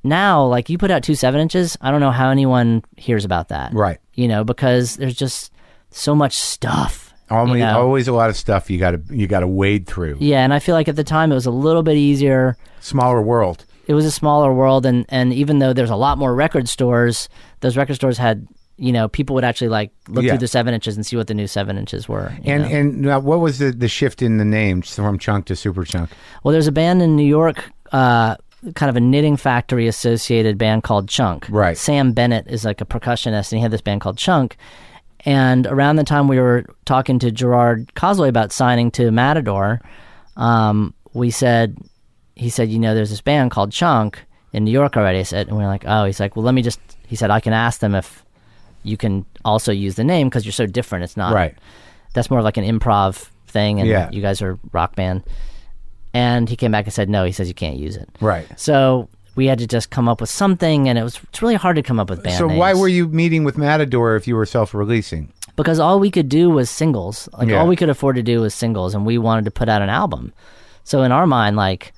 Now, 0.03 0.44
like 0.44 0.68
you 0.70 0.76
put 0.78 0.90
out 0.90 1.03
two 1.05 1.14
seven 1.14 1.40
inches, 1.40 1.76
I 1.80 1.90
don't 1.92 2.01
know 2.01 2.11
how 2.11 2.30
anyone 2.30 2.82
hears 2.96 3.24
about 3.24 3.48
that. 3.48 3.72
Right. 3.74 3.98
You 4.14 4.26
know, 4.28 4.42
because 4.42 4.96
there's 4.96 5.14
just 5.16 5.53
so 5.90 6.14
much 6.16 6.34
stuff. 6.36 7.10
You 7.31 7.37
Always, 7.37 7.61
know? 7.61 7.81
always 7.81 8.09
a 8.09 8.12
lot 8.12 8.28
of 8.31 8.37
stuff 8.37 8.68
you 8.70 8.78
got 8.78 8.91
to 8.93 9.01
you 9.11 9.26
got 9.26 9.41
to 9.41 9.47
wade 9.47 9.87
through. 9.87 10.16
Yeah, 10.20 10.43
and 10.43 10.53
I 10.53 10.59
feel 10.59 10.74
like 10.74 10.89
at 10.89 10.97
the 10.97 11.05
time 11.05 11.31
it 11.31 11.35
was 11.37 11.47
a 11.47 11.51
little 11.51 11.83
bit 11.83 11.97
easier. 11.97 12.57
Smaller 12.81 13.22
world. 13.22 13.64
It 13.87 13.95
was 13.95 14.05
a 14.05 14.11
smaller 14.11 14.53
world, 14.53 14.85
and 14.87 15.07
and 15.09 15.33
even 15.33 15.59
though 15.61 15.72
there's 15.72 15.91
a 15.91 15.97
lot 15.97 16.18
more 16.18 16.35
record 16.35 16.68
stores, 16.68 17.28
those 17.61 17.76
record 17.76 17.95
stores 17.95 18.18
had 18.18 18.47
you 18.78 18.93
know 18.93 19.09
people 19.09 19.35
would 19.35 19.45
actually 19.45 19.68
like 19.68 19.91
look 20.09 20.24
Yeah. 20.24 20.33
through 20.33 20.39
the 20.39 20.49
seven 20.49 20.74
inches 20.74 20.97
and 20.97 21.05
see 21.07 21.16
what 21.16 21.26
the 21.28 21.35
new 21.35 21.47
seven 21.47 21.76
inches 21.78 22.09
were. 22.09 22.33
And 22.45 22.62
know? 22.64 22.68
and 22.68 23.01
now 23.03 23.18
what 23.20 23.39
was 23.41 23.59
the 23.59 23.70
the 23.70 23.89
shift 23.89 24.22
in 24.22 24.39
the 24.39 24.45
name 24.45 24.83
from 24.83 25.18
Chunk 25.18 25.47
to 25.47 25.53
Superchunk? 25.55 26.09
Well, 26.43 26.53
there's 26.53 26.66
a 26.66 26.72
band 26.72 27.01
in 27.03 27.14
New 27.14 27.22
York, 27.26 27.62
uh, 27.93 28.37
kind 28.74 28.91
of 28.91 28.97
a 28.97 29.01
knitting 29.01 29.37
factory 29.37 29.87
associated 29.87 30.59
band 30.59 30.83
called 30.83 31.09
Chunk. 31.09 31.47
Right. 31.49 31.76
Sam 31.78 32.12
Bennett 32.12 32.47
is 32.49 32.64
like 32.64 32.81
a 32.81 32.85
percussionist, 32.87 33.53
and 33.53 33.59
he 33.59 33.62
had 33.62 33.70
this 33.70 33.83
band 33.83 34.01
called 34.01 34.18
Chunk. 34.18 34.57
And 35.25 35.66
around 35.66 35.97
the 35.97 36.05
time 36.05 36.29
we 36.29 36.39
were 36.39 36.64
talking 36.85 37.18
to 37.18 37.31
Gerard 37.31 37.93
Cosloy 37.95 38.29
about 38.29 38.53
signing 38.53 38.91
to 38.93 39.11
Matador, 39.11 39.81
um, 40.37 40.95
we 41.12 41.31
said, 41.31 41.77
he 42.37 42.49
said, 42.49 42.71
you 42.71 42.79
know, 42.79 42.95
there's 42.95 43.11
this 43.11 43.21
band 43.21 43.51
called 43.51 43.71
Chunk 43.73 44.18
in 44.53 44.64
New 44.64 44.71
York 44.71 44.97
already. 44.97 45.18
I 45.18 45.25
said, 45.25 45.49
and 45.49 45.57
we 45.59 45.62
are 45.64 45.66
like, 45.68 45.85
oh, 45.87 46.05
he's 46.05 46.21
like, 46.21 46.37
well, 46.37 46.45
let 46.45 46.55
me 46.55 46.62
just, 46.62 46.81
he 47.07 47.16
said, 47.16 47.31
I 47.31 47.41
can 47.41 47.53
ask 47.53 47.81
them 47.81 47.95
if 47.95 48.25
you 48.83 48.97
can 48.97 49.27
also 49.45 49.73
use 49.73 49.97
the 49.97 50.05
name 50.05 50.29
because 50.29 50.47
you're 50.47 50.53
so 50.53 50.66
different. 50.66 51.05
It's 51.05 51.16
not 51.16 51.35
Right. 51.35 51.55
that's 52.14 52.31
more 52.31 52.39
of 52.39 52.45
like 52.45 52.57
an 52.57 52.64
improv 52.64 53.29
thing, 53.47 53.79
and 53.81 53.89
Yeah. 53.89 54.11
you 54.11 54.23
guys 54.23 54.41
are 54.41 54.59
rock 54.73 54.97
band. 54.97 55.23
And 56.14 56.49
he 56.49 56.57
came 56.57 56.73
back 56.73 56.87
and 56.87 56.93
said, 56.95 57.09
no, 57.11 57.25
he 57.25 57.33
says 57.33 57.47
you 57.47 57.55
can't 57.55 57.77
use 57.77 57.97
it. 57.97 58.09
Right. 58.21 58.47
So 58.59 59.09
we 59.37 59.47
had 59.47 59.59
to 59.59 59.66
just 59.66 59.91
come 59.91 60.09
up 60.09 60.20
with 60.20 60.31
something, 60.31 60.89
and 60.89 60.99
it 60.99 61.03
was 61.03 61.20
it's 61.31 61.41
really 61.43 61.55
hard 61.55 61.76
to 61.76 61.83
come 61.83 61.99
up 62.01 62.11
with 62.11 62.22
band 62.22 62.37
So 62.37 62.47
names. 62.49 62.59
why 62.59 62.74
were 62.74 62.89
you 62.89 63.09
meeting 63.09 63.45
with 63.45 63.57
Matador 63.57 64.16
if 64.16 64.26
you 64.28 64.35
were 64.37 64.47
self-releasing? 64.47 65.33
Because 65.57 65.78
all 65.78 66.01
we 66.01 66.11
could 66.11 66.28
do 66.28 66.49
was 66.51 66.70
singles. 66.70 67.28
Like 67.37 67.49
Yeah. 67.49 67.59
all 67.61 67.66
we 67.66 67.76
could 67.76 67.91
afford 67.91 68.16
to 68.16 68.22
do 68.22 68.41
was 68.41 68.55
singles, 68.55 68.95
and 68.95 69.05
we 69.07 69.18
wanted 69.18 69.45
to 69.45 69.51
put 69.51 69.68
out 69.68 69.83
an 69.83 69.89
album. 69.91 70.33
So 70.85 71.03
in 71.03 71.12
our 71.12 71.26
mind, 71.26 71.57
like 71.57 71.93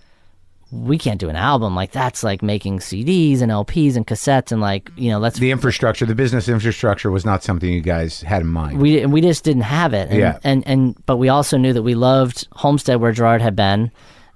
we 0.71 0.97
can't 0.97 1.21
do 1.21 1.29
an 1.29 1.37
album. 1.37 1.75
Like 1.75 1.93
that's 1.93 2.23
like 2.25 2.43
making 2.43 2.79
CDs 2.79 3.43
and 3.43 3.53
LPs 3.53 3.95
and 3.95 4.07
cassettes, 4.07 4.53
and 4.53 4.61
like 4.61 4.91
you 4.97 5.11
know, 5.11 5.19
let's 5.19 5.39
The 5.39 5.51
infrastructure, 5.51 6.07
the 6.07 6.15
business 6.15 6.49
infrastructure 6.49 7.11
was 7.11 7.25
not 7.27 7.43
something 7.43 7.71
you 7.71 7.83
guys 7.83 8.23
had 8.23 8.41
in 8.43 8.49
mind. 8.49 8.79
we 8.81 9.05
we 9.07 9.21
just 9.21 9.45
didn't 9.45 9.63
have 9.63 9.93
it. 9.95 10.09
And, 10.11 10.19
Yeah. 10.19 10.39
And 10.45 10.67
and 10.67 10.97
but 11.07 11.19
we 11.19 11.29
also 11.29 11.57
knew 11.59 11.73
that 11.75 11.83
we 11.83 11.95
loved 11.95 12.49
Homestead 12.53 13.01
where 13.01 13.13
Gerard 13.13 13.43
had 13.43 13.55
been, 13.55 13.91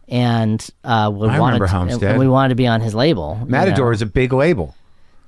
and 0.08 0.66
uh, 0.84 1.10
we 1.12 1.28
I 1.28 1.38
wanted 1.38 1.54
remember 1.60 1.66
to- 1.66 1.72
Homestead. 1.72 2.10
and 2.10 2.18
we 2.18 2.28
wanted 2.28 2.50
to 2.50 2.54
be 2.54 2.66
on 2.66 2.80
his 2.80 2.94
label. 2.94 3.38
Matador 3.46 3.92
is 3.92 4.02
a 4.02 4.06
big 4.06 4.32
label. 4.32 4.74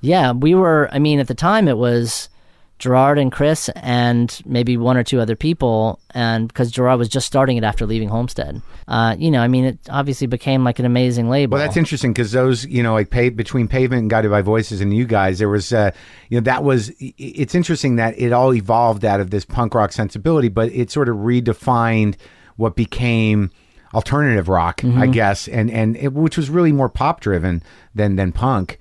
Yeah, 0.01 0.31
we 0.31 0.55
were. 0.55 0.89
I 0.91 0.99
mean, 0.99 1.19
at 1.19 1.27
the 1.27 1.33
time, 1.35 1.67
it 1.67 1.77
was 1.77 2.29
Gerard 2.77 3.19
and 3.19 3.29
Chris, 3.29 3.67
and 3.75 4.41
maybe 4.45 4.77
one 4.77 4.95
or 4.95 5.03
two 5.03 5.19
other 5.19 5.35
people. 5.35 5.99
And 6.11 6.47
because 6.47 6.71
Gerard 6.71 6.97
was 6.97 7.09
just 7.09 7.27
starting 7.27 7.57
it 7.57 7.65
after 7.65 7.85
leaving 7.85 8.07
Homestead, 8.07 8.61
uh, 8.87 9.17
you 9.19 9.29
know, 9.29 9.41
I 9.41 9.49
mean, 9.49 9.65
it 9.65 9.77
obviously 9.89 10.25
became 10.27 10.63
like 10.63 10.79
an 10.79 10.85
amazing 10.85 11.29
label. 11.29 11.57
Well, 11.57 11.65
that's 11.65 11.75
interesting 11.75 12.13
because 12.13 12.31
those, 12.31 12.65
you 12.65 12.81
know, 12.81 12.93
like 12.93 13.09
pay, 13.09 13.27
between 13.27 13.67
Pavement 13.67 13.99
and 14.03 14.09
Guided 14.09 14.31
by 14.31 14.41
Voices 14.41 14.79
and 14.79 14.95
you 14.95 15.05
guys, 15.05 15.39
there 15.39 15.49
was, 15.49 15.73
uh, 15.73 15.91
you 16.29 16.37
know, 16.37 16.43
that 16.45 16.63
was. 16.63 16.93
It's 16.99 17.53
interesting 17.53 17.97
that 17.97 18.17
it 18.17 18.31
all 18.31 18.53
evolved 18.53 19.03
out 19.03 19.19
of 19.19 19.31
this 19.31 19.43
punk 19.43 19.75
rock 19.75 19.91
sensibility, 19.91 20.47
but 20.47 20.71
it 20.71 20.89
sort 20.89 21.09
of 21.09 21.17
redefined 21.17 22.15
what 22.55 22.77
became 22.77 23.51
alternative 23.93 24.49
rock, 24.49 24.81
I 24.83 24.87
mm-hmm. 24.87 25.11
guess, 25.11 25.47
and 25.47 25.71
and 25.71 25.97
it, 25.97 26.13
which 26.13 26.37
was 26.37 26.49
really 26.49 26.71
more 26.71 26.89
pop 26.89 27.21
driven 27.21 27.63
than 27.95 28.15
than 28.15 28.31
punk. 28.31 28.79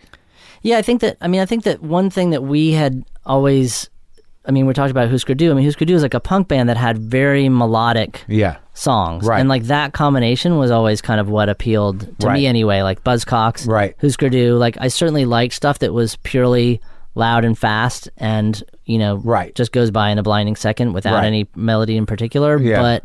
Yeah, 0.62 0.78
I 0.78 0.82
think 0.82 1.00
that. 1.00 1.16
I 1.20 1.28
mean, 1.28 1.40
I 1.40 1.46
think 1.46 1.64
that 1.64 1.82
one 1.82 2.10
thing 2.10 2.30
that 2.30 2.42
we 2.42 2.72
had 2.72 3.04
always. 3.24 3.88
I 4.46 4.50
mean, 4.50 4.64
we 4.64 4.72
talked 4.72 4.90
about 4.90 5.10
Husker 5.10 5.34
Du. 5.34 5.50
I 5.50 5.54
mean, 5.54 5.66
Husker 5.66 5.84
Du 5.84 5.94
is 5.94 6.02
like 6.02 6.14
a 6.14 6.20
punk 6.20 6.48
band 6.48 6.70
that 6.70 6.78
had 6.78 6.96
very 6.96 7.50
melodic 7.50 8.24
Yeah, 8.28 8.56
songs, 8.72 9.26
Right. 9.26 9.40
And 9.40 9.48
like 9.48 9.64
that 9.64 9.92
combination 9.92 10.56
was 10.56 10.70
always 10.70 11.02
kind 11.02 11.20
of 11.20 11.28
what 11.28 11.50
appealed 11.50 12.00
to 12.20 12.26
Right. 12.28 12.32
me 12.32 12.46
anyway. 12.46 12.80
Like 12.80 13.04
Buzzcocks, 13.04 13.68
Right. 13.68 13.94
Husker 14.00 14.30
Du. 14.30 14.56
Like 14.56 14.78
I 14.80 14.88
certainly 14.88 15.26
liked 15.26 15.52
stuff 15.52 15.80
that 15.80 15.92
was 15.92 16.16
purely 16.22 16.80
loud 17.14 17.44
and 17.44 17.58
fast, 17.58 18.08
and 18.16 18.62
you 18.86 18.96
know, 18.96 19.16
Right. 19.16 19.54
just 19.54 19.70
goes 19.70 19.90
by 19.90 20.08
in 20.08 20.16
a 20.18 20.22
blinding 20.22 20.56
second 20.56 20.94
without 20.94 21.16
Right. 21.16 21.26
any 21.26 21.46
melody 21.54 21.98
in 21.98 22.06
particular. 22.06 22.58
Yeah. 22.58 22.80
But 22.80 23.04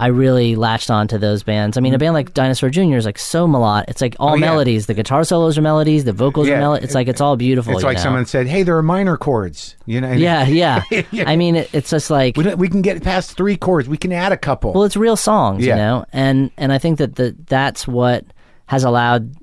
I 0.00 0.06
really 0.06 0.56
latched 0.56 0.90
on 0.90 1.06
to 1.08 1.18
those 1.18 1.42
bands. 1.42 1.76
I 1.76 1.80
mean, 1.80 1.92
a 1.94 1.98
band 1.98 2.14
like 2.14 2.32
Dinosaur 2.34 2.70
Jr. 2.70 2.96
is 2.96 3.04
like 3.04 3.18
so 3.18 3.46
melodic. 3.46 3.90
It's 3.90 4.00
like 4.00 4.16
all 4.18 4.30
Mm. 4.30 4.32
Oh, 4.32 4.34
yeah. 4.36 4.46
melodies. 4.46 4.86
The 4.86 4.94
guitar 4.94 5.22
solos 5.24 5.58
are 5.58 5.62
melodies. 5.62 6.04
The 6.04 6.12
vocals 6.12 6.48
Yeah. 6.48 6.54
are 6.54 6.60
melodies. 6.60 6.84
It's 6.86 6.94
like 6.94 7.06
it's 7.06 7.20
all 7.20 7.36
beautiful. 7.36 7.74
it's 7.74 7.84
like 7.84 7.98
know? 7.98 8.02
someone 8.02 8.26
said, 8.26 8.46
"Hey, 8.46 8.62
there 8.62 8.76
are 8.78 8.82
minor 8.82 9.16
chords," 9.16 9.76
you 9.86 10.00
know. 10.00 10.10
Yeah, 10.12 10.46
yeah. 10.46 10.82
Yeah. 11.12 11.24
I 11.28 11.36
mean, 11.36 11.56
it, 11.56 11.68
it's 11.74 11.90
just 11.90 12.10
like 12.10 12.36
we, 12.36 12.54
we 12.54 12.68
can 12.68 12.82
get 12.82 13.02
past 13.02 13.36
three 13.36 13.56
chords. 13.56 13.88
We 13.88 13.98
can 13.98 14.12
add 14.12 14.32
a 14.32 14.36
couple. 14.36 14.72
well, 14.72 14.84
it's 14.84 14.96
real 14.96 15.16
songs, 15.16 15.64
you 15.66 15.74
know, 15.76 16.04
and 16.12 16.50
and 16.56 16.72
I 16.72 16.78
think 16.78 16.98
that 16.98 17.16
the 17.16 17.36
that's 17.46 17.86
what 17.86 18.24
has 18.66 18.84
allowed 18.84 19.34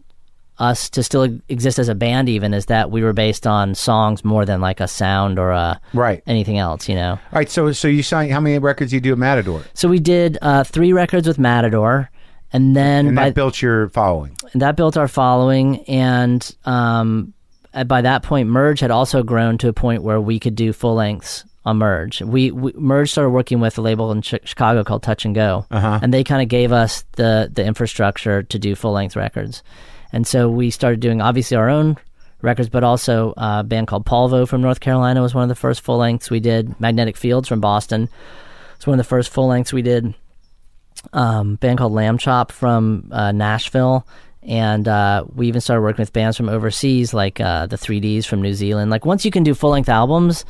us 0.59 0.89
to 0.91 1.03
still 1.03 1.23
exist 1.49 1.79
as 1.79 1.87
a 1.89 1.95
band. 1.95 2.29
Even 2.29 2.53
is 2.53 2.65
that 2.67 2.89
we 2.91 3.03
were 3.03 3.13
based 3.13 3.45
on 3.47 3.75
songs 3.75 4.23
more 4.25 4.45
than 4.45 4.59
like 4.61 4.79
a 4.79 4.87
sound 4.87 5.37
or 5.39 5.51
a 5.51 5.79
Right. 5.93 6.23
anything 6.27 6.57
else, 6.57 6.89
you 6.89 6.95
know. 6.95 7.11
All 7.11 7.19
right, 7.33 7.49
so 7.49 7.71
so 7.71 7.87
you 7.87 8.03
signed 8.03 8.31
how 8.31 8.39
many 8.39 8.57
records 8.59 8.91
you 8.93 8.99
do 8.99 9.11
at 9.11 9.17
Matador, 9.17 9.61
So 9.73 9.87
we 9.87 9.99
did 9.99 10.37
uh, 10.41 10.63
three 10.63 10.93
records 10.93 11.27
with 11.27 11.37
Matador, 11.39 12.09
and 12.53 12.75
then 12.75 13.07
and 13.07 13.15
by 13.15 13.25
that 13.25 13.35
built 13.35 13.61
your 13.61 13.89
following. 13.89 14.35
and 14.53 14.61
that 14.61 14.75
built 14.75 14.97
our 14.97 15.07
following 15.07 15.79
and 15.85 16.55
um, 16.65 17.33
by 17.85 18.01
that 18.01 18.23
point 18.23 18.47
merge 18.49 18.79
had 18.79 18.89
also 18.91 19.21
grown 19.21 19.57
to 19.59 19.67
a 19.67 19.73
point 19.73 20.01
where 20.01 20.19
we 20.21 20.39
could 20.39 20.55
do 20.55 20.71
full 20.73 20.95
lengths 20.95 21.43
on 21.65 21.77
merge 21.77 22.21
we, 22.21 22.49
we 22.49 22.71
merge 22.77 23.11
started 23.11 23.29
working 23.31 23.59
with 23.59 23.77
a 23.77 23.81
label 23.81 24.11
in 24.13 24.21
Chi- 24.21 24.39
chicago 24.45 24.83
called 24.85 25.03
touch 25.03 25.25
and 25.25 25.35
go 25.35 25.65
Uh-huh. 25.69 25.99
and 26.01 26.13
they 26.13 26.23
kind 26.23 26.41
of 26.41 26.47
gave 26.47 26.71
us 26.71 27.03
the 27.17 27.51
the 27.53 27.65
infrastructure 27.65 28.41
to 28.43 28.57
do 28.57 28.73
full 28.73 28.93
length 28.93 29.15
records 29.17 29.61
and 30.13 30.25
so 30.27 30.49
we 30.49 30.69
started 30.71 30.99
doing 30.99 31.21
obviously 31.21 31.57
our 31.57 31.69
own 31.69 31.97
records 32.41 32.69
but 32.69 32.83
also 32.83 33.31
uh, 33.37 33.57
a 33.61 33.63
band 33.63 33.87
called 33.87 34.05
Polvo 34.05 34.47
from 34.47 34.61
north 34.61 34.79
carolina 34.79 35.21
was 35.21 35.33
one 35.33 35.43
of 35.43 35.49
the 35.49 35.55
first 35.55 35.81
full 35.81 35.97
lengths 35.97 36.29
we 36.29 36.39
did 36.39 36.79
magnetic 36.79 37.17
fields 37.17 37.47
from 37.47 37.59
boston 37.59 38.07
it's 38.75 38.85
one 38.85 38.93
of 38.93 39.03
the 39.03 39.09
first 39.09 39.29
full 39.29 39.47
lengths 39.47 39.73
we 39.73 39.81
did 39.81 40.13
um, 41.13 41.55
band 41.55 41.77
called 41.77 41.93
Lambchop 41.93 42.51
from 42.51 43.09
uh, 43.11 43.31
Nashville, 43.31 44.05
and 44.43 44.87
uh, 44.87 45.23
we 45.35 45.47
even 45.47 45.61
started 45.61 45.81
working 45.81 46.01
with 46.01 46.11
bands 46.11 46.35
from 46.35 46.49
overseas, 46.49 47.13
like 47.13 47.39
uh, 47.39 47.67
the 47.67 47.75
3Ds 47.75 48.25
from 48.25 48.41
New 48.41 48.53
Zealand. 48.53 48.89
Like 48.89 49.05
once 49.05 49.23
you 49.23 49.31
can 49.31 49.43
do 49.43 49.53
full 49.53 49.69
length 49.69 49.89
albums, 49.89 50.43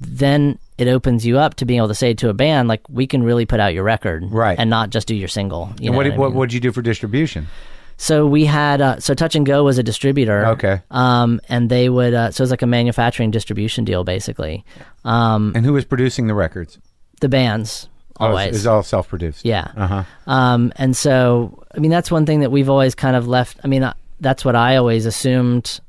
then 0.00 0.58
it 0.78 0.88
opens 0.88 1.26
you 1.26 1.38
up 1.38 1.54
to 1.56 1.66
being 1.66 1.76
able 1.78 1.88
to 1.88 1.94
say 1.94 2.14
to 2.14 2.30
a 2.30 2.34
band, 2.34 2.68
like 2.68 2.80
we 2.88 3.06
can 3.06 3.22
really 3.22 3.44
put 3.44 3.60
out 3.60 3.74
your 3.74 3.84
record, 3.84 4.24
Right. 4.30 4.58
and 4.58 4.70
not 4.70 4.90
just 4.90 5.06
do 5.08 5.14
your 5.14 5.28
single. 5.28 5.70
You 5.78 5.88
And 5.88 5.96
what 5.96 6.06
what, 6.06 6.24
I 6.26 6.28
mean? 6.28 6.36
what'd 6.38 6.52
you 6.54 6.60
do 6.60 6.72
for 6.72 6.80
distribution? 6.82 7.48
So 7.96 8.26
we 8.26 8.44
had 8.44 8.80
uh, 8.80 9.00
so 9.00 9.14
Touch 9.14 9.34
and 9.36 9.46
Go 9.46 9.64
was 9.64 9.78
a 9.78 9.82
distributor. 9.82 10.46
Okay. 10.46 10.80
Um, 10.90 11.40
and 11.48 11.70
they 11.70 11.88
would 11.88 12.14
uh, 12.14 12.30
so 12.30 12.42
it 12.42 12.44
was 12.44 12.50
like 12.50 12.62
a 12.62 12.66
manufacturing 12.66 13.30
distribution 13.30 13.84
deal 13.84 14.04
basically. 14.04 14.64
Um, 15.04 15.52
And 15.54 15.64
who 15.64 15.72
was 15.72 15.84
producing 15.84 16.26
the 16.26 16.34
records? 16.34 16.78
the 17.20 17.28
bands 17.28 17.88
Oh, 18.20 18.26
always. 18.26 18.48
it's, 18.48 18.56
it's 18.58 18.66
all 18.66 18.82
self 18.82 19.08
produced. 19.08 19.44
Yeah. 19.44 19.70
Uh 19.76 19.86
huh. 19.86 20.04
Um, 20.26 20.72
and 20.76 20.96
so, 20.96 21.62
I 21.74 21.78
mean, 21.78 21.90
that's 21.90 22.10
one 22.10 22.26
thing 22.26 22.40
that 22.40 22.50
we've 22.50 22.68
always 22.68 22.94
kind 22.94 23.16
of 23.16 23.26
left. 23.26 23.58
I 23.64 23.68
mean, 23.68 23.82
uh, 23.82 23.94
that's 24.20 24.44
what 24.44 24.54
I 24.54 24.76
always 24.76 25.06
assumed. 25.06 25.80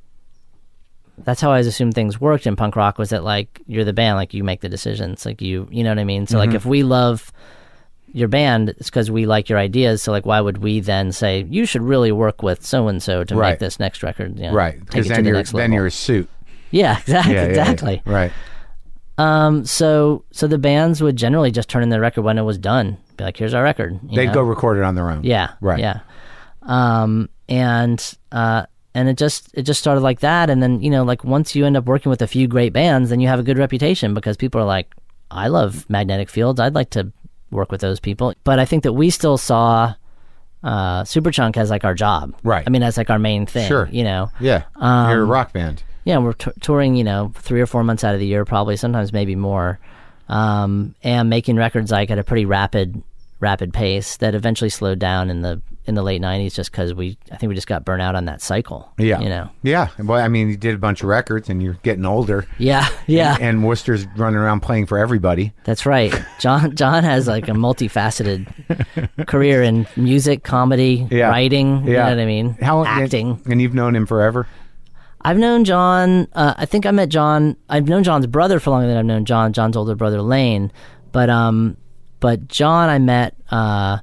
That's 1.17 1.41
how 1.41 1.49
I 1.49 1.53
always 1.55 1.67
assumed 1.67 1.93
things 1.93 2.19
worked 2.21 2.47
in 2.47 2.55
punk 2.55 2.75
rock 2.75 2.97
was 2.97 3.09
that 3.09 3.23
like 3.23 3.61
you're 3.67 3.83
the 3.83 3.93
band, 3.93 4.15
like 4.15 4.33
you 4.33 4.43
make 4.43 4.61
the 4.61 4.69
decisions, 4.69 5.25
like 5.25 5.41
you, 5.41 5.67
you 5.69 5.83
know 5.83 5.91
what 5.91 5.99
I 5.99 6.05
mean. 6.05 6.25
So 6.25 6.37
like 6.37 6.53
if 6.53 6.65
we 6.65 6.81
love 6.83 7.31
your 8.13 8.27
band, 8.27 8.69
it's 8.69 8.89
because 8.89 9.09
we 9.11 9.25
like 9.25 9.49
your 9.49 9.57
ideas. 9.59 10.01
So 10.03 10.11
like, 10.11 10.25
why 10.25 10.39
would 10.39 10.59
we 10.59 10.79
then 10.79 11.11
say 11.11 11.45
you 11.49 11.65
should 11.65 11.81
really 11.81 12.11
work 12.11 12.41
with 12.43 12.65
so 12.65 12.87
and 12.87 13.01
so 13.03 13.23
to 13.25 13.35
Right. 13.35 13.49
make 13.51 13.59
this 13.59 13.79
next 13.79 14.03
record? 14.03 14.37
You 14.37 14.45
know, 14.47 14.53
Right. 14.53 14.79
Because 14.79 15.07
then 15.07 15.23
the 15.23 15.29
you're 15.31 15.43
then 15.43 15.53
level. 15.53 15.73
you're 15.73 15.85
a 15.87 15.91
suit. 15.91 16.29
yeah, 16.71 16.97
exactly, 16.99 17.33
Yeah, 17.33 17.41
yeah, 17.41 17.45
yeah. 17.45 17.49
exactly. 17.49 18.01
Right. 18.05 18.31
Um, 19.17 19.65
so 19.65 20.25
so 20.31 20.47
the 20.47 20.57
bands 20.57 21.01
would 21.01 21.15
generally 21.15 21.51
just 21.51 21.69
turn 21.69 21.83
in 21.83 21.89
the 21.89 21.99
record 21.99 22.21
when 22.23 22.37
it 22.37 22.43
was 22.43 22.57
done. 22.57 22.97
Be 23.17 23.23
like, 23.25 23.37
here's 23.37 23.53
our 23.53 23.61
record. 23.63 23.99
you 24.07 24.15
They'd 24.15 24.27
know? 24.27 24.33
go 24.35 24.41
record 24.41 24.77
it 24.77 24.83
on 24.83 24.95
their 24.95 25.09
own. 25.09 25.23
Yeah. 25.23 25.51
Right. 25.61 25.79
Yeah. 25.79 25.99
Um, 26.63 27.29
and 27.49 28.15
uh, 28.31 28.65
and 28.95 29.09
it 29.09 29.17
just 29.17 29.49
it 29.53 29.63
just 29.63 29.79
started 29.79 30.01
like 30.01 30.21
that, 30.21 30.49
and 30.49 30.63
then 30.63 30.81
you 30.81 30.89
know, 30.89 31.03
like 31.03 31.23
once 31.23 31.55
you 31.55 31.65
end 31.65 31.77
up 31.77 31.85
working 31.85 32.09
with 32.09 32.21
a 32.21 32.27
few 32.27 32.47
great 32.47 32.73
bands, 32.73 33.09
then 33.09 33.19
you 33.19 33.27
have 33.27 33.39
a 33.39 33.43
good 33.43 33.57
reputation 33.57 34.13
because 34.13 34.37
people 34.37 34.61
are 34.61 34.65
like, 34.65 34.91
I 35.29 35.47
love 35.47 35.87
Magnetic 35.89 36.29
Fields. 36.29 36.59
I'd 36.59 36.73
like 36.75 36.89
to 36.91 37.11
work 37.53 37.71
with 37.71 37.81
those 37.81 37.99
people. 37.99 38.33
But 38.43 38.59
I 38.59 38.65
think 38.65 38.83
that 38.83 38.93
we 38.93 39.09
still 39.09 39.37
saw 39.37 39.93
uh, 40.63 41.03
Superchunk 41.03 41.57
as 41.57 41.69
like 41.69 41.83
our 41.85 41.93
job. 41.93 42.33
Right. 42.43 42.63
I 42.65 42.69
mean, 42.69 42.83
as 42.83 42.97
like 42.97 43.09
our 43.09 43.19
main 43.19 43.45
thing. 43.45 43.67
Sure. 43.67 43.87
You 43.91 44.03
know. 44.03 44.31
Yeah. 44.39 44.63
Um, 44.75 45.09
you're 45.09 45.21
a 45.21 45.25
rock 45.25 45.53
band. 45.53 45.83
Yeah, 46.05 46.17
we're 46.17 46.33
t- 46.33 46.51
touring, 46.59 46.95
you 46.95 47.03
know, 47.03 47.31
three 47.35 47.61
or 47.61 47.65
four 47.65 47.83
months 47.83 48.03
out 48.03 48.13
of 48.13 48.19
the 48.19 48.25
year, 48.25 48.43
probably 48.43 48.75
sometimes 48.75 49.13
maybe 49.13 49.35
more, 49.35 49.79
um, 50.27 50.95
and 51.01 51.29
making 51.29 51.55
records 51.55 51.91
like 51.91 52.11
at 52.11 52.19
a 52.19 52.25
pretty 52.25 52.45
rapid, 52.45 53.01
rapid 53.43 53.73
pace 53.73 54.17
that 54.17 54.33
eventually 54.33 54.69
slowed 54.69 54.97
down 54.99 55.29
in 55.29 55.41
the 55.41 55.61
in 55.85 55.95
the 55.95 56.01
late 56.01 56.21
'90s, 56.21 56.53
just 56.55 56.71
because 56.71 56.93
we, 56.93 57.17
I 57.29 57.35
think 57.35 57.49
we 57.49 57.55
just 57.55 57.67
got 57.67 57.83
burnt 57.83 58.01
out 58.01 58.15
on 58.15 58.23
that 58.25 58.41
cycle. 58.41 58.89
Yeah. 58.97 59.19
you 59.19 59.27
know. 59.27 59.49
Yeah. 59.63 59.89
Well, 59.99 60.17
I 60.23 60.29
mean, 60.29 60.47
you 60.49 60.55
did 60.55 60.73
a 60.75 60.77
bunch 60.77 61.03
of 61.03 61.09
records, 61.09 61.49
and 61.49 61.61
you're 61.61 61.77
getting 61.83 62.05
older. 62.05 62.47
Yeah, 62.57 62.87
yeah, 63.07 63.35
And 63.41 63.65
Wurster's 63.65 64.07
running 64.15 64.37
around 64.39 64.61
playing 64.61 64.85
for 64.85 64.97
everybody. 64.97 65.51
that's 65.65 65.85
right. 65.85 66.13
Jon 66.39 66.73
Jon 66.81 67.03
has 67.03 67.27
like 67.27 67.49
a 67.49 67.51
multifaceted 67.51 68.47
career 69.27 69.61
in 69.61 69.85
music, 69.97 70.43
comedy, 70.43 71.05
Yeah. 71.11 71.29
writing. 71.29 71.85
You 71.85 71.93
Yeah. 71.93 72.03
know 72.05 72.09
what 72.15 72.19
I 72.19 72.25
mean? 72.25 72.49
How 72.61 72.85
acting. 72.85 73.41
And, 73.43 73.53
and 73.53 73.61
you've 73.61 73.73
known 73.75 73.95
him 73.95 74.05
forever. 74.05 74.47
I've 75.25 75.37
known 75.37 75.63
Jon. 75.63 76.27
Uh, 76.33 76.53
I 76.57 76.65
think 76.65 76.85
I 76.85 76.91
met 76.91 77.07
Jon. 77.09 77.55
I've 77.69 77.87
known 77.87 78.03
Jon's 78.03 78.27
brother 78.27 78.59
for 78.59 78.71
longer 78.71 78.87
than 78.87 78.97
I've 78.97 79.05
known 79.05 79.23
Jon. 79.25 79.53
Jon's 79.53 79.77
older 79.77 79.95
brother 79.95 80.21
Lane, 80.21 80.69
but 81.13 81.29
um, 81.29 81.77
but 82.23 82.47
Jon 82.47 82.87
I 82.87 82.99
met 82.99 83.35
uh 83.51 83.97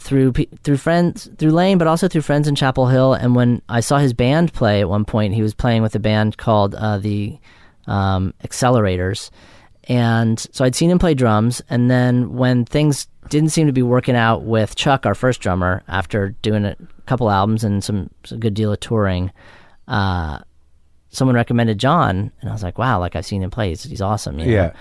through 0.00 0.32
through 0.64 0.76
friends 0.76 1.30
through 1.38 1.52
Lane, 1.52 1.78
but 1.78 1.86
also 1.86 2.08
through 2.08 2.22
friends 2.22 2.48
in 2.48 2.56
Chapel 2.56 2.88
Hill. 2.88 3.14
And 3.14 3.36
when 3.36 3.62
I 3.68 3.78
saw 3.78 3.98
his 3.98 4.12
band 4.12 4.52
play 4.52 4.80
at 4.80 4.88
one 4.88 5.04
point, 5.04 5.34
he 5.34 5.42
was 5.42 5.54
playing 5.54 5.82
with 5.82 5.94
a 5.94 6.00
band 6.00 6.36
called 6.36 6.74
uh, 6.74 6.98
the 6.98 7.38
um, 7.86 8.34
Accelerators, 8.42 9.30
and 9.84 10.40
so 10.50 10.64
I'd 10.64 10.74
seen 10.74 10.90
him 10.90 10.98
play 10.98 11.14
drums. 11.14 11.62
And 11.70 11.88
then 11.88 12.34
when 12.34 12.64
things 12.64 13.06
didn't 13.28 13.50
seem 13.50 13.68
to 13.68 13.72
be 13.72 13.82
working 13.82 14.16
out 14.16 14.42
with 14.42 14.74
Chuck, 14.74 15.06
our 15.06 15.14
first 15.14 15.40
drummer, 15.40 15.84
after 15.86 16.30
doing 16.42 16.64
a 16.64 16.76
couple 17.06 17.30
albums 17.30 17.62
and 17.62 17.84
some, 17.84 18.10
some 18.24 18.40
good 18.40 18.54
deal 18.54 18.72
of 18.72 18.80
touring. 18.80 19.30
Uh, 19.86 20.38
someone 21.10 21.36
recommended 21.36 21.78
Jon, 21.78 22.32
and 22.40 22.50
I 22.50 22.52
was 22.52 22.62
like, 22.62 22.78
wow, 22.78 22.98
like 22.98 23.14
I've 23.14 23.26
seen 23.26 23.42
him 23.42 23.50
play. 23.50 23.68
He's, 23.68 23.84
he's 23.84 24.00
awesome. 24.00 24.38
you 24.38 24.46
know? 24.46 24.52
Yeah. 24.52 24.72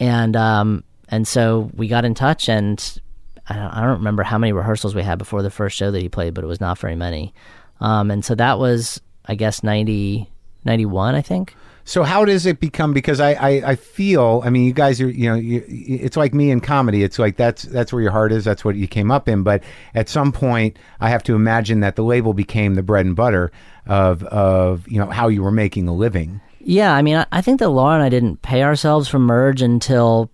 And 0.00 0.34
um, 0.34 0.84
and 1.08 1.26
so 1.26 1.70
we 1.74 1.88
got 1.88 2.04
in 2.04 2.14
touch, 2.14 2.48
and 2.48 3.00
I 3.48 3.54
don't, 3.54 3.70
I 3.70 3.80
don't 3.80 3.98
remember 3.98 4.22
how 4.22 4.38
many 4.38 4.52
rehearsals 4.52 4.94
we 4.94 5.02
had 5.02 5.18
before 5.18 5.42
the 5.42 5.50
first 5.50 5.76
show 5.76 5.90
that 5.90 6.00
he 6.00 6.08
played, 6.08 6.34
but 6.34 6.44
it 6.44 6.48
was 6.48 6.60
not 6.60 6.78
very 6.78 6.96
many. 6.96 7.34
Um, 7.80 8.10
and 8.10 8.24
so 8.24 8.34
that 8.34 8.58
was, 8.58 9.00
I 9.26 9.34
guess, 9.34 9.62
90, 9.62 10.30
91, 10.64 11.14
I 11.14 11.22
think. 11.22 11.54
So 11.86 12.02
how 12.02 12.24
does 12.24 12.46
it 12.46 12.60
become? 12.60 12.94
Because 12.94 13.20
I, 13.20 13.32
I, 13.34 13.48
I 13.70 13.76
feel, 13.76 14.40
I 14.44 14.48
mean, 14.48 14.64
you 14.64 14.72
guys 14.72 15.02
are, 15.02 15.08
you 15.08 15.28
know, 15.28 15.36
you, 15.36 15.62
it's 15.68 16.16
like 16.16 16.32
me 16.32 16.50
in 16.50 16.60
comedy. 16.60 17.02
It's 17.02 17.18
like 17.18 17.36
that's 17.36 17.64
that's 17.64 17.92
where 17.92 18.00
your 18.00 18.10
heart 18.10 18.32
is. 18.32 18.42
That's 18.42 18.64
what 18.64 18.76
you 18.76 18.88
came 18.88 19.10
up 19.10 19.28
in. 19.28 19.42
But 19.42 19.62
at 19.94 20.08
some 20.08 20.32
point, 20.32 20.78
I 21.00 21.10
have 21.10 21.22
to 21.24 21.34
imagine 21.34 21.80
that 21.80 21.96
the 21.96 22.02
label 22.02 22.32
became 22.32 22.74
the 22.74 22.82
bread 22.82 23.04
and 23.04 23.14
butter 23.14 23.52
of 23.86 24.24
of 24.24 24.88
you 24.88 24.98
know 24.98 25.10
how 25.10 25.28
you 25.28 25.42
were 25.42 25.50
making 25.50 25.86
a 25.86 25.94
living. 25.94 26.40
Yeah, 26.60 26.94
I 26.94 27.02
mean, 27.02 27.16
I, 27.16 27.26
I 27.30 27.42
think 27.42 27.60
that 27.60 27.68
Laura 27.68 27.96
and 27.96 28.02
I 28.02 28.08
didn't 28.08 28.40
pay 28.40 28.62
ourselves 28.62 29.06
for 29.06 29.18
Merge 29.18 29.60
until 29.60 30.30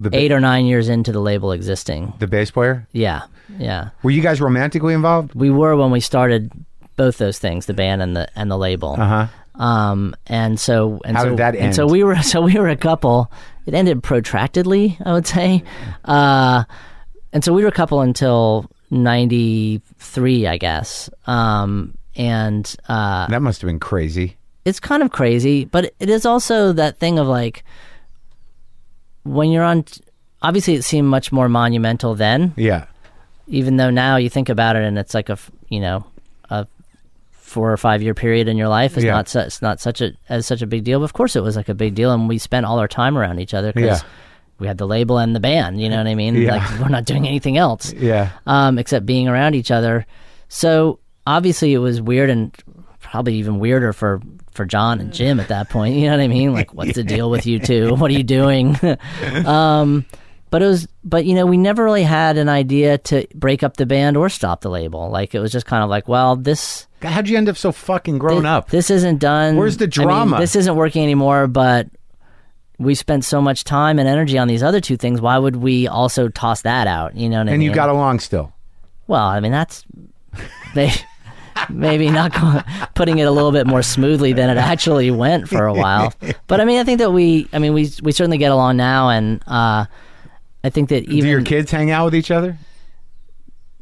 The 0.00 0.10
ba- 0.10 0.16
eight 0.18 0.32
or 0.32 0.40
nine 0.40 0.66
years 0.66 0.88
into 0.88 1.10
the 1.12 1.20
label 1.20 1.52
existing. 1.52 2.12
the 2.18 2.26
bass 2.26 2.50
player. 2.50 2.86
Yeah, 2.92 3.22
yeah. 3.58 3.90
Were 4.02 4.10
you 4.10 4.20
guys 4.22 4.40
romantically 4.40 4.92
involved? 4.94 5.34
We 5.34 5.50
were 5.50 5.74
when 5.76 5.90
we 5.90 6.00
started 6.00 6.50
both 6.96 7.18
those 7.18 7.38
things, 7.38 7.66
the 7.66 7.74
band 7.74 8.02
and 8.02 8.14
the 8.16 8.28
and 8.36 8.50
the 8.50 8.58
label. 8.58 8.96
Uh 8.98 9.26
huh. 9.56 9.62
Um, 9.62 10.14
and 10.26 10.60
so 10.60 11.00
and 11.04 11.16
How 11.16 11.22
so 11.22 11.28
did 11.30 11.38
that 11.38 11.56
and 11.56 11.74
so 11.74 11.86
we 11.86 12.04
were 12.04 12.16
so 12.22 12.42
we 12.42 12.54
were 12.58 12.68
a 12.68 12.76
couple. 12.76 13.30
It 13.64 13.72
ended 13.74 14.02
protractedly, 14.02 14.98
I 15.04 15.12
would 15.12 15.26
say. 15.26 15.64
Uh, 16.04 16.64
and 17.32 17.42
so 17.42 17.52
we 17.52 17.62
were 17.62 17.68
a 17.68 17.72
couple 17.72 18.00
until 18.02 18.70
'93, 18.90 20.46
I 20.46 20.56
guess. 20.58 21.10
Um, 21.26 21.96
and 22.16 22.74
uh, 22.88 23.26
That 23.28 23.42
must 23.42 23.60
have 23.62 23.68
been 23.68 23.80
crazy. 23.80 24.36
it's 24.64 24.80
kind 24.80 25.02
of 25.02 25.10
crazy, 25.10 25.64
but 25.64 25.92
it 26.00 26.08
is 26.10 26.24
also 26.26 26.72
that 26.72 26.98
thing 26.98 27.18
of 27.18 27.26
like 27.26 27.64
when 29.26 29.50
you're 29.50 29.64
on. 29.64 29.84
Obviously, 30.42 30.74
it 30.74 30.82
seemed 30.82 31.08
much 31.08 31.32
more 31.32 31.48
monumental 31.48 32.14
then, 32.14 32.52
Yeah. 32.56 32.84
even 33.48 33.76
though 33.76 33.90
now 33.90 34.16
you 34.16 34.28
think 34.28 34.48
about 34.48 34.76
it 34.76 34.82
and 34.84 34.98
it's 34.98 35.14
like 35.14 35.28
a, 35.28 35.38
you 35.68 35.80
know 35.80 36.04
a 36.50 36.66
four 37.32 37.72
or 37.72 37.76
five 37.76 38.02
year 38.02 38.14
period 38.14 38.46
in 38.48 38.56
your 38.56 38.68
life 38.68 38.96
is 38.98 39.04
Yeah. 39.04 39.12
not 39.12 39.28
su- 39.28 39.40
it's 39.40 39.62
not 39.62 39.80
such 39.80 40.00
a 40.00 40.12
as 40.28 40.46
such 40.46 40.62
a 40.62 40.66
big 40.66 40.84
deal. 40.84 40.98
But 41.00 41.04
of 41.04 41.12
course, 41.14 41.36
it 41.36 41.42
was 41.42 41.56
like 41.56 41.68
a 41.68 41.74
big 41.74 41.94
deal, 41.94 42.12
and 42.12 42.28
we 42.28 42.38
spent 42.38 42.66
all 42.66 42.78
our 42.78 42.88
time 42.88 43.16
around 43.16 43.38
each 43.40 43.54
other 43.54 43.72
because 43.72 44.02
Yeah. 44.02 44.08
we 44.58 44.66
had 44.66 44.78
the 44.78 44.86
label 44.86 45.18
and 45.18 45.34
the 45.34 45.40
band. 45.40 45.80
You 45.80 45.88
know 45.88 45.96
what 45.98 46.06
I 46.06 46.14
mean? 46.14 46.34
Yeah. 46.36 46.56
Like 46.56 46.80
we're 46.80 46.88
not 46.88 47.04
doing 47.06 47.26
anything 47.26 47.56
else 47.56 47.92
Yeah. 47.94 48.30
um, 48.46 48.78
except 48.78 49.06
being 49.06 49.26
around 49.28 49.54
each 49.54 49.70
other. 49.70 50.06
So 50.48 50.98
obviously, 51.26 51.72
it 51.72 51.78
was 51.78 52.00
weird 52.00 52.30
and 52.30 52.54
probably 53.00 53.34
even 53.36 53.58
weirder 53.58 53.92
for 53.92 54.20
for 54.56 54.64
Jon 54.64 55.00
and 55.00 55.12
Jim 55.12 55.38
at 55.38 55.48
that 55.48 55.68
point. 55.70 55.94
You 55.94 56.06
know 56.06 56.12
what 56.12 56.20
I 56.20 56.28
mean? 56.28 56.52
Like, 56.52 56.74
what's 56.74 56.94
the 56.94 57.04
deal 57.16 57.30
with 57.30 57.46
you 57.46 57.58
two? 57.58 57.94
What 57.94 58.10
are 58.10 58.14
you 58.14 58.24
doing? 58.24 58.76
um, 59.46 60.04
but 60.50 60.62
it 60.62 60.66
was, 60.66 60.88
but 61.04 61.24
you 61.24 61.34
know, 61.34 61.44
we 61.46 61.56
never 61.56 61.84
really 61.84 62.02
had 62.02 62.36
an 62.36 62.48
idea 62.48 62.98
to 62.98 63.26
break 63.34 63.62
up 63.62 63.76
the 63.76 63.86
band 63.86 64.16
or 64.16 64.28
stop 64.28 64.60
the 64.62 64.70
label. 64.70 65.10
Like, 65.10 65.34
it 65.34 65.40
was 65.40 65.52
just 65.52 65.66
kind 65.66 65.84
of 65.84 65.90
like, 65.90 66.08
well, 66.08 66.36
this. 66.36 66.86
How'd 67.02 67.28
you 67.28 67.36
end 67.36 67.48
up 67.48 67.56
so 67.56 67.72
fucking 67.72 68.18
grown 68.18 68.42
thi- 68.42 68.48
up? 68.48 68.70
This 68.70 68.90
isn't 68.90 69.18
done. 69.18 69.56
Where's 69.56 69.76
the 69.76 69.84
I 69.84 69.98
mean, 69.98 70.06
drama? 70.08 70.38
this 70.38 70.56
isn't 70.56 70.74
working 70.74 71.02
anymore, 71.02 71.46
but 71.46 71.88
we 72.78 72.94
spent 72.94 73.24
so 73.24 73.40
much 73.40 73.64
time 73.64 73.98
and 73.98 74.08
energy 74.08 74.38
on 74.38 74.48
these 74.48 74.62
other 74.62 74.80
two 74.80 74.96
things. 74.96 75.20
Why 75.20 75.38
would 75.38 75.56
we 75.56 75.88
also 75.88 76.28
toss 76.28 76.62
that 76.62 76.86
out? 76.86 77.16
You 77.16 77.28
know 77.28 77.38
what 77.38 77.48
I 77.48 77.52
and 77.52 77.60
mean? 77.60 77.68
you 77.68 77.74
got 77.74 77.88
along 77.88 78.20
still. 78.20 78.52
Well, 79.06 79.24
I 79.26 79.40
mean 79.40 79.52
that's 79.52 79.84
may, 80.74 80.92
maybe 81.70 82.10
not 82.10 82.32
go, 82.32 82.60
putting 82.94 83.18
it 83.18 83.24
a 83.24 83.30
little 83.30 83.52
bit 83.52 83.66
more 83.66 83.82
smoothly 83.82 84.32
than 84.32 84.50
it 84.50 84.56
actually 84.58 85.10
went 85.10 85.48
for 85.48 85.66
a 85.66 85.74
while. 85.74 86.12
But 86.46 86.60
I 86.60 86.64
mean, 86.64 86.78
I 86.80 86.84
think 86.84 86.98
that 86.98 87.12
we, 87.12 87.48
I 87.52 87.58
mean, 87.58 87.72
we 87.74 87.90
we 88.02 88.12
certainly 88.12 88.38
get 88.38 88.52
along 88.52 88.76
now, 88.76 89.08
and 89.10 89.42
uh, 89.46 89.86
I 90.64 90.70
think 90.70 90.88
that 90.90 91.06
Do 91.06 91.12
even 91.12 91.30
your 91.30 91.42
kids 91.42 91.70
hang 91.70 91.90
out 91.90 92.04
with 92.06 92.14
each 92.14 92.30
other? 92.30 92.58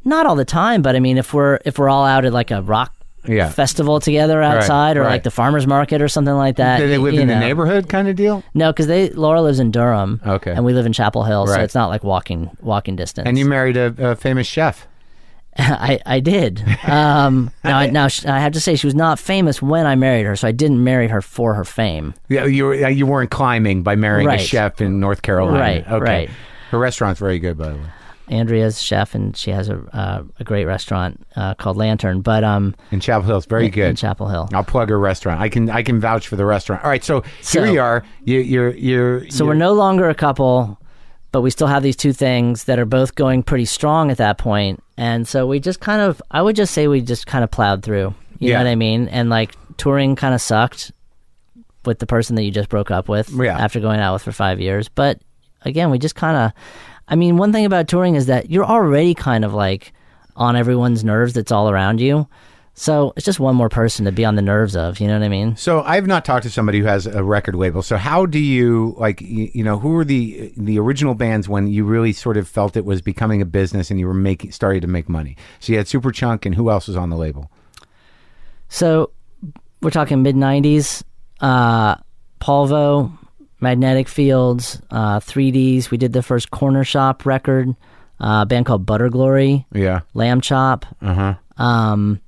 not 0.03 0.25
all 0.27 0.35
the 0.35 0.45
time, 0.45 0.81
but 0.81 0.95
I 0.95 0.99
mean, 0.99 1.17
if 1.17 1.33
we're 1.33 1.59
if 1.65 1.79
we're 1.79 1.89
all 1.89 2.05
out 2.05 2.25
at 2.25 2.33
like 2.33 2.51
a 2.51 2.61
rock 2.61 2.93
Yeah. 3.27 3.49
festival 3.49 3.99
together 3.99 4.39
outside, 4.41 4.97
or 4.97 5.01
right. 5.01 5.09
like 5.09 5.23
the 5.23 5.31
farmers 5.31 5.65
market 5.65 5.99
or 6.01 6.07
something 6.07 6.35
like 6.35 6.57
that, 6.57 6.77
Do 6.77 6.87
they 6.87 6.99
live 6.99 7.15
you 7.15 7.21
in 7.21 7.27
the 7.27 7.39
neighborhood 7.39 7.89
kind 7.89 8.07
of 8.07 8.15
deal? 8.15 8.43
No, 8.53 8.71
because 8.71 8.85
they 8.85 9.09
Laura 9.09 9.41
lives 9.41 9.59
in 9.59 9.71
Durham, 9.71 10.21
Okay. 10.25 10.51
and 10.51 10.63
we 10.63 10.73
live 10.73 10.85
in 10.85 10.93
Chapel 10.93 11.23
Hill, 11.23 11.47
so 11.47 11.59
it's 11.59 11.73
not 11.73 11.87
like 11.87 12.03
walking 12.03 12.51
walking 12.61 12.95
distance. 12.95 13.27
And 13.27 13.37
you 13.39 13.45
married 13.45 13.77
a, 13.77 13.93
a 14.11 14.15
famous 14.15 14.45
chef. 14.45 14.87
I, 15.59 15.99
I 16.05 16.19
did. 16.19 16.63
Um, 16.87 17.51
now, 17.63 17.77
I, 17.77 17.87
now 17.89 18.07
I 18.27 18.39
have 18.39 18.53
to 18.53 18.59
say 18.59 18.75
she 18.75 18.87
was 18.87 18.95
not 18.95 19.19
famous 19.19 19.61
when 19.61 19.85
I 19.85 19.95
married 19.95 20.25
her, 20.25 20.35
so 20.35 20.47
I 20.47 20.51
didn't 20.51 20.83
marry 20.83 21.07
her 21.07 21.21
for 21.21 21.53
her 21.53 21.63
fame. 21.63 22.13
Yeah, 22.27 22.45
you 22.45 22.65
were, 22.65 22.89
you 22.89 23.05
weren't 23.05 23.31
climbing 23.31 23.81
by 23.83 23.95
marrying 23.95 24.29
a 24.29 24.37
chef 24.37 24.81
in 24.81 24.99
North 24.99 25.21
Carolina. 25.21 25.59
Right, 25.59 25.87
Okay. 25.87 25.99
right. 25.99 26.29
Her 26.71 26.79
restaurant's 26.79 27.19
very 27.19 27.39
good, 27.39 27.57
by 27.57 27.69
the 27.69 27.75
way. 27.75 27.85
Andrea's 28.27 28.81
chef, 28.81 29.13
and 29.13 29.37
she 29.37 29.51
has 29.51 29.69
a 29.69 29.77
uh, 29.93 30.23
a 30.39 30.43
great 30.43 30.65
restaurant 30.65 31.23
uh, 31.35 31.53
called 31.53 31.77
Lantern, 31.77 32.21
but 32.21 32.43
um, 32.43 32.75
In 32.89 32.99
Chapel 32.99 33.27
Hill, 33.27 33.37
it's 33.37 33.45
very 33.45 33.65
in 33.65 33.71
good. 33.71 33.89
In 33.91 33.95
Chapel 33.95 34.27
Hill. 34.27 34.49
I'll 34.51 34.63
plug 34.63 34.89
her 34.89 34.97
restaurant. 34.99 35.39
I 35.41 35.47
can 35.47 35.69
I 35.69 35.83
can 35.83 35.99
vouch 35.99 36.27
for 36.27 36.35
the 36.35 36.45
restaurant. 36.45 36.83
All 36.83 36.89
right, 36.89 37.03
so, 37.03 37.23
So- 37.41 37.61
here 37.63 37.71
we 37.71 37.77
are. 37.77 38.03
You, 38.23 38.39
you're 38.39 38.71
you're 38.71 39.29
So 39.29 39.43
you're, 39.43 39.53
we're 39.53 39.59
no 39.59 39.73
longer 39.73 40.09
a 40.09 40.15
couple, 40.15 40.79
but 41.35 41.41
we 41.41 41.49
still 41.49 41.67
have 41.67 41.83
these 41.83 41.97
two 41.97 42.13
things 42.13 42.63
that 42.63 42.79
are 42.79 42.85
both 42.85 43.13
going 43.15 43.43
pretty 43.43 43.65
strong 43.65 44.09
at 44.09 44.15
that 44.15 44.37
point, 44.37 44.81
and 44.95 45.27
so 45.27 45.45
we 45.45 45.59
just 45.59 45.81
kind 45.81 46.01
of, 46.01 46.21
I 46.31 46.41
would 46.41 46.55
just 46.55 46.73
say 46.73 46.87
we 46.87 47.01
just 47.01 47.27
kind 47.27 47.43
of 47.43 47.51
plowed 47.51 47.83
through. 47.83 48.13
You 48.39 48.51
Yeah. 48.51 48.59
know 48.59 48.63
what 48.63 48.69
I 48.71 48.75
mean? 48.75 49.09
And 49.09 49.29
like 49.29 49.53
touring 49.75 50.15
kind 50.15 50.33
of 50.33 50.39
sucked 50.39 50.93
with 51.83 51.99
the 51.99 52.05
person 52.07 52.37
that 52.37 52.43
you 52.43 52.51
just 52.51 52.69
broke 52.69 52.89
up 52.89 53.09
with 53.09 53.29
Yeah. 53.31 53.57
after 53.57 53.81
going 53.81 53.99
out 53.99 54.13
with 54.13 54.21
for 54.23 54.31
five 54.31 54.61
years, 54.61 54.87
but 54.87 55.19
again, 55.63 55.91
we 55.91 55.99
just 55.99 56.15
kind 56.15 56.37
of. 56.37 56.51
I 57.09 57.17
mean, 57.17 57.35
one 57.35 57.51
thing 57.51 57.65
about 57.65 57.89
touring 57.89 58.15
is 58.15 58.27
that 58.27 58.49
you're 58.49 58.63
already 58.65 59.13
kind 59.13 59.43
of 59.43 59.53
like 59.53 59.91
on 60.37 60.55
everyone's 60.55 61.03
nerves 61.03 61.33
that's 61.33 61.51
all 61.51 61.69
around 61.69 61.99
you. 61.99 62.29
So 62.77 63.13
it's 63.15 63.25
just 63.25 63.39
one 63.39 63.55
more 63.55 63.69
person 63.69 64.03
to 64.03 64.11
be 64.11 64.25
on 64.25 64.35
the 64.35 64.41
nerves 64.41 64.75
of, 64.75 64.99
you 64.99 65.07
know 65.07 65.17
what 65.17 65.23
I 65.25 65.29
mean? 65.29 65.55
So 65.55 65.81
I've 65.83 66.07
not 66.07 66.25
talked 66.25 66.43
to 66.43 66.49
somebody 66.49 66.79
who 66.79 66.85
has 66.85 67.07
a 67.07 67.23
record 67.23 67.55
label. 67.55 67.81
So 67.81 67.95
how 67.95 68.25
do 68.25 68.37
you 68.37 68.95
like 68.97 69.21
you, 69.21 69.49
you 69.53 69.63
know 69.63 69.79
who 69.79 69.89
were 69.89 70.03
the 70.03 70.51
the 70.57 70.77
original 70.77 71.15
bands 71.15 71.47
when 71.47 71.67
you 71.67 71.85
really 71.85 72.11
sort 72.11 72.35
of 72.35 72.49
felt 72.49 72.75
it 72.75 72.83
was 72.83 73.01
becoming 73.01 73.41
a 73.41 73.45
business 73.45 73.89
and 73.89 73.97
you 73.99 74.07
were 74.07 74.13
making 74.13 74.51
starting 74.51 74.81
to 74.81 74.87
make 74.87 75.07
money? 75.07 75.37
So 75.61 75.71
you 75.71 75.77
had 75.77 75.87
Superchunk 75.87 76.45
and 76.45 76.53
who 76.53 76.69
else 76.69 76.87
was 76.87 76.97
on 76.97 77.09
the 77.09 77.15
label? 77.15 77.49
So 78.67 79.11
we're 79.81 79.89
talking 79.91 80.21
mid 80.21 80.35
'90s. 80.35 81.01
Uh, 81.39 81.95
Polvo, 82.41 83.11
Magnetic 83.61 84.07
Fields, 84.07 84.81
uh, 84.91 85.19
3Ds. 85.19 85.89
We 85.91 85.97
did 85.97 86.13
the 86.13 86.21
first 86.21 86.51
Cornershop 86.51 87.25
record. 87.25 87.69
Uh, 88.19 88.41
a 88.43 88.45
band 88.45 88.65
called 88.65 88.85
Butterglory, 88.85 89.65
Yeah. 89.73 90.01
Lambchop. 90.13 90.83
Uh 91.01 91.13
huh. 91.13 91.63
Um, 91.63 92.21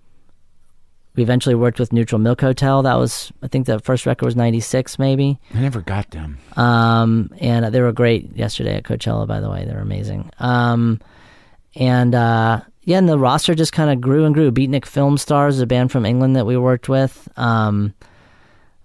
we 1.17 1.23
eventually 1.23 1.55
worked 1.55 1.79
with 1.79 1.91
Neutral 1.91 2.19
Milk 2.19 2.39
Hotel. 2.39 2.83
That 2.83 2.93
was, 2.95 3.33
I 3.43 3.47
think, 3.47 3.65
the 3.65 3.79
first 3.79 4.05
record 4.05 4.25
was 4.25 4.35
'96, 4.35 4.97
maybe. 4.99 5.39
I 5.53 5.59
never 5.59 5.81
got 5.81 6.11
them. 6.11 6.37
Um, 6.55 7.31
and 7.41 7.65
they 7.73 7.81
were 7.81 7.91
great 7.91 8.33
yesterday 8.37 8.75
at 8.75 8.83
Coachella, 8.83 9.27
by 9.27 9.39
the 9.41 9.49
way. 9.49 9.65
They 9.65 9.73
were 9.73 9.79
amazing. 9.81 10.29
Um, 10.39 11.01
and 11.75 12.13
uh, 12.15 12.61
yeah, 12.83 12.99
and 12.99 13.09
the 13.09 13.17
roster 13.19 13.53
just 13.55 13.73
kind 13.73 13.89
of 13.89 13.99
grew 13.99 14.25
and 14.25 14.33
grew. 14.33 14.51
Beatnik 14.51 14.83
Filmstars 14.85 15.59
a 15.61 15.65
band 15.65 15.91
from 15.91 16.05
England 16.05 16.35
that 16.35 16.45
we 16.45 16.55
worked 16.55 16.87
with. 16.87 17.27
Um, 17.35 17.93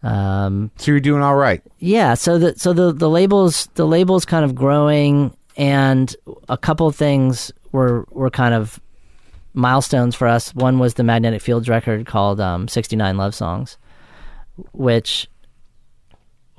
um, 0.02 0.70
So 0.76 0.90
you're 0.90 1.00
doing 1.00 1.22
all 1.22 1.36
right. 1.36 1.62
yeah, 1.78 2.14
so 2.14 2.38
the 2.38 2.58
so 2.58 2.72
the 2.72 2.92
the 2.92 3.08
labels 3.10 3.68
the 3.74 3.86
labels 3.86 4.24
kind 4.24 4.44
of 4.44 4.54
growing, 4.54 5.36
and 5.56 6.16
a 6.48 6.56
couple 6.56 6.86
of 6.86 6.96
things 6.96 7.52
were 7.72 8.06
were 8.10 8.30
kind 8.30 8.54
of 8.54 8.80
milestones 9.54 10.14
for 10.14 10.26
us. 10.28 10.54
One 10.54 10.78
was 10.78 10.94
the 10.94 11.02
Magnetic 11.04 11.42
Fields 11.42 11.68
record 11.68 12.06
called 12.06 12.40
um, 12.40 12.68
"69 12.68 13.16
Love 13.16 13.34
Songs," 13.34 13.78
which 14.72 15.28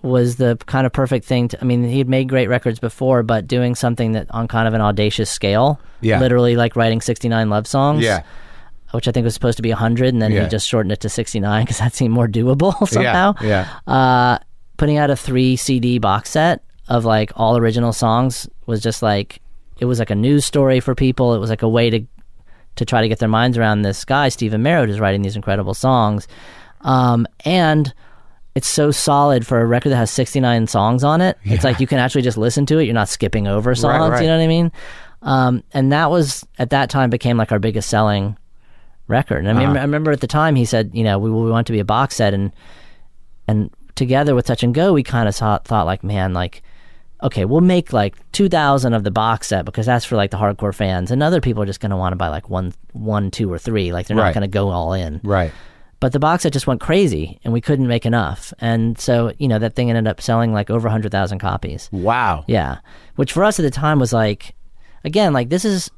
was 0.01 0.35
the 0.35 0.57
kind 0.65 0.85
of 0.85 0.91
perfect 0.91 1.25
thing. 1.25 1.47
To, 1.47 1.61
I 1.61 1.65
mean, 1.65 1.83
he'd 1.85 2.09
made 2.09 2.27
great 2.27 2.49
records 2.49 2.79
before, 2.79 3.23
but 3.23 3.47
doing 3.47 3.73
something 3.73 4.11
that 4.13 4.27
on 4.31 4.47
kind 4.47 4.67
of 4.67 4.73
an 4.73 4.81
audacious 4.81 5.29
scale, 5.29 5.79
Yeah. 6.01 6.19
literally 6.19 6.55
like 6.57 6.75
writing 6.75 6.99
69 6.99 7.49
love 7.49 7.67
songs, 7.67 8.03
Yeah. 8.03 8.21
which 8.91 9.07
I 9.07 9.11
think 9.11 9.23
was 9.23 9.33
supposed 9.33 9.55
to 9.57 9.61
be 9.61 9.71
100, 9.71 10.13
and 10.13 10.21
then 10.21 10.31
Yeah. 10.33 10.43
he 10.43 10.49
just 10.49 10.67
shortened 10.67 10.91
it 10.91 10.99
to 11.01 11.09
69 11.09 11.63
because 11.63 11.77
that 11.77 11.93
seemed 11.93 12.13
more 12.13 12.27
doable 12.27 12.85
somehow 12.87 13.33
Yeah. 13.41 13.67
uh, 13.87 14.39
putting 14.75 14.97
out 14.97 15.09
a 15.09 15.15
three 15.15 15.55
CD 15.55 15.99
box 15.99 16.31
set 16.31 16.63
of 16.89 17.05
like 17.05 17.31
all 17.37 17.55
original 17.57 17.93
songs 17.93 18.47
was 18.65 18.81
just 18.81 19.01
like 19.01 19.39
it 19.79 19.85
was 19.85 19.99
like 19.99 20.09
a 20.11 20.15
news 20.15 20.45
story 20.45 20.79
for 20.81 20.93
people. 20.95 21.33
It 21.33 21.39
was 21.39 21.49
like 21.49 21.61
a 21.63 21.67
way 21.69 21.89
to 21.89 22.01
to 22.75 22.85
try 22.85 23.01
to 23.01 23.07
get 23.07 23.19
their 23.19 23.29
minds 23.29 23.57
around 23.57 23.81
this 23.83 24.03
guy 24.05 24.29
Stephin 24.29 24.61
Merritt 24.63 24.89
who's 24.89 24.99
writing 24.99 25.21
these 25.21 25.35
incredible 25.35 25.73
songs, 25.73 26.27
um, 26.81 27.27
and 27.45 27.93
it's 28.55 28.67
so 28.67 28.91
solid 28.91 29.47
for 29.47 29.61
a 29.61 29.65
record 29.65 29.89
that 29.89 29.95
has 29.97 30.11
69 30.11 30.67
songs 30.67 31.03
on 31.03 31.21
it. 31.21 31.37
It's 31.43 31.63
like 31.63 31.79
you 31.79 31.87
can 31.87 31.97
actually 31.99 32.21
just 32.21 32.37
listen 32.37 32.65
to 32.67 32.77
it. 32.77 32.83
You're 32.83 32.93
not 32.93 33.09
skipping 33.09 33.47
over 33.47 33.73
songs. 33.73 34.11
right. 34.11 34.21
You 34.21 34.27
know 34.27 34.37
what 34.37 34.43
I 34.43 34.47
mean? 34.47 34.71
Um, 35.23 35.63
and 35.73 35.91
that 35.91 36.11
was 36.11 36.45
at 36.59 36.69
that 36.71 36.89
time 36.89 37.09
became 37.09 37.37
like 37.37 37.51
our 37.51 37.57
biggest 37.59 37.89
selling 37.89 38.37
record. 39.07 39.39
And 39.39 39.49
I 39.49 39.53
mean, 39.53 39.69
Uh-huh. 39.69 39.79
I 39.79 39.81
remember 39.81 40.11
at 40.11 40.21
the 40.21 40.27
time 40.27 40.55
he 40.55 40.65
said, 40.65 40.91
you 40.93 41.03
know, 41.03 41.17
we, 41.17 41.31
we 41.31 41.49
want 41.49 41.65
to 41.67 41.73
be 41.73 41.79
a 41.79 41.85
box 41.85 42.15
set, 42.17 42.33
and 42.33 42.51
and 43.47 43.69
together 43.95 44.35
with 44.35 44.45
Touch 44.45 44.61
and 44.63 44.73
Go, 44.75 44.93
we 44.93 45.01
kind 45.03 45.27
of 45.27 45.35
thought, 45.35 45.65
thought 45.65 45.85
like, 45.85 46.03
man, 46.03 46.33
like, 46.33 46.61
okay, 47.23 47.45
we'll 47.45 47.61
make 47.61 47.91
like 47.93 48.15
two 48.31 48.49
thousand 48.49 48.93
of 48.93 49.03
the 49.03 49.11
box 49.11 49.47
set 49.47 49.65
because 49.65 49.85
that's 49.85 50.05
for 50.05 50.15
like 50.15 50.29
the 50.31 50.37
hardcore 50.37 50.75
fans, 50.75 51.09
and 51.09 51.23
other 51.23 51.41
people 51.41 51.63
are 51.63 51.65
just 51.65 51.79
going 51.79 51.89
to 51.91 51.97
want 51.97 52.11
to 52.13 52.17
buy 52.17 52.27
like 52.27 52.49
one, 52.49 52.73
one, 52.91 53.31
two, 53.31 53.51
or 53.51 53.57
three. 53.57 53.91
Like 53.93 54.07
they're 54.07 54.17
Right. 54.17 54.25
not 54.25 54.33
going 54.33 54.41
to 54.41 54.47
go 54.47 54.69
all 54.69 54.93
in. 54.93 55.21
Right. 55.23 55.51
But 55.99 56.11
the 56.11 56.19
box 56.19 56.43
set 56.43 56.51
just 56.51 56.67
went 56.67 56.81
crazy, 56.81 57.39
and 57.45 57.53
we 57.53 57.61
couldn't 57.61 57.87
make 57.87 58.05
enough, 58.05 58.53
and 58.59 58.99
so 58.99 59.31
you 59.39 59.47
know 59.47 59.57
that 59.59 59.73
thing 59.73 59.89
ended 59.89 60.05
up 60.07 60.19
selling 60.19 60.51
like 60.53 60.69
over 60.69 60.89
hundred 60.89 61.11
thousand 61.13 61.39
copies. 61.39 61.87
Wow. 61.93 62.43
Yeah, 62.47 62.79
which 63.15 63.31
for 63.31 63.43
us 63.45 63.57
at 63.57 63.63
the 63.63 63.71
time 63.71 63.99
was 63.99 64.11
like, 64.11 64.53
again, 65.05 65.31
like 65.33 65.49
this 65.49 65.63
is. 65.65 65.89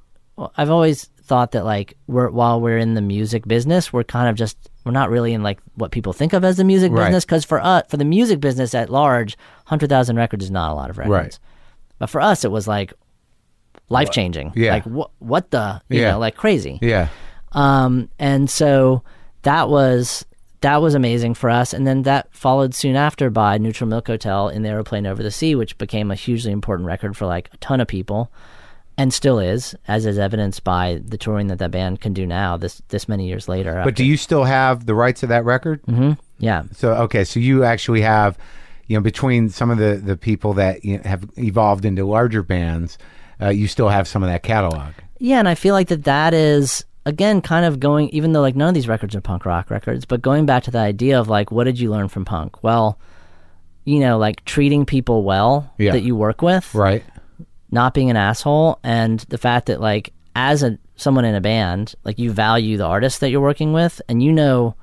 I've 0.58 0.70
always 0.70 1.06
thought 1.24 1.54
that 1.54 1.66
like 1.66 1.96
we're 2.08 2.30
while 2.30 2.62
we're 2.62 2.78
in 2.78 2.94
the 2.94 3.02
music 3.02 3.48
business, 3.48 3.92
we're 3.92 4.04
kind 4.04 4.30
of 4.30 4.36
just 4.36 4.70
we're 4.86 4.92
not 4.92 5.10
really 5.10 5.34
in 5.34 5.44
like 5.44 5.60
what 5.74 5.92
people 5.92 6.14
think 6.14 6.32
of 6.34 6.46
as 6.46 6.56
the 6.58 6.64
music 6.64 6.92
Right. 6.92 7.06
business 7.08 7.26
because 7.26 7.44
for 7.44 7.60
us 7.62 7.84
for 7.90 7.98
the 7.98 8.06
music 8.06 8.40
business 8.40 8.74
at 8.74 8.90
large, 8.90 9.36
hundred 9.66 9.90
thousand 9.90 10.16
records 10.16 10.46
is 10.46 10.52
not 10.52 10.72
a 10.72 10.76
lot 10.76 10.90
of 10.90 10.98
records. 10.98 11.12
Right. 11.12 11.40
but 12.00 12.10
for 12.10 12.22
us 12.22 12.46
it 12.46 12.52
was 12.52 12.68
like 12.68 12.94
life 13.90 14.12
changing. 14.12 14.54
Yeah. 14.56 14.74
Like 14.74 14.86
what 14.86 15.12
what 15.20 15.52
the 15.52 15.82
you 15.90 16.02
Yeah. 16.02 16.12
know 16.12 16.20
like 16.20 16.36
crazy. 16.36 16.80
Yeah. 16.82 17.10
Um, 17.52 18.10
and 18.20 18.50
so 18.50 19.04
that 19.44 19.70
was 19.70 20.26
that 20.62 20.82
was 20.82 20.96
amazing 20.96 21.36
for 21.36 21.50
us. 21.50 21.74
And 21.74 21.86
then 21.86 22.04
that 22.04 22.28
followed 22.34 22.74
soon 22.74 22.96
after 22.96 23.30
by 23.30 23.58
Neutral 23.60 23.88
Milk 23.90 24.08
Hotel 24.08 24.50
in 24.50 24.64
the 24.64 24.70
Aeroplane 24.70 25.06
Over 25.06 25.22
the 25.22 25.30
Sea, 25.32 25.54
which 25.56 25.78
became 25.78 26.10
a 26.10 26.16
hugely 26.16 26.52
important 26.52 26.88
record 26.88 27.16
for 27.16 27.26
like 27.28 27.50
a 27.54 27.58
ton 27.58 27.80
of 27.82 27.88
people, 27.88 28.32
and 28.98 29.14
still 29.14 29.40
is, 29.40 29.76
as 29.88 30.06
is 30.06 30.18
evidenced 30.18 30.64
by 30.64 31.02
the 31.06 31.18
touring 31.18 31.48
that 31.48 31.60
that 31.60 31.72
band 31.72 32.00
can 32.02 32.14
do 32.14 32.26
now. 32.26 32.58
This 32.58 32.82
this 32.90 33.08
many 33.10 33.28
years 33.28 33.48
later. 33.48 33.82
But 33.84 33.96
do 33.96 34.06
you 34.06 34.18
still 34.18 34.44
have 34.46 34.86
the 34.86 34.96
rights 34.96 35.24
of 35.24 35.30
that 35.30 35.44
record? 35.46 35.82
hmm 35.86 36.14
Yeah. 36.40 36.64
So 36.74 36.94
okay, 37.06 37.24
so 37.24 37.40
you 37.40 37.64
actually 37.64 38.02
have, 38.02 38.38
you 38.88 38.98
know, 38.98 39.02
between 39.02 39.50
some 39.50 39.70
of 39.72 39.78
the 39.78 39.96
the 40.04 40.16
people 40.18 40.54
that 40.54 40.84
you 40.86 40.98
know, 40.98 41.04
have 41.04 41.26
evolved 41.38 41.86
into 41.86 42.06
larger 42.06 42.42
bands, 42.44 42.98
uh, 43.42 43.50
you 43.50 43.68
still 43.68 43.90
have 43.90 44.08
some 44.08 44.24
of 44.24 44.30
that 44.30 44.44
catalog. 44.44 44.94
Yeah, 45.20 45.40
and 45.40 45.48
I 45.50 45.56
feel 45.56 45.74
like 45.74 45.88
that 45.90 46.04
that 46.06 46.34
is 46.34 46.86
again 47.06 47.42
kind 47.42 47.66
of 47.66 47.80
going 47.80 48.10
even 48.10 48.32
though 48.34 48.42
like 48.42 48.56
none 48.56 48.70
of 48.70 48.74
these 48.74 48.88
records 48.88 49.16
are 49.16 49.22
punk 49.22 49.46
rock 49.46 49.70
records, 49.70 50.06
but 50.06 50.22
going 50.22 50.46
back 50.46 50.64
to 50.64 50.72
the 50.72 50.80
idea 50.80 51.20
of 51.20 51.28
like 51.28 51.52
what 51.52 51.66
did 51.66 51.80
you 51.80 51.92
learn 51.92 52.08
from 52.08 52.24
punk? 52.26 52.64
Well, 52.64 52.98
you 53.84 54.00
know, 54.00 54.18
like 54.18 54.44
treating 54.46 54.86
people 54.86 55.24
well 55.24 55.72
Yeah. 55.78 55.92
that 55.92 56.02
you 56.02 56.16
work 56.16 56.42
with, 56.42 56.74
Right. 56.74 57.04
Not 57.72 57.94
being 57.94 58.10
an 58.10 58.18
asshole, 58.18 58.80
and 58.84 59.20
the 59.22 59.38
fact 59.38 59.68
that 59.68 59.82
like 59.82 60.14
as 60.36 60.64
a 60.64 60.78
someone 60.96 61.26
in 61.26 61.36
a 61.36 61.42
band, 61.42 61.96
like 62.04 62.20
you 62.20 62.32
value 62.32 62.78
the 62.78 62.86
artist 62.86 63.20
that 63.20 63.30
you're 63.30 63.42
working 63.42 63.74
with, 63.74 64.02
and 64.08 64.22
you 64.24 64.32
know, 64.32 64.76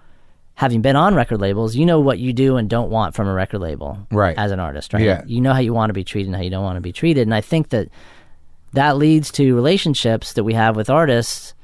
having 0.55 0.83
been 0.83 0.97
on 0.97 1.15
record 1.15 1.41
labels, 1.41 1.75
you 1.75 1.87
know 1.87 2.01
what 2.01 2.19
you 2.19 2.33
do 2.33 2.57
and 2.57 2.69
don't 2.69 2.91
want 2.91 3.15
from 3.15 3.27
a 3.27 3.33
record 3.33 3.61
label, 3.61 4.07
Right. 4.11 4.37
As 4.37 4.51
an 4.51 4.61
artist, 4.61 4.93
right? 4.93 5.03
Yeah. 5.03 5.23
You 5.27 5.41
know 5.41 5.53
how 5.53 5.61
you 5.61 5.73
want 5.73 5.91
to 5.91 5.95
be 5.95 6.05
treated 6.05 6.29
and 6.29 6.37
how 6.37 6.43
you 6.43 6.51
don't 6.51 6.65
want 6.65 6.77
to 6.77 6.83
be 6.83 6.93
treated, 6.93 7.23
and 7.23 7.35
I 7.35 7.41
think 7.41 7.71
that 7.71 7.89
that 8.73 8.97
leads 8.97 9.31
to 9.33 9.55
relationships 9.55 10.33
that 10.35 10.45
we 10.45 10.55
have 10.55 10.77
with 10.77 10.89
artists 10.89 11.55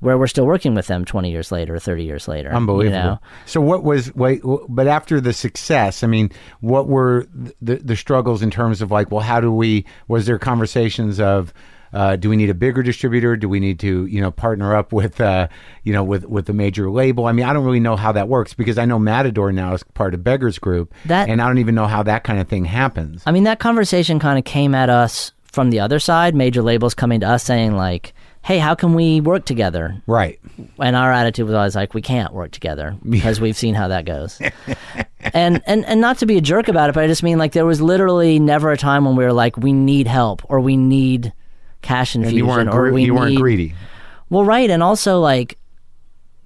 where 0.00 0.18
we're 0.18 0.26
still 0.26 0.46
working 0.46 0.74
with 0.74 0.86
them 0.86 1.04
20 1.04 1.30
years 1.30 1.52
later 1.52 1.78
30 1.78 2.04
years 2.04 2.26
later. 2.28 2.52
Unbelievable. 2.52 2.96
You 2.98 3.04
know? 3.04 3.18
So 3.46 3.60
what 3.60 3.84
was 3.84 4.14
wait? 4.14 4.40
But 4.68 4.86
after 4.86 5.20
the 5.20 5.32
success, 5.32 6.02
I 6.02 6.06
mean, 6.06 6.30
what 6.60 6.88
were 6.88 7.26
the 7.62 7.76
the 7.76 7.96
struggles 7.96 8.42
in 8.42 8.50
terms 8.50 8.82
of 8.82 8.90
like, 8.90 9.10
well, 9.10 9.20
how 9.20 9.40
do 9.40 9.52
we? 9.52 9.84
Was 10.08 10.26
there 10.26 10.38
conversations 10.38 11.20
of? 11.20 11.52
Uh, 11.92 12.14
do 12.14 12.30
we 12.30 12.36
need 12.36 12.48
a 12.48 12.54
bigger 12.54 12.84
distributor? 12.84 13.36
Do 13.36 13.48
we 13.48 13.58
need 13.58 13.80
to, 13.80 14.06
you 14.06 14.20
know, 14.20 14.30
partner 14.30 14.76
up 14.76 14.92
with, 14.92 15.20
uh, 15.20 15.48
you 15.82 15.92
know, 15.92 16.04
with 16.04 16.24
with 16.24 16.46
the 16.46 16.52
major 16.52 16.88
label? 16.88 17.26
I 17.26 17.32
mean, 17.32 17.44
I 17.44 17.52
don't 17.52 17.64
really 17.64 17.80
know 17.80 17.96
how 17.96 18.12
that 18.12 18.28
works 18.28 18.54
because 18.54 18.78
I 18.78 18.84
know 18.84 18.96
Matador 18.96 19.50
now 19.50 19.74
is 19.74 19.82
part 19.94 20.14
of 20.14 20.22
Beggars 20.22 20.60
Group, 20.60 20.94
That- 21.06 21.28
and 21.28 21.42
I 21.42 21.48
don't 21.48 21.58
even 21.58 21.74
know 21.74 21.88
how 21.88 22.04
that 22.04 22.22
kind 22.22 22.38
of 22.38 22.46
thing 22.46 22.64
happens. 22.64 23.24
I 23.26 23.32
mean, 23.32 23.42
that 23.42 23.58
conversation 23.58 24.20
kind 24.20 24.38
of 24.38 24.44
came 24.44 24.72
at 24.72 24.88
us 24.88 25.32
from 25.42 25.70
the 25.70 25.80
other 25.80 25.98
side, 25.98 26.36
major 26.36 26.62
labels 26.62 26.94
coming 26.94 27.18
to 27.20 27.28
us 27.28 27.42
saying, 27.42 27.74
like, 27.76 28.14
hey, 28.42 28.58
how 28.58 28.74
can 28.74 28.94
we 28.94 29.20
work 29.20 29.44
together? 29.44 30.00
Right. 30.06 30.40
And 30.78 30.96
our 30.96 31.12
attitude 31.12 31.46
was 31.46 31.54
always 31.54 31.76
like, 31.76 31.94
we 31.94 32.02
can't 32.02 32.32
work 32.32 32.50
together 32.52 32.96
because 33.08 33.40
we've 33.40 33.56
seen 33.56 33.74
how 33.74 33.88
that 33.88 34.04
goes. 34.06 34.40
and, 35.34 35.62
and 35.66 35.84
and 35.84 36.00
not 36.00 36.18
to 36.18 36.26
be 36.26 36.36
a 36.36 36.40
jerk 36.40 36.68
about 36.68 36.88
it, 36.90 36.94
but 36.94 37.04
I 37.04 37.06
just 37.06 37.22
mean 37.22 37.38
like 37.38 37.52
there 37.52 37.66
was 37.66 37.80
literally 37.82 38.38
never 38.38 38.70
a 38.72 38.76
time 38.76 39.04
when 39.04 39.16
we 39.16 39.24
were 39.24 39.32
like, 39.32 39.56
we 39.56 39.72
need 39.72 40.06
help 40.06 40.42
or 40.50 40.60
we 40.60 40.76
need 40.76 41.32
cash 41.82 42.14
And 42.14 42.24
infusion 42.24 42.46
you 42.46 42.50
weren't 42.50 42.70
or 42.74 42.90
we 42.92 43.04
you 43.04 43.14
weren't 43.14 43.30
need 43.32 43.40
greedy. 43.40 43.74
well, 44.30 44.44
right, 44.44 44.68
and 44.70 44.82
also 44.82 45.20
like 45.20 45.58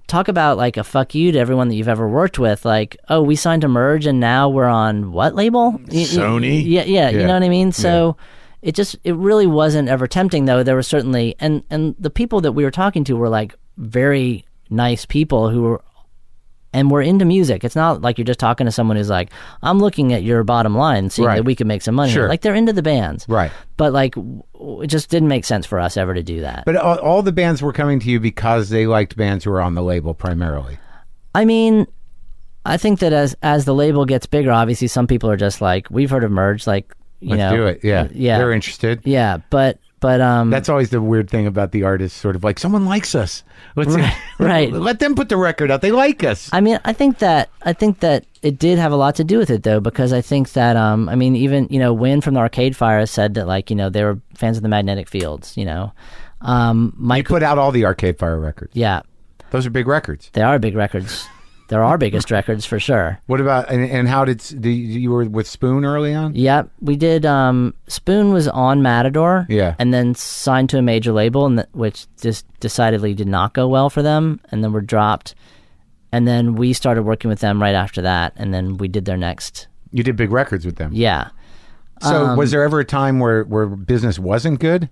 talk 0.07 0.27
about 0.27 0.57
like 0.57 0.77
a 0.77 0.83
fuck 0.83 1.15
you 1.15 1.31
to 1.31 1.39
everyone 1.39 1.67
that 1.69 1.75
you've 1.75 1.87
ever 1.87 2.07
worked 2.07 2.37
with. 2.37 2.63
Like, 2.65 2.95
oh, 3.09 3.21
we 3.21 3.35
signed 3.35 3.61
to 3.63 3.67
merge, 3.67 4.05
and 4.05 4.19
now 4.19 4.49
we're 4.49 4.65
on 4.65 5.11
what 5.11 5.33
label? 5.35 5.71
Y- 5.71 5.79
y- 5.91 6.03
Sony? 6.03 6.63
Yeah, 6.65 6.83
yeah, 6.83 7.09
you 7.09 7.19
know 7.25 7.33
what 7.33 7.43
I 7.43 7.49
mean. 7.49 7.71
So 7.71 8.15
it 8.65 8.73
just 8.75 8.97
it 9.03 9.15
really 9.15 9.45
wasn't 9.47 9.87
ever 9.87 10.07
tempting 10.07 10.45
though. 10.45 10.63
There 10.63 10.75
was 10.75 10.87
certainly 10.87 11.35
and 11.39 11.63
and 11.69 11.95
the 11.99 12.09
people 12.09 12.41
that 12.41 12.53
we 12.53 12.63
were 12.63 12.71
talking 12.71 13.03
to 13.05 13.15
were 13.15 13.29
like 13.29 13.55
very 13.77 14.43
nice 14.69 15.05
people 15.05 15.49
who 15.49 15.61
were. 15.61 15.83
And 16.73 16.91
we're 16.91 17.03
into 17.03 17.23
music. 17.23 17.63
It's 17.63 17.77
not 17.77 18.01
like 18.01 18.17
you're 18.17 18.25
just 18.25 18.37
talking 18.39 18.65
to 18.65 18.71
someone 18.71 18.97
who's 18.97 19.09
like, 19.09 19.29
"I'm 19.63 19.79
looking 19.79 20.11
at 20.11 20.23
your 20.23 20.43
bottom 20.43 20.75
line, 20.75 21.09
seeing 21.09 21.25
Right. 21.25 21.35
that 21.37 21.43
we 21.45 21.55
can 21.55 21.67
make 21.67 21.81
some 21.81 21.95
money." 21.95 22.11
Sure. 22.11 22.27
Like 22.27 22.41
they're 22.41 22.53
into 22.53 22.73
the 22.73 22.81
bands, 22.83 23.25
Right. 23.29 23.49
But 23.77 23.93
like, 23.93 24.13
it 24.17 24.87
just 24.87 25.09
didn't 25.09 25.29
make 25.29 25.45
sense 25.45 25.65
for 25.65 25.79
us 25.79 25.95
ever 25.95 26.13
to 26.13 26.21
do 26.21 26.41
that. 26.41 26.63
But 26.65 26.75
all, 26.75 26.97
all 26.97 27.21
the 27.21 27.31
bands 27.31 27.61
were 27.61 27.71
coming 27.71 28.01
to 28.01 28.09
you 28.09 28.19
because 28.19 28.67
they 28.67 28.87
liked 28.87 29.15
bands 29.15 29.45
who 29.45 29.51
were 29.51 29.61
on 29.61 29.75
the 29.75 29.83
label 29.83 30.13
primarily. 30.13 30.77
I 31.33 31.45
mean, 31.45 31.87
I 32.65 32.75
think 32.75 32.99
that 32.99 33.13
as 33.13 33.37
as 33.41 33.63
the 33.63 33.73
label 33.73 34.03
gets 34.03 34.25
bigger, 34.25 34.51
obviously 34.51 34.89
some 34.89 35.07
people 35.07 35.29
are 35.29 35.37
just 35.37 35.61
like, 35.61 35.87
we've 35.89 36.09
heard 36.09 36.25
of 36.25 36.31
Merge, 36.31 36.67
like 36.67 36.93
you 37.25 37.31
Let's 37.35 37.51
know, 37.51 37.57
do 37.57 37.65
it. 37.67 37.79
Yeah. 37.83 38.07
yeah, 38.13 38.37
They're 38.37 38.51
interested. 38.53 39.01
yeah. 39.03 39.37
But 39.49 39.79
but 40.01 40.21
um, 40.21 40.51
That's 40.51 40.69
always 40.69 40.91
the 40.91 41.01
weird 41.01 41.29
thing 41.29 41.47
about 41.47 41.71
the 41.71 41.83
artists, 41.83 42.19
sort 42.19 42.35
of 42.35 42.43
like 42.43 42.59
someone 42.59 42.85
likes 42.85 43.15
us. 43.15 43.43
Let's 43.75 43.95
right. 44.39 44.71
Let 44.71 44.99
them 44.99 45.15
put 45.15 45.29
the 45.29 45.37
record 45.37 45.71
out. 45.71 45.81
They 45.81 45.91
like 45.91 46.23
us. 46.23 46.49
I 46.53 46.61
mean, 46.61 46.79
I 46.85 46.93
think 46.93 47.17
that 47.19 47.49
I 47.63 47.73
think 47.73 48.01
that 48.01 48.25
it 48.43 48.59
did 48.59 48.77
have 48.77 48.91
a 48.91 48.95
lot 48.95 49.15
to 49.15 49.23
do 49.23 49.39
with 49.39 49.49
it 49.49 49.63
though, 49.63 49.79
because 49.79 50.13
I 50.13 50.21
think 50.21 50.51
that 50.53 50.75
um, 50.77 51.09
I 51.09 51.15
mean, 51.15 51.35
even 51.35 51.67
you 51.71 51.79
know, 51.79 51.91
Win 51.91 52.21
from 52.21 52.35
the 52.35 52.39
Arcade 52.41 52.75
Fire 52.77 53.05
said 53.07 53.33
that 53.33 53.47
like 53.47 53.69
you 53.71 53.75
know 53.75 53.89
they 53.89 54.03
were 54.03 54.19
fans 54.35 54.57
of 54.57 54.63
the 54.63 54.69
Magnetic 54.69 55.09
Fields, 55.09 55.57
you 55.57 55.65
know, 55.65 55.91
um, 56.41 56.93
Mike 56.97 57.27
You 57.27 57.35
put 57.35 57.41
out 57.43 57.57
all 57.57 57.71
the 57.71 57.85
Arcade 57.85 58.19
Fire 58.19 58.39
records. 58.39 58.75
yeah, 58.75 59.01
Those 59.49 59.65
are 59.65 59.71
big 59.71 59.87
records. 59.87 60.29
they 60.33 60.41
are 60.43 60.59
big 60.59 60.75
records. 60.75 61.25
They're 61.67 61.83
our 61.83 61.97
biggest 61.97 62.29
records 62.29 62.63
for 62.65 62.79
sure. 62.79 63.19
What 63.25 63.41
about 63.41 63.71
and, 63.71 63.89
and 63.89 64.07
how 64.07 64.23
did 64.23 64.37
do 64.59 64.69
you, 64.69 64.99
you 64.99 65.11
were 65.11 65.25
with 65.25 65.47
Spoon 65.47 65.83
early 65.83 66.13
on? 66.13 66.35
Yep, 66.35 66.69
we 66.81 66.95
did. 66.95 67.25
Um, 67.25 67.73
Spoon 67.87 68.31
was 68.33 68.47
on 68.47 68.83
Matador, 68.83 69.47
Yeah. 69.49 69.73
and 69.79 69.91
then 69.93 70.13
signed 70.13 70.69
to 70.69 70.77
a 70.77 70.81
major 70.83 71.11
label, 71.11 71.45
and 71.47 71.57
th- 71.57 71.67
which 71.73 72.05
just 72.21 72.45
decidedly 72.59 73.13
did 73.15 73.27
not 73.27 73.53
go 73.53 73.67
well 73.67 73.89
for 73.89 74.03
them, 74.03 74.39
and 74.51 74.63
then 74.63 74.73
were 74.73 74.81
dropped. 74.81 75.33
And 76.11 76.27
then 76.27 76.55
we 76.55 76.71
started 76.73 77.01
working 77.03 77.29
with 77.29 77.39
them 77.39 77.59
right 77.61 77.75
after 77.75 78.01
that, 78.03 78.33
and 78.35 78.53
then 78.53 78.77
we 78.77 78.87
did 78.87 79.05
their 79.05 79.17
next. 79.17 79.67
You 79.91 80.03
did 80.03 80.15
big 80.15 80.31
records 80.31 80.65
with 80.65 80.75
them. 80.75 80.91
Yeah, 80.93 81.29
So 82.01 82.27
Um, 82.27 82.37
was 82.37 82.51
there 82.51 82.63
ever 82.63 82.79
a 82.79 82.85
time 82.85 83.19
where 83.19 83.43
where 83.43 83.65
business 83.65 84.19
wasn't 84.19 84.59
good? 84.59 84.89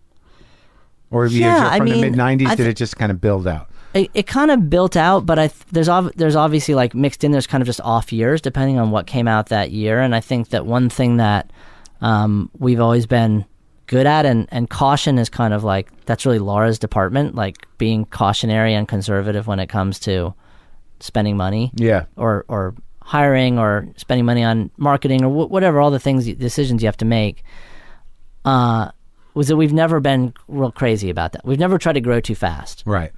Or 1.11 1.27
you 1.27 1.41
Yeah, 1.41 1.69
I 1.71 1.77
from 1.77 1.87
the 1.87 1.93
mean, 1.93 2.01
mid 2.01 2.13
'90s, 2.13 2.47
I 2.47 2.55
did 2.55 2.65
it 2.65 2.75
just 2.77 2.97
kind 2.97 3.11
of 3.11 3.21
build 3.21 3.47
out? 3.47 3.69
It, 3.93 4.09
it 4.13 4.27
kind 4.27 4.51
of 4.51 4.69
built 4.69 4.95
out, 4.97 5.25
but 5.25 5.37
I 5.39 5.47
th- 5.47 5.65
there's 5.71 5.89
ov- 5.89 6.13
there's 6.15 6.35
obviously 6.35 6.73
like 6.75 6.93
mixed 6.95 7.23
in. 7.23 7.31
There's 7.31 7.47
kind 7.47 7.61
of 7.61 7.65
just 7.67 7.81
off 7.81 8.11
years 8.11 8.41
depending 8.41 8.79
on 8.79 8.91
what 8.91 9.07
came 9.07 9.27
out 9.27 9.47
that 9.49 9.71
year, 9.71 9.99
and 10.01 10.15
I 10.15 10.19
think 10.19 10.49
that 10.49 10.65
one 10.65 10.89
thing 10.89 11.17
that 11.17 11.51
um, 12.01 12.49
we've 12.57 12.79
always 12.81 13.05
been 13.05 13.45
good 13.87 14.05
at, 14.07 14.25
and 14.25 14.47
and 14.51 14.69
caution 14.69 15.17
is 15.17 15.29
kind 15.29 15.53
of 15.53 15.63
like 15.63 15.89
that's 16.05 16.25
really 16.25 16.39
Laura's 16.39 16.79
department, 16.79 17.35
like 17.35 17.67
being 17.77 18.05
cautionary 18.05 18.73
and 18.73 18.87
conservative 18.87 19.45
when 19.47 19.59
it 19.59 19.67
comes 19.67 19.99
to 19.99 20.33
spending 20.99 21.35
money 21.37 21.71
Yeah. 21.75 22.05
or 22.15 22.45
or 22.47 22.73
hiring 23.01 23.59
or 23.59 23.87
spending 23.97 24.25
money 24.25 24.43
on 24.43 24.71
marketing 24.77 25.23
or 25.25 25.29
wh- 25.47 25.51
whatever 25.51 25.81
all 25.81 25.91
the 25.91 25.99
things 25.99 26.25
decisions 26.35 26.81
you 26.81 26.87
have 26.87 26.95
to 26.95 27.03
make 27.05 27.43
uh 28.45 28.89
was 29.33 29.49
that 29.49 29.57
we've 29.57 29.73
never 29.73 29.99
been 29.99 30.33
real 30.47 30.71
crazy 30.71 31.09
about 31.09 31.33
that 31.33 31.45
we've 31.45 31.59
never 31.59 31.77
tried 31.77 31.93
to 31.93 32.01
grow 32.01 32.21
too 32.21 32.35
fast 32.35 32.81
Right. 32.85 33.11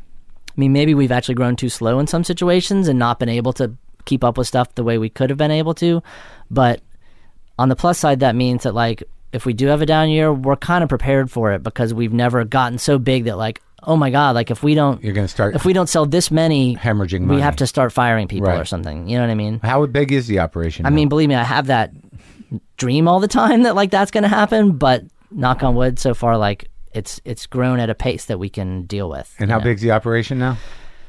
I 0.58 0.60
mean, 0.62 0.72
maybe 0.74 0.94
we've 0.94 1.12
actually 1.12 1.36
grown 1.36 1.56
too 1.56 1.70
slow 1.70 2.00
in 2.00 2.08
some 2.08 2.24
situations 2.24 2.88
and 2.88 2.98
not 2.98 3.20
been 3.20 3.30
able 3.30 3.54
to 3.54 3.74
keep 4.06 4.24
up 4.24 4.38
with 4.38 4.48
stuff 4.48 4.74
the 4.76 4.84
way 4.84 4.98
we 4.98 5.10
could 5.10 5.30
have 5.30 5.38
been 5.38 5.52
able 5.52 5.74
to. 5.76 6.02
But 6.50 6.82
on 7.60 7.70
the 7.70 7.76
plus 7.76 7.98
side, 7.98 8.20
that 8.22 8.36
means 8.36 8.64
that 8.64 8.74
like 8.74 9.04
if 9.34 9.46
we 9.46 9.54
do 9.54 9.68
have 9.68 9.82
a 9.82 9.86
down 9.86 10.10
year, 10.10 10.32
we're 10.32 10.56
kind 10.56 10.84
of 10.84 10.90
prepared 10.90 11.30
for 11.30 11.52
it 11.52 11.62
because 11.64 11.94
we've 11.94 12.14
never 12.14 12.46
gotten 12.46 12.78
so 12.78 12.98
big 12.98 13.26
that 13.26 13.36
like, 13.38 13.62
oh 13.84 13.98
my 13.98 14.10
god, 14.10 14.34
like 14.36 14.50
if 14.50 14.64
we 14.64 14.76
don't, 14.76 15.04
You're 15.04 15.14
going 15.14 15.28
to 15.28 15.32
start. 15.32 15.56
if 15.56 15.66
we 15.66 15.74
don't 15.74 15.88
sell 15.88 16.06
this 16.06 16.32
many, 16.32 16.76
Hemorrhaging 16.76 17.28
we 17.28 17.42
have 17.42 17.58
to 17.58 17.68
start 17.68 17.92
firing 17.92 18.28
people 18.28 18.48
Right. 18.48 18.60
or 18.60 18.66
something. 18.66 19.10
You 19.10 19.18
know 19.18 19.24
what 19.26 19.32
I 19.32 19.36
mean? 19.36 19.60
how 19.62 19.86
big 19.88 20.12
is 20.14 20.28
the 20.28 20.40
operation? 20.40 20.86
I 20.86 20.90
now? 20.90 20.96
mean, 20.96 21.10
believe 21.10 21.30
me, 21.30 21.36
I 21.36 21.44
have 21.44 21.68
that 21.68 21.92
dream 22.78 23.08
all 23.08 23.20
the 23.20 23.28
time 23.28 23.64
that 23.64 23.76
like 23.76 23.92
that's 23.92 24.12
going 24.12 24.24
to 24.24 24.30
happen. 24.30 24.78
But 24.78 25.04
knock 25.32 25.64
on 25.64 25.76
wood, 25.76 26.00
so 26.00 26.14
far 26.14 26.38
like 26.38 26.70
it's 26.96 27.22
it's 27.26 27.46
grown 27.46 27.80
at 27.80 27.90
a 27.90 27.96
pace 27.96 28.26
that 28.26 28.40
we 28.40 28.50
can 28.50 28.84
deal 28.84 29.10
with. 29.10 29.34
and 29.40 29.52
how 29.52 29.58
know? 29.58 29.64
big's 29.64 29.82
the 29.82 29.92
operation 29.92 30.40
now? 30.40 30.58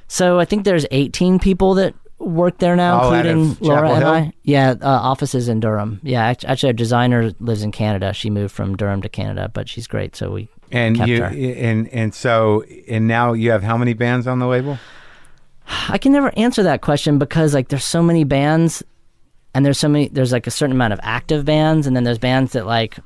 So 0.08 0.38
I 0.38 0.44
think 0.44 0.64
there's 0.64 0.86
18 0.90 1.38
people 1.38 1.74
that 1.74 1.94
work 2.18 2.58
there 2.58 2.76
now, 2.76 3.02
including 3.02 3.56
Laura 3.60 3.88
Chapel 3.88 3.96
and 3.96 4.04
I. 4.04 4.32
Yeah, 4.42 4.74
uh, 4.80 4.86
offices 4.88 5.48
in 5.48 5.60
Durham. 5.60 6.00
Yeah, 6.02 6.24
actually, 6.24 6.68
our 6.68 6.72
designer 6.72 7.32
lives 7.40 7.62
in 7.62 7.72
Canada. 7.72 8.12
She 8.12 8.30
moved 8.30 8.54
from 8.54 8.76
Durham 8.76 9.02
to 9.02 9.08
Canada, 9.08 9.50
but 9.52 9.68
she's 9.68 9.86
great. 9.86 10.16
So 10.16 10.30
we 10.30 10.48
And 10.70 10.96
you 11.08 11.22
her. 11.22 11.26
and 11.26 11.88
and 11.88 12.14
so 12.14 12.62
and 12.88 13.06
now 13.08 13.32
you 13.32 13.50
have 13.50 13.62
how 13.62 13.76
many 13.76 13.94
bands 13.94 14.26
on 14.26 14.38
the 14.38 14.46
label? 14.46 14.78
I 15.88 15.98
can 15.98 16.12
never 16.12 16.32
answer 16.38 16.62
that 16.62 16.80
question 16.80 17.18
because 17.18 17.52
like 17.52 17.68
there's 17.68 17.84
so 17.84 18.02
many 18.02 18.24
bands, 18.24 18.82
and 19.54 19.64
there's 19.64 19.78
so 19.78 19.88
many. 19.88 20.08
There's 20.08 20.32
like 20.32 20.46
a 20.46 20.50
certain 20.52 20.76
amount 20.76 20.92
of 20.92 21.00
active 21.02 21.44
bands, 21.44 21.86
and 21.86 21.96
then 21.96 22.04
there's 22.04 22.18
bands 22.18 22.52
that 22.52 22.66
like 22.66 22.96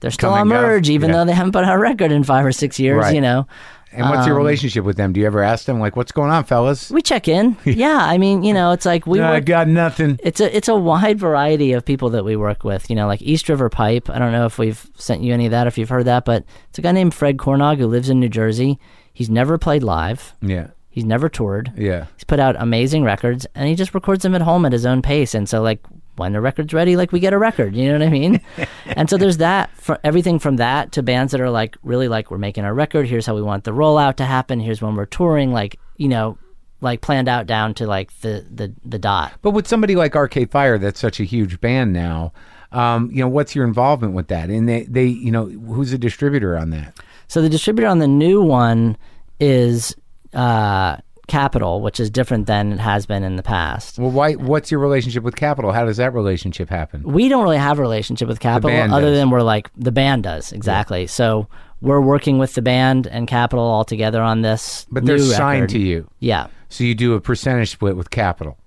they're 0.00 0.10
still 0.10 0.30
Come 0.30 0.34
on 0.34 0.40
and 0.42 0.50
go. 0.50 0.60
merge, 0.62 0.90
even 0.90 1.10
Yeah. 1.10 1.16
though 1.16 1.24
they 1.26 1.32
haven't 1.32 1.52
put 1.52 1.64
out 1.64 1.74
a 1.74 1.78
record 1.78 2.10
in 2.12 2.24
five 2.24 2.44
or 2.44 2.52
six 2.52 2.78
years. 2.80 3.04
Right. 3.04 3.14
You 3.14 3.20
know, 3.20 3.46
And 3.92 4.08
what's 4.08 4.22
Um, 4.22 4.28
your 4.28 4.36
relationship 4.36 4.84
with 4.84 4.96
them? 4.96 5.12
Do 5.12 5.18
you 5.18 5.26
ever 5.26 5.42
ask 5.42 5.64
them 5.64 5.80
like, 5.80 5.96
"What's 5.96 6.12
going 6.12 6.30
on, 6.30 6.44
fellas?" 6.44 6.92
We 6.92 7.02
check 7.02 7.26
in. 7.26 7.56
yeah, 7.64 7.98
I 8.00 8.18
mean, 8.18 8.44
you 8.44 8.54
know, 8.54 8.70
it's 8.70 8.86
like 8.86 9.04
we 9.04 9.20
I 9.20 9.32
work, 9.32 9.46
got 9.46 9.66
nothing. 9.66 10.16
it's 10.22 10.40
a 10.40 10.56
it's 10.56 10.68
a 10.68 10.76
wide 10.76 11.18
variety 11.18 11.72
of 11.72 11.84
people 11.84 12.08
that 12.10 12.24
we 12.24 12.36
work 12.36 12.62
with. 12.62 12.88
You 12.88 12.94
know, 12.94 13.08
like 13.08 13.20
East 13.20 13.48
River 13.48 13.68
Pipe. 13.68 14.08
I 14.08 14.20
don't 14.20 14.30
know 14.30 14.46
if 14.46 14.58
we've 14.58 14.86
sent 14.96 15.22
you 15.22 15.34
any 15.34 15.46
of 15.46 15.50
that, 15.50 15.66
if 15.66 15.76
you've 15.76 15.88
heard 15.88 16.04
that, 16.04 16.24
but 16.24 16.44
it's 16.68 16.78
a 16.78 16.82
guy 16.82 16.92
named 16.92 17.14
Fred 17.14 17.36
Cornog 17.36 17.78
who 17.78 17.88
lives 17.88 18.08
in 18.08 18.20
New 18.20 18.28
Jersey. 18.28 18.78
He's 19.12 19.28
never 19.28 19.58
played 19.58 19.82
live. 19.82 20.34
Yeah, 20.40 20.68
He's 20.88 21.04
never 21.04 21.28
toured. 21.28 21.72
yeah. 21.76 22.04
He's 22.16 22.22
put 22.24 22.38
out 22.38 22.54
amazing 22.60 23.02
records, 23.02 23.44
and 23.56 23.68
he 23.68 23.74
just 23.74 23.92
records 23.92 24.22
them 24.22 24.36
at 24.36 24.42
home 24.42 24.64
at 24.66 24.72
his 24.72 24.86
own 24.86 25.02
pace. 25.02 25.34
And 25.34 25.48
so, 25.48 25.62
like 25.62 25.80
when 26.20 26.32
the 26.32 26.40
record's 26.40 26.72
ready, 26.72 26.96
like 26.96 27.10
we 27.10 27.18
get 27.18 27.32
a 27.32 27.38
record. 27.38 27.74
You 27.74 27.88
know 27.88 27.98
what 27.98 28.06
I 28.06 28.10
mean? 28.10 28.40
and 28.86 29.10
so 29.10 29.16
there's 29.16 29.38
that 29.38 29.76
for 29.76 29.98
everything 30.04 30.38
from 30.38 30.56
that 30.56 30.92
to 30.92 31.02
bands 31.02 31.32
that 31.32 31.40
are 31.40 31.50
like 31.50 31.76
really 31.82 32.06
like 32.08 32.30
we're 32.30 32.38
making 32.38 32.64
our 32.64 32.74
record. 32.74 33.08
Here's 33.08 33.26
how 33.26 33.34
we 33.34 33.42
want 33.42 33.64
the 33.64 33.72
rollout 33.72 34.16
to 34.16 34.24
happen. 34.24 34.60
Here's 34.60 34.80
when 34.80 34.94
we're 34.94 35.06
touring. 35.06 35.52
Like 35.52 35.78
you 35.96 36.08
know, 36.08 36.38
like 36.80 37.00
planned 37.00 37.28
out 37.28 37.46
down 37.46 37.74
to 37.74 37.86
like 37.86 38.12
the 38.20 38.46
the 38.50 38.72
the 38.84 38.98
dot. 38.98 39.32
But 39.42 39.50
with 39.50 39.66
somebody 39.66 39.96
like 39.96 40.14
Arcade 40.14 40.50
Fire, 40.50 40.78
that's 40.78 41.00
such 41.00 41.18
a 41.18 41.24
huge 41.24 41.60
band 41.60 41.92
now. 41.92 42.32
Um, 42.72 43.10
you 43.10 43.18
know, 43.18 43.28
what's 43.28 43.54
your 43.54 43.64
involvement 43.64 44.14
with 44.14 44.28
that? 44.28 44.48
And 44.48 44.68
they, 44.68 44.84
they, 44.84 45.06
you 45.06 45.32
know, 45.32 45.46
who's 45.46 45.90
the 45.90 45.98
distributor 45.98 46.56
on 46.56 46.70
that? 46.70 47.00
So 47.26 47.42
the 47.42 47.48
distributor 47.48 47.88
on 47.88 47.98
the 47.98 48.06
new 48.06 48.40
one 48.42 48.96
is 49.40 49.96
uh, 50.34 50.98
Capitol, 51.30 51.80
which 51.80 51.98
is 52.00 52.10
different 52.10 52.46
than 52.46 52.72
it 52.72 52.80
has 52.80 53.06
been 53.06 53.22
in 53.22 53.36
the 53.36 53.42
past. 53.42 53.98
Well, 53.98 54.10
why? 54.10 54.34
What's 54.34 54.70
your 54.70 54.80
relationship 54.80 55.22
with 55.22 55.36
Capitol? 55.36 55.72
How 55.72 55.84
does 55.86 55.96
that 55.96 56.12
relationship 56.12 56.68
happen? 56.68 57.02
We 57.04 57.28
don't 57.28 57.42
really 57.42 57.56
have 57.56 57.78
a 57.78 57.82
relationship 57.82 58.28
with 58.28 58.40
Capitol 58.40 58.70
other 58.92 59.06
does. 59.06 59.16
than 59.18 59.30
we're 59.30 59.40
like 59.42 59.70
the 59.76 59.92
band 59.92 60.24
does 60.24 60.52
exactly. 60.52 61.06
So 61.06 61.46
we're 61.80 62.00
working 62.00 62.38
with 62.38 62.54
the 62.54 62.62
band 62.62 63.06
and 63.06 63.26
Capitol 63.26 63.64
all 63.64 63.84
together 63.84 64.20
on 64.20 64.42
this. 64.42 64.86
But 64.90 65.06
they're 65.06 65.18
signed 65.18 65.62
record. 65.62 65.70
to 65.70 65.78
you, 65.78 66.10
Yeah, 66.18 66.48
so 66.68 66.84
you 66.84 66.94
do 66.94 67.14
a 67.14 67.20
percentage 67.20 67.70
split 67.70 67.96
with 67.96 68.10
Capitol. 68.10 68.58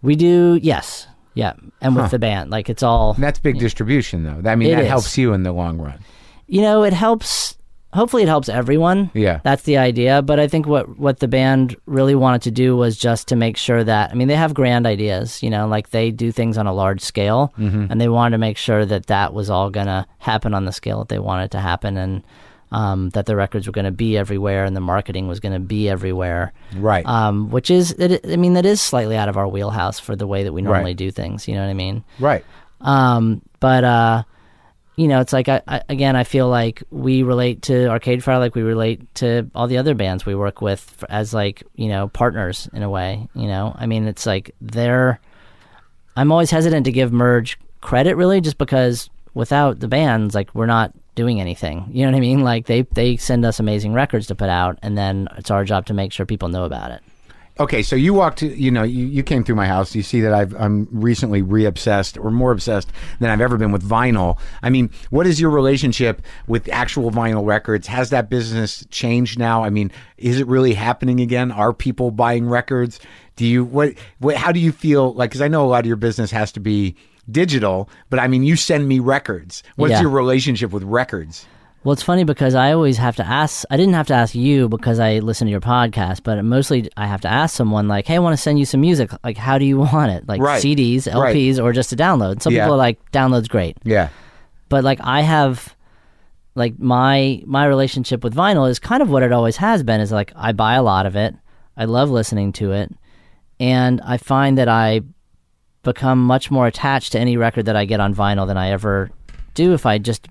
we 0.00 0.14
do. 0.16 0.58
Yes, 0.62 1.06
yeah, 1.34 1.52
and 1.80 1.94
with 1.96 2.10
the 2.12 2.18
band, 2.18 2.50
like 2.50 2.70
it's 2.70 2.82
all. 2.82 3.14
And 3.14 3.22
that's 3.24 3.38
big 3.40 3.58
distribution, 3.58 4.22
though. 4.22 4.48
I 4.50 4.54
mean, 4.54 4.70
It 4.70 4.76
that 4.76 4.82
is. 4.84 4.88
helps 4.88 5.18
you 5.18 5.32
in 5.34 5.42
the 5.42 5.52
long 5.52 5.78
run. 5.78 5.98
you 6.46 6.62
know, 6.62 6.84
it 6.84 6.92
helps. 6.94 7.57
Hopefully, 7.94 8.22
it 8.22 8.28
helps 8.28 8.48
everyone. 8.50 9.10
Yeah. 9.14 9.40
that's 9.44 9.62
the 9.62 9.78
idea. 9.78 10.20
But 10.20 10.38
I 10.38 10.46
think 10.46 10.66
what 10.66 10.98
what 10.98 11.20
the 11.20 11.28
band 11.28 11.74
really 11.86 12.14
wanted 12.14 12.42
to 12.42 12.50
do 12.50 12.76
was 12.76 12.96
just 12.98 13.28
to 13.28 13.36
make 13.36 13.56
sure 13.56 13.82
that 13.82 14.10
I 14.10 14.14
mean 14.14 14.28
they 14.28 14.36
have 14.36 14.52
grand 14.52 14.86
ideas, 14.86 15.42
you 15.42 15.48
know, 15.50 15.66
like 15.66 15.90
they 15.90 16.10
do 16.10 16.30
things 16.30 16.58
on 16.58 16.66
a 16.66 16.72
large 16.72 17.00
scale, 17.00 17.52
Mm-hmm. 17.58 17.86
and 17.90 18.00
they 18.00 18.08
wanted 18.08 18.32
to 18.32 18.38
make 18.38 18.58
sure 18.58 18.84
that 18.84 19.06
that 19.06 19.32
was 19.32 19.48
all 19.48 19.70
gonna 19.70 20.06
happen 20.18 20.52
on 20.54 20.64
the 20.66 20.72
scale 20.72 20.98
that 20.98 21.08
they 21.08 21.18
wanted 21.18 21.50
to 21.52 21.60
happen, 21.60 21.96
and 21.96 22.22
um, 22.70 23.08
that 23.10 23.24
the 23.24 23.34
records 23.34 23.66
were 23.66 23.72
gonna 23.72 23.90
be 23.90 24.18
everywhere, 24.18 24.64
and 24.66 24.76
the 24.76 24.80
marketing 24.82 25.26
was 25.26 25.40
gonna 25.40 25.58
be 25.58 25.88
everywhere. 25.88 26.52
Right. 26.76 27.06
Um, 27.06 27.48
which 27.50 27.70
is, 27.70 27.92
it, 27.92 28.20
I 28.30 28.36
mean, 28.36 28.52
that 28.52 28.66
is 28.66 28.82
slightly 28.82 29.16
out 29.16 29.30
of 29.30 29.38
our 29.38 29.48
wheelhouse 29.48 29.98
for 29.98 30.14
the 30.14 30.26
way 30.26 30.44
that 30.44 30.52
we 30.52 30.60
normally 30.60 30.90
Right. 30.90 30.96
do 30.96 31.10
things. 31.10 31.48
You 31.48 31.54
know 31.54 31.62
what 31.64 31.70
I 31.70 31.74
mean? 31.74 32.04
right. 32.20 32.44
Um, 32.82 33.40
but 33.60 33.82
uh, 33.84 34.22
you 34.98 35.06
know, 35.06 35.20
it's 35.20 35.32
like 35.32 35.48
I, 35.48 35.62
I, 35.68 35.82
again, 35.88 36.16
I 36.16 36.24
feel 36.24 36.48
like 36.48 36.82
we 36.90 37.22
relate 37.22 37.62
to 37.62 37.86
Arcade 37.86 38.24
Fire 38.24 38.40
like 38.40 38.56
we 38.56 38.62
relate 38.62 39.14
to 39.16 39.48
all 39.54 39.68
the 39.68 39.78
other 39.78 39.94
bands 39.94 40.26
we 40.26 40.34
work 40.34 40.60
with 40.60 41.04
as 41.08 41.32
like 41.32 41.62
you 41.76 41.86
know 41.86 42.08
partners 42.08 42.68
in 42.72 42.82
a 42.82 42.90
way. 42.90 43.28
You 43.32 43.46
know, 43.46 43.76
I 43.78 43.86
mean, 43.86 44.08
it's 44.08 44.26
like 44.26 44.56
they're. 44.60 45.20
I'm 46.16 46.32
always 46.32 46.50
hesitant 46.50 46.84
to 46.86 46.90
give 46.90 47.12
Merge 47.12 47.60
credit, 47.80 48.16
really, 48.16 48.40
just 48.40 48.58
because 48.58 49.08
without 49.34 49.78
the 49.78 49.86
bands, 49.86 50.34
like 50.34 50.52
we're 50.52 50.66
not 50.66 50.92
doing 51.14 51.40
anything. 51.40 51.88
You 51.92 52.04
know 52.04 52.10
what 52.10 52.16
I 52.16 52.20
mean? 52.20 52.40
Like 52.40 52.66
they 52.66 52.82
they 52.82 53.16
send 53.16 53.44
us 53.44 53.60
amazing 53.60 53.92
records 53.92 54.26
to 54.26 54.34
put 54.34 54.48
out, 54.48 54.80
and 54.82 54.98
then 54.98 55.28
it's 55.36 55.52
our 55.52 55.64
job 55.64 55.86
to 55.86 55.94
make 55.94 56.12
sure 56.12 56.26
people 56.26 56.48
know 56.48 56.64
about 56.64 56.90
it. 56.90 57.02
Okay, 57.60 57.82
so 57.82 57.96
you 57.96 58.14
walked, 58.14 58.42
you 58.42 58.70
know, 58.70 58.84
you, 58.84 59.04
you 59.06 59.24
came 59.24 59.42
through 59.42 59.56
my 59.56 59.66
house. 59.66 59.92
You 59.92 60.02
see 60.04 60.20
that 60.20 60.32
I've, 60.32 60.54
I'm 60.54 60.86
recently 60.92 61.42
re-obsessed 61.42 62.16
or 62.16 62.30
more 62.30 62.52
obsessed 62.52 62.88
than 63.18 63.30
I've 63.30 63.40
ever 63.40 63.56
been 63.56 63.72
with 63.72 63.82
vinyl. 63.82 64.38
I 64.62 64.70
mean, 64.70 64.90
what 65.10 65.26
is 65.26 65.40
your 65.40 65.50
relationship 65.50 66.22
with 66.46 66.68
actual 66.68 67.10
vinyl 67.10 67.44
records? 67.44 67.88
Has 67.88 68.10
that 68.10 68.30
business 68.30 68.86
changed 68.90 69.40
now? 69.40 69.64
I 69.64 69.70
mean, 69.70 69.90
is 70.18 70.38
it 70.38 70.46
really 70.46 70.74
happening 70.74 71.20
again? 71.20 71.50
Are 71.50 71.72
people 71.72 72.12
buying 72.12 72.48
records? 72.48 73.00
Do 73.34 73.44
you 73.44 73.64
what? 73.64 73.94
what 74.18 74.36
how 74.36 74.52
do 74.52 74.60
you 74.60 74.70
feel? 74.70 75.12
Like, 75.14 75.30
because 75.30 75.40
I 75.40 75.48
know 75.48 75.64
a 75.64 75.68
lot 75.68 75.80
of 75.80 75.86
your 75.86 75.96
business 75.96 76.30
has 76.30 76.52
to 76.52 76.60
be 76.60 76.94
digital, 77.28 77.90
but 78.08 78.20
I 78.20 78.28
mean, 78.28 78.44
you 78.44 78.54
send 78.54 78.86
me 78.88 79.00
records. 79.00 79.64
What's 79.76 79.92
Yeah. 79.92 80.02
your 80.02 80.10
relationship 80.10 80.70
with 80.70 80.84
records? 80.84 81.46
Well, 81.84 81.92
it's 81.92 82.02
funny 82.02 82.24
because 82.24 82.54
I 82.54 82.72
always 82.72 82.96
have 82.98 83.16
to 83.16 83.26
ask. 83.26 83.64
I 83.70 83.76
didn't 83.76 83.94
have 83.94 84.08
to 84.08 84.14
ask 84.14 84.34
you 84.34 84.68
because 84.68 84.98
I 84.98 85.20
listen 85.20 85.46
to 85.46 85.50
your 85.50 85.60
podcast, 85.60 86.22
but 86.24 86.44
mostly 86.44 86.90
I 86.96 87.06
have 87.06 87.20
to 87.22 87.28
ask 87.28 87.54
someone 87.54 87.86
like, 87.88 88.06
"Hey, 88.06 88.16
I 88.16 88.18
want 88.18 88.34
to 88.34 88.42
send 88.42 88.58
you 88.58 88.64
some 88.66 88.80
music. 88.80 89.10
Like, 89.24 89.36
how 89.38 89.58
do 89.58 89.64
you 89.64 89.78
want 89.92 90.10
it? 90.12 90.28
Like 90.28 90.40
Right. 90.40 90.62
CDs, 90.62 91.06
Right. 91.06 91.34
LPs, 91.34 91.62
or 91.62 91.72
just 91.72 91.92
a 91.92 91.96
download?" 91.96 92.42
Some 92.42 92.52
Yeah. 92.52 92.64
people 92.64 92.74
are 92.74 92.78
like, 92.78 92.98
"Download's 93.12 93.48
great," 93.48 93.76
Yeah, 93.84 94.08
but 94.68 94.82
like 94.84 94.98
I 95.02 95.20
have, 95.22 95.74
like 96.56 96.78
my 96.80 97.42
my 97.46 97.64
relationship 97.64 98.24
with 98.24 98.34
vinyl 98.34 98.68
is 98.68 98.78
kind 98.80 99.00
of 99.00 99.08
what 99.08 99.22
it 99.22 99.32
always 99.32 99.56
has 99.58 99.82
been. 99.84 100.00
Is 100.00 100.10
like 100.12 100.32
I 100.36 100.52
buy 100.52 100.74
a 100.74 100.82
lot 100.82 101.06
of 101.06 101.14
it. 101.16 101.34
I 101.76 101.84
love 101.84 102.10
listening 102.10 102.52
to 102.54 102.72
it, 102.72 102.92
and 103.60 104.00
I 104.04 104.16
find 104.16 104.58
that 104.58 104.68
I 104.68 105.02
become 105.84 106.22
much 106.24 106.50
more 106.50 106.66
attached 106.66 107.12
to 107.12 107.20
any 107.20 107.36
record 107.36 107.66
that 107.66 107.76
I 107.76 107.84
get 107.84 108.00
on 108.00 108.14
vinyl 108.14 108.48
than 108.48 108.56
I 108.58 108.70
ever 108.72 109.10
do 109.54 109.72
if 109.74 109.86
I 109.86 109.98
just. 109.98 110.26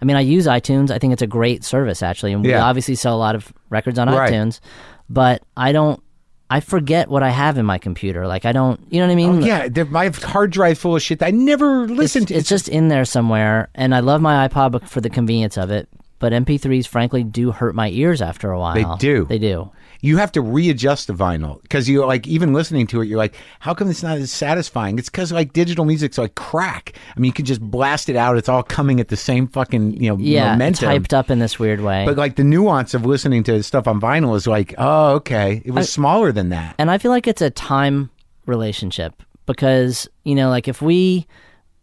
I 0.00 0.04
mean, 0.04 0.16
I 0.16 0.20
use 0.20 0.46
iTunes. 0.46 0.90
I 0.90 0.98
think 0.98 1.12
it's 1.12 1.22
a 1.22 1.26
great 1.26 1.64
service 1.64 2.02
actually, 2.02 2.32
and 2.32 2.44
we 2.44 2.52
obviously 2.54 2.94
sell 2.94 3.16
a 3.16 3.18
lot 3.18 3.34
of 3.34 3.52
records 3.70 3.98
on 3.98 4.08
Right. 4.08 4.32
iTunes. 4.32 4.60
But 5.08 5.42
I 5.56 5.72
don't. 5.72 6.02
I 6.48 6.60
forget 6.60 7.08
what 7.08 7.24
I 7.24 7.30
have 7.30 7.58
in 7.58 7.66
my 7.66 7.78
computer. 7.78 8.26
Like 8.26 8.44
I 8.44 8.52
don't. 8.52 8.80
You 8.90 9.00
know 9.00 9.06
what 9.06 9.12
I 9.12 9.16
mean? 9.16 9.42
Oh, 9.42 9.46
yeah. 9.46 9.84
My 9.84 10.08
hard 10.08 10.50
drive 10.52 10.78
full 10.78 10.94
of 10.94 11.02
shit 11.02 11.18
that 11.18 11.26
I 11.26 11.30
never 11.30 11.86
it's, 11.90 12.12
to. 12.12 12.20
it's 12.32 12.48
just 12.48 12.68
in 12.68 12.88
there 12.88 13.04
somewhere, 13.04 13.68
and 13.74 13.94
I 13.94 14.00
love 14.00 14.20
my 14.20 14.46
iPod 14.46 14.88
for 14.88 15.00
the 15.00 15.10
convenience 15.10 15.56
of 15.56 15.70
it. 15.70 15.88
But 16.18 16.32
MP3s, 16.32 16.86
frankly, 16.86 17.24
do 17.24 17.50
hurt 17.50 17.74
my 17.74 17.90
ears 17.90 18.22
after 18.22 18.50
a 18.50 18.58
while. 18.58 18.74
They 18.74 18.84
do. 18.98 19.24
They 19.26 19.38
do. 19.38 19.70
You 20.00 20.18
have 20.18 20.30
to 20.32 20.40
readjust 20.40 21.06
the 21.06 21.12
vinyl 21.14 21.60
because 21.62 21.88
you 21.88 22.04
like 22.04 22.26
even 22.26 22.52
listening 22.52 22.86
to 22.88 23.00
it 23.00 23.06
you're 23.06 23.18
like 23.18 23.34
how 23.60 23.74
come 23.74 23.88
it's 23.90 24.02
not 24.02 24.18
as 24.18 24.30
satisfying? 24.30 24.98
It's 24.98 25.08
because 25.08 25.32
like 25.32 25.52
digital 25.52 25.84
music's 25.84 26.18
like 26.18 26.34
crack. 26.34 26.92
I 27.16 27.20
mean 27.20 27.28
you 27.28 27.32
can 27.32 27.44
just 27.44 27.60
blast 27.60 28.08
it 28.08 28.16
out. 28.16 28.36
It's 28.36 28.48
all 28.48 28.62
coming 28.62 29.00
at 29.00 29.08
the 29.08 29.16
same 29.16 29.46
fucking 29.48 30.02
you 30.02 30.08
know 30.10 30.16
Yeah, 30.18 30.52
momentum. 30.52 30.88
hyped 30.90 31.12
up 31.12 31.30
in 31.30 31.38
this 31.38 31.58
weird 31.58 31.80
way. 31.80 32.04
but 32.04 32.16
like 32.16 32.36
the 32.36 32.44
nuance 32.44 32.94
of 32.94 33.04
listening 33.06 33.42
to 33.44 33.62
stuff 33.62 33.86
on 33.86 34.00
vinyl 34.00 34.36
is 34.36 34.46
like 34.46 34.74
oh 34.78 35.14
okay. 35.14 35.62
It 35.64 35.70
was 35.72 35.92
smaller 35.92 36.32
than 36.32 36.50
that. 36.50 36.74
And 36.78 36.90
I 36.90 36.98
feel 36.98 37.10
like 37.10 37.26
it's 37.26 37.42
a 37.42 37.50
time 37.50 38.10
relationship 38.46 39.22
because 39.46 40.08
you 40.24 40.34
know, 40.34 40.48
like 40.50 40.68
if 40.68 40.80
we 40.82 41.26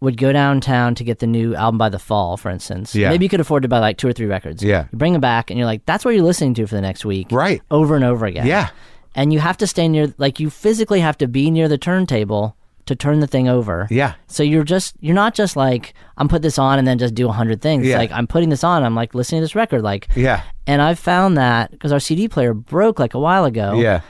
would 0.04 0.18
go 0.18 0.32
downtown 0.34 0.94
to 0.96 1.04
get 1.04 1.20
the 1.20 1.28
new 1.28 1.56
album 1.56 1.78
by 1.78 1.90
the 1.90 2.00
fall, 2.00 2.38
for 2.38 2.50
instance, 2.52 2.94
Yeah. 2.94 3.10
maybe 3.10 3.26
you 3.26 3.30
could 3.30 3.40
afford 3.40 3.64
to 3.64 3.70
buy 3.70 3.80
like 3.80 3.98
two 3.98 4.08
or 4.08 4.14
three 4.14 4.26
records. 4.28 4.62
Yeah. 4.64 4.86
you 4.92 4.98
bring 4.98 5.14
them 5.14 5.22
back, 5.22 5.50
and 5.50 5.58
you're 5.58 5.66
like, 5.66 5.86
that's 5.86 6.04
what 6.06 6.14
you're 6.14 6.24
listening 6.26 6.54
to 6.56 6.68
for 6.68 6.76
the 6.76 6.82
next 6.82 7.06
week, 7.06 7.28
Right. 7.32 7.62
Over 7.72 7.96
and 7.96 8.04
over 8.04 8.26
again. 8.26 8.46
Yeah. 8.46 8.70
and 9.16 9.32
you 9.34 9.40
have 9.40 9.58
to 9.58 9.68
stay 9.68 9.88
near, 9.88 10.14
like 10.18 10.40
you 10.40 10.50
physically 10.50 11.00
have 11.00 11.18
to 11.20 11.28
be 11.28 11.50
near 11.52 11.68
the 11.68 11.78
turntable 11.78 12.56
to 12.86 12.96
turn 12.96 13.22
the 13.22 13.28
thing 13.28 13.48
over. 13.48 13.88
Yeah. 13.90 14.16
So 14.28 14.44
you're 14.44 14.66
just 14.66 14.96
you're 15.00 15.16
not 15.16 15.34
just 15.36 15.56
like 15.56 15.94
I'm 16.18 16.28
put 16.28 16.42
this 16.42 16.60
on 16.60 16.80
and 16.80 16.86
then 16.88 16.98
just 16.98 17.16
do 17.16 17.30
a 17.30 17.32
hundred 17.32 17.62
things. 17.62 17.86
Yeah. 17.88 17.98
Like 17.98 18.12
I'm 18.12 18.28
putting 18.28 18.50
this 18.50 18.62
on. 18.64 18.84
I'm 18.84 18.94
like 18.96 19.16
listening 19.16 19.40
to 19.40 19.44
this 19.46 19.56
record. 19.56 19.84
Like 19.84 20.10
Yeah. 20.16 20.42
And 20.68 20.82
I've 20.82 21.00
found 21.00 21.38
that 21.38 21.72
because 21.72 21.94
our 21.94 22.00
CD 22.02 22.28
player 22.28 22.54
broke 22.54 23.00
like 23.00 23.14
a 23.14 23.20
while 23.20 23.46
ago. 23.46 23.80
yeah 23.80 24.02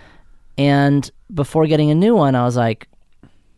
And 0.57 1.09
before 1.33 1.67
getting 1.67 1.91
a 1.91 1.95
new 1.95 2.15
one, 2.15 2.33
I 2.35 2.43
was 2.45 2.55
like, 2.55 2.87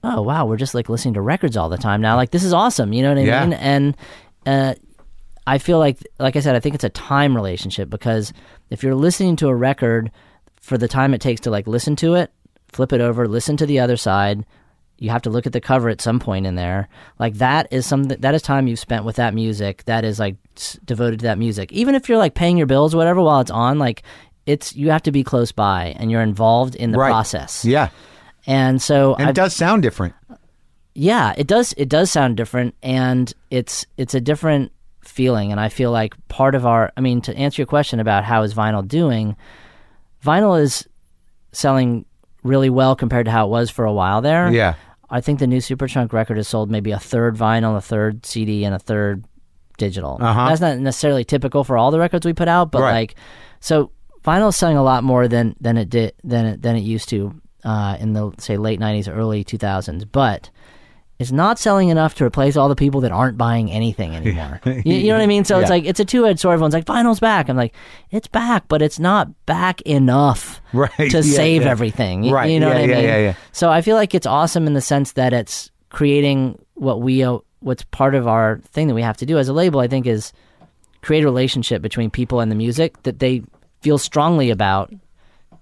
oh 0.05 0.21
wow, 0.21 0.45
we're 0.45 0.57
just 0.57 0.75
like 0.75 0.87
listening 0.89 1.15
to 1.15 1.21
records 1.21 1.57
all 1.57 1.69
the 1.69 1.77
time 1.77 2.01
now. 2.01 2.15
Like 2.15 2.31
this 2.31 2.43
is 2.43 2.53
awesome. 2.53 2.93
You 2.93 3.01
know 3.03 3.09
what 3.09 3.17
I 3.17 3.21
Yeah. 3.23 3.41
mean? 3.45 3.53
And 3.53 3.97
uh, 4.45 4.75
I 5.47 5.57
feel 5.57 5.79
like, 5.79 5.97
like 6.19 6.35
I 6.35 6.39
said, 6.39 6.55
I 6.55 6.59
think 6.59 6.75
it's 6.75 6.83
a 6.83 6.89
time 6.89 7.35
relationship 7.35 7.89
because 7.89 8.33
if 8.69 8.83
you're 8.83 8.95
listening 8.95 9.35
to 9.37 9.47
a 9.47 9.55
record 9.55 10.11
for 10.61 10.77
the 10.77 10.87
time 10.87 11.13
it 11.13 11.21
takes 11.21 11.41
to 11.41 11.49
like 11.51 11.67
listen 11.67 11.95
to 11.97 12.15
it, 12.15 12.31
flip 12.71 12.93
it 12.93 13.01
over, 13.01 13.27
listen 13.27 13.57
to 13.57 13.65
the 13.65 13.79
other 13.79 13.97
side. 13.97 14.45
You 14.97 15.09
have 15.09 15.23
to 15.23 15.29
look 15.29 15.45
at 15.45 15.51
the 15.53 15.59
cover 15.61 15.89
at 15.89 15.99
some 16.01 16.19
point 16.19 16.45
in 16.47 16.55
there. 16.55 16.87
Like 17.19 17.35
that 17.35 17.67
is 17.71 17.85
something 17.85 18.17
that 18.21 18.33
is 18.33 18.41
time 18.41 18.67
you've 18.67 18.79
spent 18.79 19.03
with 19.05 19.17
that 19.17 19.33
music. 19.33 19.83
That 19.85 20.05
is 20.05 20.19
like 20.19 20.35
devoted 20.85 21.19
to 21.19 21.23
that 21.25 21.37
music. 21.37 21.71
Even 21.73 21.95
if 21.95 22.07
you're 22.07 22.17
like 22.17 22.33
paying 22.33 22.57
your 22.57 22.65
bills, 22.67 22.93
or 22.93 22.97
whatever, 22.97 23.21
while 23.21 23.41
it's 23.41 23.51
on, 23.51 23.77
like 23.77 24.03
it's 24.45 24.75
you 24.75 24.91
have 24.91 25.03
to 25.03 25.11
be 25.11 25.23
close 25.23 25.51
by 25.51 25.95
and 25.99 26.09
you're 26.11 26.21
involved 26.21 26.75
in 26.75 26.91
the 26.91 26.97
Right. 26.97 27.09
process. 27.09 27.65
yeah 27.65 27.89
And 28.47 28.81
so 28.81 29.15
and 29.15 29.29
it 29.29 29.35
does 29.35 29.55
sound 29.55 29.81
different 29.81 30.13
yeah, 30.97 31.33
it 31.37 31.45
does 31.47 31.73
it 31.77 31.89
does 31.89 32.09
sound 32.09 32.37
different 32.37 32.73
and 32.81 33.31
it's 33.51 33.85
it's 33.97 34.13
a 34.13 34.21
different 34.21 34.71
feeling 35.03 35.51
and 35.51 35.59
I 35.59 35.67
feel 35.69 35.91
like 35.91 36.15
part 36.29 36.55
of 36.55 36.65
our 36.65 36.91
I 36.95 37.01
mean 37.01 37.21
to 37.21 37.35
answer 37.35 37.61
your 37.61 37.67
question 37.67 37.99
about 37.99 38.23
how 38.23 38.43
is 38.43 38.53
vinyl 38.53 38.87
doing, 38.87 39.35
vinyl 40.23 40.59
is 40.59 40.87
selling 41.51 42.05
really 42.43 42.69
well 42.69 42.95
compared 42.95 43.25
to 43.25 43.31
how 43.31 43.45
it 43.47 43.49
was 43.49 43.69
for 43.69 43.85
a 43.85 43.93
while 43.93 44.21
there. 44.21 44.49
yeah 44.51 44.75
I 45.09 45.21
think 45.21 45.39
the 45.39 45.47
new 45.47 45.59
Superchunk 45.59 46.13
record 46.13 46.37
has 46.37 46.47
sold 46.47 46.71
maybe 46.71 46.91
a 46.91 46.99
third 46.99 47.35
vinyl, 47.35 47.77
a 47.77 47.81
third 47.81 48.25
CD, 48.25 48.65
and 48.65 48.73
a 48.73 48.79
third 48.79 49.23
digital. 49.77 50.17
Uh-huh. 50.19 50.47
That's 50.49 50.61
not 50.61 50.79
necessarily 50.79 51.23
typical 51.23 51.63
for 51.63 51.77
all 51.77 51.91
the 51.91 51.99
records 51.99 52.25
we 52.25 52.33
put 52.33 52.47
out, 52.47 52.71
but 52.71 52.81
Right. 52.81 52.91
like, 52.91 53.15
so 53.59 53.91
vinyl 54.23 54.49
is 54.49 54.55
selling 54.55 54.77
a 54.77 54.83
lot 54.83 55.03
more 55.03 55.27
than 55.27 55.55
than 55.61 55.77
it 55.77 55.89
did 55.89 56.13
than 56.23 56.45
it 56.45 56.61
than 56.63 56.75
it 56.75 56.81
used 56.81 57.09
to 57.09 57.39
uh, 57.65 57.97
in 57.99 58.13
the 58.13 58.31
say 58.37 58.55
late 58.57 58.79
'90s, 58.79 59.13
early 59.13 59.43
2000s, 59.43 60.05
but. 60.11 60.49
It's 61.17 61.31
not 61.31 61.57
selling 61.57 61.87
enough 61.87 62.15
to 62.15 62.25
replace 62.25 62.57
all 62.57 62.67
the 62.67 62.75
people 62.75 62.99
that 62.99 63.13
aren't 63.13 63.37
buying 63.37 63.71
anything 63.71 64.13
anymore. 64.17 64.59
you, 64.65 64.81
you 64.95 65.07
know 65.07 65.13
what 65.13 65.21
I 65.23 65.27
mean? 65.27 65.45
So 65.45 65.57
it's 65.59 65.69
like 65.69 65.85
it's 65.85 66.01
a 66.01 66.03
two-edged 66.03 66.41
sword. 66.41 66.55
Everyone's 66.55 66.73
like, 66.73 66.83
"Vinyl's 66.83 67.21
back." 67.21 67.47
I'm 67.47 67.55
like, 67.55 67.73
"It's 68.11 68.27
back, 68.27 68.67
but 68.67 68.81
it's 68.81 68.99
not 68.99 69.29
back 69.45 69.79
enough 69.83 70.59
Right, 70.73 70.91
to 70.97 71.05
yeah, 71.05 71.21
save 71.21 71.61
yeah. 71.61 71.69
everything." 71.69 72.25
You, 72.25 72.33
Right, 72.33 72.51
you 72.51 72.59
know 72.59 72.67
yeah, 72.67 72.73
what 72.73 72.83
I 72.83 72.85
yeah, 72.87 72.95
mean? 72.97 73.03
yeah, 73.05 73.17
yeah. 73.19 73.33
So 73.53 73.69
I 73.69 73.81
feel 73.81 73.95
like 73.95 74.13
it's 74.13 74.27
awesome 74.27 74.67
in 74.67 74.73
the 74.73 74.81
sense 74.81 75.13
that 75.13 75.31
it's 75.31 75.71
creating 75.87 76.59
what 76.73 76.99
we 77.01 77.23
uh, 77.23 77.37
what's 77.61 77.85
part 77.85 78.13
of 78.13 78.27
our 78.27 78.59
thing 78.73 78.89
that 78.89 78.93
we 78.93 79.01
have 79.01 79.15
to 79.15 79.25
do 79.25 79.37
as 79.37 79.47
a 79.47 79.53
label. 79.53 79.79
I 79.79 79.87
think 79.87 80.05
is 80.07 80.33
create 81.01 81.23
a 81.23 81.25
relationship 81.27 81.81
between 81.81 82.09
people 82.09 82.41
and 82.41 82.51
the 82.51 82.55
music 82.55 83.01
that 83.03 83.19
they 83.19 83.41
feel 83.81 83.97
strongly 83.97 84.49
about 84.49 84.91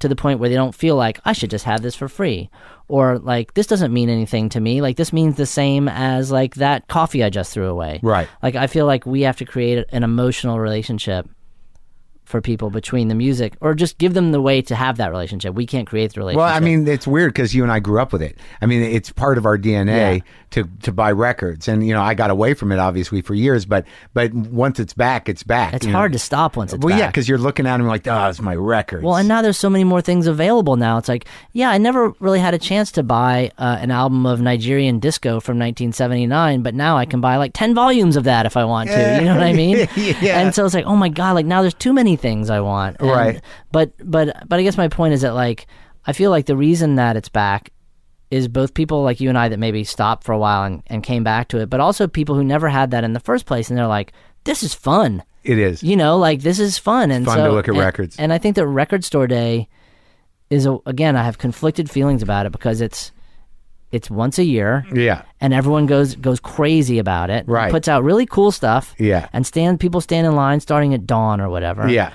to 0.03 0.09
the 0.09 0.15
point 0.17 0.39
where 0.39 0.49
they 0.49 0.55
don't 0.55 0.75
feel 0.75 0.97
like 0.97 1.19
I 1.23 1.31
should 1.31 1.49
just 1.49 1.63
have 1.63 1.81
this 1.81 1.95
for 1.95 2.09
free 2.09 2.49
or 2.89 3.19
like 3.19 3.53
this 3.53 3.67
doesn't 3.67 3.93
mean 3.93 4.09
anything 4.09 4.49
to 4.49 4.59
me 4.59 4.81
like 4.81 4.97
this 4.97 5.13
means 5.13 5.37
the 5.37 5.45
same 5.45 5.87
as 5.87 6.29
like 6.29 6.55
that 6.55 6.87
coffee 6.89 7.23
I 7.23 7.29
just 7.29 7.53
threw 7.53 7.67
away. 7.67 8.01
Right. 8.03 8.27
Like 8.41 8.55
I 8.55 8.67
feel 8.67 8.85
like 8.85 9.05
we 9.05 9.21
have 9.21 9.37
to 9.37 9.45
create 9.45 9.85
an 9.93 10.03
emotional 10.03 10.59
relationship 10.59 11.29
for 12.25 12.41
people 12.41 12.69
between 12.69 13.07
the 13.07 13.15
music 13.15 13.53
or 13.61 13.73
just 13.73 13.97
give 13.97 14.13
them 14.13 14.33
the 14.33 14.41
way 14.41 14.61
to 14.61 14.75
have 14.75 14.97
that 14.97 15.11
relationship. 15.11 15.53
We 15.55 15.65
can't 15.65 15.87
create 15.87 16.13
the 16.13 16.19
relationship. 16.19 16.45
Well, 16.45 16.53
I 16.53 16.59
mean, 16.59 16.85
it's 16.85 17.07
weird 17.07 17.33
because 17.33 17.55
you 17.55 17.63
and 17.63 17.71
I 17.71 17.79
grew 17.79 18.01
up 18.01 18.11
with 18.11 18.21
it. 18.21 18.37
I 18.61 18.65
mean, 18.65 18.81
it's 18.81 19.11
part 19.11 19.37
of 19.37 19.45
our 19.45 19.57
DNA 19.57 20.17
Yeah. 20.17 20.19
To 20.53 20.63
to 20.81 20.91
buy 20.91 21.11
records, 21.11 21.67
and 21.67 21.85
you 21.85 21.93
know, 21.93 22.01
I 22.01 22.13
got 22.13 22.29
away 22.31 22.53
from 22.53 22.71
it 22.71 22.79
obviously 22.79 23.21
for 23.21 23.33
years, 23.35 23.65
but 23.65 23.85
but 24.13 24.33
once 24.33 24.79
it's 24.79 24.93
back, 24.93 25.27
it's 25.29 25.43
back. 25.43 25.73
it's 25.73 25.85
you 25.85 25.91
know? 25.91 25.97
hard 25.97 26.13
to 26.13 26.19
stop 26.19 26.55
once 26.55 26.73
it's 26.73 26.79
back. 26.79 26.89
Well, 26.89 26.97
yeah, 26.97 27.07
because 27.07 27.27
you're 27.27 27.37
looking 27.37 27.67
at 27.67 27.77
them 27.77 27.85
like, 27.87 28.07
oh, 28.07 28.27
it's 28.29 28.41
my 28.41 28.55
records. 28.55 29.03
Well, 29.03 29.15
and 29.17 29.27
now 29.27 29.41
there's 29.41 29.57
so 29.57 29.69
many 29.69 29.83
more 29.83 30.01
things 30.01 30.25
available 30.25 30.75
now. 30.77 30.97
It's 30.97 31.09
like, 31.09 31.25
yeah, 31.51 31.69
I 31.69 31.77
never 31.77 32.13
really 32.19 32.39
had 32.39 32.53
a 32.53 32.57
chance 32.59 32.91
to 32.93 33.03
buy 33.03 33.51
uh, 33.57 33.77
an 33.81 33.91
album 33.91 34.25
of 34.25 34.41
Nigerian 34.41 34.99
disco 34.99 35.39
from 35.39 35.57
1979, 35.59 36.61
but 36.63 36.73
now 36.73 36.97
I 36.97 37.05
can 37.05 37.19
buy 37.21 37.37
like 37.37 37.51
10 37.53 37.73
volumes 37.75 38.15
of 38.15 38.23
that 38.23 38.45
if 38.45 38.55
I 38.55 38.63
want 38.65 38.89
to. 38.89 39.17
You 39.19 39.25
know 39.25 39.33
what 39.35 39.43
I 39.43 39.53
mean? 39.63 39.87
Yeah. 39.95 40.39
And 40.39 40.55
so 40.55 40.65
it's 40.65 40.73
like, 40.73 40.85
oh 40.85 40.95
my 40.95 41.09
god, 41.09 41.33
like 41.33 41.45
now 41.45 41.61
there's 41.61 41.73
too 41.73 41.93
many 41.93 42.15
things 42.15 42.49
I 42.49 42.59
want. 42.61 42.97
And- 42.99 43.09
Right. 43.09 43.41
But 43.71 43.93
but 44.03 44.47
but 44.47 44.59
I 44.59 44.63
guess 44.63 44.77
my 44.77 44.87
point 44.87 45.13
is 45.13 45.21
that 45.21 45.33
like 45.33 45.67
I 46.05 46.13
feel 46.13 46.29
like 46.31 46.45
the 46.45 46.55
reason 46.57 46.95
that 46.95 47.15
it's 47.17 47.29
back 47.29 47.71
is 48.33 48.47
both 48.47 48.73
people 48.73 49.03
like 49.03 49.19
you 49.21 49.29
and 49.29 49.37
I 49.37 49.47
that 49.49 49.59
maybe 49.59 49.83
stopped 49.83 50.23
for 50.23 50.31
a 50.33 50.37
while 50.39 50.63
and, 50.63 50.81
and 50.87 51.03
came 51.03 51.23
back 51.23 51.47
to 51.49 51.59
it, 51.59 51.69
but 51.69 51.79
also 51.79 52.07
people 52.07 52.35
who 52.35 52.43
never 52.43 52.67
had 52.69 52.91
that 52.91 53.03
in 53.03 53.13
the 53.13 53.19
first 53.19 53.45
place 53.45 53.69
and 53.69 53.77
they're 53.77 53.87
like, 53.87 54.11
this 54.43 54.63
is 54.63 54.73
fun 54.73 55.23
it 55.43 55.57
is. 55.57 55.83
you 55.83 55.95
know 55.97 56.17
like 56.17 56.41
this 56.41 56.57
is 56.59 56.77
fun 56.77 57.11
and 57.11 57.25
Fun 57.25 57.37
so, 57.37 57.47
to 57.47 57.51
look 57.51 57.67
at 57.67 57.73
and- 57.75 57.79
records. 57.79 58.15
and 58.17 58.31
i 58.33 58.37
think 58.37 58.55
that 58.55 58.65
record 58.65 59.03
store 59.03 59.27
day 59.27 59.67
is 60.49 60.65
a, 60.65 60.77
again 60.85 61.15
i 61.17 61.23
have 61.23 61.37
conflicted 61.37 61.89
feelings 61.89 62.21
about 62.23 62.45
it 62.45 62.51
because 62.53 62.79
it's 62.81 63.11
it's 63.91 64.09
once 64.09 64.39
a 64.39 64.43
year 64.43 64.85
Yeah. 64.93 65.23
and 65.41 65.53
everyone 65.53 65.85
goes 65.85 66.15
goes 66.15 66.39
crazy 66.39 66.97
about 66.97 67.29
it 67.29 67.45
Right. 67.47 67.71
puts 67.71 67.87
out 67.87 68.03
really 68.03 68.25
cool 68.25 68.51
stuff 68.51 68.95
Yeah. 68.97 69.27
and 69.33 69.45
stand 69.45 69.79
people 69.81 70.01
stand 70.01 70.25
in 70.27 70.35
line 70.35 70.59
starting 70.61 70.93
at 70.93 71.05
dawn 71.05 71.39
or 71.41 71.49
whatever 71.49 71.89
Yeah. 71.89 72.11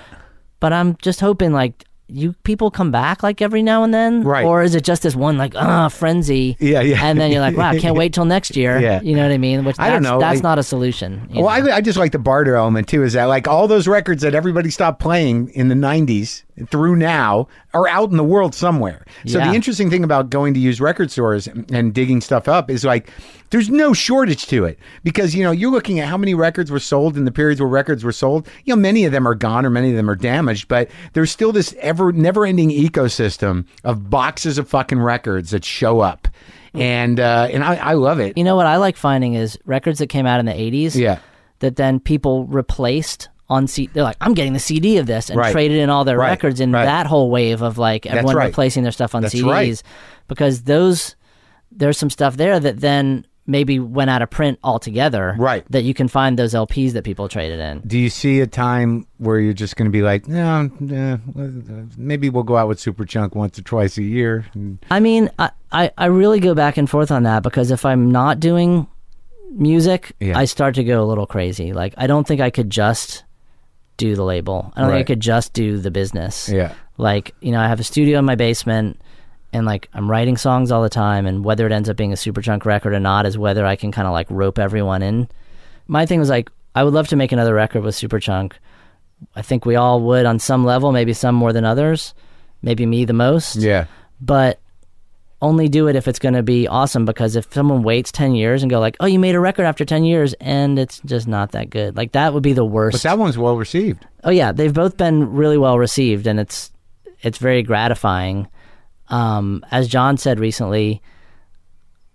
but 0.59 0.73
i'm 0.73 0.97
just 1.01 1.19
hoping 1.19 1.51
like 1.53 1.85
you 2.11 2.33
people 2.43 2.71
come 2.71 2.91
back 2.91 3.21
like 3.23 3.41
every 3.41 3.61
now 3.61 3.83
and 3.83 3.93
then 3.93 4.23
Right. 4.23 4.45
or 4.45 4.63
is 4.63 4.75
it 4.75 4.83
just 4.83 5.03
this 5.03 5.15
one 5.15 5.37
like 5.37 5.53
ah 5.55 5.89
frenzy 5.89 6.57
Yeah, 6.59 6.81
yeah. 6.81 7.03
and 7.05 7.19
then 7.19 7.31
you're 7.31 7.41
like 7.41 7.55
wow 7.55 7.69
i 7.69 7.79
can't 7.83 7.95
wait 7.95 8.13
till 8.13 8.25
next 8.25 8.55
year 8.55 8.79
Yeah. 8.79 9.01
you 9.01 9.15
know 9.15 9.23
what 9.23 9.31
i 9.31 9.37
mean 9.37 9.63
which 9.63 9.75
I 9.79 9.89
don't 9.89 10.03
know, 10.03 10.19
that's 10.19 10.41
not 10.41 10.57
a 10.59 10.63
solution 10.63 11.27
Well. 11.33 11.47
I, 11.47 11.57
I 11.77 11.81
just 11.81 11.97
like 11.97 12.11
the 12.11 12.19
barter 12.19 12.55
element 12.55 12.87
too. 12.87 13.03
Is 13.03 13.13
that 13.13 13.25
like 13.25 13.47
all 13.47 13.67
those 13.67 13.87
records 13.87 14.21
that 14.23 14.33
everybody 14.35 14.69
stopped 14.69 14.99
playing 14.99 15.49
in 15.51 15.67
the 15.69 15.75
'90s 15.75 16.43
through 16.69 16.95
now 16.95 17.47
are 17.73 17.87
out 17.87 18.09
in 18.11 18.17
the 18.17 18.23
world 18.23 18.53
somewhere. 18.53 19.05
So 19.25 19.37
Yeah. 19.39 19.49
the 19.49 19.55
interesting 19.55 19.89
thing 19.89 20.03
about 20.03 20.29
going 20.29 20.53
to 20.55 20.59
use 20.59 20.81
record 20.81 21.09
stores 21.11 21.47
and 21.47 21.93
digging 21.93 22.19
stuff 22.21 22.47
up 22.47 22.69
is 22.69 22.83
like 22.83 23.09
there's 23.51 23.69
no 23.69 23.93
shortage 23.93 24.45
to 24.47 24.65
it 24.65 24.77
because 25.03 25.33
you 25.35 25.43
know 25.43 25.51
you're 25.51 25.71
looking 25.71 25.99
at 25.99 26.07
how 26.07 26.17
many 26.17 26.33
records 26.33 26.69
were 26.71 26.79
sold 26.79 27.17
in 27.17 27.25
the 27.25 27.31
periods 27.31 27.59
where 27.59 27.69
records 27.69 28.03
were 28.03 28.11
sold. 28.11 28.47
You 28.65 28.75
know, 28.75 28.81
many 28.81 29.05
of 29.05 29.11
them 29.11 29.27
are 29.27 29.35
gone 29.35 29.65
or 29.65 29.69
many 29.69 29.89
of 29.89 29.95
them 29.95 30.09
are 30.09 30.15
damaged, 30.15 30.67
but 30.67 30.89
there's 31.13 31.31
still 31.31 31.51
this 31.51 31.73
ever 31.79 32.11
never-ending 32.11 32.69
ecosystem 32.69 33.65
of 33.83 34.09
boxes 34.09 34.57
of 34.57 34.67
fucking 34.69 34.99
records 34.99 35.51
that 35.51 35.65
show 35.65 35.99
up. 35.99 36.27
And 36.73 37.19
uh, 37.19 37.49
and 37.51 37.63
I, 37.63 37.75
I 37.75 37.93
love 37.93 38.19
it. 38.19 38.37
You 38.37 38.43
know 38.43 38.55
what 38.55 38.67
I 38.67 38.77
like 38.77 38.95
finding 38.97 39.33
is 39.33 39.57
records 39.65 39.99
that 39.99 40.07
came 40.07 40.25
out 40.27 40.39
in 40.39 40.45
the 40.45 40.53
80s 40.53 40.95
Yeah. 40.95 41.17
that 41.59 41.75
then 41.77 41.99
people 41.99 42.45
replaced 42.45 43.29
on 43.49 43.65
C. 43.65 43.89
They're 43.91 44.03
like, 44.03 44.17
I'm 44.21 44.35
getting 44.35 44.53
the 44.53 44.59
CD 44.59 44.97
of 44.97 45.07
this 45.07 45.31
and 45.31 45.39
Right. 45.39 45.51
traded 45.51 45.77
in 45.79 45.89
all 45.89 46.05
their 46.05 46.19
Right. 46.19 46.29
records 46.29 46.59
in 46.59 46.71
Right. 46.71 46.85
that 46.85 47.07
whole 47.07 47.31
wave 47.31 47.63
of 47.63 47.79
like 47.79 48.05
everyone 48.05 48.35
replacing 48.35 48.83
their 48.83 48.91
stuff 48.91 49.15
on 49.15 49.23
That's 49.23 49.33
CDs 49.33 49.81
because 50.27 50.61
those 50.63 51.15
there's 51.71 51.97
some 51.97 52.09
stuff 52.11 52.37
there 52.37 52.59
that 52.59 52.79
then 52.81 53.25
maybe 53.49 53.79
went 53.79 54.09
out 54.09 54.21
of 54.21 54.29
print 54.29 54.59
altogether. 54.63 55.35
Right. 55.37 55.65
That 55.71 55.83
you 55.83 55.93
can 55.93 56.07
find 56.07 56.37
those 56.37 56.53
LPs 56.53 56.93
that 56.93 57.03
people 57.03 57.27
traded 57.27 57.59
in. 57.59 57.81
Do 57.85 57.97
you 57.97 58.09
see 58.09 58.39
a 58.39 58.47
time 58.47 59.07
where 59.17 59.39
you're 59.39 59.53
just 59.53 59.75
going 59.75 59.87
to 59.87 59.91
be 59.91 60.01
like, 60.03 60.27
no, 60.27 60.69
eh, 60.91 61.17
maybe 61.97 62.29
we'll 62.29 62.43
go 62.43 62.57
out 62.57 62.67
with 62.67 62.79
Superchunk 62.79 63.35
once 63.35 63.57
or 63.57 63.63
twice 63.63 63.97
a 63.97 64.03
year? 64.03 64.45
And- 64.53 64.77
I 64.91 64.99
mean, 64.99 65.29
I, 65.39 65.49
I, 65.71 65.91
I 65.97 66.05
really 66.05 66.39
go 66.39 66.53
back 66.53 66.77
and 66.77 66.89
forth 66.89 67.11
on 67.11 67.23
that 67.23 67.43
because 67.43 67.71
if 67.71 67.85
I'm 67.85 68.11
not 68.11 68.39
doing 68.39 68.87
music, 69.51 70.11
Yeah. 70.19 70.37
I 70.37 70.45
start 70.45 70.75
to 70.75 70.83
go 70.83 71.03
a 71.03 71.05
little 71.07 71.25
crazy. 71.25 71.73
Like, 71.73 71.93
I 71.97 72.07
don't 72.07 72.27
think 72.27 72.41
I 72.41 72.49
could 72.51 72.69
just 72.69 73.23
do 73.97 74.15
the 74.15 74.23
label. 74.23 74.71
I 74.75 74.81
don't 74.81 74.91
think 74.91 75.01
I 75.01 75.03
could 75.07 75.19
just 75.19 75.53
do 75.53 75.77
the 75.79 75.91
business. 75.91 76.47
Yeah. 76.49 76.73
Like, 76.97 77.33
you 77.41 77.51
know, 77.51 77.59
I 77.59 77.67
have 77.67 77.79
a 77.79 77.83
studio 77.83 78.19
in 78.19 78.25
my 78.25 78.35
basement 78.35 79.01
and 79.53 79.65
like 79.65 79.89
I'm 79.93 80.09
writing 80.09 80.37
songs 80.37 80.71
all 80.71 80.83
the 80.83 80.89
time 80.89 81.25
and 81.25 81.43
whether 81.43 81.65
it 81.65 81.71
ends 81.71 81.89
up 81.89 81.97
being 81.97 82.11
a 82.13 82.15
superchunk 82.15 82.65
record 82.65 82.93
or 82.93 82.99
not 82.99 83.25
is 83.25 83.37
whether 83.37 83.65
I 83.65 83.75
can 83.75 83.91
kind 83.91 84.07
of 84.07 84.13
like 84.13 84.27
rope 84.29 84.59
everyone 84.59 85.01
in. 85.01 85.27
My 85.87 86.05
thing 86.05 86.19
was 86.19 86.29
like 86.29 86.49
I 86.75 86.83
would 86.83 86.93
love 86.93 87.07
to 87.09 87.15
make 87.15 87.31
another 87.31 87.53
record 87.53 87.83
with 87.83 87.95
superchunk. 87.95 88.53
I 89.35 89.41
think 89.41 89.65
we 89.65 89.75
all 89.75 90.01
would 90.01 90.25
on 90.25 90.39
some 90.39 90.63
level, 90.65 90.91
maybe 90.91 91.13
some 91.13 91.35
more 91.35 91.51
than 91.51 91.65
others, 91.65 92.13
maybe 92.61 92.85
me 92.85 93.05
the 93.05 93.13
most 93.13 93.55
Yeah. 93.57 93.85
but 94.21 94.59
only 95.41 95.69
do 95.69 95.87
it 95.87 95.95
if 95.95 96.07
it's 96.09 96.19
going 96.19 96.33
to 96.33 96.43
be 96.43 96.67
awesome 96.67 97.05
because 97.05 97.37
if 97.37 97.51
someone 97.53 97.81
waits 97.81 98.11
10 98.11 98.35
years 98.35 98.61
and 98.61 98.69
go 98.69 98.77
like 98.79 98.97
oh 98.99 99.05
you 99.05 99.17
made 99.17 99.35
a 99.35 99.39
record 99.39 99.63
after 99.63 99.85
10 99.85 100.03
years 100.03 100.33
and 100.41 100.77
it's 100.77 100.99
just 101.05 101.29
not 101.29 101.53
that 101.53 101.69
good 101.69 101.95
like 101.95 102.11
that 102.11 102.33
would 102.33 102.43
be 102.43 102.51
the 102.51 102.65
worst 102.65 102.95
But 102.95 103.03
that 103.03 103.17
one's 103.17 103.37
well 103.37 103.55
received. 103.55 104.05
oh 104.25 104.31
yeah 104.31 104.51
they've 104.51 104.73
both 104.73 104.97
been 104.97 105.31
really 105.31 105.57
well 105.57 105.79
received 105.79 106.27
and 106.27 106.41
it's 106.41 106.71
it's 107.21 107.37
very 107.37 107.63
gratifying 107.63 108.49
um, 109.09 109.65
as 109.71 109.87
jon 109.87 110.17
said 110.17 110.39
recently 110.39 111.01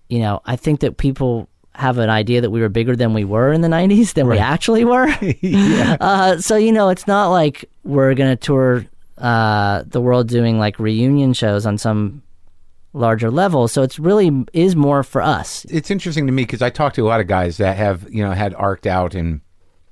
you 0.09 0.19
know 0.19 0.41
i 0.45 0.57
think 0.57 0.81
that 0.81 0.97
people 0.97 1.49
have 1.75 1.99
an 1.99 2.09
idea 2.09 2.41
that 2.41 2.51
we 2.51 2.61
were 2.61 2.69
bigger 2.69 2.95
than 2.95 3.15
we 3.15 3.25
were 3.25 3.53
in 3.53 3.61
the 3.61 3.69
90s 3.69 4.15
than 4.15 4.29
we 4.29 4.39
actually 4.39 4.85
were. 4.85 5.09
Uh, 6.01 6.39
so 6.39 6.57
you 6.57 6.73
know 6.73 6.89
it's 6.89 7.07
not 7.07 7.29
like 7.29 7.65
we're 7.83 8.15
going 8.15 8.31
to 8.31 8.37
tour 8.37 8.85
uh, 9.19 9.83
the 9.87 10.01
world 10.01 10.29
doing 10.29 10.59
like 10.59 10.79
reunion 10.79 11.33
shows 11.33 11.67
on 11.67 11.79
some 11.79 12.23
larger 12.93 13.31
level. 13.31 13.69
So 13.69 13.83
it's 13.83 13.99
really 13.99 14.45
is 14.53 14.77
more 14.77 15.03
for 15.03 15.21
us. 15.23 15.65
It's 15.67 15.91
interesting 15.91 16.27
to 16.27 16.33
me 16.33 16.43
because 16.43 16.63
I 16.63 16.71
talk 16.71 16.95
to 16.95 17.03
a 17.03 17.09
lot 17.09 17.21
of 17.21 17.27
guys 17.27 17.59
that 17.59 17.77
have, 17.77 18.07
you 18.13 18.25
know, 18.25 18.33
had 18.33 18.55
arced 18.55 18.87
out 18.87 19.15
and 19.15 19.41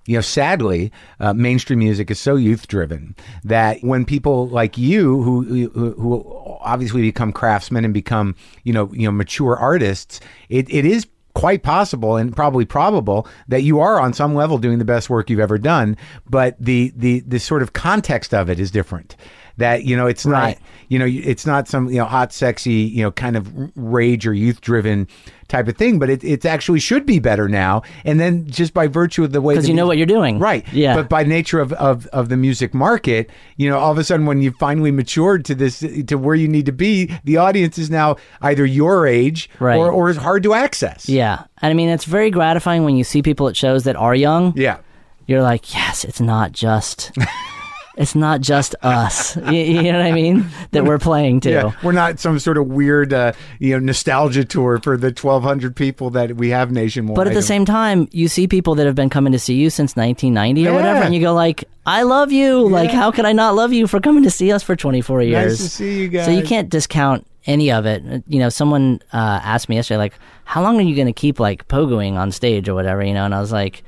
you 0.06 0.16
know, 0.16 0.22
sadly, 0.22 0.90
uh, 1.20 1.32
mainstream 1.32 1.78
music 1.78 2.10
is 2.10 2.18
so 2.18 2.36
youth 2.36 2.66
driven 2.68 3.14
that 3.44 3.78
when 3.82 4.04
people 4.04 4.48
like 4.48 4.76
you, 4.76 5.22
who, 5.22 5.68
who 5.68 5.92
who 5.92 6.58
obviously 6.60 7.02
become 7.02 7.32
craftsmen 7.32 7.84
and 7.84 7.94
become 7.94 8.34
you 8.64 8.72
know 8.72 8.92
you 8.92 9.06
know 9.06 9.12
mature 9.12 9.56
artists, 9.56 10.20
it, 10.48 10.72
it 10.72 10.84
is 10.84 11.06
quite 11.34 11.62
possible 11.62 12.16
and 12.16 12.36
probably 12.36 12.64
probable 12.64 13.26
that 13.48 13.62
you 13.62 13.80
are 13.80 13.98
on 13.98 14.12
some 14.12 14.34
level 14.34 14.58
doing 14.58 14.78
the 14.78 14.84
best 14.84 15.08
work 15.08 15.30
you've 15.30 15.40
ever 15.40 15.58
done. 15.58 15.96
But 16.28 16.56
the 16.58 16.92
the 16.96 17.20
the 17.20 17.38
sort 17.38 17.62
of 17.62 17.72
context 17.72 18.34
of 18.34 18.50
it 18.50 18.58
is 18.58 18.70
different. 18.70 19.16
That 19.58 19.84
you 19.84 19.96
know, 19.96 20.06
it's 20.06 20.24
Right. 20.24 20.56
not 20.58 20.66
you 20.88 20.98
know, 20.98 21.06
it's 21.08 21.46
not 21.46 21.68
some 21.68 21.88
you 21.88 21.96
know 21.98 22.04
hot, 22.04 22.32
sexy, 22.32 22.72
you 22.72 23.02
know, 23.02 23.10
kind 23.10 23.36
of 23.36 23.50
rage 23.76 24.26
or 24.26 24.34
youth 24.34 24.60
driven 24.60 25.08
type 25.48 25.68
of 25.68 25.76
thing, 25.76 25.98
but 25.98 26.08
it 26.10 26.24
it 26.24 26.44
actually 26.46 26.80
should 26.80 27.04
be 27.06 27.18
better 27.18 27.48
now. 27.48 27.82
And 28.04 28.18
then 28.18 28.46
just 28.48 28.72
by 28.72 28.86
virtue 28.86 29.22
of 29.24 29.32
the 29.32 29.40
way 29.40 29.54
because 29.54 29.68
you 29.68 29.74
know 29.74 29.86
what 29.86 29.98
you're 29.98 30.06
doing 30.06 30.38
Right. 30.38 30.64
yeah 30.72 30.94
But 30.94 31.08
by 31.10 31.24
nature 31.24 31.60
of, 31.60 31.72
of, 31.74 32.06
of 32.06 32.28
the 32.30 32.36
music 32.38 32.72
market, 32.72 33.28
you 33.56 33.68
know, 33.68 33.78
all 33.78 33.92
of 33.92 33.98
a 33.98 34.04
sudden 34.04 34.24
when 34.26 34.40
you 34.40 34.52
finally 34.52 34.90
matured 34.90 35.44
to 35.46 35.54
this 35.54 35.80
to 36.06 36.16
where 36.16 36.34
you 36.34 36.48
need 36.48 36.66
to 36.66 36.72
be, 36.72 37.10
the 37.24 37.36
audience 37.36 37.76
is 37.76 37.90
now 37.90 38.16
either 38.40 38.64
your 38.64 39.06
age 39.06 39.50
Right. 39.60 39.76
or, 39.76 39.90
or 39.90 40.08
is 40.08 40.16
hard 40.16 40.42
to 40.44 40.54
access. 40.54 41.08
yeah 41.08 41.44
and 41.60 41.70
i 41.70 41.74
mean 41.74 41.88
it's 41.90 42.04
very 42.06 42.30
gratifying 42.30 42.84
when 42.84 42.96
you 42.96 43.04
see 43.04 43.22
people 43.22 43.46
at 43.48 43.56
shows 43.56 43.84
that 43.84 43.96
are 43.96 44.14
young 44.14 44.52
Yeah. 44.56 44.78
you're 45.26 45.42
like, 45.42 45.72
yes, 45.74 46.04
it's 46.04 46.20
not 46.20 46.52
just 46.52 47.12
it's 47.96 48.14
not 48.14 48.40
just 48.40 48.74
us. 48.82 49.36
you, 49.36 49.52
you 49.52 49.82
know 49.82 49.98
what 49.98 50.06
I 50.06 50.12
mean? 50.12 50.46
That 50.70 50.84
we're 50.84 50.98
playing 50.98 51.40
to. 51.40 51.50
Yeah, 51.50 51.72
we're 51.82 51.92
not 51.92 52.18
some 52.18 52.38
sort 52.38 52.56
of 52.56 52.66
weird, 52.66 53.12
uh, 53.12 53.32
you 53.58 53.72
know, 53.72 53.78
nostalgia 53.78 54.44
tour 54.44 54.78
for 54.82 54.96
the 54.96 55.08
1,200 55.08 55.76
people 55.76 56.10
that 56.10 56.36
we 56.36 56.50
have 56.50 56.72
nationwide. 56.72 57.16
But 57.16 57.26
at 57.26 57.34
the 57.34 57.42
same 57.42 57.64
time, 57.64 58.08
you 58.12 58.28
see 58.28 58.48
people 58.48 58.74
that 58.76 58.86
have 58.86 58.94
been 58.94 59.10
coming 59.10 59.32
to 59.32 59.38
see 59.38 59.54
you 59.54 59.68
since 59.70 59.96
1990 59.96 60.68
or 60.68 60.74
whatever, 60.74 61.02
and 61.04 61.14
you 61.14 61.20
go 61.20 61.34
like, 61.34 61.64
"I 61.84 62.02
love 62.02 62.32
you. 62.32 62.66
Like, 62.68 62.90
how 62.90 63.10
could 63.10 63.24
I 63.26 63.32
not 63.32 63.54
love 63.54 63.72
you 63.72 63.86
for 63.86 64.00
coming 64.00 64.22
to 64.24 64.30
see 64.30 64.52
us 64.52 64.62
for 64.62 64.74
24 64.76 65.22
years?" 65.22 65.60
Nice 65.60 65.68
to 65.70 65.76
see 65.76 66.00
you 66.02 66.08
guys. 66.08 66.24
So 66.24 66.30
you 66.30 66.42
can't 66.42 66.70
discount 66.70 67.26
any 67.46 67.72
of 67.72 67.86
it. 67.86 68.02
You 68.28 68.38
know, 68.38 68.48
someone 68.48 69.00
uh, 69.12 69.40
asked 69.42 69.68
me 69.68 69.76
yesterday, 69.76 69.98
like, 69.98 70.14
"How 70.44 70.62
long 70.62 70.78
are 70.78 70.82
you 70.82 70.94
going 70.94 71.08
to 71.08 71.12
keep 71.12 71.38
like 71.38 71.68
pogoing 71.68 72.14
on 72.14 72.32
stage 72.32 72.68
or 72.68 72.74
whatever?" 72.74 73.04
You 73.04 73.14
know, 73.14 73.24
and 73.24 73.34
I 73.34 73.40
was 73.40 73.52
like, 73.52 73.84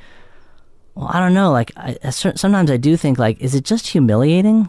"Well, 0.94 1.08
I 1.12 1.20
don't 1.20 1.34
know. 1.34 1.50
Like, 1.52 1.72
I, 1.76 1.96
sometimes 2.10 2.70
I 2.70 2.76
do 2.76 2.96
think 2.96 3.18
like, 3.18 3.40
is 3.40 3.54
it 3.54 3.64
just 3.64 3.86
humiliating?" 3.88 4.68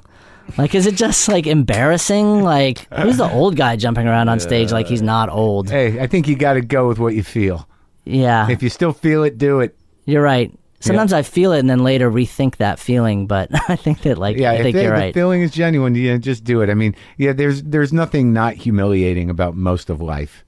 Like, 0.60 0.76
is 0.76 0.86
it 0.86 0.96
just 0.96 1.28
like 1.28 1.48
embarrassing? 1.48 2.44
Like, 2.44 2.88
who's 2.94 3.18
the 3.18 3.32
old 3.32 3.56
guy 3.56 3.76
jumping 3.78 4.08
around 4.08 4.30
on 4.30 4.40
stage 4.40 4.72
like 4.72 4.86
he's 4.88 5.02
not 5.02 5.30
old? 5.30 5.70
hey, 5.70 6.00
I 6.00 6.06
think 6.08 6.28
you 6.28 6.36
got 6.36 6.54
to 6.54 6.62
go 6.62 6.88
with 6.88 7.00
what 7.00 7.16
you 7.16 7.24
feel. 7.24 7.68
Yeah. 8.04 8.48
If 8.50 8.62
you 8.62 8.70
still 8.70 8.94
feel 8.94 9.24
it, 9.24 9.40
do 9.40 9.60
it. 9.62 9.76
You're 10.06 10.22
right. 10.22 10.52
Sometimes 10.82 11.14
I 11.14 11.24
feel 11.24 11.52
it 11.54 11.60
and 11.62 11.68
then 11.70 11.80
later 11.84 12.12
rethink 12.12 12.58
that 12.58 12.78
feeling, 12.80 13.26
but 13.26 13.50
I 13.70 13.76
think 13.76 14.04
that 14.04 14.20
like 14.20 14.38
Yeah, 14.38 14.52
I 14.52 14.56
if 14.56 14.62
think 14.64 14.76
you're 14.76 14.84
the 14.86 14.92
right. 14.92 15.14
feeling 15.16 15.42
is 15.42 15.50
genuine, 15.50 15.96
yeah, 15.96 16.18
just 16.18 16.44
do 16.44 16.62
it. 16.62 16.70
I 16.70 16.76
mean, 16.76 16.96
yeah, 17.18 17.34
there's 17.34 17.64
there's 17.64 17.92
nothing 17.92 18.32
not 18.32 18.54
humiliating 18.54 19.32
about 19.32 19.56
most 19.56 19.90
of 19.90 20.00
life. 20.00 20.46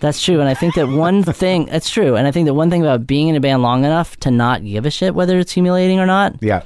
That's 0.00 0.22
true, 0.22 0.40
and 0.40 0.48
I 0.48 0.54
think 0.54 0.74
that 0.76 0.88
one 0.88 1.22
thing 1.24 1.66
that's 1.66 1.90
true, 1.90 2.16
and 2.16 2.26
I 2.26 2.30
think 2.30 2.46
that 2.46 2.54
one 2.54 2.70
thing 2.70 2.82
about 2.82 3.06
being 3.06 3.28
in 3.28 3.36
a 3.36 3.40
band 3.40 3.62
long 3.62 3.84
enough 3.84 4.16
to 4.20 4.30
not 4.30 4.64
give 4.64 4.86
a 4.86 4.90
shit 4.90 5.14
whether 5.14 5.38
it's 5.38 5.52
humiliating 5.52 5.98
or 6.00 6.06
not 6.06 6.36
Yeah. 6.42 6.62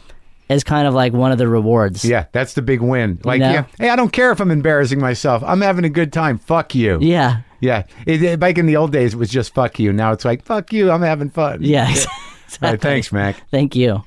is 0.48 0.62
kind 0.62 0.86
of 0.86 0.94
like 0.94 1.12
one 1.12 1.32
of 1.32 1.38
the 1.38 1.48
rewards. 1.48 2.04
Yeah, 2.04 2.26
that's 2.32 2.54
the 2.54 2.62
big 2.62 2.80
win. 2.80 3.18
Like, 3.24 3.40
know? 3.40 3.50
yeah, 3.50 3.64
hey, 3.78 3.88
I 3.90 3.96
don't 3.96 4.12
care 4.12 4.30
if 4.30 4.40
I'm 4.40 4.50
embarrassing 4.52 5.00
myself. 5.00 5.42
I'm 5.44 5.60
having 5.62 5.84
a 5.84 5.88
good 5.90 6.12
time. 6.12 6.38
Fuck 6.38 6.74
you. 6.74 6.98
Yeah. 7.00 7.40
Yeah. 7.60 7.84
It, 8.06 8.22
it- 8.22 8.38
back 8.40 8.56
in 8.58 8.66
the 8.66 8.76
old 8.76 8.92
days, 8.92 9.14
it 9.14 9.16
was 9.16 9.30
just 9.30 9.52
fuck 9.54 9.78
you. 9.78 9.92
Now 9.92 10.12
it's 10.12 10.24
like, 10.24 10.44
fuck 10.44 10.72
you. 10.72 10.90
I'm 10.92 11.02
having 11.02 11.30
fun. 11.30 11.58
Yeah. 11.62 11.92
All 12.62 12.70
right, 12.70 12.80
thanks, 12.80 13.10
Mac. 13.10 13.42
Thank 13.50 13.74
you. 13.74 14.02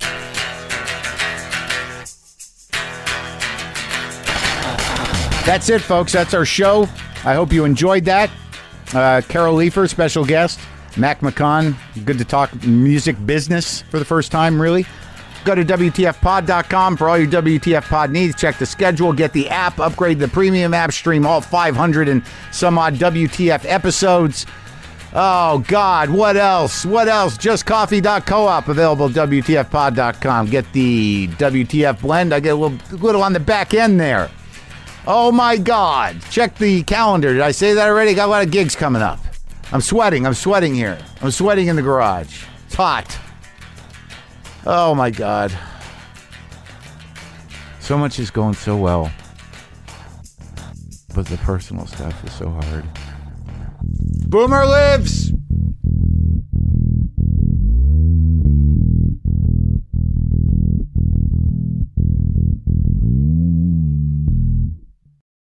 That's 5.45 5.69
it, 5.69 5.79
folks. 5.81 6.11
That's 6.11 6.33
our 6.33 6.43
show. 6.45 6.83
I 7.23 7.33
hope 7.33 7.53
you 7.53 7.63
enjoyed 7.63 8.03
that. 8.05 8.29
Uh, 8.93 9.21
Carol 9.27 9.55
Leifer, 9.55 9.89
special 9.89 10.25
guest. 10.25 10.59
Mac 10.95 11.19
McCaughan, 11.19 11.75
good 12.05 12.17
to 12.17 12.25
talk 12.25 12.53
music 12.65 13.15
business 13.25 13.81
for 13.83 13.99
the 13.99 14.05
first 14.05 14.31
time, 14.31 14.59
really. 14.59 14.85
Go 15.45 15.55
to 15.55 15.63
WTFpod.com 15.63 16.97
for 16.97 17.07
all 17.07 17.17
your 17.17 17.27
WTF 17.27 17.83
pod 17.83 18.11
needs. 18.11 18.35
Check 18.35 18.57
the 18.57 18.65
schedule, 18.65 19.13
get 19.13 19.31
the 19.31 19.47
app, 19.49 19.79
upgrade 19.79 20.19
the 20.19 20.27
premium 20.27 20.73
app, 20.73 20.91
stream 20.91 21.25
all 21.25 21.39
500 21.39 22.09
and 22.09 22.23
some 22.51 22.77
odd 22.77 22.95
WTF 22.95 23.63
episodes. 23.65 24.45
Oh, 25.13 25.63
God, 25.67 26.09
what 26.09 26.35
else? 26.35 26.85
What 26.85 27.07
else? 27.07 27.37
Just 27.37 27.65
JustCoffee.coop, 27.65 28.67
available 28.67 29.09
WTFpod.com. 29.09 30.47
Get 30.47 30.71
the 30.73 31.27
WTF 31.29 32.01
blend. 32.01 32.33
I 32.33 32.39
get 32.39 32.49
a 32.49 32.55
little, 32.55 32.97
little 32.97 33.23
on 33.23 33.33
the 33.33 33.39
back 33.39 33.73
end 33.73 33.99
there. 33.99 34.29
Oh 35.09 35.31
my 35.31 35.55
God. 35.55 36.21
Check 36.29 36.57
the 36.57 36.83
calendar. 36.83 37.31
Did 37.31 37.41
I 37.41 37.51
say 37.51 37.73
that 37.75 37.87
already? 37.87 38.13
Got 38.13 38.27
a 38.27 38.29
lot 38.29 38.43
of 38.43 38.51
gigs 38.51 38.75
coming 38.75 39.01
up. 39.01 39.19
I'm 39.71 39.79
sweating. 39.79 40.25
I'm 40.25 40.33
sweating 40.33 40.75
here. 40.75 40.97
I'm 41.21 41.31
sweating 41.31 41.67
in 41.67 41.77
the 41.77 41.81
garage. 41.81 42.43
It's 42.65 42.75
hot. 42.75 43.17
Oh 44.65 44.93
my 44.93 45.09
God. 45.09 45.57
So 47.79 47.97
much 47.97 48.19
is 48.19 48.29
going 48.29 48.55
so 48.55 48.75
well. 48.75 49.09
But 51.15 51.25
the 51.27 51.37
personal 51.37 51.87
stuff 51.87 52.21
is 52.25 52.33
so 52.33 52.49
hard. 52.49 52.83
Boomer 54.27 54.65
lives! 54.65 55.31